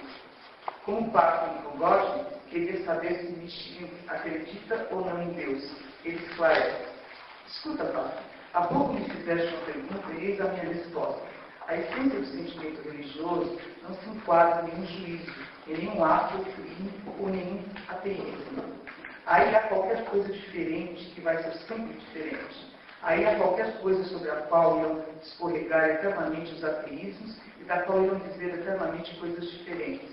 Como 0.83 1.11
Papa 1.11 1.53
Nicogote, 1.53 2.25
queria 2.49 2.85
saber 2.85 3.15
se 3.15 3.31
Michinho 3.31 3.89
acredita 4.07 4.87
ou 4.91 5.03
não 5.03 5.23
em 5.23 5.33
Deus. 5.33 5.63
Ele 6.03 6.17
esclarece. 6.17 6.94
Escuta, 7.47 7.85
Paulo. 7.85 8.11
Há 8.53 8.61
pouco 8.61 8.93
me 8.93 9.05
fizeste 9.09 9.53
uma 9.53 9.65
pergunta 9.65 10.11
e 10.13 10.25
eis 10.25 10.41
a 10.41 10.45
minha 10.45 10.73
resposta. 10.73 11.21
A 11.67 11.75
essência 11.75 12.19
do 12.19 12.25
sentimento 12.25 12.81
religioso 12.89 13.59
não 13.83 13.95
se 13.95 14.09
enquadra 14.09 14.63
em 14.63 14.73
nenhum 14.73 14.85
juízo, 14.85 15.33
em 15.67 15.77
nenhum 15.77 16.03
ato 16.03 16.37
ou 17.07 17.25
ou 17.25 17.29
nenhum 17.29 17.63
ateísmo. 17.87 18.63
Aí 19.27 19.55
há 19.55 19.59
qualquer 19.61 20.05
coisa 20.05 20.31
diferente 20.31 21.05
que 21.13 21.21
vai 21.21 21.41
ser 21.43 21.53
sempre 21.67 21.93
diferente. 21.93 22.73
Aí 23.03 23.25
há 23.25 23.35
qualquer 23.35 23.79
coisa 23.79 24.03
sobre 24.05 24.29
a 24.31 24.37
qual 24.43 24.79
irão 24.79 25.05
escorregar 25.21 25.89
eternamente 25.89 26.53
os 26.53 26.63
ateísmos 26.63 27.37
e 27.59 27.63
da 27.65 27.83
qual 27.83 28.03
irão 28.03 28.19
dizer 28.19 28.55
eternamente 28.55 29.15
coisas 29.19 29.49
diferentes. 29.51 30.09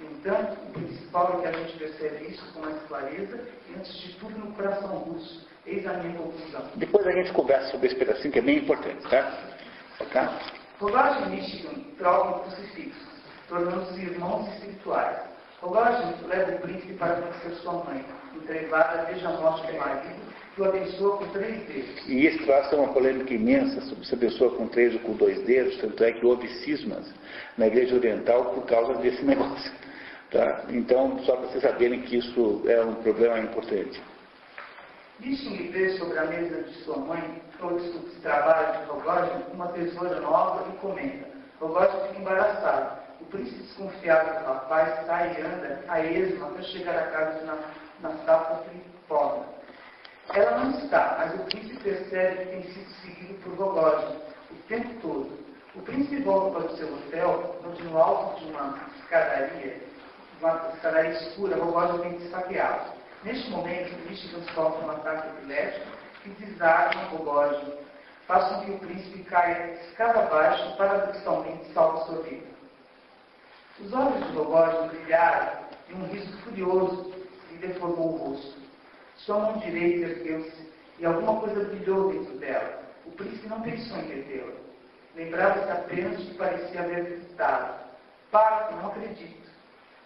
Então, 0.00 0.36
o 0.68 0.72
principal 0.72 1.38
é 1.38 1.42
que 1.42 1.48
a 1.48 1.52
gente 1.52 1.78
percebe 1.78 2.26
isso 2.26 2.52
com 2.52 2.60
mais 2.60 2.80
clareza 2.86 3.48
e, 3.68 3.74
antes 3.74 3.92
de 3.92 4.12
tudo, 4.18 4.38
no 4.38 4.52
coração 4.52 4.98
russo 4.98 5.45
Eis 5.66 5.86
a 5.86 5.94
minha 5.94 6.16
conclusão. 6.16 6.62
Depois 6.76 7.06
a 7.06 7.12
gente 7.12 7.32
conversa 7.32 7.72
sobre 7.72 7.88
esse 7.88 7.96
pedacinho 7.96 8.32
que 8.32 8.38
é 8.38 8.42
bem 8.42 8.58
importante, 8.58 9.02
tá? 9.08 9.32
Tá? 10.12 10.38
Rogagem 10.78 11.26
e 11.26 11.30
Michigan 11.36 11.74
trocam 11.98 12.40
crucifixos, 12.40 13.08
tornando-se 13.48 14.00
irmãos 14.00 14.48
espirituais. 14.54 15.16
Rogagem 15.60 16.14
leva 16.28 16.52
o 16.52 16.58
príncipe 16.60 16.92
para 16.94 17.14
conhecer 17.14 17.50
sua 17.62 17.84
mãe, 17.84 18.04
entrevada 18.34 19.06
desde 19.06 19.26
a 19.26 19.30
morte 19.30 19.66
do 19.66 19.78
marido, 19.78 20.20
que 20.54 20.60
o 20.60 20.64
abençoa 20.66 21.16
com 21.16 21.26
três 21.28 21.66
dedos. 21.66 22.06
E 22.06 22.26
isso 22.26 22.44
traz 22.44 22.72
uma 22.72 22.92
polêmica 22.92 23.34
imensa 23.34 23.80
sobre 23.80 24.06
se 24.06 24.14
a 24.14 24.18
pessoa 24.18 24.54
com 24.56 24.68
três 24.68 24.94
ou 24.94 25.00
com 25.00 25.14
dois 25.14 25.42
dedos, 25.42 25.76
tanto 25.78 26.04
é 26.04 26.12
que 26.12 26.24
houve 26.24 26.46
cismas 26.62 27.12
na 27.56 27.66
igreja 27.66 27.96
oriental 27.96 28.52
por 28.54 28.66
causa 28.66 28.94
desse 29.00 29.24
negócio. 29.26 29.72
Tá? 30.30 30.64
Então, 30.68 31.18
só 31.24 31.36
para 31.36 31.48
vocês 31.48 31.62
saberem 31.62 32.02
que 32.02 32.16
isso 32.18 32.62
é 32.66 32.84
um 32.84 32.94
problema 32.96 33.38
importante. 33.38 34.00
Disse-me 35.20 35.68
ver 35.68 35.98
sobre 35.98 36.18
a 36.18 36.24
mesa 36.26 36.62
de 36.62 36.74
sua 36.84 36.98
mãe, 36.98 37.42
ou 37.60 37.78
de 37.78 38.20
trabalho 38.20 38.80
de 38.80 38.84
Rogógio, 38.86 39.46
uma 39.52 39.68
tesoura 39.68 40.20
nova 40.20 40.68
e 40.68 40.76
comenta. 40.76 41.26
Rogógio 41.58 42.00
fica 42.08 42.20
embaraçado. 42.20 43.00
O 43.20 43.24
príncipe 43.24 43.62
desconfiado 43.62 44.38
do 44.38 44.46
rapaz 44.46 45.06
sai 45.06 45.34
e 45.38 45.40
anda 45.40 45.82
a 45.88 46.00
esmo 46.04 46.46
até 46.46 46.62
chegar 46.64 46.98
à 46.98 47.06
casa 47.06 47.38
de 47.38 48.02
Nastapa 48.02 48.62
Tripoda. 48.64 49.46
Ela 50.34 50.58
não 50.58 50.78
está, 50.78 51.16
mas 51.18 51.34
o 51.34 51.44
príncipe 51.44 51.82
percebe 51.82 52.36
que 52.36 52.50
tem 52.50 52.62
sido 52.64 52.90
seguido 53.00 53.34
por 53.42 53.54
Rogógio 53.54 54.20
o 54.50 54.54
tempo 54.68 55.00
todo. 55.00 55.46
O 55.74 55.80
príncipe 55.80 56.22
volta 56.22 56.58
para 56.58 56.72
o 56.72 56.76
seu 56.76 56.92
hotel, 56.92 57.56
onde 57.66 57.82
no 57.84 57.98
alto 57.98 58.44
de 58.44 58.50
uma 58.50 58.78
escadaria, 58.98 59.82
uma 60.40 60.70
escadaria 60.74 61.12
escura, 61.12 61.56
Rogógio 61.56 62.02
vem 62.02 62.30
saqueá-lo. 62.30 62.95
Neste 63.26 63.50
momento, 63.50 63.92
o 63.92 64.08
Michigan 64.08 64.40
sofre 64.54 64.84
um 64.84 64.90
ataque 64.92 65.26
epilético 65.30 65.86
que 66.22 66.28
desarma 66.44 67.12
o 67.12 67.16
relógio, 67.16 67.74
faz 68.28 68.44
com 68.48 68.64
que 68.64 68.70
o 68.70 68.78
príncipe 68.78 69.24
caia 69.24 69.74
escada 69.80 70.20
abaixo, 70.20 70.76
paradoxalmente 70.76 71.72
salva 71.72 72.04
sua 72.04 72.22
vida. 72.22 72.46
Os 73.80 73.92
olhos 73.92 74.24
de 74.28 74.36
Rogógio 74.36 74.90
brilharam 74.90 75.58
e 75.88 75.94
um 75.94 76.06
riso 76.06 76.38
furioso 76.42 77.12
lhe 77.50 77.58
deformou 77.58 78.14
o 78.14 78.16
rosto. 78.16 78.60
Sua 79.16 79.40
mão 79.40 79.58
direita 79.58 80.06
ergueu-se 80.06 80.72
e 81.00 81.04
alguma 81.04 81.40
coisa 81.40 81.64
brilhou 81.64 82.12
dentro 82.12 82.38
dela. 82.38 82.80
O 83.06 83.10
príncipe 83.10 83.48
não 83.48 83.60
pensou 83.60 83.98
em 83.98 84.06
detê-la. 84.06 84.52
Lembrava-se 85.16 85.68
apenas 85.72 86.20
de 86.20 86.26
que 86.26 86.34
parecia 86.34 86.80
haver 86.80 87.04
visitado. 87.06 87.74
Para, 88.30 88.70
não 88.70 88.86
acredito. 88.86 89.50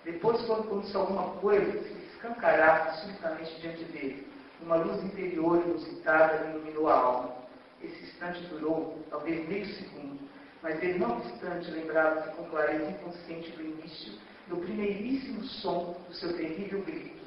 Depois, 0.06 0.40
quando 0.47 0.62
aconteceu 0.62 1.01
alguma 1.02 1.34
coisa, 1.34 1.70
se 1.82 1.99
escancarasse 2.20 3.01
subitamente 3.01 3.60
diante 3.60 3.84
dele. 3.84 4.28
Uma 4.60 4.76
luz 4.76 5.02
interior 5.02 5.62
inusitada 5.66 6.51
iluminou 6.51 6.88
a 6.88 6.94
alma. 6.94 7.36
Esse 7.82 8.02
instante 8.05 8.44
durou, 8.48 9.02
talvez 9.09 9.48
meio 9.48 9.64
segundo, 9.66 10.20
mas 10.62 10.82
ele 10.82 10.98
não 10.98 11.16
obstante 11.16 11.70
lembrava-se 11.70 12.36
com 12.36 12.44
clareza 12.51 12.90
inconsciente 12.90 13.51
do 13.52 13.62
início, 13.62 14.12
do 14.48 14.59
primeiríssimo 14.59 15.42
som 15.44 15.97
do 16.06 16.14
seu 16.14 16.36
terrível 16.36 16.82
grito, 16.82 17.24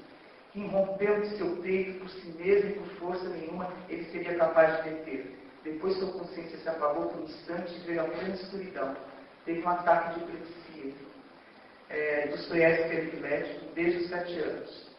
que 0.52 0.60
irrompeu 0.60 1.22
de 1.22 1.38
seu 1.38 1.56
peito 1.58 2.00
por 2.00 2.10
si 2.10 2.28
mesmo 2.38 2.70
e 2.70 2.74
por 2.74 2.88
força 3.00 3.30
nenhuma 3.30 3.74
ele 3.90 4.06
seria 4.12 4.38
capaz 4.38 4.84
de 4.84 4.92
deter. 4.92 5.40
Depois 5.64 5.98
sua 5.98 6.12
consciência 6.12 6.60
se 6.60 6.70
apagou 6.70 7.08
por 7.08 7.22
um 7.22 7.24
instante 7.24 7.74
e 7.74 7.80
veio 7.80 8.02
a 8.02 8.04
plena 8.04 8.36
escuridão. 8.36 8.96
Teve 9.46 9.64
um 9.64 9.70
ataque 9.70 10.20
de 10.20 10.26
epilepsia. 10.26 10.63
É, 11.94 12.28
Dostoiévski 12.28 12.96
era 12.96 13.06
epilético 13.06 13.66
desde 13.76 14.00
os 14.00 14.10
sete 14.10 14.40
anos 14.40 14.94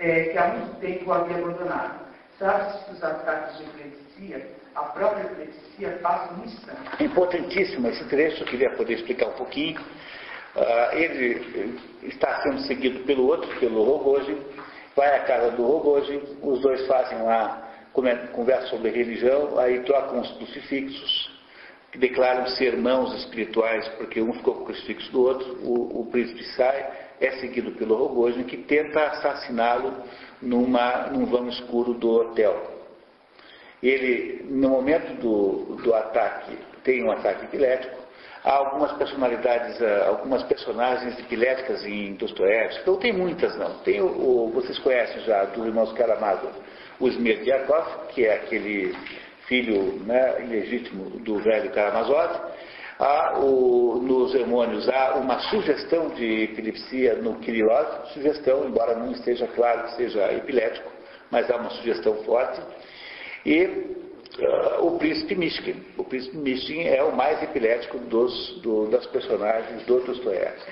é, 0.00 0.24
que 0.24 0.38
há 0.38 0.48
muito 0.48 0.80
tempo 0.80 1.12
havia 1.12 1.36
abandonado. 1.36 2.00
Sabe-se 2.38 2.84
que 2.84 2.92
os 2.92 3.04
ataques 3.04 3.58
de 3.58 3.64
epilepsia, 3.64 4.50
a 4.74 4.82
própria 4.82 5.24
epilepsia 5.24 5.98
passa 6.02 6.32
um 6.34 6.44
instante. 6.44 7.04
Importantíssimo 7.04 7.88
esse 7.88 8.04
trecho, 8.06 8.42
eu 8.42 8.46
queria 8.46 8.70
poder 8.70 8.94
explicar 8.94 9.26
um 9.26 9.32
pouquinho. 9.32 9.80
Uh, 10.56 10.96
ele 10.96 11.78
está 12.02 12.42
sendo 12.42 12.60
seguido 12.62 13.00
pelo 13.00 13.26
outro, 13.26 13.48
pelo 13.60 13.84
Rogozin. 13.84 14.40
vai 14.96 15.16
à 15.16 15.20
casa 15.20 15.50
do 15.52 15.62
Rogojin, 15.62 16.22
os 16.42 16.60
dois 16.60 16.86
fazem 16.86 17.22
lá, 17.22 17.68
conversam 18.32 18.68
sobre 18.70 18.90
religião, 18.90 19.58
aí 19.58 19.80
trocam 19.80 20.20
os 20.20 20.30
crucifixos, 20.32 21.39
que 21.90 21.98
declaram 21.98 22.46
ser 22.48 22.74
irmãos 22.74 23.14
espirituais, 23.14 23.88
porque 23.98 24.20
um 24.20 24.32
ficou 24.32 24.54
com 24.54 24.62
o 24.62 24.66
crucifixo 24.66 25.10
do 25.10 25.22
outro, 25.22 25.58
o, 25.64 26.00
o 26.00 26.06
príncipe 26.06 26.44
sai, 26.54 26.88
é 27.20 27.32
seguido 27.32 27.72
pelo 27.72 27.96
Rogojin, 27.96 28.44
que 28.44 28.56
tenta 28.56 29.04
assassiná-lo 29.06 29.92
num 30.40 31.26
vão 31.26 31.48
escuro 31.48 31.94
do 31.94 32.08
hotel. 32.10 32.78
Ele, 33.82 34.44
no 34.48 34.70
momento 34.70 35.14
do, 35.20 35.76
do 35.82 35.94
ataque, 35.94 36.56
tem 36.84 37.02
um 37.02 37.10
ataque 37.10 37.46
epilético, 37.46 37.96
há 38.44 38.52
algumas 38.52 38.92
personalidades, 38.92 39.82
ah, 39.82 40.06
algumas 40.08 40.42
personagens 40.44 41.18
epiléticas 41.18 41.84
em 41.84 42.14
Dostoiévski, 42.14 42.86
não 42.86 42.96
tem 42.96 43.12
muitas 43.12 43.56
não. 43.56 43.78
Tem 43.78 44.00
o, 44.00 44.06
o, 44.06 44.50
vocês 44.52 44.78
conhecem 44.78 45.20
já 45.22 45.44
dos 45.44 45.66
irmãos 45.66 45.92
Karamazov, 45.92 46.52
o 46.98 47.08
Smerdyakov, 47.08 48.08
que 48.10 48.26
é 48.26 48.34
aquele 48.34 48.94
filho 49.50 50.00
né, 50.06 50.44
ilegítimo 50.44 51.10
do 51.18 51.40
velho 51.40 51.70
Karamazov. 51.72 52.40
Há 53.00 53.38
o, 53.40 54.00
nos 54.00 54.32
hormônios 54.34 54.88
há 54.88 55.16
uma 55.16 55.40
sugestão 55.40 56.10
de 56.10 56.44
epilepsia 56.44 57.16
no 57.16 57.34
Kirillov, 57.40 58.12
sugestão, 58.12 58.68
embora 58.68 58.94
não 58.94 59.10
esteja 59.10 59.48
claro 59.48 59.84
que 59.84 59.96
seja 59.96 60.32
epilético, 60.32 60.88
mas 61.30 61.50
há 61.50 61.56
uma 61.56 61.70
sugestão 61.70 62.14
forte. 62.22 62.60
E 63.44 63.96
uh, 64.38 64.86
o 64.86 64.98
príncipe 64.98 65.34
Mishkin. 65.34 65.76
O 65.96 66.04
príncipe 66.04 66.36
Mishkin 66.36 66.86
é 66.86 67.02
o 67.02 67.14
mais 67.14 67.42
epilético 67.42 67.98
dos, 67.98 68.60
do, 68.62 68.86
das 68.86 69.06
personagens 69.06 69.84
do 69.86 70.00
Dostoiévski. 70.00 70.70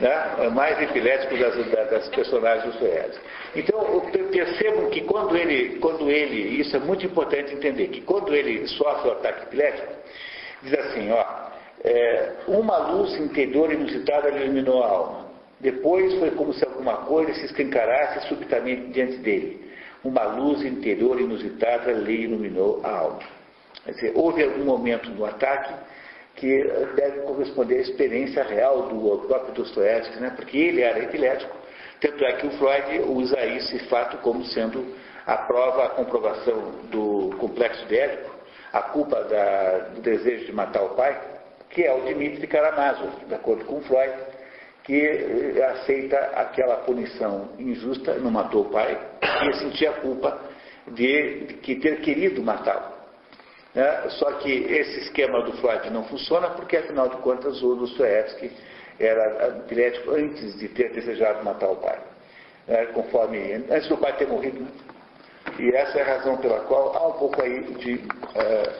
Né? 0.00 0.34
É 0.38 0.48
o 0.48 0.52
mais 0.52 0.80
epilético 0.80 1.36
das, 1.36 1.54
das 1.90 2.08
personagens 2.08 2.64
do 2.64 2.70
Dostoiévski. 2.70 3.24
Então, 3.56 4.00
percebam 4.30 4.90
que 4.90 5.02
quando 5.02 5.36
ele, 5.36 5.78
quando 5.78 6.10
ele, 6.10 6.60
isso 6.60 6.76
é 6.76 6.80
muito 6.80 7.04
importante 7.04 7.54
entender, 7.54 7.88
que 7.88 8.00
quando 8.02 8.34
ele 8.34 8.66
sofre 8.68 9.08
o 9.08 9.12
ataque 9.12 9.44
epilético, 9.44 9.92
diz 10.62 10.78
assim, 10.78 11.10
ó, 11.10 11.24
é, 11.84 12.32
uma 12.48 12.78
luz 12.78 13.14
interior 13.18 13.72
inusitada 13.72 14.30
iluminou 14.30 14.82
a 14.82 14.88
alma. 14.88 15.26
Depois 15.60 16.12
foi 16.18 16.30
como 16.32 16.52
se 16.52 16.64
alguma 16.64 16.98
coisa 16.98 17.32
se 17.34 17.46
escancarasse 17.46 18.28
subitamente 18.28 18.88
diante 18.88 19.16
dele 19.18 19.66
uma 20.06 20.24
luz 20.24 20.62
interior 20.64 21.20
inusitada 21.20 21.92
lhe 21.92 22.24
iluminou 22.24 22.80
a 22.84 22.90
alma. 22.90 23.20
Quer 23.84 23.92
dizer, 23.92 24.12
houve 24.14 24.42
algum 24.42 24.64
momento 24.64 25.10
no 25.10 25.24
ataque 25.24 25.74
que 26.36 26.64
deve 26.94 27.20
corresponder 27.20 27.78
à 27.78 27.80
experiência 27.80 28.42
real 28.44 28.88
do 28.88 29.26
próprio 29.26 29.54
Dostoiévski, 29.54 30.18
né? 30.20 30.32
porque 30.36 30.56
ele 30.56 30.82
era 30.82 30.98
epilético, 30.98 31.56
tanto 32.00 32.24
é 32.24 32.32
que 32.34 32.46
o 32.46 32.50
Freud 32.52 33.00
usa 33.08 33.40
esse 33.46 33.78
fato 33.88 34.18
como 34.18 34.44
sendo 34.44 34.94
a 35.26 35.38
prova, 35.38 35.86
a 35.86 35.88
comprovação 35.90 36.72
do 36.90 37.34
complexo 37.38 37.84
de 37.86 37.96
Édipo, 37.96 38.30
a 38.72 38.82
culpa 38.82 39.24
da, 39.24 39.78
do 39.94 40.00
desejo 40.02 40.44
de 40.44 40.52
matar 40.52 40.82
o 40.82 40.90
pai, 40.90 41.18
que 41.70 41.82
é 41.82 41.92
o 41.92 42.02
Dmitry 42.02 42.46
Karamazov, 42.46 43.24
de 43.26 43.34
acordo 43.34 43.64
com 43.64 43.80
Freud, 43.80 44.12
que 44.86 44.94
eh, 44.94 45.64
aceita 45.64 46.16
aquela 46.36 46.76
punição 46.76 47.48
injusta, 47.58 48.14
não 48.14 48.30
matou 48.30 48.62
o 48.62 48.70
pai, 48.70 48.96
e 49.20 49.56
sentia 49.56 49.90
a 49.90 49.94
culpa 49.94 50.38
de, 50.92 51.58
de 51.60 51.74
ter 51.76 52.00
querido 52.00 52.40
matá-lo. 52.40 52.94
Né? 53.74 54.08
Só 54.10 54.30
que 54.34 54.50
esse 54.50 55.00
esquema 55.00 55.42
do 55.42 55.52
Freud 55.54 55.90
não 55.90 56.04
funciona 56.04 56.50
porque, 56.50 56.76
afinal 56.76 57.08
de 57.08 57.16
contas, 57.16 57.60
o 57.62 57.74
Dostoevsky 57.74 58.50
era 58.98 59.58
epilético 59.58 60.12
antes 60.12 60.56
de 60.58 60.68
ter 60.68 60.92
desejado 60.92 61.44
matar 61.44 61.68
o 61.68 61.76
pai. 61.76 61.98
Né? 62.68 62.86
Conforme, 62.86 63.64
antes 63.68 63.88
do 63.88 63.98
pai 63.98 64.16
ter 64.16 64.28
morrido. 64.28 64.60
Né? 64.60 64.68
E 65.58 65.68
essa 65.74 65.98
é 65.98 66.02
a 66.02 66.16
razão 66.16 66.36
pela 66.36 66.60
qual 66.60 66.96
há 66.96 67.08
um 67.08 67.18
pouco 67.18 67.42
aí 67.42 67.60
de, 67.74 68.04
é, 68.36 68.72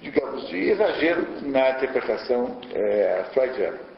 digamos, 0.00 0.48
de 0.48 0.70
exagero 0.70 1.26
na 1.42 1.70
interpretação 1.70 2.58
é, 2.74 3.24
freudiana. 3.34 3.91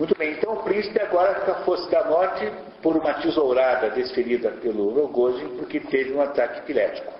Muito 0.00 0.16
bem, 0.16 0.32
então 0.32 0.54
o 0.54 0.62
príncipe 0.62 0.98
agora 0.98 1.40
fica 1.40 1.56
fosse 1.56 1.90
da 1.90 2.02
morte 2.04 2.50
por 2.80 2.96
uma 2.96 3.12
tesourada 3.20 3.90
desferida 3.90 4.50
pelo 4.52 4.94
Rogozin, 4.94 5.58
porque 5.58 5.78
teve 5.78 6.14
um 6.14 6.22
ataque 6.22 6.60
epilético. 6.60 7.12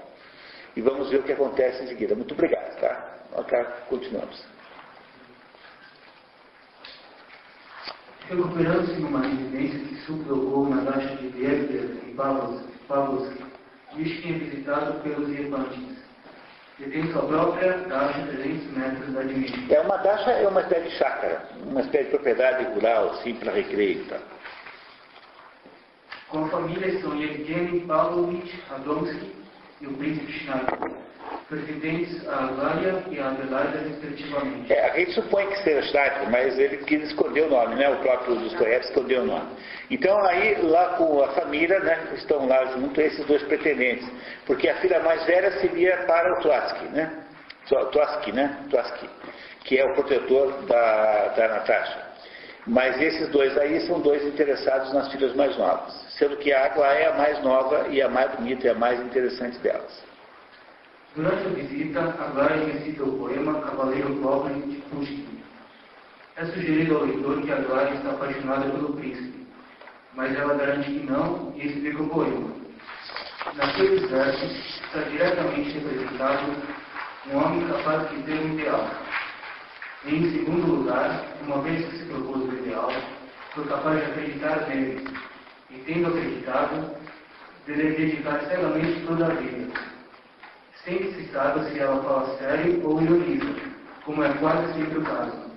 E 0.74 0.80
vamos 0.80 1.10
ver 1.10 1.18
o 1.18 1.22
que 1.22 1.32
acontece 1.32 1.84
em 1.84 1.88
seguida. 1.88 2.14
Muito 2.14 2.32
obrigado, 2.32 2.80
tá? 2.80 3.18
Ok, 3.34 3.66
continuamos. 3.90 4.42
Recuperando-se 8.30 8.98
numa 8.98 9.26
residência 9.26 9.78
que 9.80 9.96
sublogou 10.06 10.70
na 10.70 10.90
taxa 10.90 11.16
de 11.16 11.28
Débria 11.28 11.82
e 12.08 12.14
Pavlovsk, 12.88 13.42
Mishkin 13.92 14.36
é 14.36 14.38
visitado 14.38 15.02
pelos 15.02 15.28
Iepantes, 15.28 15.98
sua 17.12 17.22
própria 17.22 17.74
taxa 17.88 18.22
de 18.22 18.36
300 18.38 18.76
metros 18.76 19.12
da. 19.12 19.74
É 19.74 19.80
uma 19.80 19.98
taxa, 19.98 20.30
é 20.30 20.48
uma 20.48 20.60
espécie 20.62 20.88
de 20.88 20.96
chácara, 20.96 21.42
uma 21.66 21.80
espécie 21.80 22.04
de 22.04 22.10
propriedade 22.10 22.64
rural, 22.72 23.10
assim, 23.10 23.34
para 23.34 23.52
recreio. 23.52 24.04
Tá? 24.06 24.18
Com 26.28 26.44
a 26.44 26.48
família 26.48 27.00
são 27.00 27.14
Yevgeny 27.16 27.80
Pavlovich 27.80 28.62
Radomsky 28.68 29.34
e 29.80 29.86
o 29.86 29.92
príncipe 29.94 30.32
Schneider 30.32 31.09
presidentes 31.50 32.26
a 32.28 32.44
Agália 32.44 33.02
e 33.10 33.18
a 33.18 33.28
Adelaida, 33.28 33.78
respectivamente. 33.78 34.72
É, 34.72 34.90
a 34.90 34.96
gente 34.96 35.12
supõe 35.12 35.46
que 35.48 35.58
seja 35.62 35.82
Schneider, 35.82 36.30
mas 36.30 36.58
ele 36.58 36.78
quis 36.78 37.02
esconder 37.08 37.42
o 37.42 37.50
nome, 37.50 37.74
né? 37.74 37.88
O 37.90 37.96
próprio 37.96 38.36
Dostoiévski 38.36 38.92
escondeu 38.92 39.22
o 39.22 39.26
nome. 39.26 39.48
Então 39.90 40.16
aí, 40.26 40.62
lá 40.62 40.90
com 40.96 41.22
a 41.22 41.28
família, 41.32 41.80
né, 41.80 42.08
estão 42.14 42.46
lá 42.46 42.64
junto 42.66 43.00
esses 43.00 43.24
dois 43.26 43.42
pretendentes, 43.42 44.08
porque 44.46 44.68
a 44.68 44.76
filha 44.76 45.00
mais 45.00 45.24
velha 45.26 45.50
seria 45.60 45.96
para 46.06 46.32
o 46.32 46.40
Trotsky, 46.40 46.84
né? 46.86 47.24
Trotsky, 47.66 48.32
né? 48.32 48.56
Trotsky, 48.70 49.10
que 49.64 49.78
é 49.78 49.84
o 49.84 49.94
protetor 49.94 50.52
da, 50.66 51.28
da 51.36 51.48
Natasha. 51.48 52.10
Mas 52.66 53.00
esses 53.00 53.28
dois 53.30 53.56
aí 53.58 53.80
são 53.86 54.00
dois 54.00 54.24
interessados 54.24 54.92
nas 54.92 55.10
filhas 55.10 55.34
mais 55.34 55.56
novas, 55.56 55.92
sendo 56.10 56.36
que 56.36 56.52
a 56.52 56.66
Água 56.66 56.86
é 56.86 57.06
a 57.06 57.14
mais 57.14 57.42
nova 57.42 57.88
e 57.88 58.00
a 58.00 58.08
mais 58.08 58.30
bonita 58.36 58.66
e 58.66 58.70
a 58.70 58.74
mais 58.74 59.00
interessante 59.00 59.58
delas. 59.58 60.09
Durante 61.16 61.44
a 61.44 61.50
visita, 61.50 62.00
Agai 62.00 62.70
recita 62.70 63.02
o 63.02 63.18
poema 63.18 63.60
Cavaleiro 63.62 64.14
Pobre 64.22 64.54
de 64.54 64.76
Pushkin. 64.82 65.40
É 66.36 66.44
sugerido 66.46 66.98
ao 66.98 67.04
leitor 67.04 67.42
que 67.42 67.50
Agai 67.50 67.96
está 67.96 68.10
apaixonada 68.10 68.70
pelo 68.70 68.94
príncipe, 68.94 69.44
mas 70.14 70.32
ela 70.36 70.54
garante 70.54 70.88
que 70.88 71.04
não 71.04 71.52
e 71.56 71.66
explica 71.66 72.00
o 72.00 72.08
poema. 72.08 72.50
Naqueles 73.56 74.08
versos 74.08 74.52
está 74.84 75.00
diretamente 75.10 75.70
representado 75.70 76.52
um 77.26 77.36
homem 77.38 77.66
capaz 77.66 78.08
de 78.10 78.22
ter 78.22 78.40
um 78.40 78.54
ideal. 78.54 78.88
E, 80.04 80.14
em 80.14 80.30
segundo 80.30 80.76
lugar, 80.76 81.26
uma 81.42 81.60
vez 81.62 81.88
que 81.88 81.98
se 81.98 82.04
propôs 82.04 82.48
o 82.48 82.54
ideal, 82.54 82.92
foi 83.52 83.64
capaz 83.64 83.98
de 83.98 84.12
acreditar 84.12 84.68
nele, 84.68 85.08
e 85.70 85.78
tendo 85.80 86.06
acreditado, 86.06 86.94
deve 87.66 87.96
dedicar 87.96 88.40
cegamente 88.44 89.04
toda 89.04 89.26
a 89.26 89.34
vida 89.34 89.90
sem 90.84 90.98
que 90.98 91.24
se 91.24 91.36
ela 91.78 92.02
fala 92.02 92.38
sério 92.38 92.86
ou 92.86 93.02
ironiza, 93.02 93.54
como 94.04 94.22
é 94.22 94.32
quase 94.34 94.72
sempre 94.74 94.98
o 94.98 95.02
caso. 95.02 95.50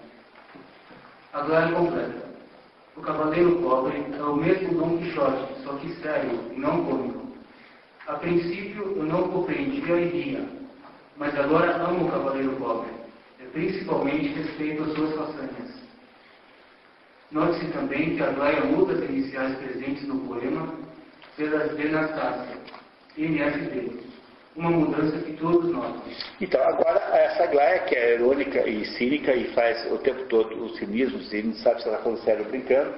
A 1.33 1.41
glória 1.41 1.75
completa. 1.75 2.23
O 2.95 3.01
cavaleiro 3.01 3.55
pobre 3.61 4.05
é 4.13 4.21
o 4.21 4.35
mesmo 4.35 4.77
Dom 4.77 4.97
Quixote, 4.99 5.63
só 5.63 5.73
que 5.77 5.95
sério 5.95 6.39
e 6.51 6.59
não 6.59 6.85
cômico. 6.85 7.27
A 8.05 8.13
princípio 8.15 8.93
eu 8.97 9.03
não 9.03 9.29
compreendia 9.29 9.95
a 9.95 10.01
iria, 10.01 10.47
mas 11.17 11.37
agora 11.39 11.77
amo 11.77 12.05
o 12.07 12.11
cavaleiro 12.11 12.55
pobre, 12.57 12.91
e 13.39 13.43
principalmente 13.45 14.33
respeito 14.33 14.83
as 14.83 14.93
suas 14.93 15.15
façanhas. 15.15 15.83
Note-se 17.31 17.65
também 17.71 18.15
que 18.15 18.21
a 18.21 18.31
Glória 18.31 18.63
muda 18.65 18.93
as 18.93 19.09
iniciais 19.09 19.57
presentes 19.57 20.07
no 20.07 20.19
poema 20.27 20.71
pelas 21.35 21.75
de 21.75 21.87
Anastácia, 21.87 22.57
MFD 23.17 24.02
uma 24.55 24.69
mudança 24.69 25.17
que 25.19 25.33
todos 25.33 25.71
nós. 25.71 25.95
Então, 26.39 26.61
agora, 26.63 26.99
essa 27.13 27.47
Glaia, 27.47 27.79
que 27.79 27.95
é 27.95 28.15
irônica 28.15 28.67
e 28.67 28.85
cínica 28.97 29.33
e 29.33 29.45
faz 29.53 29.91
o 29.91 29.97
tempo 29.97 30.23
todo 30.25 30.63
o 30.63 30.69
cinismo, 30.77 31.19
e 31.31 31.43
não 31.43 31.53
sabe 31.55 31.81
se 31.81 31.87
ela 31.87 31.97
está 31.97 32.03
falando 32.03 32.23
sério 32.23 32.43
ou 32.43 32.49
brincando, 32.49 32.93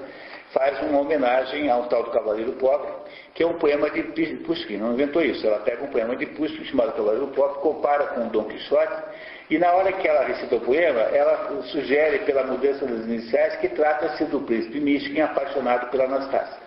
faz 0.51 0.81
uma 0.83 0.99
homenagem 0.99 1.69
ao 1.69 1.87
tal 1.87 2.03
do 2.03 2.11
Cavaleiro 2.11 2.53
Pobre, 2.53 2.89
que 3.33 3.43
é 3.43 3.47
um 3.47 3.57
poema 3.57 3.89
de 3.89 4.03
Pushkin, 4.45 4.77
não 4.77 4.93
inventou 4.93 5.21
isso. 5.21 5.45
Ela 5.45 5.59
pega 5.59 5.83
um 5.83 5.87
poema 5.87 6.15
de 6.15 6.25
Pushkin 6.27 6.63
chamado 6.65 6.93
Cavaleiro 6.93 7.27
Pobre, 7.27 7.61
compara 7.61 8.07
com 8.07 8.27
Dom 8.27 8.45
Quixote, 8.45 9.03
e 9.49 9.57
na 9.57 9.71
hora 9.73 9.91
que 9.91 10.07
ela 10.07 10.25
recita 10.25 10.55
o 10.55 10.61
poema, 10.61 11.01
ela 11.01 11.61
sugere, 11.63 12.19
pela 12.19 12.43
mudança 12.43 12.85
das 12.85 13.05
iniciais, 13.05 13.55
que 13.57 13.69
trata-se 13.69 14.25
do 14.25 14.41
príncipe 14.41 14.79
Mishkin 14.79 15.21
apaixonado 15.21 15.89
pela 15.91 16.05
Anastácia. 16.05 16.57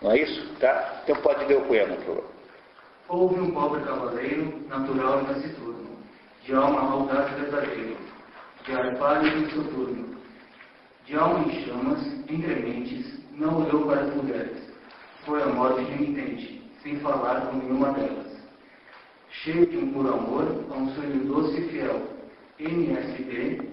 Não 0.00 0.12
é 0.12 0.18
isso? 0.18 0.54
Tá? 0.60 1.00
Então 1.02 1.16
pode 1.16 1.44
ler 1.46 1.56
o 1.56 1.62
poema, 1.62 1.96
por 1.96 2.04
favor. 2.04 2.37
Houve 3.08 3.40
um 3.40 3.50
pobre 3.52 3.80
cavaleiro, 3.84 4.52
natural 4.68 5.22
e 5.22 5.26
taciturno, 5.26 5.96
de 6.44 6.54
alma 6.54 6.80
audaz 6.80 7.32
e 7.32 7.40
verdadeiro, 7.40 7.96
de 8.66 8.72
ar 8.72 8.96
pálido 8.96 9.46
e 9.46 9.50
soturno, 9.50 10.16
de 11.06 11.16
alma 11.16 11.46
em 11.46 11.64
chamas, 11.64 12.06
entre 12.28 12.54
mentes, 12.56 13.18
não 13.32 13.64
olhou 13.64 13.86
para 13.86 14.02
as 14.02 14.14
mulheres, 14.14 14.58
foi 15.24 15.42
a 15.42 15.46
morte 15.46 15.86
de 15.86 15.92
um 15.92 16.04
intente, 16.04 16.70
sem 16.82 17.00
falar 17.00 17.46
com 17.46 17.56
nenhuma 17.56 17.92
delas. 17.92 18.26
Cheio 19.30 19.66
de 19.66 19.78
um 19.78 19.90
puro 19.90 20.12
amor, 20.12 20.66
a 20.70 20.74
um 20.74 20.94
sonho 20.94 21.24
doce 21.24 21.62
e 21.62 21.68
fiel. 21.68 22.02
NSB, 22.58 23.70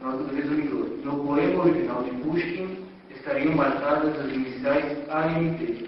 nota 0.00 0.22
do 0.22 0.34
resumidor. 0.34 0.88
No 1.04 1.24
poema 1.24 1.64
original 1.64 2.04
de 2.04 2.10
Pushkin, 2.22 2.86
estariam 3.10 3.54
marcadas 3.54 4.18
as 4.18 4.32
iniciais 4.32 5.10
AMT. 5.10 5.85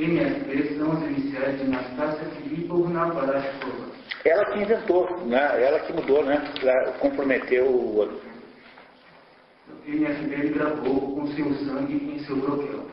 MSB 0.00 0.78
são 0.78 0.92
as 0.92 1.02
iniciais 1.02 1.58
de 1.58 1.66
Anastasia 1.66 2.24
Filipovna 2.30 3.10
Parashkova. 3.10 3.90
Ela 4.24 4.44
que 4.46 4.60
inventou, 4.60 5.26
né? 5.26 5.62
ela 5.62 5.78
que 5.80 5.92
mudou, 5.92 6.24
né? 6.24 6.42
Para 6.58 6.92
comprometer 6.92 7.62
o 7.62 7.96
outro. 7.96 8.18
MSB 9.86 10.48
gravou 10.54 11.14
com 11.14 11.26
seu 11.28 11.52
sangue 11.66 11.96
em 11.96 12.18
seu 12.20 12.36
broquel. 12.36 12.86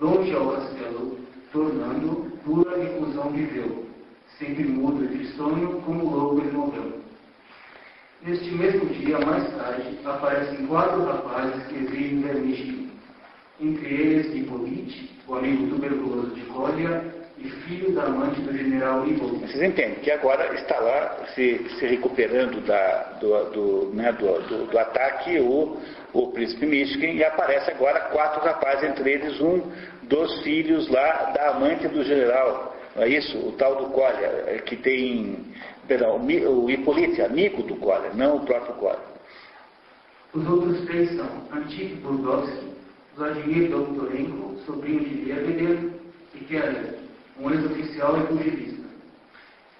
Longe 0.00 0.34
ao 0.34 0.52
castelo, 0.52 1.18
tornando 1.52 2.32
pura 2.44 2.78
difusão 2.78 3.30
viveu, 3.30 3.84
sempre 4.38 4.64
mudo 4.64 5.04
e 5.04 5.08
tristonho, 5.08 5.82
como 5.82 6.16
louco 6.16 6.40
ele 6.40 6.52
morreu. 6.52 7.00
Neste 8.22 8.50
mesmo 8.52 8.86
dia, 8.86 9.18
mais 9.18 9.54
tarde, 9.54 9.98
aparecem 10.02 10.66
quatro 10.66 11.04
rapazes 11.04 11.66
que 11.66 11.74
exigem 11.76 12.22
Vermishkin, 12.22 12.79
entre 13.60 13.86
eles 13.86 14.34
Hippolyte, 14.34 15.10
o 15.28 15.34
amigo 15.34 15.68
tuberculoso 15.68 16.34
de 16.34 16.40
Cólia, 16.42 17.20
e 17.42 17.48
filho 17.48 17.92
da 17.92 18.04
amante 18.04 18.40
do 18.42 18.56
general 18.56 19.06
Hippolyte. 19.06 19.52
Vocês 19.52 19.62
entendem 19.62 19.94
que 20.00 20.10
agora 20.10 20.54
está 20.54 20.78
lá 20.78 21.26
se, 21.34 21.58
se 21.78 21.86
recuperando 21.86 22.60
da, 22.66 23.02
do, 23.20 23.50
do, 23.50 23.90
né, 23.94 24.12
do, 24.12 24.66
do, 24.66 24.78
ataque 24.78 25.38
o, 25.40 25.78
o 26.12 26.32
príncipe 26.32 26.66
Mishkin 26.66 27.14
e 27.14 27.24
aparece 27.24 27.70
agora 27.70 28.00
quatro 28.12 28.42
rapazes, 28.42 28.90
entre 28.90 29.10
eles 29.10 29.40
um 29.40 29.62
dos 30.02 30.42
filhos 30.42 30.88
lá 30.88 31.32
da 31.34 31.50
amante 31.50 31.88
do 31.88 32.04
general, 32.04 32.76
não 32.94 33.04
é 33.04 33.08
isso? 33.08 33.38
O 33.38 33.52
tal 33.52 33.76
do 33.76 33.90
Cólia, 33.90 34.60
que 34.66 34.76
tem, 34.76 35.38
perdão, 35.88 36.18
o 36.18 36.70
Hippolyte, 36.70 37.22
amigo 37.22 37.62
do 37.62 37.76
Cólia, 37.76 38.10
não 38.14 38.36
o 38.36 38.44
próprio 38.44 38.74
Cólia. 38.74 39.10
Os 40.34 40.46
outros 40.48 40.84
três 40.86 41.16
são 41.16 41.26
Antique 41.52 41.94
Burdovsky, 41.96 42.69
Vladimir 43.16 43.70
Doktorenko, 43.70 44.58
sobrinho 44.64 45.00
de 45.00 45.24
Lebedev, 45.24 45.90
e 46.34 46.44
Keller, 46.44 46.98
um 47.38 47.50
ex-oficial 47.50 48.20
e 48.20 48.26
pugilista. 48.26 48.82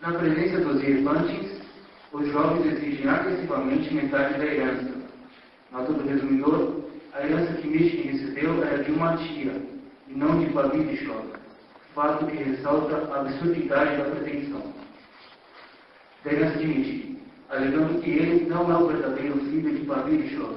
Na 0.01 0.13
presença 0.13 0.61
dos 0.61 0.83
irmãos, 0.83 1.61
os 2.13 2.29
jovens 2.29 2.73
exigem 2.73 3.09
agressivamente 3.09 3.95
metade 3.95 4.39
da 4.39 4.45
herança. 4.45 4.95
Nota 5.71 5.93
do 5.93 6.09
resumidor, 6.09 6.81
a 7.13 7.25
herança 7.25 7.53
que 7.55 7.69
Mishkin 7.69 8.09
recebeu 8.09 8.65
era 8.65 8.83
de 8.83 8.91
uma 8.91 9.17
tia, 9.17 9.53
e 10.09 10.15
não 10.15 10.41
de 10.41 10.47
Babidishov, 10.47 11.25
fato 11.95 12.27
que 12.27 12.37
ressalta 12.37 12.97
a 13.13 13.21
absurdidade 13.21 13.97
da 13.97 14.05
pretensão. 14.11 14.75
Da 16.25 16.33
herança 16.33 16.59
de 16.59 16.67
Mishkin, 16.67 17.21
alegando 17.49 18.01
que 18.01 18.11
ele 18.11 18.49
não 18.49 18.73
é 18.73 18.77
o 18.77 18.89
verdadeiro 18.89 19.39
filho 19.39 19.77
de 19.77 19.85
Babidishov, 19.85 20.57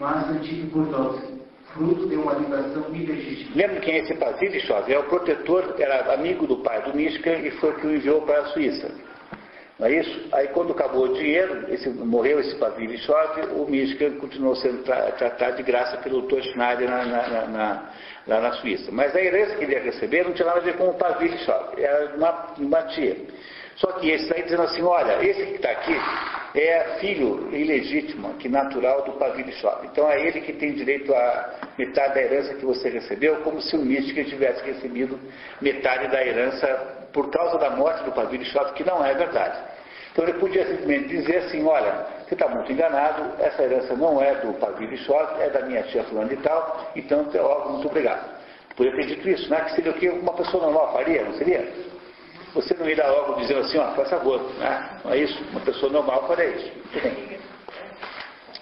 mas 0.00 0.28
Antique 0.28 0.66
Burdovsky, 0.66 1.39
fruto 1.72 2.08
de 2.08 2.16
uma 2.16 2.34
ligação 2.34 2.94
ilegítima. 2.94 3.50
Lembra 3.54 3.80
quem 3.80 3.94
é 3.94 3.98
esse 3.98 4.14
Basilichov? 4.14 4.90
É 4.90 4.98
o 4.98 5.04
protetor, 5.04 5.74
era 5.78 6.12
amigo 6.14 6.46
do 6.46 6.58
pai 6.58 6.82
do 6.82 6.94
Mishka 6.94 7.32
e 7.32 7.50
foi 7.52 7.72
que 7.74 7.86
o 7.86 7.94
enviou 7.94 8.22
para 8.22 8.40
a 8.40 8.46
Suíça. 8.46 8.90
Não 9.78 9.86
é 9.86 9.94
isso? 9.94 10.28
Aí 10.32 10.48
quando 10.48 10.72
acabou 10.72 11.04
o 11.04 11.14
dinheiro, 11.14 11.64
esse, 11.72 11.88
morreu 11.88 12.38
esse 12.38 12.54
Basilichov, 12.56 13.40
o 13.56 13.66
Mishka 13.66 14.10
continuou 14.12 14.54
sendo 14.56 14.82
tra 14.82 15.12
tratado 15.12 15.56
de 15.56 15.62
graça 15.62 15.96
pelo 15.98 16.22
Dr. 16.22 16.42
Schneider 16.42 16.88
na, 16.88 17.04
na, 17.06 17.46
na, 17.46 17.90
lá 18.26 18.40
na 18.40 18.52
Suíça. 18.52 18.92
Mas 18.92 19.16
a 19.16 19.20
herança 19.20 19.56
que 19.56 19.64
ele 19.64 19.72
ia 19.72 19.82
receber 19.82 20.24
não 20.24 20.34
tinha 20.34 20.46
nada 20.46 20.60
a 20.60 20.62
ver 20.62 20.76
com 20.76 20.88
o 20.88 20.92
Basilichov, 20.92 21.80
era 21.80 22.14
uma, 22.14 22.46
uma 22.58 22.82
tia. 22.88 23.16
Só 23.80 23.92
que 23.92 24.10
esse 24.10 24.30
aí 24.34 24.42
dizendo 24.42 24.62
assim, 24.64 24.82
olha, 24.82 25.24
esse 25.24 25.42
que 25.46 25.54
está 25.54 25.70
aqui 25.70 25.96
é 26.54 26.98
filho 27.00 27.48
ilegítimo, 27.50 28.34
que 28.34 28.46
natural 28.46 29.02
do 29.04 29.12
Pavilichov. 29.12 29.86
Então 29.86 30.10
é 30.10 30.20
ele 30.20 30.42
que 30.42 30.52
tem 30.52 30.74
direito 30.74 31.14
a 31.14 31.54
metade 31.78 32.14
da 32.14 32.20
herança 32.20 32.54
que 32.54 32.64
você 32.66 32.90
recebeu, 32.90 33.36
como 33.36 33.58
se 33.62 33.74
o 33.76 33.78
Mística 33.78 34.22
tivesse 34.24 34.62
recebido 34.64 35.18
metade 35.62 36.08
da 36.08 36.22
herança 36.22 36.66
por 37.10 37.30
causa 37.30 37.56
da 37.56 37.70
morte 37.70 38.04
do 38.04 38.12
Pavilichov, 38.12 38.74
que 38.74 38.84
não 38.84 39.02
é 39.02 39.14
verdade. 39.14 39.58
Então 40.12 40.24
ele 40.24 40.34
podia 40.34 40.66
simplesmente 40.66 41.08
dizer 41.08 41.38
assim, 41.38 41.64
olha, 41.64 42.04
você 42.26 42.34
está 42.34 42.48
muito 42.48 42.70
enganado, 42.70 43.32
essa 43.42 43.62
herança 43.62 43.94
não 43.94 44.20
é 44.20 44.34
do 44.34 44.52
Pavilichov, 44.54 45.40
é 45.40 45.48
da 45.48 45.62
minha 45.62 45.82
tia 45.84 46.04
fulana 46.04 46.30
e 46.30 46.36
tal, 46.36 46.90
então, 46.94 47.26
ó, 47.36 47.70
muito 47.70 47.88
obrigado. 47.88 48.28
Podia 48.76 48.92
ter 48.92 49.06
dito 49.06 49.28
isso, 49.28 49.48
né? 49.48 49.60
Que 49.62 49.74
seria 49.76 49.90
o 49.90 49.94
que 49.94 50.08
uma 50.08 50.32
pessoa 50.34 50.64
normal 50.64 50.92
faria, 50.92 51.22
não 51.22 51.32
seria? 51.34 51.89
Você 52.54 52.74
não 52.74 52.88
irá 52.88 53.08
logo 53.08 53.40
dizendo 53.40 53.60
assim, 53.60 53.78
ó, 53.78 53.94
faz 53.94 54.10
favor, 54.10 54.40
né? 54.58 55.00
não 55.04 55.12
é 55.12 55.18
isso? 55.18 55.42
Uma 55.52 55.60
pessoa 55.60 55.92
normal 55.92 56.26
faria 56.26 56.46
isso. 56.46 56.72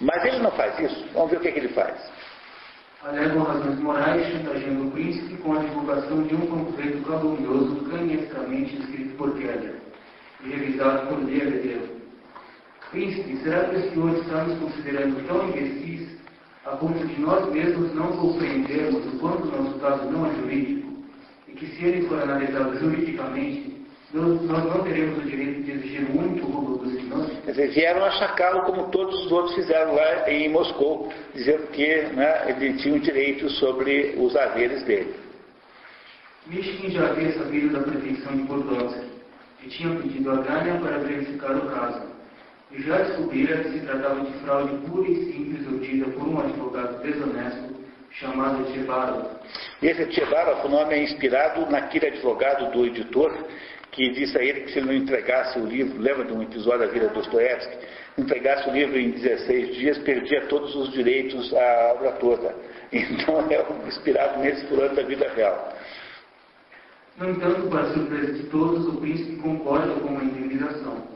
Mas 0.01 0.23
ele 0.25 0.39
não 0.39 0.51
faz 0.51 0.79
isso. 0.79 1.05
Vamos 1.13 1.31
ver 1.31 1.37
o 1.37 1.39
que, 1.39 1.47
é 1.47 1.51
que 1.51 1.59
ele 1.59 1.69
faz. 1.69 1.95
Alegam 3.03 3.43
razões 3.43 3.79
morais 3.79 4.27
chantageando 4.31 4.87
o 4.87 4.91
príncipe 4.91 5.37
com 5.37 5.53
a 5.53 5.59
divulgação 5.59 6.21
de 6.23 6.35
um 6.35 6.45
panfleto 6.47 7.01
calunioso 7.03 7.89
canhescamente 7.89 8.75
escrito 8.75 9.15
por 9.17 9.33
Keller 9.37 9.75
e 10.43 10.49
revisado 10.49 11.07
por 11.07 11.17
Lebedev. 11.23 11.99
Príncipe, 12.91 13.37
será 13.37 13.65
que 13.65 13.75
o 13.75 13.89
senhor 13.91 14.17
está 14.17 14.43
nos 14.43 14.59
considerando 14.59 15.27
tão 15.27 15.47
imbecis 15.47 16.19
a 16.65 16.71
ponto 16.75 17.05
de 17.07 17.21
nós 17.21 17.49
mesmos 17.51 17.93
não 17.95 18.11
compreendermos 18.17 19.05
o 19.13 19.19
quanto 19.19 19.45
nosso 19.45 19.79
caso 19.79 20.05
não 20.11 20.25
é 20.25 20.35
jurídico 20.35 20.91
e 21.47 21.53
que 21.53 21.67
se 21.67 21.85
ele 21.85 22.07
for 22.07 22.21
analisado 22.21 22.77
juridicamente 22.79 23.78
nós, 24.13 24.65
não 24.65 24.83
teremos 24.83 25.19
o 25.19 25.21
direito 25.21 25.63
de 25.63 25.71
exigir 25.71 26.09
muito 26.09 26.45
rublo 26.45 26.77
dos? 26.77 26.99
Quer 27.45 27.51
dizer, 27.51 27.67
vieram 27.69 28.05
achacá-lo 28.05 28.61
como 28.61 28.89
todos 28.89 29.25
os 29.25 29.31
outros 29.31 29.55
fizeram 29.55 29.95
lá 29.95 30.29
em 30.29 30.49
Moscou, 30.49 31.11
dizendo 31.33 31.67
que 31.67 32.03
né, 32.13 32.49
ele 32.49 32.73
tinha 32.77 32.95
o 32.95 32.99
direito 32.99 33.49
sobre 33.51 34.15
os 34.17 34.35
haveres 34.35 34.83
dele. 34.83 35.15
Mishkin 36.47 36.91
já 36.91 37.07
havia 37.07 37.31
sabido 37.33 37.73
da 37.73 37.79
pretensão 37.81 38.35
de 38.35 38.43
Bordowski 38.43 39.05
e 39.63 39.67
tinha 39.67 39.95
pedido 39.95 40.31
a 40.31 40.35
Gania 40.37 40.75
para 40.75 40.97
verificar 40.99 41.55
o 41.55 41.69
caso. 41.69 42.09
E 42.71 42.81
já 42.81 42.97
descobrira 42.97 43.57
que 43.57 43.71
se 43.71 43.79
tratava 43.79 44.21
de 44.21 44.31
fraude 44.39 44.77
pura 44.87 45.09
e 45.09 45.33
simples 45.33 45.67
obtida 45.67 46.05
por 46.11 46.27
um 46.27 46.39
advogado 46.39 47.01
desonesto 47.01 47.79
chamado 48.11 48.63
Tchebarov. 48.71 49.25
Esse 49.81 50.05
Tchebarov, 50.07 50.65
o 50.65 50.69
nome 50.69 50.95
é 50.95 51.03
inspirado 51.03 51.69
naquele 51.69 52.07
advogado 52.07 52.71
do 52.71 52.85
editor 52.85 53.31
que 53.91 54.09
disse 54.11 54.37
a 54.37 54.43
ele 54.43 54.61
que 54.61 54.71
se 54.71 54.79
ele 54.79 54.87
não 54.87 54.93
entregasse 54.93 55.59
o 55.59 55.65
livro, 55.65 55.99
lembra 55.99 56.25
de 56.25 56.33
um 56.33 56.41
episódio 56.41 56.79
da 56.79 56.87
vida 56.87 57.07
do 57.07 57.15
Dostoevsky, 57.15 57.77
entregasse 58.17 58.69
o 58.69 58.73
livro 58.73 58.99
em 58.99 59.11
16 59.11 59.75
dias, 59.75 59.97
perdia 59.99 60.41
todos 60.47 60.75
os 60.75 60.91
direitos 60.91 61.53
à 61.53 61.93
obra 61.95 62.11
toda. 62.13 62.55
Então 62.91 63.45
é 63.51 63.87
inspirado 63.87 64.39
nesse 64.39 64.65
fulano 64.65 64.95
da 64.95 65.03
vida 65.03 65.29
real. 65.35 65.77
No 67.19 67.29
entanto, 67.29 67.69
para 67.69 67.93
surpresa 67.93 68.33
de 68.33 68.43
todos, 68.45 68.87
o 68.87 68.97
príncipe 68.99 69.35
concorda 69.35 69.93
com 69.99 70.17
a 70.17 70.23
indenização, 70.23 71.07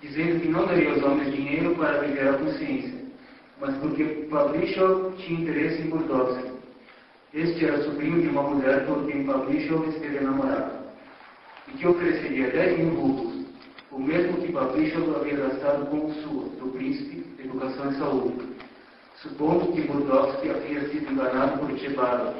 dizendo 0.00 0.40
que 0.40 0.46
não 0.46 0.64
daria 0.64 0.90
aos 0.90 1.02
homens 1.02 1.34
dinheiro 1.34 1.74
para 1.74 1.98
viver 1.98 2.28
a 2.28 2.34
consciência, 2.34 2.94
mas 3.60 3.76
porque 3.78 4.04
Pavlishov 4.30 5.16
tinha 5.16 5.40
interesse 5.40 5.82
em 5.82 5.88
Burdovsky. 5.88 6.52
Este 7.34 7.64
era 7.64 7.82
sobrinho 7.82 8.22
de 8.22 8.28
uma 8.28 8.42
mulher 8.42 8.86
por 8.86 9.04
quem 9.06 9.24
Pavlishov 9.24 9.88
esteve 9.88 10.20
namorado 10.20 10.77
e 11.72 11.78
que 11.78 11.86
ofereceria 11.86 12.50
10 12.50 12.78
mil 12.78 12.94
rublos, 12.94 13.46
o 13.90 13.98
mesmo 13.98 14.40
que 14.40 14.52
Babishov 14.52 15.16
havia 15.16 15.36
gastado 15.36 15.86
com 15.86 16.12
sua, 16.14 16.44
do 16.60 16.72
príncipe, 16.72 17.24
educação 17.42 17.90
e 17.90 17.94
saúde, 17.96 18.48
supondo 19.16 19.72
que 19.72 19.82
Budovsky 19.82 20.50
havia 20.50 20.88
sido 20.88 21.12
enganado 21.12 21.58
por 21.58 21.74
Tchebarov, 21.74 22.34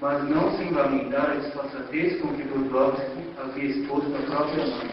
mas 0.00 0.28
não 0.28 0.56
sem 0.56 0.70
lamentar 0.70 1.30
a 1.30 1.34
disfarçatez 1.36 2.20
com 2.20 2.28
que 2.34 2.42
Budovsky 2.42 3.34
havia 3.38 3.70
exposto 3.70 4.14
a 4.14 4.30
própria 4.30 4.66
mãe. 4.66 4.90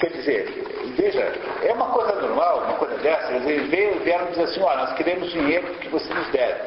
Quer 0.00 0.12
dizer, 0.12 0.94
veja, 0.96 1.34
é 1.62 1.72
uma 1.74 1.90
coisa 1.90 2.14
normal, 2.20 2.64
uma 2.64 2.74
coisa 2.74 2.96
dessa, 2.98 3.32
eles 3.32 3.68
vieram 4.02 4.26
dizer 4.30 4.44
assim, 4.44 4.60
olha, 4.60 4.82
nós 4.82 4.94
queremos 4.94 5.30
dinheiro 5.30 5.66
que 5.74 5.88
você 5.88 6.12
nos 6.14 6.28
deve. 6.28 6.60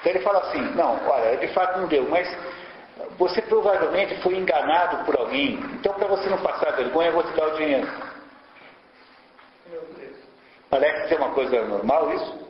Então 0.00 0.12
ele 0.12 0.20
fala 0.20 0.38
assim, 0.38 0.60
não, 0.74 0.98
olha, 1.06 1.36
de 1.36 1.48
fato 1.48 1.80
não 1.80 1.88
deu, 1.88 2.08
mas 2.08 2.28
você 3.18 3.42
provavelmente 3.42 4.20
foi 4.22 4.36
enganado 4.36 5.04
por 5.04 5.16
alguém. 5.16 5.58
Então, 5.74 5.92
para 5.94 6.06
você 6.06 6.30
não 6.30 6.38
passar 6.38 6.76
vergonha, 6.76 7.08
eu 7.08 7.14
vou 7.14 7.24
te 7.24 7.36
dar 7.36 7.48
o 7.48 7.56
dinheiro. 7.56 7.88
Parece 10.70 11.08
ser 11.08 11.16
uma 11.16 11.30
coisa 11.30 11.64
normal 11.66 12.14
isso? 12.14 12.48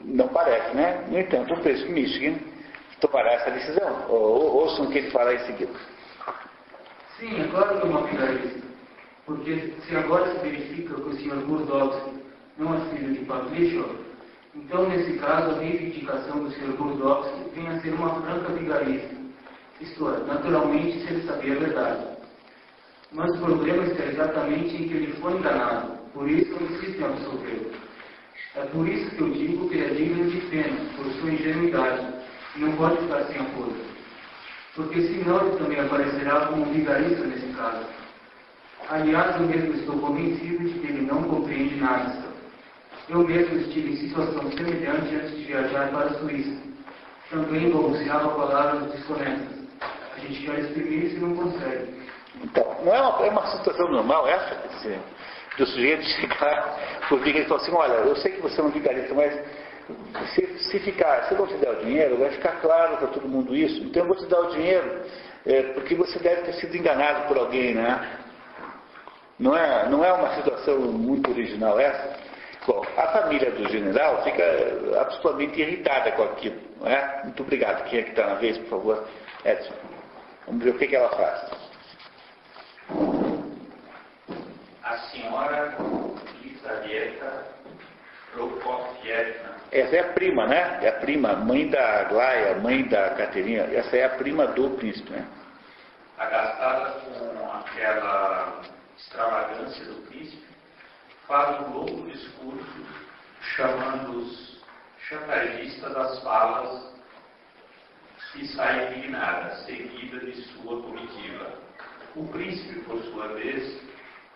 Não. 0.00 0.28
Parece, 0.28 0.76
né? 0.76 1.06
No 1.08 1.18
entanto, 1.18 1.54
o 1.54 1.60
preço 1.60 1.88
Michigan 1.90 2.38
tomará 3.00 3.32
essa 3.32 3.50
decisão. 3.52 4.06
Ou, 4.08 4.56
ouçam 4.62 4.84
o 4.84 4.90
que 4.90 4.98
ele 4.98 5.10
fala 5.10 5.34
em 5.34 5.46
seguida. 5.46 5.72
Sim, 7.18 7.40
é 7.40 7.48
claro 7.48 7.80
que 7.80 7.86
é 7.86 7.90
uma 7.90 8.06
finalista. 8.08 8.60
Porque 9.24 9.74
se 9.86 9.96
agora 9.96 10.32
se 10.32 10.38
verifica 10.40 10.94
que 10.94 11.00
o 11.00 11.14
Sr. 11.14 11.46
Burdovsky 11.46 12.22
não 12.58 12.74
é 12.74 12.80
filho 12.90 13.14
de 13.14 13.24
Pavlishov, 13.24 13.96
Então, 14.54 14.88
nesse 14.88 15.12
caso, 15.18 15.50
a 15.50 15.58
reivindicação 15.60 16.42
do 16.42 16.50
Sr. 16.50 16.76
Burdowski 16.76 17.50
vem 17.54 17.68
a 17.68 17.80
ser 17.80 17.94
uma 17.94 18.20
franca 18.20 18.52
vigarista, 18.52 19.14
isto 19.80 20.10
é, 20.10 20.18
naturalmente 20.26 20.98
se 21.00 21.12
ele 21.12 21.26
sabia 21.26 21.54
a 21.54 21.58
verdade. 21.58 22.06
Mas 23.12 23.30
o 23.36 23.38
problema 23.38 23.84
está 23.84 24.04
exatamente 24.06 24.74
em 24.74 24.88
que 24.88 24.94
ele 24.94 25.12
foi 25.20 25.34
enganado, 25.34 25.92
por 26.12 26.28
isso 26.28 26.52
eu 26.52 26.66
insisto 26.66 27.00
em 27.00 27.04
absolvê-lo. 27.04 27.70
É 28.56 28.64
por 28.66 28.88
isso 28.88 29.10
que 29.10 29.20
eu 29.20 29.30
digo 29.30 29.68
que 29.68 29.76
ele 29.76 29.84
é 29.84 29.94
digno 29.94 30.30
de 30.30 30.40
pena, 30.48 30.76
por 30.96 31.04
sua 31.12 31.30
ingenuidade, 31.30 32.06
e 32.56 32.58
não 32.58 32.72
pode 32.72 32.96
ficar 33.02 33.24
sem 33.26 33.40
apoio. 33.40 33.76
Porque 34.74 35.00
senão 35.02 35.46
ele 35.46 35.56
também 35.58 35.80
aparecerá 35.80 36.46
como 36.46 36.64
vigarista 36.66 37.24
nesse 37.24 37.46
caso. 37.56 37.86
Aliás, 38.88 39.40
eu 39.40 39.46
mesmo 39.46 39.74
estou 39.74 39.98
convencido 40.00 40.64
de 40.64 40.78
que 40.80 40.86
ele 40.88 41.02
não 41.02 41.22
compreende 41.22 41.76
nada. 41.76 42.19
Eu 43.08 43.26
mesmo 43.26 43.58
estive 43.58 43.92
em 43.92 43.96
situação 43.96 44.50
semelhante 44.52 45.14
antes 45.14 45.36
de 45.36 45.44
viajar 45.44 45.90
para 45.90 46.06
a 46.06 46.14
Suíça. 46.14 46.60
Também 47.30 47.70
balbuciava 47.70 48.28
palavras 48.34 48.92
desconexas. 48.92 49.60
A 50.16 50.18
gente 50.20 50.44
quer 50.44 50.58
exprimir 50.60 51.04
isso 51.06 51.16
e 51.16 51.20
não 51.20 51.36
consegue. 51.36 52.00
Então, 52.42 52.76
não 52.84 52.94
é 52.94 53.00
uma, 53.00 53.26
é 53.26 53.30
uma 53.30 53.46
situação 53.56 53.90
normal 53.90 54.28
essa? 54.28 54.54
Assim, 54.74 54.98
do 55.58 55.66
sujeito 55.66 56.02
chegar, 56.04 56.78
porque 57.08 57.30
ele 57.30 57.44
falou 57.44 57.62
assim, 57.62 57.72
olha, 57.72 57.92
eu 57.92 58.16
sei 58.16 58.32
que 58.32 58.40
você 58.40 58.60
é 58.60 58.64
um 58.64 58.70
vigarista, 58.70 59.14
mas 59.14 59.34
se, 60.34 60.46
se 60.58 60.78
ficar, 60.80 61.24
se 61.24 61.34
eu 61.34 61.38
não 61.38 61.46
te 61.46 61.54
der 61.54 61.70
o 61.70 61.84
dinheiro, 61.84 62.18
vai 62.18 62.30
ficar 62.30 62.60
claro 62.60 62.96
para 62.96 63.08
todo 63.08 63.28
mundo 63.28 63.54
isso, 63.54 63.82
então 63.82 64.02
eu 64.02 64.08
vou 64.08 64.16
te 64.16 64.26
dar 64.26 64.40
o 64.40 64.50
dinheiro, 64.52 65.02
é, 65.46 65.62
porque 65.74 65.94
você 65.94 66.18
deve 66.18 66.42
ter 66.42 66.54
sido 66.54 66.76
enganado 66.76 67.26
por 67.28 67.36
alguém, 67.36 67.74
né? 67.74 68.18
Não 69.38 69.56
é, 69.56 69.88
não 69.88 70.04
é 70.04 70.12
uma 70.12 70.34
situação 70.34 70.78
muito 70.78 71.30
original 71.30 71.78
essa? 71.80 72.29
Bom, 72.66 72.84
a 72.96 73.06
família 73.08 73.50
do 73.52 73.68
general 73.68 74.22
fica 74.22 74.44
absolutamente 75.00 75.60
irritada 75.60 76.12
com 76.12 76.24
aquilo, 76.24 76.60
não 76.78 76.86
é? 76.86 77.22
Muito 77.24 77.42
obrigado. 77.42 77.84
Quem 77.88 78.00
é 78.00 78.02
que 78.02 78.10
está 78.10 78.26
na 78.26 78.34
vez, 78.34 78.58
por 78.58 78.68
favor? 78.68 79.08
Edson. 79.44 79.74
Vamos 80.46 80.64
ver 80.64 80.70
o 80.70 80.78
que, 80.78 80.86
que 80.86 80.96
ela 80.96 81.08
faz. 81.08 81.50
A 84.82 84.98
senhora 85.10 85.74
Lisaveta 86.42 87.46
Prokofievna. 88.32 89.56
Essa 89.72 89.96
é 89.96 90.00
a 90.00 90.12
prima, 90.12 90.46
né? 90.46 90.78
É 90.82 90.88
a 90.88 90.92
prima, 90.92 91.34
mãe 91.34 91.68
da 91.68 92.00
Aglaia, 92.00 92.56
mãe 92.56 92.84
da 92.88 93.10
Caterina. 93.10 93.64
Essa 93.72 93.96
é 93.96 94.04
a 94.04 94.10
prima 94.10 94.48
do 94.48 94.70
príncipe, 94.70 95.10
né? 95.10 95.24
Agastada 96.18 96.90
com 97.00 97.52
aquela 97.52 98.60
extravagância 98.98 99.84
do 99.86 99.94
príncipe, 100.08 100.44
faz 101.30 101.60
um 101.60 101.74
longo 101.74 102.10
discurso 102.10 102.86
chamando 103.54 104.18
os 104.18 104.60
chantagistas 105.08 105.96
às 105.96 106.18
falas 106.24 106.90
e 108.34 108.48
sai 108.48 108.88
indignada, 108.88 109.54
seguida 109.64 110.18
de 110.26 110.42
sua 110.42 110.82
comitiva. 110.82 111.54
O 112.16 112.26
príncipe, 112.26 112.80
por 112.80 113.00
sua 113.04 113.28
vez, 113.28 113.80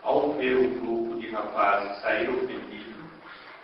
ao 0.04 0.34
ver 0.34 0.56
o 0.56 0.68
grupo 0.68 1.20
de 1.20 1.30
rapazes 1.30 2.00
sair 2.00 2.30
ofendido, 2.30 3.04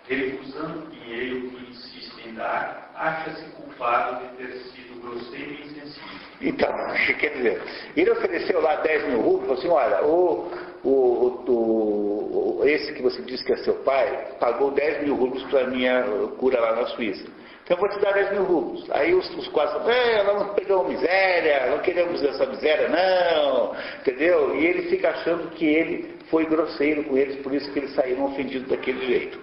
recusando 0.08 0.80
o 0.80 0.90
dinheiro 0.90 1.50
que 1.50 1.70
insiste 1.70 2.28
em 2.28 2.34
dar, 2.34 2.90
acha-se 2.96 3.44
culpado 3.52 4.26
de 4.26 4.36
ter 4.38 4.58
sido 4.70 5.00
grosseiro 5.02 5.52
e 5.52 5.66
insensível. 5.66 6.18
Então, 6.40 6.72
quer 7.20 7.32
dizer, 7.36 7.62
ele 7.96 8.10
ofereceu 8.10 8.60
lá 8.60 8.74
10 8.76 9.08
mil 9.10 9.20
rublos, 9.20 9.42
falou 9.42 9.58
assim, 9.58 9.68
olha, 9.68 10.04
o, 10.04 10.50
o, 10.84 11.44
o, 11.48 12.62
esse 12.64 12.92
que 12.92 13.02
você 13.02 13.22
disse 13.22 13.44
que 13.44 13.52
é 13.52 13.56
seu 13.58 13.74
pai, 13.76 14.34
pagou 14.38 14.70
10 14.70 15.04
mil 15.04 15.14
rublos 15.14 15.42
para 15.44 15.62
a 15.62 15.66
minha 15.66 16.02
cura 16.38 16.60
lá 16.60 16.76
na 16.76 16.86
Suíça. 16.86 17.24
Então 17.64 17.76
eu 17.76 17.80
vou 17.80 17.88
te 17.88 18.00
dar 18.00 18.12
10 18.12 18.32
mil 18.32 18.44
rublos. 18.44 18.90
Aí 18.90 19.14
os, 19.14 19.28
os 19.36 19.46
quatro 19.48 19.78
falam, 19.80 19.90
é, 19.92 20.22
nós 20.24 20.46
não 20.46 20.54
pegamos 20.54 20.88
miséria, 20.88 21.70
não 21.70 21.78
queremos 21.78 22.22
essa 22.22 22.46
miséria, 22.46 22.88
não, 22.88 23.76
entendeu? 24.00 24.56
E 24.56 24.66
ele 24.66 24.82
fica 24.90 25.10
achando 25.10 25.50
que 25.50 25.64
ele 25.64 26.18
foi 26.30 26.46
grosseiro 26.46 27.04
com 27.04 27.16
eles, 27.16 27.36
por 27.42 27.54
isso 27.54 27.70
que 27.72 27.78
eles 27.78 27.94
saíram 27.94 28.24
ofendidos 28.24 28.68
daquele 28.68 29.06
jeito. 29.06 29.38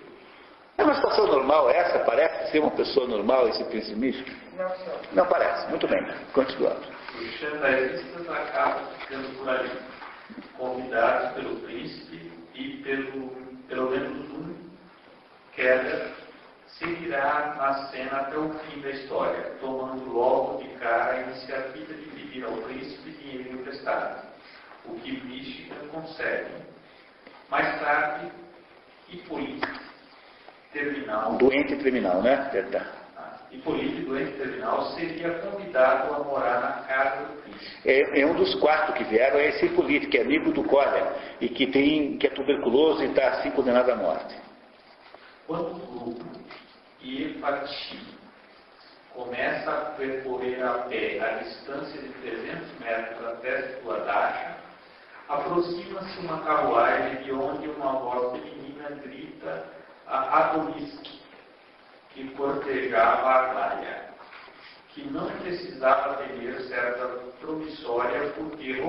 É 0.78 0.84
uma 0.84 0.94
situação 0.94 1.26
normal 1.28 1.70
essa? 1.70 2.00
Parece 2.00 2.52
ser 2.52 2.60
uma 2.60 2.72
pessoa 2.72 3.08
normal 3.08 3.48
esse 3.48 3.64
príncipe 3.64 3.96
místico? 3.96 4.30
Não, 4.58 4.70
senhor. 4.70 5.00
Não 5.14 5.26
parece. 5.26 5.68
Muito 5.70 5.88
bem. 5.88 6.06
Continuando. 6.34 6.82
Os 7.20 7.32
chantagistas 7.40 8.30
acabam 8.30 8.84
ficando 9.00 9.38
por 9.38 9.50
ali, 9.50 9.72
convidados 10.58 11.34
pelo 11.34 11.56
príncipe 11.62 12.32
e 12.54 12.78
pelo, 12.84 13.30
pelo 13.68 13.90
menos 13.90 14.30
um, 14.32 14.56
Keller, 15.54 16.14
seguirá 16.68 17.56
na 17.58 17.88
cena 17.90 18.18
até 18.22 18.38
o 18.38 18.54
fim 18.60 18.82
da 18.82 18.92
história, 18.92 19.58
tomando 19.60 20.12
logo 20.12 20.62
de 20.62 20.70
cara 20.76 21.14
a 21.14 21.22
iniciativa 21.22 21.94
de 21.94 22.06
pedir 22.10 22.44
ao 22.44 22.54
príncipe 22.58 23.12
dinheiro 23.12 23.54
emprestado, 23.54 24.28
o 24.86 24.96
que 25.00 25.20
Mística 25.26 25.76
consegue. 25.92 26.52
Mais 27.50 27.80
tarde, 27.80 28.32
Hipólito, 29.10 29.68
terminal, 30.74 31.38
Doente 31.38 31.76
terminal, 31.78 32.22
né? 32.22 32.50
Verdade. 32.52 33.07
Hipólito, 33.52 34.06
doente 34.06 34.38
terminal, 34.38 34.92
seria 34.92 35.30
convidado 35.40 36.14
a 36.14 36.20
morar 36.20 36.62
na 36.62 36.72
casa 36.84 37.26
do 37.28 37.42
príncipe. 37.42 37.90
É, 37.90 38.22
é 38.22 38.26
um 38.26 38.36
dos 38.36 38.54
quatro 38.56 38.94
que 38.94 39.04
vieram, 39.06 39.40
é 39.40 39.50
esse 39.50 39.66
Hipólito, 39.66 40.10
que 40.10 40.18
é 40.18 40.22
amigo 40.22 40.52
do 40.52 40.64
Cólera 40.64 41.16
e 41.40 41.48
que, 41.48 41.68
tem, 41.68 42.18
que 42.18 42.28
é 42.28 42.30
tuberculoso 42.30 43.04
e 43.04 43.08
está 43.08 43.30
assim 43.30 43.52
condenado 43.52 43.90
à 43.90 43.96
morte. 43.96 44.36
Quando 45.48 45.72
o 45.72 46.00
grupo 46.00 46.26
Iepati 47.02 48.18
começa 49.14 49.72
a 49.72 49.76
percorrer 49.92 50.62
a 50.62 50.74
pé 50.90 51.20
a 51.20 51.44
distância 51.44 52.02
de 52.02 52.10
300 52.10 52.80
metros 52.80 53.26
até 53.26 53.80
sua 53.82 54.00
dacha, 54.00 54.58
aproxima-se 55.30 56.20
uma 56.20 56.42
carruagem 56.42 57.24
de 57.24 57.32
onde 57.32 57.70
uma 57.70 57.94
voz 57.94 58.40
feminina 58.42 58.90
grita 59.02 59.66
a 60.06 60.50
Adonisque, 60.50 61.17
que 62.18 62.28
cortejava 62.30 63.30
a 63.30 63.54
Glória, 63.54 64.06
que 64.90 65.08
não 65.12 65.30
precisava 65.30 66.16
temer 66.16 66.60
certa 66.62 67.06
promissória 67.40 68.34
porque 68.36 68.82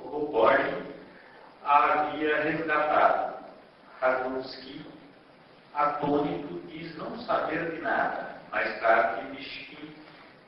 Roborn 0.00 0.82
a 1.64 1.92
havia 1.92 2.42
resgatado. 2.42 3.34
Adonisque 4.02 4.84
atônito, 5.72 6.60
diz 6.66 6.96
não 6.98 7.16
saber 7.20 7.70
de 7.70 7.80
nada. 7.80 8.34
Mais 8.50 8.80
tarde, 8.80 9.22
Mishkin 9.30 9.94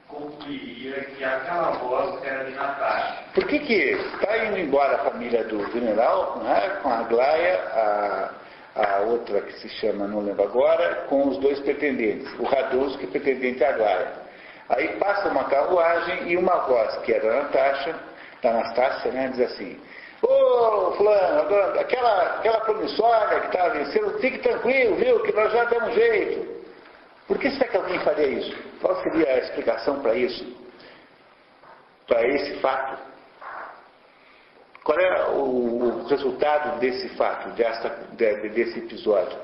concluiria 0.08 1.04
que 1.04 1.24
aquela 1.24 1.70
voz 1.78 2.22
era 2.24 2.44
de 2.44 2.52
Natasha. 2.52 3.22
Por 3.34 3.46
que 3.46 3.60
que 3.60 3.92
está 3.92 4.44
indo 4.44 4.58
embora 4.58 4.96
a 4.96 5.10
família 5.10 5.44
do 5.44 5.64
general, 5.72 6.38
né, 6.42 6.80
com 6.82 6.88
a 6.88 6.98
Aglaia, 6.98 7.62
a, 7.72 8.30
a 8.76 9.00
outra 9.00 9.40
que 9.40 9.52
se 9.54 9.68
chama, 9.68 10.06
não 10.06 10.20
lembro 10.20 10.42
agora, 10.44 11.06
com 11.08 11.28
os 11.28 11.38
dois 11.38 11.58
pretendentes, 11.60 12.30
o 12.38 12.44
Radusk 12.44 13.02
e 13.02 13.06
o 13.06 13.10
pretendente 13.10 13.64
Aglaia. 13.64 14.12
Aí 14.68 14.88
passa 14.98 15.28
uma 15.28 15.44
carruagem 15.44 16.28
e 16.28 16.36
uma 16.36 16.56
voz, 16.66 16.96
que 16.98 17.12
era 17.12 17.30
a 17.30 17.42
Natasha, 17.44 17.94
da 18.42 18.50
Anastácia, 18.50 19.10
né, 19.12 19.28
diz 19.28 19.40
assim, 19.52 19.80
Ô, 20.22 20.92
fulano, 20.92 21.78
aquela, 21.78 22.38
aquela 22.38 22.60
promissória 22.60 23.40
que 23.40 23.46
estava 23.46 23.74
vencendo, 23.74 24.18
fique 24.18 24.38
tranquilo, 24.38 24.96
viu, 24.96 25.20
que 25.22 25.32
nós 25.32 25.52
já 25.52 25.64
damos 25.64 25.94
jeito. 25.94 26.56
Por 27.26 27.38
que 27.38 27.50
será 27.50 27.68
que 27.68 27.76
alguém 27.76 27.98
faria 28.00 28.26
isso? 28.26 28.56
Qual 28.80 29.00
seria 29.02 29.28
a 29.28 29.38
explicação 29.38 30.00
para 30.00 30.14
isso? 30.14 30.56
Para 32.06 32.26
esse 32.28 32.60
fato? 32.60 32.98
Qual 34.86 35.00
é 35.00 35.30
o, 35.30 35.40
o 35.42 36.06
resultado 36.06 36.78
desse 36.78 37.08
fato, 37.16 37.48
dessa, 37.56 37.88
de, 38.12 38.48
desse 38.50 38.78
episódio? 38.78 39.36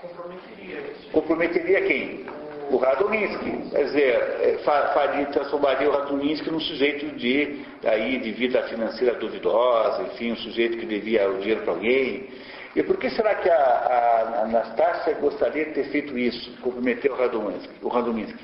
Comprometeria. 0.00 0.82
Comprometeria 1.12 1.82
quem? 1.82 2.26
O 2.70 2.78
Radominsky. 2.78 3.70
Quer 3.70 3.84
dizer, 3.84 4.60
faria, 4.64 5.26
transformaria 5.26 5.86
o 5.86 5.92
Radominsky 5.92 6.50
num 6.50 6.60
sujeito 6.60 7.14
de, 7.14 7.62
aí, 7.84 8.18
de 8.18 8.32
vida 8.32 8.62
financeira 8.62 9.16
duvidosa, 9.16 10.02
enfim, 10.04 10.32
um 10.32 10.36
sujeito 10.36 10.78
que 10.78 10.86
devia 10.86 11.28
o 11.28 11.40
dinheiro 11.40 11.60
para 11.60 11.74
alguém. 11.74 12.30
E 12.74 12.82
por 12.82 12.96
que 12.96 13.10
será 13.10 13.34
que 13.34 13.50
a, 13.50 13.54
a 13.54 14.42
Anastácia 14.44 15.12
gostaria 15.16 15.66
de 15.66 15.72
ter 15.72 15.84
feito 15.90 16.16
isso, 16.16 16.58
comprometer 16.62 17.12
o 17.12 17.16
Radominsky? 17.16 17.74
O 17.82 17.88
Radominsky? 17.88 18.42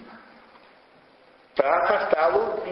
Para 1.60 1.76
afastá-lo 1.84 2.62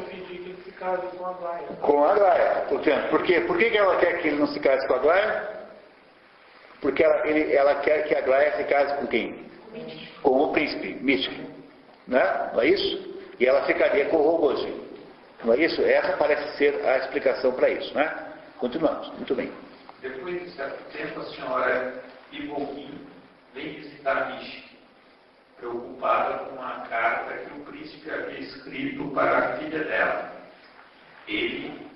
com 1.19 1.27
a 1.27 1.33
Glaia. 1.35 1.67
com 1.83 2.05
a 2.05 2.13
Aglaia. 2.13 2.65
Portanto, 2.69 3.11
por 3.11 3.23
quê? 3.23 3.41
Por 3.43 3.59
que 3.59 3.77
ela 3.77 3.97
quer 3.99 4.19
que 4.23 4.29
ele 4.29 4.39
não 4.39 4.47
se 4.47 4.59
case 4.61 4.87
com 4.87 4.95
a 4.95 4.97
Aglaia? 4.97 5.49
Porque 6.81 7.03
ela, 7.05 7.27
ele- 7.27 7.53
ela 7.55 7.75
quer 7.77 8.07
que 8.07 8.15
a 8.15 8.19
Aglaia 8.19 8.57
se 8.57 8.65
case 8.65 8.95
com 8.95 9.07
quem? 9.09 9.47
Com 10.23 10.41
o 10.45 10.53
príncipe, 10.53 10.95
Místico. 10.95 11.35
Né? 12.07 12.51
Não 12.55 12.63
é 12.63 12.67
isso? 12.69 13.19
E 13.39 13.47
ela 13.47 13.67
ficaria 13.67 14.07
com 14.07 14.17
o 14.17 14.23
Rogozin. 14.23 14.81
Não 15.45 15.53
é 15.53 15.59
isso? 15.59 15.83
Essa 15.83 16.17
parece 16.17 16.57
ser 16.57 16.81
a 16.87 16.97
explicação 16.99 17.53
para 17.53 17.69
isso. 17.69 17.93
Né? 17.95 18.11
Continuamos. 18.59 19.09
Muito 19.15 19.35
bem. 19.35 19.53
Depois 20.01 20.41
de 20.43 20.51
certo 20.53 20.79
tempo, 20.97 21.21
a 21.21 21.25
senhora 21.25 22.03
Ibolin 22.33 23.07
vem 23.53 23.75
visitar 23.75 24.31
Mishkin. 24.33 24.68
Preocupada 25.59 26.39
com 26.45 26.63
a 26.63 26.87
carta 26.89 27.35
que 27.35 27.59
o 27.59 27.65
príncipe 27.65 28.11
havia 28.11 28.41
escrito 28.41 29.09
para 29.11 29.39
a 29.39 29.57
filha 29.59 29.85
dela. 29.85 30.33
Ele 31.27 31.89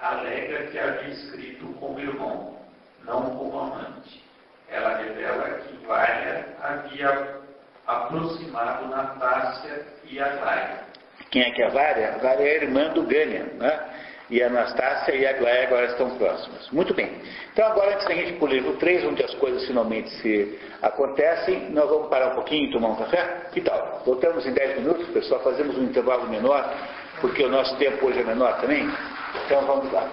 alega 0.00 0.66
que 0.66 0.78
havia 0.78 1.08
escrito 1.08 1.66
como 1.74 2.00
irmão, 2.00 2.58
não 3.04 3.36
como 3.36 3.58
amante. 3.58 4.24
Ela 4.68 4.96
revela 4.96 5.58
que 5.60 5.86
Vária 5.86 6.46
havia 6.60 7.40
aproximado 7.86 8.88
Natácia 8.88 9.86
e 10.04 10.18
Aglaia. 10.18 10.84
Quem 11.30 11.42
é 11.42 11.50
que 11.50 11.62
é 11.62 11.66
a 11.66 11.70
Vária? 11.70 12.14
A 12.14 12.18
Vária 12.18 12.44
é 12.44 12.50
a 12.50 12.62
irmã 12.64 12.88
do 12.90 13.02
Gânia, 13.02 13.44
né? 13.54 14.03
E 14.34 14.42
a 14.42 14.48
Anastácia 14.48 15.14
e 15.14 15.24
a 15.24 15.30
Aglaia 15.30 15.68
agora 15.68 15.86
estão 15.86 16.10
próximas. 16.18 16.68
Muito 16.72 16.92
bem. 16.92 17.08
Então 17.52 17.64
agora, 17.68 17.94
antes 17.94 18.04
da 18.04 18.14
gente 18.14 18.32
ir 18.32 18.36
para 18.36 18.46
o 18.46 18.48
livro 18.48 18.72
3, 18.78 19.04
onde 19.04 19.22
as 19.22 19.32
coisas 19.34 19.64
finalmente 19.64 20.10
se 20.10 20.58
acontecem, 20.82 21.70
nós 21.70 21.88
vamos 21.88 22.08
parar 22.08 22.32
um 22.32 22.34
pouquinho 22.34 22.68
e 22.68 22.72
tomar 22.72 22.88
um 22.88 22.96
café? 22.96 23.46
Que 23.52 23.60
tal? 23.60 24.02
Voltamos 24.04 24.44
em 24.44 24.52
10 24.52 24.78
minutos, 24.80 25.06
pessoal, 25.10 25.40
fazemos 25.40 25.78
um 25.78 25.84
intervalo 25.84 26.28
menor, 26.28 26.68
porque 27.20 27.44
o 27.44 27.48
nosso 27.48 27.76
tempo 27.76 28.06
hoje 28.06 28.22
é 28.22 28.24
menor 28.24 28.60
também. 28.60 28.84
Então 29.46 29.64
vamos 29.66 29.92
lá. 29.92 30.10